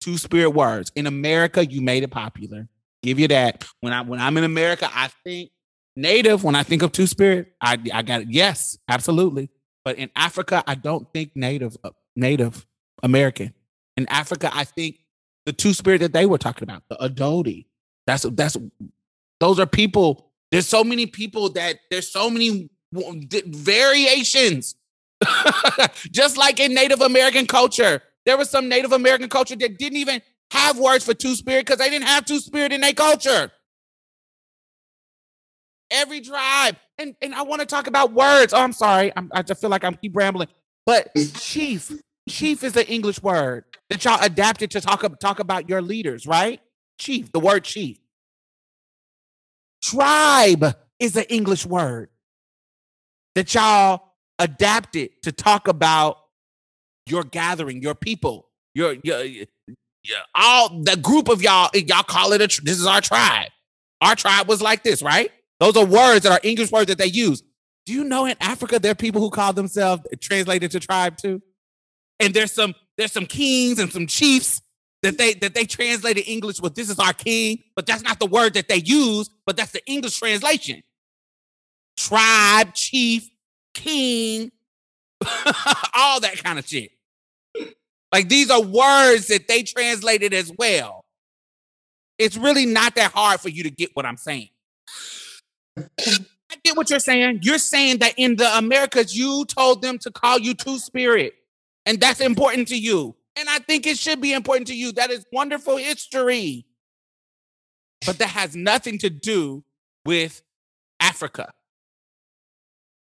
two 0.00 0.18
spirit 0.18 0.50
words. 0.50 0.90
In 0.96 1.06
America, 1.06 1.64
you 1.64 1.80
made 1.80 2.02
it 2.02 2.10
popular. 2.10 2.68
Give 3.02 3.18
you 3.18 3.28
that. 3.28 3.64
When 3.80 3.92
I 3.92 4.02
when 4.02 4.20
I'm 4.20 4.36
in 4.36 4.44
America, 4.44 4.90
I 4.92 5.08
think 5.24 5.50
native. 5.96 6.44
When 6.44 6.54
I 6.54 6.62
think 6.62 6.82
of 6.82 6.92
two 6.92 7.06
spirit, 7.06 7.52
I 7.60 7.78
I 7.92 8.02
got 8.02 8.22
it. 8.22 8.28
Yes, 8.30 8.78
absolutely. 8.88 9.50
But 9.84 9.96
in 9.96 10.10
Africa, 10.16 10.62
I 10.66 10.74
don't 10.74 11.06
think 11.12 11.32
native 11.34 11.76
uh, 11.84 11.90
native 12.16 12.66
American. 13.02 13.54
In 13.96 14.06
Africa, 14.08 14.50
I 14.52 14.64
think 14.64 14.96
the 15.46 15.52
two 15.52 15.72
spirit 15.72 16.00
that 16.00 16.12
they 16.12 16.26
were 16.26 16.38
talking 16.38 16.64
about, 16.68 16.82
the 16.88 16.96
Adodi. 16.96 17.66
That's 18.06 18.24
that's 18.24 18.56
those 19.40 19.60
are 19.60 19.66
people. 19.66 20.32
There's 20.50 20.66
so 20.66 20.82
many 20.82 21.06
people 21.06 21.50
that 21.50 21.76
there's 21.90 22.10
so 22.10 22.30
many 22.30 22.70
variations. 22.92 24.74
Just 26.10 26.36
like 26.36 26.60
in 26.60 26.74
Native 26.74 27.00
American 27.00 27.46
culture, 27.46 28.02
there 28.26 28.36
was 28.36 28.50
some 28.50 28.68
Native 28.68 28.92
American 28.92 29.28
culture 29.28 29.56
that 29.56 29.78
didn't 29.78 29.98
even 29.98 30.22
have 30.50 30.78
words 30.78 31.04
for 31.04 31.14
two 31.14 31.34
spirit 31.34 31.66
because 31.66 31.78
they 31.78 31.90
didn't 31.90 32.06
have 32.06 32.24
two 32.24 32.38
spirit 32.38 32.72
in 32.72 32.80
their 32.80 32.92
culture. 32.92 33.50
Every 35.90 36.20
tribe, 36.20 36.76
and 36.98 37.14
and 37.22 37.34
I 37.34 37.42
want 37.42 37.60
to 37.60 37.66
talk 37.66 37.86
about 37.86 38.12
words. 38.12 38.52
Oh, 38.52 38.58
I'm 38.60 38.72
sorry, 38.74 39.10
I'm, 39.16 39.30
I 39.32 39.42
just 39.42 39.60
feel 39.60 39.70
like 39.70 39.84
I'm 39.84 39.94
keep 39.94 40.14
rambling. 40.14 40.48
But 40.84 41.10
chief, 41.36 41.92
chief 42.28 42.62
is 42.62 42.76
an 42.76 42.84
English 42.84 43.22
word 43.22 43.64
that 43.88 44.04
y'all 44.04 44.18
adapted 44.22 44.70
to 44.72 44.80
talk 44.82 45.04
talk 45.18 45.40
about 45.40 45.68
your 45.68 45.80
leaders, 45.80 46.26
right? 46.26 46.60
Chief, 46.98 47.32
the 47.32 47.40
word 47.40 47.64
chief. 47.64 47.98
Tribe 49.82 50.76
is 50.98 51.16
an 51.16 51.24
English 51.24 51.64
word 51.64 52.10
that 53.34 53.54
y'all 53.54 54.07
adapted 54.38 55.10
to 55.22 55.32
talk 55.32 55.68
about 55.68 56.18
your 57.06 57.24
gathering, 57.24 57.82
your 57.82 57.94
people, 57.94 58.48
your 58.74 58.96
your, 59.02 59.24
your 59.24 59.46
all 60.34 60.80
the 60.82 60.96
group 60.96 61.28
of 61.28 61.42
y'all. 61.42 61.70
Eh, 61.74 61.82
y'all 61.86 62.02
call 62.02 62.32
it 62.32 62.40
a. 62.40 62.62
This 62.62 62.78
is 62.78 62.86
our 62.86 63.00
tribe. 63.00 63.50
Our 64.00 64.14
tribe 64.14 64.48
was 64.48 64.62
like 64.62 64.82
this, 64.84 65.02
right? 65.02 65.30
Those 65.60 65.76
are 65.76 65.84
words 65.84 66.22
that 66.22 66.32
are 66.32 66.40
English 66.42 66.70
words 66.70 66.86
that 66.86 66.98
they 66.98 67.06
use. 67.06 67.42
Do 67.84 67.92
you 67.92 68.04
know 68.04 68.26
in 68.26 68.36
Africa 68.40 68.78
there 68.78 68.92
are 68.92 68.96
people 68.96 69.20
who 69.20 69.30
call 69.30 69.52
themselves 69.52 70.02
eh, 70.12 70.16
translated 70.20 70.70
to 70.72 70.80
tribe 70.80 71.16
too? 71.16 71.42
And 72.20 72.34
there's 72.34 72.52
some 72.52 72.74
there's 72.96 73.12
some 73.12 73.26
kings 73.26 73.78
and 73.78 73.92
some 73.92 74.06
chiefs 74.06 74.60
that 75.02 75.18
they 75.18 75.34
that 75.34 75.54
they 75.54 75.64
translated 75.64 76.28
English 76.28 76.60
with. 76.60 76.74
This 76.74 76.90
is 76.90 76.98
our 76.98 77.12
king, 77.12 77.62
but 77.74 77.86
that's 77.86 78.02
not 78.02 78.18
the 78.18 78.26
word 78.26 78.54
that 78.54 78.68
they 78.68 78.76
use. 78.76 79.30
But 79.46 79.56
that's 79.56 79.72
the 79.72 79.84
English 79.86 80.18
translation. 80.18 80.82
Tribe, 81.96 82.74
chief, 82.74 83.28
king, 83.74 84.50
all 85.94 86.20
that 86.20 86.40
kind 86.42 86.58
of 86.58 86.66
shit. 86.66 86.90
Like 88.12 88.28
these 88.28 88.50
are 88.50 88.62
words 88.62 89.26
that 89.28 89.48
they 89.48 89.62
translated 89.62 90.32
as 90.32 90.52
well. 90.58 91.04
It's 92.18 92.36
really 92.36 92.66
not 92.66 92.94
that 92.96 93.12
hard 93.12 93.40
for 93.40 93.48
you 93.48 93.62
to 93.64 93.70
get 93.70 93.90
what 93.94 94.06
I'm 94.06 94.16
saying. 94.16 94.48
I 95.78 96.56
get 96.64 96.76
what 96.76 96.90
you're 96.90 96.98
saying. 96.98 97.40
You're 97.42 97.58
saying 97.58 97.98
that 97.98 98.14
in 98.16 98.36
the 98.36 98.56
Americas, 98.56 99.16
you 99.16 99.44
told 99.44 99.82
them 99.82 99.98
to 99.98 100.10
call 100.10 100.38
you 100.38 100.54
two 100.54 100.78
spirit, 100.78 101.34
and 101.86 102.00
that's 102.00 102.20
important 102.20 102.68
to 102.68 102.78
you. 102.78 103.14
And 103.36 103.48
I 103.48 103.58
think 103.60 103.86
it 103.86 103.98
should 103.98 104.20
be 104.20 104.32
important 104.32 104.66
to 104.68 104.74
you. 104.74 104.92
That 104.92 105.10
is 105.10 105.24
wonderful 105.32 105.76
history. 105.76 106.64
But 108.06 108.18
that 108.18 108.30
has 108.30 108.56
nothing 108.56 108.98
to 108.98 109.10
do 109.10 109.64
with 110.04 110.42
Africa 111.00 111.52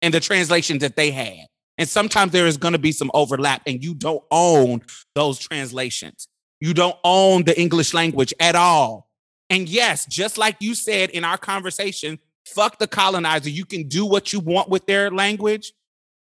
and 0.02 0.14
the 0.14 0.20
translations 0.20 0.80
that 0.80 0.96
they 0.96 1.10
had. 1.10 1.46
And 1.78 1.88
sometimes 1.88 2.32
there 2.32 2.46
is 2.46 2.56
going 2.56 2.72
to 2.72 2.78
be 2.78 2.92
some 2.92 3.10
overlap, 3.14 3.62
and 3.66 3.82
you 3.82 3.94
don't 3.94 4.22
own 4.30 4.82
those 5.14 5.38
translations. 5.38 6.28
You 6.60 6.74
don't 6.74 6.96
own 7.04 7.44
the 7.44 7.58
English 7.58 7.94
language 7.94 8.34
at 8.38 8.54
all. 8.54 9.08
And 9.48 9.68
yes, 9.68 10.04
just 10.06 10.36
like 10.36 10.56
you 10.60 10.74
said 10.74 11.10
in 11.10 11.24
our 11.24 11.38
conversation, 11.38 12.18
fuck 12.46 12.78
the 12.78 12.86
colonizer. 12.86 13.48
You 13.48 13.64
can 13.64 13.88
do 13.88 14.04
what 14.04 14.32
you 14.32 14.40
want 14.40 14.68
with 14.68 14.86
their 14.86 15.10
language. 15.10 15.72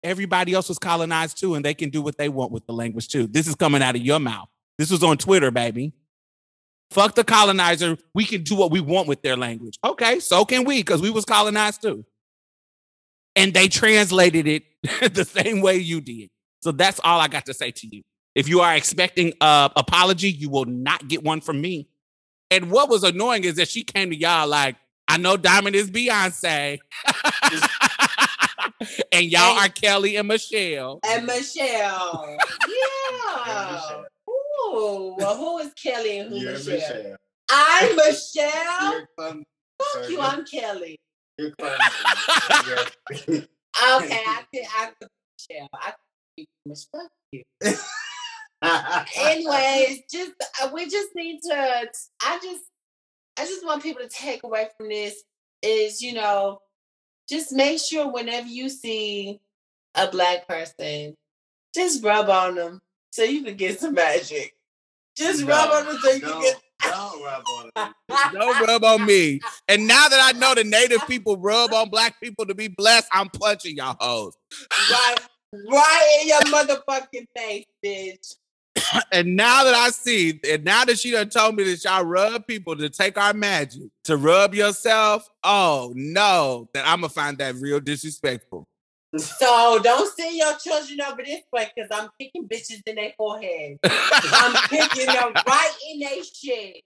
Everybody 0.03 0.53
else 0.53 0.69
was 0.69 0.79
colonized 0.79 1.39
too, 1.39 1.55
and 1.55 1.65
they 1.65 1.75
can 1.75 1.91
do 1.91 2.03
what 2.03 2.19
they 2.19 2.29
want 2.29 2.53
with 2.53 2.67
the 2.67 2.73
language 2.73 3.09
too. 3.09 3.27
This 3.27 3.47
is 3.47 3.55
coming 3.55 3.83
out 3.83 3.97
of 3.97 4.03
your 4.03 4.19
mouth. 4.19 4.49
This 4.79 4.91
was 4.91 5.03
on 5.03 5.17
Twitter, 5.17 5.51
baby. 5.51 5.93
Fuck 6.91 7.15
the 7.15 7.25
colonizer. 7.25 7.97
We 8.15 8.25
can 8.25 8.43
do 8.43 8.55
what 8.55 8.71
we 8.71 8.81
want 8.81 9.09
with 9.09 9.23
their 9.23 9.37
language. 9.37 9.79
Okay, 9.85 10.21
so 10.21 10.45
can 10.45 10.65
we, 10.65 10.79
because 10.81 11.01
we 11.01 11.11
was 11.11 11.25
colonized 11.25 11.83
too. 11.83 12.05
And 13.37 13.55
they 13.55 13.69
translated 13.69 14.49
it 14.49 14.65
the 15.15 15.25
same 15.25 15.61
way 15.61 15.77
you 15.77 16.01
did. 16.01 16.31
So 16.61 16.73
that's 16.73 16.99
all 17.05 17.21
I 17.21 17.29
got 17.29 17.47
to 17.47 17.55
say 17.55 17.71
to 17.71 17.87
you. 17.87 18.03
If 18.35 18.49
you 18.49 18.61
are 18.61 18.75
expecting 18.75 19.35
a 19.41 19.71
apology, 19.77 20.31
you 20.31 20.51
will 20.51 20.65
not 20.65 21.07
get 21.07 21.23
one 21.23 21.41
from 21.41 21.61
me. 21.61 21.89
And 22.51 22.71
what 22.71 22.89
was 22.89 23.05
annoying 23.05 23.45
is 23.45 23.57
that 23.57 23.69
she 23.69 23.83
came 23.83 24.11
to 24.11 24.17
y'all 24.17 24.49
like, 24.49 24.77
I 25.09 25.19
know 25.19 25.37
Diamond 25.37 25.77
is 25.77 25.91
Beyonce. 25.91 26.79
and 29.13 29.27
y'all 29.27 29.59
are 29.59 29.69
Kelly 29.69 30.17
and 30.17 30.29
Michelle. 30.29 31.01
And 31.07 31.27
Michelle. 31.27 32.37
Yeah. 32.69 34.03
Ooh, 34.29 35.15
well, 35.19 35.37
who 35.37 35.59
is 35.59 35.73
Kelly 35.75 36.19
and 36.19 36.31
who 36.31 36.45
Michelle? 36.45 36.75
Michelle. 36.75 37.17
I'm 37.51 37.97
Michelle. 37.97 38.93
You're 38.93 39.09
Fuck 39.79 39.89
sorry, 39.93 40.13
you, 40.13 40.21
I'm 40.21 40.45
Kelly. 40.45 40.99
You're 41.39 41.53
clumsy. 41.53 43.49
Okay, 43.79 44.21
I 44.27 44.43
can 44.55 44.65
I 44.77 44.91
can 45.01 45.09
Michelle. 45.39 45.69
I 45.75 45.93
can 46.37 46.47
Michelle. 46.67 46.87
Fuck 47.03 47.11
you. 47.33 47.43
Anyways, 49.19 50.01
just 50.11 50.33
uh, 50.63 50.71
we 50.73 50.89
just 50.89 51.11
need 51.15 51.41
to. 51.43 51.55
I 51.55 52.39
just 52.43 52.65
I 53.39 53.45
just 53.45 53.67
want 53.67 53.83
people 53.83 54.03
to 54.03 54.09
take 54.09 54.45
away 54.45 54.69
from 54.77 54.89
this 54.89 55.23
is 55.63 56.03
you 56.03 56.15
know 56.15 56.61
just 57.29 57.53
make 57.53 57.81
sure 57.81 58.11
whenever 58.13 58.47
you 58.49 58.69
see 58.69 59.41
a 59.95 60.09
black 60.09 60.49
person 60.49 61.15
Just 61.75 62.03
rub 62.05 62.31
on 62.31 62.57
them 62.57 62.81
so 63.13 63.25
you 63.25 63.43
can 63.45 63.57
get 63.57 63.81
some 63.81 63.95
magic. 63.95 64.55
Just 65.17 65.43
No, 65.43 65.49
rub 65.49 65.71
on 65.71 65.87
them 65.87 65.99
so 66.03 66.11
you 66.13 66.21
can 66.21 66.41
get. 66.43 66.63
Don't 66.91 67.25
rub 67.25 67.45
on 67.59 67.71
them. 67.75 67.95
Don't 68.33 68.67
rub 68.67 68.85
on 68.85 69.07
me. 69.07 69.41
And 69.69 69.87
now 69.87 70.09
that 70.09 70.35
I 70.35 70.39
know 70.39 70.55
the 70.55 70.65
native 70.65 71.07
people 71.07 71.37
rub 71.37 71.73
on 71.73 71.91
black 71.91 72.21
people 72.21 72.47
to 72.47 72.55
be 72.55 72.69
blessed, 72.69 73.09
I'm 73.13 73.29
punching 73.29 73.77
y'all 73.77 73.97
hoes. 74.01 74.37
right, 74.91 75.17
right 75.53 76.19
in 76.23 76.29
your 76.29 76.41
motherfucking 76.43 77.27
face, 77.37 77.67
bitch. 77.85 78.37
And 79.13 79.37
now 79.37 79.65
that 79.65 79.75
I 79.75 79.89
see, 79.91 80.39
and 80.49 80.65
now 80.65 80.85
that 80.85 80.99
she 80.99 81.11
done 81.11 81.29
told 81.31 81.57
me 81.57 81.65
that 81.65 81.83
y'all 81.83 82.05
rub 82.05 82.47
people 82.47 82.77
to 82.77 82.91
take 82.91 83.19
our 83.19 83.33
magic, 83.33 83.83
to 84.05 84.17
rub 84.17 84.55
yourself, 84.55 85.29
oh 85.43 85.93
no, 85.97 86.69
that 86.75 86.87
I'm 86.87 87.01
gonna 87.01 87.09
find 87.09 87.39
that 87.39 87.55
real 87.57 87.81
disrespectful. 87.81 88.67
So 89.19 89.79
don't 89.83 90.17
send 90.17 90.37
your 90.37 90.57
children 90.57 91.01
over 91.03 91.23
this 91.23 91.43
way 91.53 91.71
because 91.75 91.91
I'm 91.93 92.09
kicking 92.21 92.49
bitches 92.49 92.83
in 92.87 92.97
their 92.97 93.13
forehead. 93.17 93.79
I'm 93.85 94.69
kicking 94.69 95.07
them 95.07 95.33
right 95.47 95.73
in 95.91 96.01
their 96.01 96.23
shit. 96.25 96.83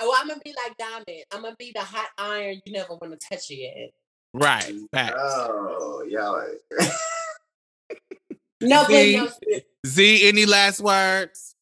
Oh, 0.00 0.16
I'm 0.18 0.28
gonna 0.28 0.40
be 0.44 0.54
like 0.66 0.76
Diamond. 0.76 1.24
I'm 1.32 1.42
gonna 1.42 1.56
be 1.58 1.72
the 1.74 1.82
hot 1.82 2.08
iron 2.18 2.60
you 2.64 2.72
never 2.72 2.94
want 2.94 3.18
to 3.18 3.28
touch 3.28 3.50
again. 3.50 3.90
Right. 4.32 4.72
Facts. 4.92 5.14
Oh, 5.16 6.04
y'all. 6.08 6.42
No, 8.60 8.84
See? 8.84 9.16
but 9.16 9.32
no, 9.46 9.58
Z, 9.86 10.28
any 10.28 10.46
last 10.46 10.80
words? 10.80 11.54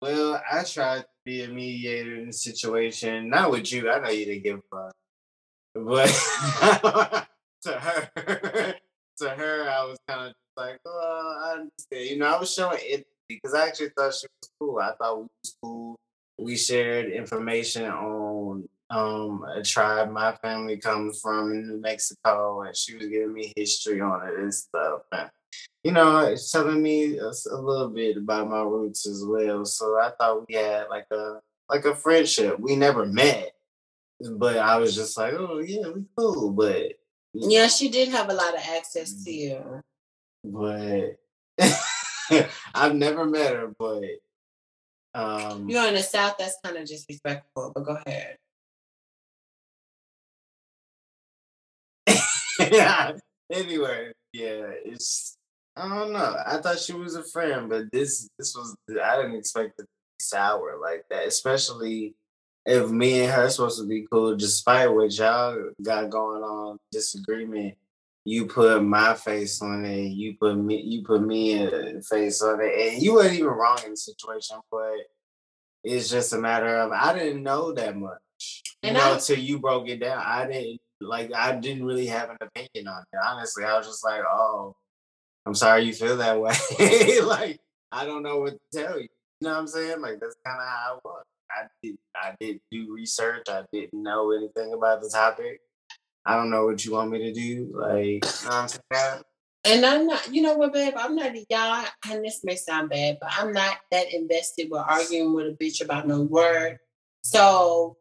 Well, 0.00 0.42
I 0.50 0.64
tried 0.64 1.00
to 1.00 1.06
be 1.24 1.42
a 1.42 1.48
mediator 1.48 2.16
in 2.16 2.26
the 2.26 2.32
situation. 2.32 3.28
Not 3.28 3.50
with 3.50 3.72
you. 3.72 3.90
I 3.90 4.00
know 4.00 4.10
you 4.10 4.24
didn't 4.26 4.44
give 4.44 4.58
a 4.58 4.62
fuck. 4.70 4.94
But 5.74 7.28
to 7.62 7.72
her, 7.72 8.74
to 9.18 9.30
her, 9.30 9.68
I 9.68 9.84
was 9.84 9.98
kind 10.08 10.28
of 10.28 10.34
like, 10.56 10.78
oh, 10.86 11.42
I 11.44 11.52
understand. 11.52 12.10
You 12.10 12.18
know, 12.18 12.34
I 12.34 12.38
was 12.38 12.52
showing 12.52 12.78
it 12.82 13.06
because 13.28 13.54
I 13.54 13.66
actually 13.66 13.90
thought 13.90 14.14
she 14.14 14.26
was 14.40 14.50
cool. 14.60 14.78
I 14.78 14.92
thought 14.92 15.18
we 15.18 15.22
was 15.22 15.56
cool. 15.62 15.96
We 16.38 16.56
shared 16.56 17.12
information 17.12 17.84
on 17.84 18.68
um 18.90 19.44
a 19.56 19.62
tribe 19.62 20.10
my 20.10 20.32
family 20.36 20.76
comes 20.76 21.20
from 21.20 21.52
in 21.52 21.68
New 21.68 21.80
Mexico, 21.80 22.62
and 22.62 22.76
she 22.76 22.96
was 22.96 23.06
giving 23.06 23.32
me 23.32 23.52
history 23.56 24.00
on 24.00 24.26
it 24.28 24.38
and 24.38 24.52
stuff. 24.54 25.02
And 25.12 25.30
you 25.82 25.92
know, 25.92 26.18
it's 26.20 26.50
telling 26.50 26.82
me 26.82 27.18
a 27.18 27.30
little 27.56 27.90
bit 27.90 28.16
about 28.16 28.50
my 28.50 28.62
roots 28.62 29.06
as 29.06 29.24
well. 29.24 29.64
So 29.64 29.98
I 30.00 30.10
thought 30.18 30.46
we 30.48 30.54
had 30.54 30.88
like 30.88 31.06
a 31.10 31.40
like 31.68 31.84
a 31.84 31.94
friendship. 31.94 32.58
We 32.58 32.76
never 32.76 33.06
met, 33.06 33.52
but 34.20 34.58
I 34.58 34.76
was 34.76 34.94
just 34.94 35.16
like, 35.16 35.34
oh 35.34 35.60
yeah, 35.60 35.88
we 35.88 36.04
cool. 36.16 36.50
But 36.50 36.92
yeah, 37.34 37.66
she 37.66 37.88
did 37.88 38.08
have 38.08 38.30
a 38.30 38.34
lot 38.34 38.54
of 38.54 38.60
access 38.60 39.24
to 39.24 39.32
you. 39.32 39.82
but 40.44 41.16
I've 42.74 42.94
never 42.94 43.26
met 43.26 43.52
her. 43.52 43.72
But 43.78 44.04
um, 45.14 45.68
You're 45.68 45.86
in 45.88 45.94
the 45.94 46.02
South, 46.02 46.36
that's 46.38 46.58
kind 46.64 46.76
of 46.76 46.86
disrespectful, 46.86 47.72
but 47.74 47.84
go 47.84 47.98
ahead. 48.06 48.36
yeah. 52.72 53.12
Anyway, 53.52 54.10
yeah, 54.32 54.70
it's 54.86 55.36
I 55.76 55.86
don't 55.86 56.14
know. 56.14 56.34
I 56.46 56.56
thought 56.56 56.78
she 56.78 56.94
was 56.94 57.14
a 57.14 57.22
friend, 57.22 57.68
but 57.68 57.92
this 57.92 58.26
this 58.38 58.56
was 58.56 58.74
I 58.90 59.16
didn't 59.18 59.36
expect 59.36 59.78
it 59.78 59.82
to 59.82 59.84
be 59.84 59.88
sour 60.18 60.78
like 60.80 61.04
that, 61.10 61.26
especially 61.28 62.14
if 62.66 62.90
me 62.90 63.22
and 63.22 63.32
her 63.32 63.48
supposed 63.50 63.80
to 63.80 63.86
be 63.86 64.06
cool, 64.10 64.36
despite 64.36 64.92
what 64.92 65.12
y'all 65.16 65.70
got 65.82 66.10
going 66.10 66.42
on, 66.42 66.78
disagreement. 66.92 67.74
You 68.26 68.46
put 68.46 68.82
my 68.82 69.12
face 69.12 69.60
on 69.60 69.84
it. 69.84 70.06
You 70.06 70.36
put 70.40 70.56
me. 70.56 70.80
You 70.80 71.02
put 71.04 71.20
me 71.22 71.62
a 71.62 72.00
face 72.00 72.40
on 72.40 72.58
it, 72.62 72.94
and 72.94 73.02
you 73.02 73.14
weren't 73.14 73.34
even 73.34 73.46
wrong 73.48 73.78
in 73.84 73.90
the 73.90 73.96
situation. 73.98 74.56
But 74.70 74.94
it's 75.82 76.08
just 76.08 76.32
a 76.32 76.38
matter 76.38 76.74
of 76.76 76.90
I 76.92 77.12
didn't 77.18 77.42
know 77.42 77.72
that 77.72 77.94
much, 77.96 78.18
you 78.82 78.88
And 78.88 78.96
know, 78.96 79.10
I- 79.10 79.14
until 79.16 79.38
you 79.38 79.58
broke 79.58 79.88
it 79.88 80.00
down. 80.00 80.22
I 80.24 80.46
didn't 80.46 80.80
like. 81.02 81.34
I 81.34 81.54
didn't 81.56 81.84
really 81.84 82.06
have 82.06 82.30
an 82.30 82.38
opinion 82.40 82.88
on 82.88 83.02
it. 83.12 83.18
Honestly, 83.22 83.62
I 83.64 83.76
was 83.76 83.86
just 83.86 84.02
like, 84.02 84.22
oh, 84.26 84.74
I'm 85.44 85.54
sorry 85.54 85.82
you 85.84 85.92
feel 85.92 86.16
that 86.16 86.40
way. 86.40 86.54
like 87.24 87.60
I 87.92 88.06
don't 88.06 88.22
know 88.22 88.38
what 88.38 88.54
to 88.54 88.82
tell 88.82 88.96
you. 88.98 89.08
You 89.40 89.48
know 89.48 89.50
what 89.52 89.58
I'm 89.58 89.66
saying? 89.66 90.00
Like 90.00 90.18
that's 90.18 90.36
kind 90.46 90.58
of 90.62 90.66
how 90.66 90.94
I 90.94 90.98
was. 91.04 91.24
I 91.56 91.66
did 91.82 91.96
I 92.16 92.34
did 92.40 92.60
do 92.70 92.92
research. 92.92 93.44
I 93.48 93.62
didn't 93.72 94.02
know 94.02 94.32
anything 94.32 94.72
about 94.72 95.02
the 95.02 95.08
topic. 95.08 95.60
I 96.26 96.36
don't 96.36 96.50
know 96.50 96.66
what 96.66 96.84
you 96.84 96.92
want 96.92 97.10
me 97.10 97.18
to 97.18 97.32
do. 97.32 97.70
Like, 97.74 98.04
you 98.06 98.20
know 98.20 98.48
what 98.48 98.54
I'm 98.54 98.68
saying? 98.68 99.22
And 99.66 99.86
I'm 99.86 100.06
not, 100.06 100.32
you 100.32 100.42
know 100.42 100.54
what, 100.54 100.72
babe? 100.72 100.94
I'm 100.96 101.16
not 101.16 101.32
y'all, 101.48 101.86
and 102.10 102.24
this 102.24 102.40
may 102.44 102.56
sound 102.56 102.90
bad, 102.90 103.18
but 103.20 103.30
I'm 103.32 103.52
not 103.52 103.78
that 103.90 104.12
invested 104.12 104.68
with 104.70 104.82
arguing 104.86 105.34
with 105.34 105.46
a 105.46 105.52
bitch 105.52 105.82
about 105.82 106.06
no 106.06 106.22
word. 106.22 106.78
So 107.22 107.96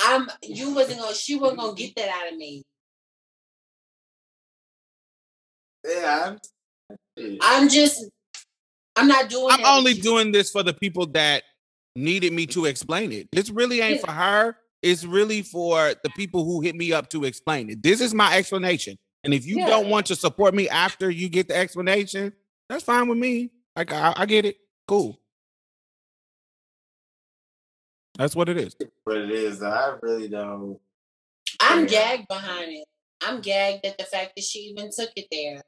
I'm 0.00 0.28
you 0.42 0.74
wasn't 0.74 1.00
gonna 1.00 1.14
she 1.14 1.36
wasn't 1.36 1.60
gonna 1.60 1.74
get 1.74 1.96
that 1.96 2.08
out 2.10 2.32
of 2.32 2.38
me. 2.38 2.62
Yeah, 5.86 6.36
I'm, 7.16 7.38
I'm 7.40 7.68
just 7.68 8.04
I'm 8.96 9.08
not 9.08 9.30
doing 9.30 9.48
I'm 9.50 9.64
only 9.64 9.94
doing 9.94 10.32
this 10.32 10.50
for 10.50 10.62
the 10.62 10.74
people 10.74 11.06
that 11.08 11.42
needed 11.96 12.32
me 12.32 12.46
to 12.48 12.66
explain 12.66 13.12
it. 13.12 13.28
This 13.32 13.50
really 13.50 13.80
ain't 13.80 14.00
for 14.00 14.12
her. 14.12 14.56
It's 14.82 15.04
really 15.04 15.42
for 15.42 15.94
the 16.04 16.10
people 16.10 16.44
who 16.44 16.60
hit 16.60 16.76
me 16.76 16.92
up 16.92 17.08
to 17.10 17.24
explain 17.24 17.70
it. 17.70 17.82
This 17.82 18.00
is 18.00 18.14
my 18.14 18.36
explanation. 18.36 18.98
And 19.24 19.34
if 19.34 19.46
you 19.46 19.58
Yeah. 19.58 19.66
don't 19.66 19.88
want 19.88 20.06
to 20.06 20.16
support 20.16 20.54
me 20.54 20.68
after 20.68 21.10
you 21.10 21.28
get 21.28 21.48
the 21.48 21.56
explanation, 21.56 22.32
that's 22.68 22.84
fine 22.84 23.08
with 23.08 23.18
me. 23.18 23.50
Like 23.74 23.92
I, 23.92 24.12
I 24.16 24.26
get 24.26 24.44
it. 24.44 24.56
Cool. 24.86 25.18
That's 28.18 28.34
what 28.36 28.48
it 28.48 28.56
is. 28.56 28.76
what 29.04 29.18
it 29.18 29.30
is. 29.30 29.62
I 29.62 29.96
really 30.02 30.28
don't. 30.28 30.78
I'm 31.60 31.80
Yeah. 31.84 31.86
gagged 32.16 32.28
behind 32.28 32.72
it. 32.72 32.84
I'm 33.20 33.40
gagged 33.40 33.84
at 33.86 33.98
the 33.98 34.04
fact 34.04 34.32
that 34.36 34.44
she 34.44 34.60
even 34.60 34.90
took 34.90 35.10
it 35.16 35.26
there. 35.30 35.62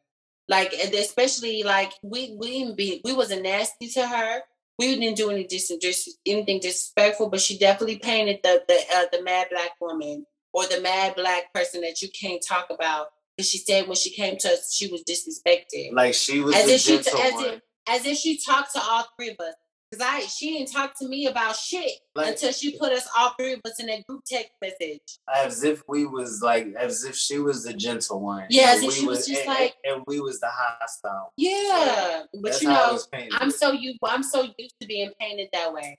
Like, 0.49 0.73
and 0.75 0.95
especially 0.95 1.63
like 1.63 1.93
we 2.03 2.35
we 2.39 2.59
didn't 2.61 2.77
be 2.77 3.01
we 3.05 3.13
wasn't 3.13 3.43
nasty 3.43 3.89
to 3.89 4.07
her. 4.07 4.43
We 4.79 4.97
didn't 4.97 5.17
do 5.17 5.31
any 5.31 5.45
dis, 5.45 5.73
dis 5.81 6.17
anything 6.25 6.61
disrespectful, 6.61 7.31
but 7.31 7.41
she 7.41 7.59
definitely 7.59 7.99
painted 7.99 8.41
the 8.43 8.63
the 8.69 8.81
uh, 8.95 9.05
the 9.13 9.23
mad 9.23 9.49
black 9.51 9.73
woman 9.81 10.25
or 10.53 10.67
the 10.67 10.81
mad 10.81 11.17
black 11.17 11.53
person 11.53 11.81
that 11.81 12.01
you 12.01 12.09
can't 12.19 12.43
talk 12.47 12.69
about. 12.71 13.09
Because 13.37 13.51
she 13.51 13.59
said 13.59 13.87
when 13.87 13.97
she 13.97 14.11
came 14.11 14.37
to 14.39 14.49
us, 14.49 14.75
she 14.75 14.91
was 14.91 15.03
disrespected. 15.05 15.93
Like 15.93 16.15
she 16.15 16.41
was 16.41 16.55
as 16.57 16.69
if 16.69 16.81
she 16.81 16.97
gentle 16.97 17.21
as 17.21 17.41
if 17.41 17.61
as 17.89 18.07
if 18.07 18.19
she 18.19 18.41
talked 18.41 18.73
to 18.75 18.81
all 18.81 19.07
three 19.17 19.31
of 19.31 19.41
us. 19.41 19.55
Cause 19.91 20.03
I 20.03 20.21
she 20.21 20.53
didn't 20.59 20.71
talk 20.71 20.99
to 20.99 21.09
me 21.09 21.27
about 21.29 21.57
shit 21.57 21.91
Like- 22.15 22.29
until 22.29 22.53
she 22.53 22.77
put 22.79 22.93
us 22.93 23.09
all 23.17 23.31
three 23.39 23.55
of 23.55 23.61
us 23.65 23.81
in 23.81 23.87
that 23.87 24.07
group 24.07 24.23
text 24.27 24.51
message. 24.61 25.01
as 25.35 25.65
if 25.65 25.83
we 25.89 26.05
was 26.05 26.43
like 26.43 26.67
as 26.79 27.05
if 27.05 27.17
she 27.17 27.39
was 27.39 27.65
the 27.65 27.73
gentle 27.73 28.21
one. 28.21 28.45
Yeah, 28.51 28.75
and 28.75 28.79
as 28.79 28.83
if 28.83 28.89
we 28.89 28.95
she 28.97 29.07
was 29.07 29.27
just 29.27 29.41
and, 29.41 29.49
like- 29.49 29.77
and, 29.85 30.03
we 30.07 30.21
was 30.21 30.41
the 30.41 30.51
hostile. 30.53 31.33
Yeah, 31.39 32.25
but 32.35 32.61
you 32.61 32.69
know. 32.69 32.99
I'm 33.33 33.51
so 33.51 33.73
you 33.73 33.95
I'm 34.05 34.23
so 34.23 34.43
used 34.59 34.75
to 34.81 34.87
being 34.87 35.11
painted 35.19 35.49
that 35.55 35.73
way. 35.73 35.99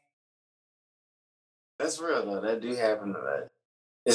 That's 1.80 2.00
real 2.00 2.26
though. 2.26 2.42
That 2.42 2.62
do 2.62 2.76
happen 2.76 3.14
to 3.14 3.20
that. 3.20 3.50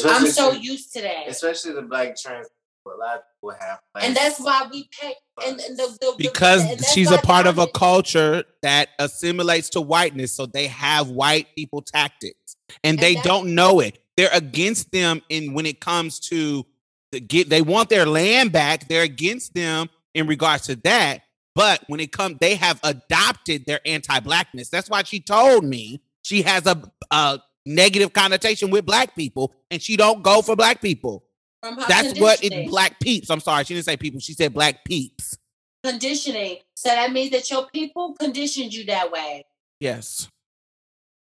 I'm 0.09 0.27
so 0.29 0.53
to- 0.53 0.61
used 0.61 0.93
to 0.95 1.03
that. 1.03 1.27
especially 1.29 1.73
the 1.73 1.83
black 1.83 2.17
trans. 2.17 2.47
A 2.87 2.97
lot 2.99 3.17
of 3.17 3.23
people 3.37 3.57
have. 3.61 3.81
Like, 3.95 4.05
And 4.05 4.17
that's 4.17 4.39
why 4.41 4.69
we 4.71 4.89
pay 5.01 5.15
and, 5.47 5.59
and 5.61 5.77
the, 5.77 5.97
the, 6.01 6.07
the- 6.07 6.15
Because 6.19 6.63
and 6.63 6.85
she's 6.85 7.11
a 7.11 7.19
part 7.19 7.47
of 7.47 7.59
a 7.59 7.67
culture 7.67 8.45
that 8.63 8.91
assimilates 8.99 9.71
to 9.71 9.81
whiteness. 9.81 10.33
So 10.33 10.47
they 10.47 10.67
have 10.69 11.09
white 11.09 11.49
people 11.57 11.83
tactics. 11.83 12.57
And 12.83 12.99
And 12.99 12.99
they 12.99 13.15
don't 13.17 13.55
know 13.55 13.81
it. 13.81 13.99
They're 14.17 14.31
against 14.33 14.93
them 14.93 15.23
in 15.29 15.55
when 15.55 15.67
it 15.67 15.81
comes 15.81 16.21
to 16.29 16.65
the 17.13 17.21
get 17.21 17.49
they 17.49 17.63
want 17.63 17.89
their 17.89 18.07
land 18.07 18.53
back. 18.53 18.89
They're 18.89 19.03
against 19.03 19.55
them 19.55 19.89
in 20.15 20.27
regards 20.27 20.67
to 20.67 20.77
that. 20.77 21.23
But 21.55 21.85
when 21.87 22.01
it 22.01 22.11
comes, 22.13 22.39
they 22.41 22.57
have 22.57 22.81
adopted 22.83 23.65
their 23.67 23.81
anti-blackness. 23.87 24.71
That's 24.71 24.91
why 24.91 25.05
she 25.05 25.21
told 25.21 25.65
me 25.65 26.03
she 26.23 26.43
has 26.43 26.67
a, 26.67 26.83
a 27.11 27.39
negative 27.65 28.13
connotation 28.13 28.71
with 28.71 28.85
black 28.85 29.15
people, 29.15 29.55
and 29.71 29.81
she 29.81 29.97
don't 29.97 30.23
go 30.23 30.43
for 30.43 30.57
black 30.57 30.81
people. 30.83 31.25
From 31.65 31.77
her 31.79 31.85
That's 31.89 32.19
what 32.21 32.45
it 32.45 32.69
black 32.69 33.01
peeps. 33.01 33.31
I'm 33.31 33.41
sorry, 33.41 33.65
she 33.65 33.75
didn't 33.75 33.87
say 33.87 33.97
people. 33.97 34.21
She 34.21 34.35
said 34.35 34.53
black 34.53 34.85
peeps. 34.85 35.37
conditioning. 35.83 36.59
So 36.75 36.91
that 36.91 37.13
means 37.13 37.31
that 37.31 37.51
your 37.51 37.67
people 37.73 38.15
conditioned 38.15 38.75
you 38.75 38.85
that 38.87 39.11
way. 39.11 39.45
Yes. 39.81 40.29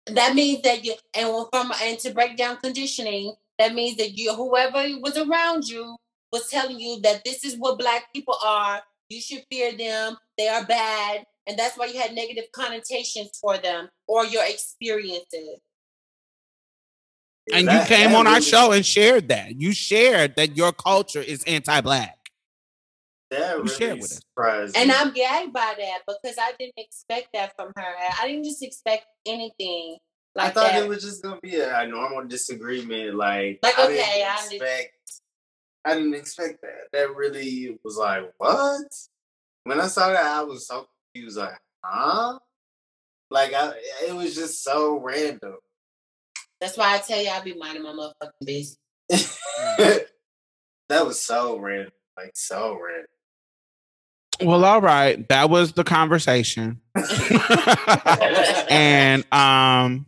That 0.07 0.35
means 0.35 0.62
that 0.62 0.85
you 0.85 0.95
and 1.15 1.47
from 1.53 1.73
and 1.83 1.99
to 2.01 2.12
break 2.12 2.37
down 2.37 2.57
conditioning, 2.57 3.35
that 3.59 3.75
means 3.75 3.97
that 3.99 4.17
you 4.17 4.35
whoever 4.35 4.83
was 5.01 5.17
around 5.19 5.69
you 5.69 5.97
was 6.33 6.49
telling 6.49 6.81
you 6.81 7.01
that 7.03 7.23
this 7.25 7.45
is 7.45 7.57
what 7.57 7.79
black 7.79 8.12
people 8.15 8.37
are. 8.45 8.81
You 9.09 9.21
should 9.21 9.45
fear 9.51 9.77
them. 9.77 10.17
They 10.39 10.49
are 10.49 10.65
bad. 10.65 11.25
And 11.47 11.59
that's 11.59 11.77
why 11.77 11.87
you 11.87 12.01
had 12.01 12.15
negative 12.15 12.45
connotations 12.53 13.31
for 13.41 13.59
them 13.59 13.89
or 14.07 14.25
your 14.25 14.45
experiences. 14.47 15.61
And 17.52 17.68
that- 17.68 17.89
you 17.89 17.97
came 17.97 18.10
that 18.10 18.16
on 18.18 18.27
our 18.27 18.40
show 18.40 18.72
and 18.72 18.85
shared 18.85 19.28
that. 19.28 19.60
You 19.60 19.72
shared 19.72 20.36
that 20.36 20.56
your 20.56 20.72
culture 20.72 21.20
is 21.22 21.43
anti-black. 21.44 22.16
That 23.31 23.59
You 23.59 23.62
really 23.62 23.93
with 24.01 24.05
us. 24.10 24.16
surprised 24.18 24.77
And. 24.77 24.90
I'm 24.90 25.12
gagged 25.12 25.52
by 25.52 25.74
that 25.78 26.01
because 26.06 26.36
I 26.39 26.52
didn't 26.59 26.74
expect 26.77 27.28
that 27.35 27.55
from 27.56 27.72
her. 27.77 27.94
I 28.20 28.27
didn't 28.27 28.44
just 28.44 28.62
expect 28.62 29.06
anything 29.24 29.98
I 30.36 30.51
thought 30.51 30.72
that. 30.72 30.82
it 30.85 30.89
was 30.89 31.02
just 31.02 31.22
gonna 31.22 31.40
be 31.40 31.56
a, 31.56 31.81
a 31.81 31.86
normal 31.86 32.24
disagreement. 32.24 33.14
Like, 33.16 33.59
Like, 33.62 33.78
I 33.78 33.85
okay, 33.85 33.94
didn't 33.97 34.27
I 34.28 34.36
under- 34.43 34.55
expect. 34.56 34.94
I 35.85 35.94
didn't 35.94 36.14
expect 36.14 36.60
that. 36.62 36.89
That 36.93 37.14
really 37.16 37.78
was 37.85 37.97
like, 37.97 38.32
what? 38.39 38.82
When 39.64 39.81
I 39.81 39.86
saw 39.86 40.09
that, 40.09 40.24
I 40.27 40.43
was 40.43 40.66
so 40.66 40.86
confused. 41.14 41.36
Like, 41.39 41.59
huh? 41.85 42.39
Like, 43.31 43.55
I, 43.55 43.72
it 44.09 44.14
was 44.14 44.35
just 44.35 44.62
so 44.64 44.98
random. 44.98 45.56
That's 46.61 46.77
why 46.77 46.95
I 46.95 46.99
tell 46.99 47.23
you 47.23 47.31
I 47.31 47.41
be 47.41 47.55
minding 47.55 47.82
my 47.82 47.91
motherfucking 47.91 48.47
business. 48.47 48.78
that 50.89 51.07
was 51.07 51.20
so 51.20 51.59
random. 51.59 51.93
Like, 52.16 52.32
so 52.35 52.78
random. 52.78 53.07
Well, 54.43 54.65
all 54.65 54.81
right. 54.81 55.27
That 55.28 55.51
was 55.51 55.73
the 55.73 55.85
conversation. 55.85 56.81
and 58.70 59.24
um 59.32 60.07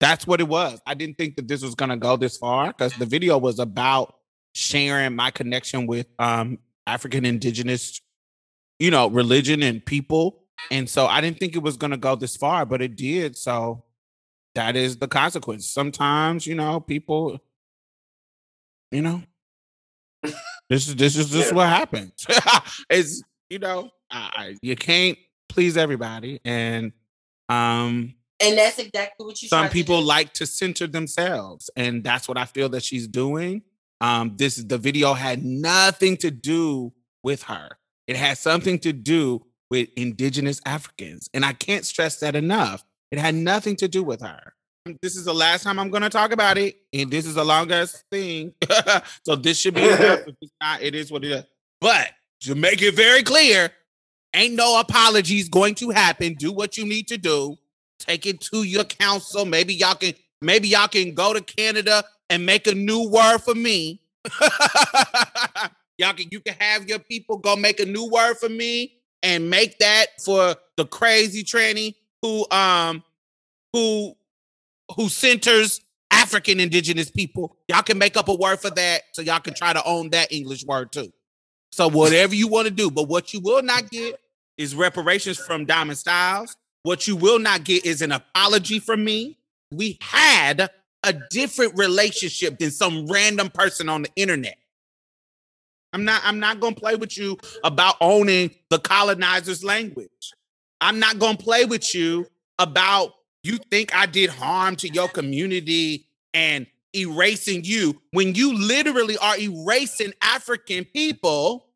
that's 0.00 0.26
what 0.26 0.40
it 0.40 0.48
was. 0.48 0.80
I 0.86 0.94
didn't 0.94 1.16
think 1.16 1.36
that 1.36 1.46
this 1.48 1.62
was 1.62 1.74
gonna 1.74 1.96
go 1.96 2.16
this 2.16 2.36
far 2.36 2.68
because 2.68 2.94
the 2.94 3.06
video 3.06 3.38
was 3.38 3.58
about 3.58 4.16
sharing 4.54 5.14
my 5.14 5.30
connection 5.30 5.86
with 5.86 6.06
um 6.18 6.58
African 6.86 7.24
indigenous, 7.24 8.00
you 8.78 8.90
know, 8.90 9.08
religion 9.08 9.62
and 9.62 9.84
people. 9.84 10.40
And 10.70 10.88
so 10.88 11.06
I 11.06 11.20
didn't 11.20 11.38
think 11.38 11.54
it 11.54 11.62
was 11.62 11.76
gonna 11.76 11.96
go 11.96 12.16
this 12.16 12.36
far, 12.36 12.66
but 12.66 12.82
it 12.82 12.96
did. 12.96 13.36
So 13.36 13.84
that 14.54 14.76
is 14.76 14.96
the 14.98 15.08
consequence. 15.08 15.66
Sometimes, 15.66 16.46
you 16.46 16.54
know, 16.54 16.80
people, 16.80 17.40
you 18.90 19.02
know, 19.02 19.22
this 20.68 20.88
is 20.88 20.96
this 20.96 21.16
is 21.16 21.30
just 21.30 21.50
Yeah. 21.50 21.56
what 21.56 21.68
happens. 21.68 22.26
it's 22.90 23.22
you 23.50 23.58
know, 23.58 23.90
I, 24.10 24.56
you 24.62 24.76
can't 24.76 25.18
please 25.48 25.76
everybody, 25.76 26.40
and 26.44 26.92
um, 27.48 28.14
And 28.40 28.56
that's 28.56 28.78
exactly 28.78 29.26
what 29.26 29.42
you 29.42 29.48
some 29.48 29.60
tried 29.60 29.68
to 29.68 29.72
people 29.72 30.00
like 30.02 30.32
to 30.34 30.46
center 30.46 30.86
themselves, 30.86 31.70
and 31.76 32.02
that's 32.04 32.28
what 32.28 32.38
I 32.38 32.44
feel 32.44 32.68
that 32.70 32.82
she's 32.84 33.06
doing. 33.08 33.62
Um, 34.00 34.36
this 34.36 34.56
the 34.56 34.78
video 34.78 35.12
had 35.14 35.44
nothing 35.44 36.16
to 36.18 36.30
do 36.30 36.92
with 37.22 37.44
her. 37.44 37.70
It 38.06 38.16
had 38.16 38.38
something 38.38 38.78
to 38.80 38.92
do 38.92 39.46
with 39.70 39.88
indigenous 39.96 40.60
Africans, 40.66 41.28
and 41.34 41.44
I 41.44 41.52
can't 41.52 41.84
stress 41.84 42.20
that 42.20 42.34
enough. 42.36 42.84
It 43.12 43.18
had 43.18 43.34
nothing 43.34 43.76
to 43.76 43.88
do 43.88 44.02
with 44.02 44.22
her. 44.22 44.54
This 45.02 45.16
is 45.16 45.26
the 45.26 45.34
last 45.34 45.64
time 45.64 45.78
I'm 45.78 45.90
going 45.90 46.02
to 46.02 46.08
talk 46.08 46.32
about 46.32 46.56
it, 46.56 46.76
and 46.94 47.10
this 47.10 47.26
is 47.26 47.34
the 47.34 47.44
longest 47.44 48.04
thing, 48.10 48.54
so 49.24 49.36
this 49.36 49.60
should 49.60 49.74
be 49.74 49.86
enough. 49.86 50.20
If 50.26 50.34
it's 50.40 50.52
not, 50.60 50.82
it 50.82 50.94
is 50.94 51.12
what 51.12 51.22
it 51.22 51.30
is. 51.30 51.44
But 51.80 52.08
to 52.40 52.54
make 52.54 52.80
it 52.80 52.94
very 52.94 53.22
clear, 53.22 53.70
ain't 54.34 54.54
no 54.54 54.80
apologies 54.80 55.50
going 55.50 55.74
to 55.76 55.90
happen. 55.90 56.34
Do 56.34 56.52
what 56.52 56.78
you 56.78 56.86
need 56.86 57.06
to 57.08 57.18
do. 57.18 57.58
Take 57.98 58.24
it 58.24 58.40
to 58.52 58.62
your 58.62 58.84
council. 58.84 59.44
Maybe 59.44 59.74
y'all 59.74 59.94
can 59.94 60.14
maybe 60.40 60.68
y'all 60.68 60.88
can 60.88 61.14
go 61.14 61.34
to 61.34 61.42
Canada 61.42 62.02
and 62.30 62.46
make 62.46 62.66
a 62.66 62.74
new 62.74 63.08
word 63.08 63.38
for 63.38 63.54
me. 63.54 64.00
y'all 65.98 66.14
can 66.14 66.26
you 66.30 66.40
can 66.40 66.56
have 66.58 66.88
your 66.88 66.98
people 66.98 67.36
go 67.36 67.54
make 67.56 67.78
a 67.78 67.86
new 67.86 68.08
word 68.10 68.38
for 68.38 68.48
me 68.48 68.94
and 69.22 69.48
make 69.48 69.78
that 69.78 70.06
for 70.24 70.56
the 70.76 70.86
crazy 70.86 71.44
tranny 71.44 71.94
who 72.22 72.46
um 72.50 73.02
who 73.72 74.14
who 74.96 75.08
centers 75.08 75.80
African 76.10 76.60
indigenous 76.60 77.10
people. 77.10 77.56
Y'all 77.68 77.82
can 77.82 77.98
make 77.98 78.16
up 78.16 78.28
a 78.28 78.34
word 78.34 78.60
for 78.60 78.70
that 78.70 79.02
so 79.12 79.22
y'all 79.22 79.40
can 79.40 79.54
try 79.54 79.72
to 79.72 79.84
own 79.84 80.10
that 80.10 80.32
English 80.32 80.64
word 80.64 80.92
too. 80.92 81.12
So 81.72 81.88
whatever 81.88 82.34
you 82.34 82.48
want 82.48 82.68
to 82.68 82.72
do, 82.72 82.90
but 82.90 83.08
what 83.08 83.32
you 83.32 83.40
will 83.40 83.62
not 83.62 83.90
get 83.90 84.20
is 84.58 84.74
reparations 84.74 85.38
from 85.38 85.64
Diamond 85.64 85.98
Stylz. 85.98 86.54
What 86.82 87.06
you 87.08 87.16
will 87.16 87.38
not 87.38 87.64
get 87.64 87.86
is 87.86 88.02
an 88.02 88.12
apology 88.12 88.78
from 88.78 89.04
me. 89.04 89.38
We 89.72 89.98
had 90.02 90.70
a 91.02 91.14
different 91.30 91.78
relationship 91.78 92.58
than 92.58 92.70
some 92.70 93.06
random 93.06 93.48
person 93.48 93.88
on 93.88 94.02
the 94.02 94.10
internet. 94.14 94.56
I'm 95.92 96.04
not 96.04 96.22
I'm 96.24 96.38
not 96.38 96.60
going 96.60 96.74
to 96.74 96.80
play 96.80 96.96
with 96.96 97.16
you 97.16 97.38
about 97.64 97.96
owning 98.00 98.50
the 98.70 98.78
colonizer's 98.78 99.64
language. 99.64 100.32
I'm 100.82 100.98
not 100.98 101.20
going 101.20 101.36
to 101.36 101.42
play 101.42 101.64
with 101.64 101.94
you 101.94 102.26
about 102.58 103.14
you 103.44 103.56
think 103.56 103.94
I 103.94 104.06
did 104.06 104.30
harm 104.30 104.74
to 104.76 104.92
your 104.92 105.08
community 105.08 106.08
and 106.34 106.66
erasing 106.94 107.62
you 107.62 108.02
when 108.10 108.34
you 108.34 108.52
literally 108.52 109.16
are 109.18 109.38
erasing 109.38 110.12
African 110.20 110.84
people, 110.84 111.68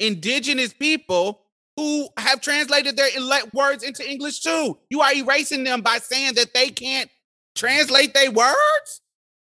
indigenous 0.00 0.72
people 0.72 1.42
who 1.76 2.08
have 2.18 2.40
translated 2.40 2.96
their 2.96 3.08
words 3.52 3.84
into 3.84 4.08
English 4.08 4.40
too. 4.40 4.78
You 4.90 5.00
are 5.00 5.14
erasing 5.14 5.62
them 5.62 5.80
by 5.80 5.98
saying 5.98 6.34
that 6.34 6.54
they 6.54 6.70
can't 6.70 7.10
translate 7.54 8.14
their 8.14 8.32
words? 8.32 9.00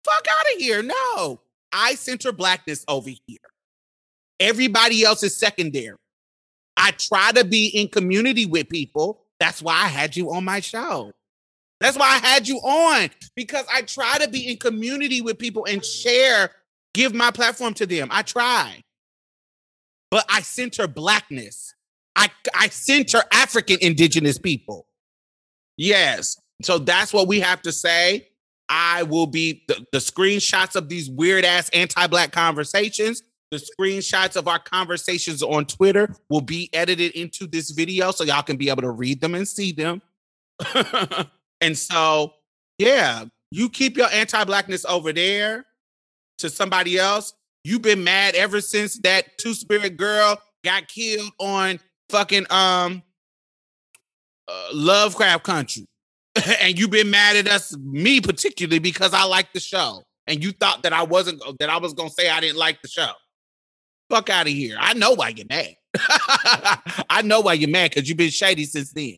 Fuck 0.05 0.25
out 0.29 0.55
of 0.55 0.61
here. 0.61 0.81
No. 0.81 1.41
I 1.73 1.95
center 1.95 2.31
blackness 2.31 2.85
over 2.87 3.09
here. 3.09 3.39
Everybody 4.39 5.03
else 5.03 5.23
is 5.23 5.37
secondary. 5.37 5.97
I 6.87 6.91
try 6.91 7.33
to 7.33 7.43
be 7.43 7.67
in 7.67 7.89
community 7.89 8.45
with 8.45 8.69
people. 8.69 9.25
That's 9.41 9.61
why 9.61 9.73
I 9.73 9.87
had 9.87 10.15
you 10.15 10.31
on 10.31 10.45
my 10.45 10.61
show. 10.61 11.11
That's 11.81 11.97
why 11.97 12.07
I 12.07 12.25
had 12.25 12.47
you 12.47 12.57
on 12.59 13.09
because 13.35 13.65
I 13.71 13.81
try 13.81 14.17
to 14.19 14.29
be 14.29 14.49
in 14.49 14.57
community 14.57 15.19
with 15.19 15.37
people 15.37 15.65
and 15.65 15.83
share, 15.83 16.51
give 16.93 17.13
my 17.13 17.29
platform 17.29 17.73
to 17.75 17.85
them. 17.85 18.07
I 18.09 18.21
try. 18.21 18.83
But 20.09 20.25
I 20.29 20.41
center 20.41 20.87
blackness. 20.87 21.75
I, 22.15 22.29
I 22.55 22.69
center 22.69 23.21
African 23.33 23.79
indigenous 23.81 24.37
people. 24.37 24.87
Yes. 25.75 26.41
So 26.63 26.79
that's 26.79 27.11
what 27.11 27.27
we 27.27 27.41
have 27.41 27.61
to 27.63 27.73
say. 27.73 28.29
I 28.69 29.03
will 29.03 29.27
be 29.27 29.65
the, 29.67 29.85
the 29.91 29.99
screenshots 29.99 30.77
of 30.77 30.87
these 30.87 31.09
weird 31.09 31.43
ass 31.43 31.69
anti 31.73 32.07
black 32.07 32.31
conversations. 32.31 33.23
The 33.51 33.57
screenshots 33.57 34.35
of 34.35 34.47
our 34.47 34.59
conversations 34.59 35.41
on 35.41 35.65
Twitter 35.65 36.13
will 36.29 36.41
be 36.41 36.69
edited 36.73 37.13
into 37.13 37.47
this 37.47 37.71
video 37.71 38.11
so 38.11 38.23
y'all 38.23 38.41
can 38.43 38.57
be 38.57 38.69
able 38.69 38.81
to 38.81 38.91
read 38.91 39.21
them 39.21 39.35
and 39.35 39.47
see 39.47 39.71
them. 39.71 40.01
and 41.61 41.77
so, 41.77 42.33
yeah, 42.77 43.25
you 43.51 43.69
keep 43.69 43.95
your 43.95 44.09
anti 44.11 44.43
blackness 44.43 44.83
over 44.85 45.13
there 45.13 45.65
to 46.39 46.49
somebody 46.49 46.97
else. 46.97 47.33
You've 47.63 47.81
been 47.81 48.03
mad 48.03 48.35
ever 48.35 48.59
since 48.59 48.99
that 48.99 49.37
two 49.37 49.53
spirit 49.53 49.97
girl 49.97 50.41
got 50.63 50.87
killed 50.87 51.31
on 51.39 51.79
fucking 52.09 52.45
um 52.49 53.01
uh, 54.47 54.67
Lovecraft 54.73 55.43
Country. 55.43 55.85
and 56.61 56.77
you've 56.77 56.91
been 56.91 57.09
mad 57.09 57.35
at 57.35 57.47
us, 57.47 57.75
me 57.77 58.21
particularly, 58.21 58.79
because 58.79 59.13
I 59.13 59.23
like 59.23 59.53
the 59.53 59.59
show. 59.59 60.03
And 60.27 60.43
you 60.43 60.51
thought 60.51 60.83
that 60.83 60.93
I 60.93 61.03
wasn't 61.03 61.41
that 61.59 61.69
I 61.69 61.77
was 61.77 61.93
gonna 61.93 62.09
say 62.09 62.29
I 62.29 62.41
didn't 62.41 62.57
like 62.57 62.81
the 62.81 62.89
show. 62.89 63.11
Fuck 64.09 64.29
out 64.29 64.47
of 64.47 64.53
here. 64.53 64.77
I 64.79 64.93
know 64.93 65.11
why 65.13 65.29
you're 65.29 65.47
mad. 65.49 65.75
I 67.09 67.21
know 67.23 67.41
why 67.41 67.53
you're 67.53 67.69
mad 67.69 67.91
because 67.91 68.07
you've 68.07 68.17
been 68.17 68.29
shady 68.29 68.65
since 68.65 68.91
then. 68.93 69.17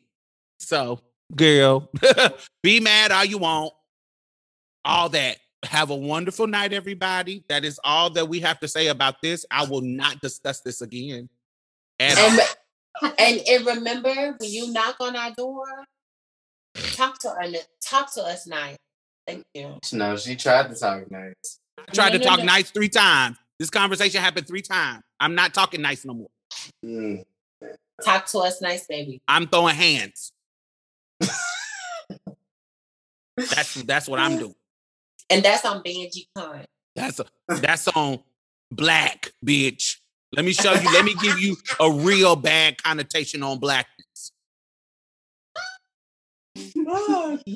So, 0.60 1.00
girl, 1.36 1.90
be 2.64 2.80
mad 2.80 3.12
all 3.12 3.26
you 3.26 3.38
want. 3.38 3.74
All 4.86 5.10
that. 5.10 5.38
Have 5.64 5.90
a 5.90 5.96
wonderful 5.96 6.48
night, 6.48 6.72
everybody. 6.72 7.44
That 7.50 7.66
is 7.66 7.80
all 7.84 8.10
that 8.12 8.30
we 8.30 8.40
have 8.40 8.60
to 8.62 8.68
say 8.68 8.88
about 8.88 9.16
this. 9.22 9.46
I 9.52 9.66
will 9.66 9.82
not 9.82 10.22
discuss 10.22 10.62
this 10.62 10.82
again. 10.82 11.30
And, 12.00 12.40
and 13.20 13.42
and 13.48 13.66
remember 13.66 14.10
when 14.40 14.50
you 14.50 14.72
knock 14.72 14.96
on 15.02 15.18
our 15.18 15.32
door, 15.32 15.66
talk 16.76 17.20
to 17.20 17.30
us. 17.30 17.56
Talk 17.84 18.14
to 18.14 18.22
us 18.22 18.48
nice. 18.48 18.78
Thank 19.28 19.44
you. 19.54 19.78
No, 19.92 20.16
she 20.16 20.36
tried 20.38 20.70
to 20.70 20.76
talk 20.76 21.12
nice. 21.12 21.60
I 21.78 21.92
tried 21.94 22.14
No, 22.14 22.20
to 22.20 22.24
no, 22.24 22.30
talk 22.30 22.40
no. 22.40 22.46
nice 22.46 22.72
three 22.72 22.90
times. 22.90 23.38
This 23.60 23.70
conversation 23.70 24.22
happened 24.22 24.48
three 24.48 24.62
times. 24.62 25.04
I'm 25.20 25.36
not 25.36 25.54
talking 25.54 25.82
nice 25.82 26.06
no 26.06 26.14
more. 26.14 26.30
Mm. 26.84 27.26
Talk 28.04 28.26
to 28.28 28.40
us 28.40 28.62
nice, 28.62 28.88
baby. 28.88 29.22
I'm 29.28 29.48
throwing 29.48 29.76
hands. 29.76 30.32
that's 33.36 33.74
that's 33.84 34.08
what 34.08 34.20
I'm 34.20 34.38
doing. 34.38 34.56
And 35.30 35.44
that's 35.44 35.66
on 35.66 35.84
Benji 35.84 36.28
Khan. 36.36 36.66
That's 36.96 37.20
a, 37.20 37.26
that's 37.48 37.90
on 37.90 38.20
black, 38.72 39.34
bitch. 39.46 39.98
Let 40.32 40.46
me 40.46 40.54
show 40.54 40.74
you. 40.74 40.94
Let 40.94 41.04
me 41.04 41.14
give 41.16 41.40
you 41.40 41.58
a 41.82 41.92
real 41.92 42.38
bad 42.38 42.82
connotation 42.82 43.44
on 43.44 43.60
blackness. 43.60 44.32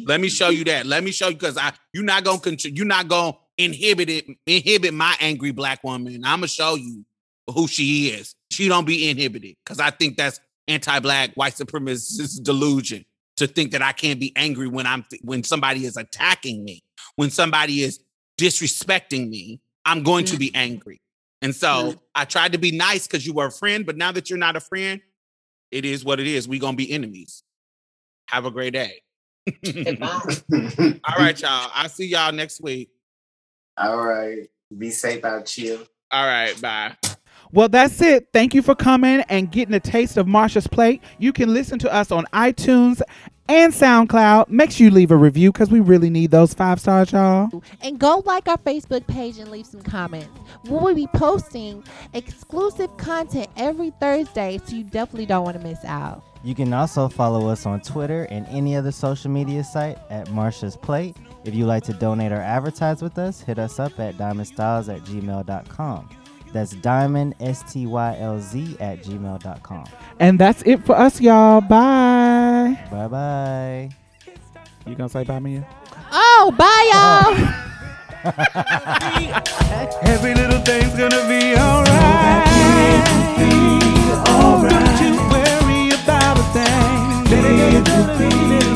Let 0.06 0.20
me 0.20 0.30
show 0.30 0.50
you 0.50 0.66
that. 0.66 0.86
Let 0.86 1.04
me 1.04 1.12
show 1.12 1.30
you 1.30 1.36
because 1.36 1.58
I 1.58 1.72
you're 1.94 2.04
not 2.04 2.24
gonna 2.26 2.40
contr- 2.40 2.76
you're 2.76 2.86
not 2.86 3.08
gonna 3.08 3.34
inhibit 3.58 4.10
it 4.10 4.26
inhibit 4.48 4.94
my 4.94 5.16
angry 5.20 5.52
black 5.52 5.84
woman. 5.84 6.24
I'm 6.26 6.40
gonna 6.40 6.48
show 6.48 6.76
you 6.76 7.06
who 7.48 7.68
she 7.68 8.08
is. 8.08 8.36
She 8.52 8.68
don't 8.68 8.86
be 8.86 9.10
inhibited 9.10 9.56
because 9.64 9.80
I 9.80 9.90
think 9.90 10.18
that's 10.18 10.40
anti-black 10.68 11.32
white 11.36 11.54
supremacist 11.54 12.44
delusion 12.44 13.06
to 13.38 13.48
think 13.48 13.72
that 13.72 13.82
I 13.82 13.92
can't 13.92 14.20
be 14.20 14.32
angry 14.36 14.68
when 14.68 14.88
I'm 14.88 15.06
when 15.22 15.44
somebody 15.44 15.86
is 15.86 15.98
attacking 15.98 16.64
me, 16.64 16.84
when 17.16 17.30
somebody 17.30 17.82
is 17.82 18.00
disrespecting 18.40 19.30
me. 19.30 19.60
I'm 19.86 20.04
going 20.04 20.26
to 20.26 20.38
be 20.38 20.48
mm-hmm. 20.48 20.58
angry. 20.58 21.02
And 21.42 21.54
so 21.54 21.68
mm-hmm. 21.68 21.98
I 22.16 22.24
tried 22.24 22.54
to 22.54 22.58
be 22.58 22.72
nice 22.72 23.06
because 23.06 23.28
you 23.28 23.34
were 23.34 23.48
a 23.48 23.52
friend, 23.52 23.86
but 23.86 23.98
now 23.98 24.14
that 24.14 24.30
you're 24.30 24.40
not 24.40 24.56
a 24.56 24.62
friend, 24.62 25.02
it 25.72 25.84
is 25.84 26.06
what 26.06 26.22
it 26.22 26.28
is. 26.28 26.48
We're 26.48 26.62
gonna 26.62 26.78
be 26.78 26.92
enemies. 26.92 27.44
Have 28.30 28.46
a 28.46 28.52
great 28.52 28.74
day. 28.74 29.02
All 30.06 31.18
right, 31.18 31.40
y'all. 31.42 31.70
I'll 31.74 31.90
see 31.90 32.08
y'all 32.08 32.32
next 32.32 32.62
week. 32.62 32.90
All 33.78 34.06
right. 34.06 34.48
Be 34.78 34.90
safe 34.90 35.24
out, 35.24 35.46
chill. 35.46 35.80
All 36.12 36.26
right, 36.26 36.60
bye. 36.62 36.96
Well, 37.52 37.70
that's 37.70 38.02
it. 38.02 38.30
Thank 38.34 38.56
you 38.56 38.64
for 38.64 38.74
coming 38.74 39.22
and 39.30 39.52
getting 39.52 39.76
a 39.76 39.80
taste 39.80 40.18
of 40.18 40.26
Marsha's 40.26 40.68
plate. 40.68 41.04
You 41.20 41.32
can 41.32 41.54
listen 41.54 41.78
to 41.80 41.94
us 41.94 42.12
on 42.12 42.26
iTunes 42.34 43.00
and 43.48 43.72
SoundCloud. 43.72 44.50
Make 44.50 44.72
sure 44.72 44.86
you 44.86 44.92
leave 44.92 45.12
a 45.12 45.18
review 45.18 45.52
because 45.52 45.70
we 45.70 45.80
really 45.80 46.10
need 46.10 46.32
those 46.32 46.54
five 46.54 46.80
stars, 46.80 47.12
y'all. 47.12 47.64
And 47.82 48.00
go 48.00 48.24
like 48.26 48.48
our 48.48 48.58
Facebook 48.58 49.06
page 49.06 49.38
and 49.38 49.52
leave 49.52 49.68
some 49.68 49.84
comments. 49.84 50.30
We 50.66 50.72
will 50.72 50.96
be 50.96 51.08
posting 51.14 51.84
exclusive 52.14 52.96
content 52.98 53.50
every 53.56 53.92
Thursday, 54.00 54.60
so 54.66 54.76
you 54.76 54.84
definitely 54.84 55.28
don't 55.28 55.44
want 55.44 55.58
to 55.58 55.64
miss 55.64 55.84
out. 55.86 56.24
You 56.44 56.56
can 56.56 56.74
also 56.74 57.08
follow 57.08 57.48
us 57.50 57.66
on 57.66 57.82
Twitter 57.82 58.24
and 58.32 58.48
any 58.48 58.76
other 58.76 58.92
social 58.92 59.30
media 59.30 59.64
site 59.64 59.98
at 60.10 60.28
Marsha's 60.30 60.76
Plate. 60.76 61.16
If 61.44 61.54
you'd 61.54 61.66
like 61.66 61.84
to 61.84 61.94
donate 61.94 62.32
or 62.32 62.38
advertise 62.40 63.02
with 63.02 63.18
us, 63.18 63.42
hit 63.42 63.60
us 63.60 63.80
up 63.80 64.00
at 64.00 64.16
diamondstylz 64.16 64.94
at 64.94 65.02
gmail.com. 65.02 66.10
That's 66.54 66.72
diamond, 66.72 67.36
S 67.40 67.64
T 67.72 67.86
Y 67.88 68.18
L 68.20 68.40
Z, 68.40 68.78
at 68.80 69.04
gmail.com. 69.04 69.86
And 70.20 70.40
that's 70.40 70.62
it 70.64 70.86
for 70.86 70.96
us, 70.96 71.20
y'all. 71.20 71.62
Bye. 71.62 72.80
Bye 72.92 73.08
bye. 73.08 73.90
You 74.86 74.96
gonna 74.96 75.10
say 75.10 75.24
bye, 75.24 75.40
Mia? 75.40 75.68
Oh, 76.12 76.54
bye, 76.58 76.90
y'all. 76.94 77.34
Every 80.04 80.34
little 80.36 80.60
thing's 80.60 80.94
gonna 80.96 81.28
be 81.28 81.56
alright. 81.58 82.44
Don't 84.70 85.02
you 85.02 85.16
worry 85.30 85.90
about 85.90 86.38
a 86.38 86.44
thing. 86.54 87.24
Baby, 87.26 88.73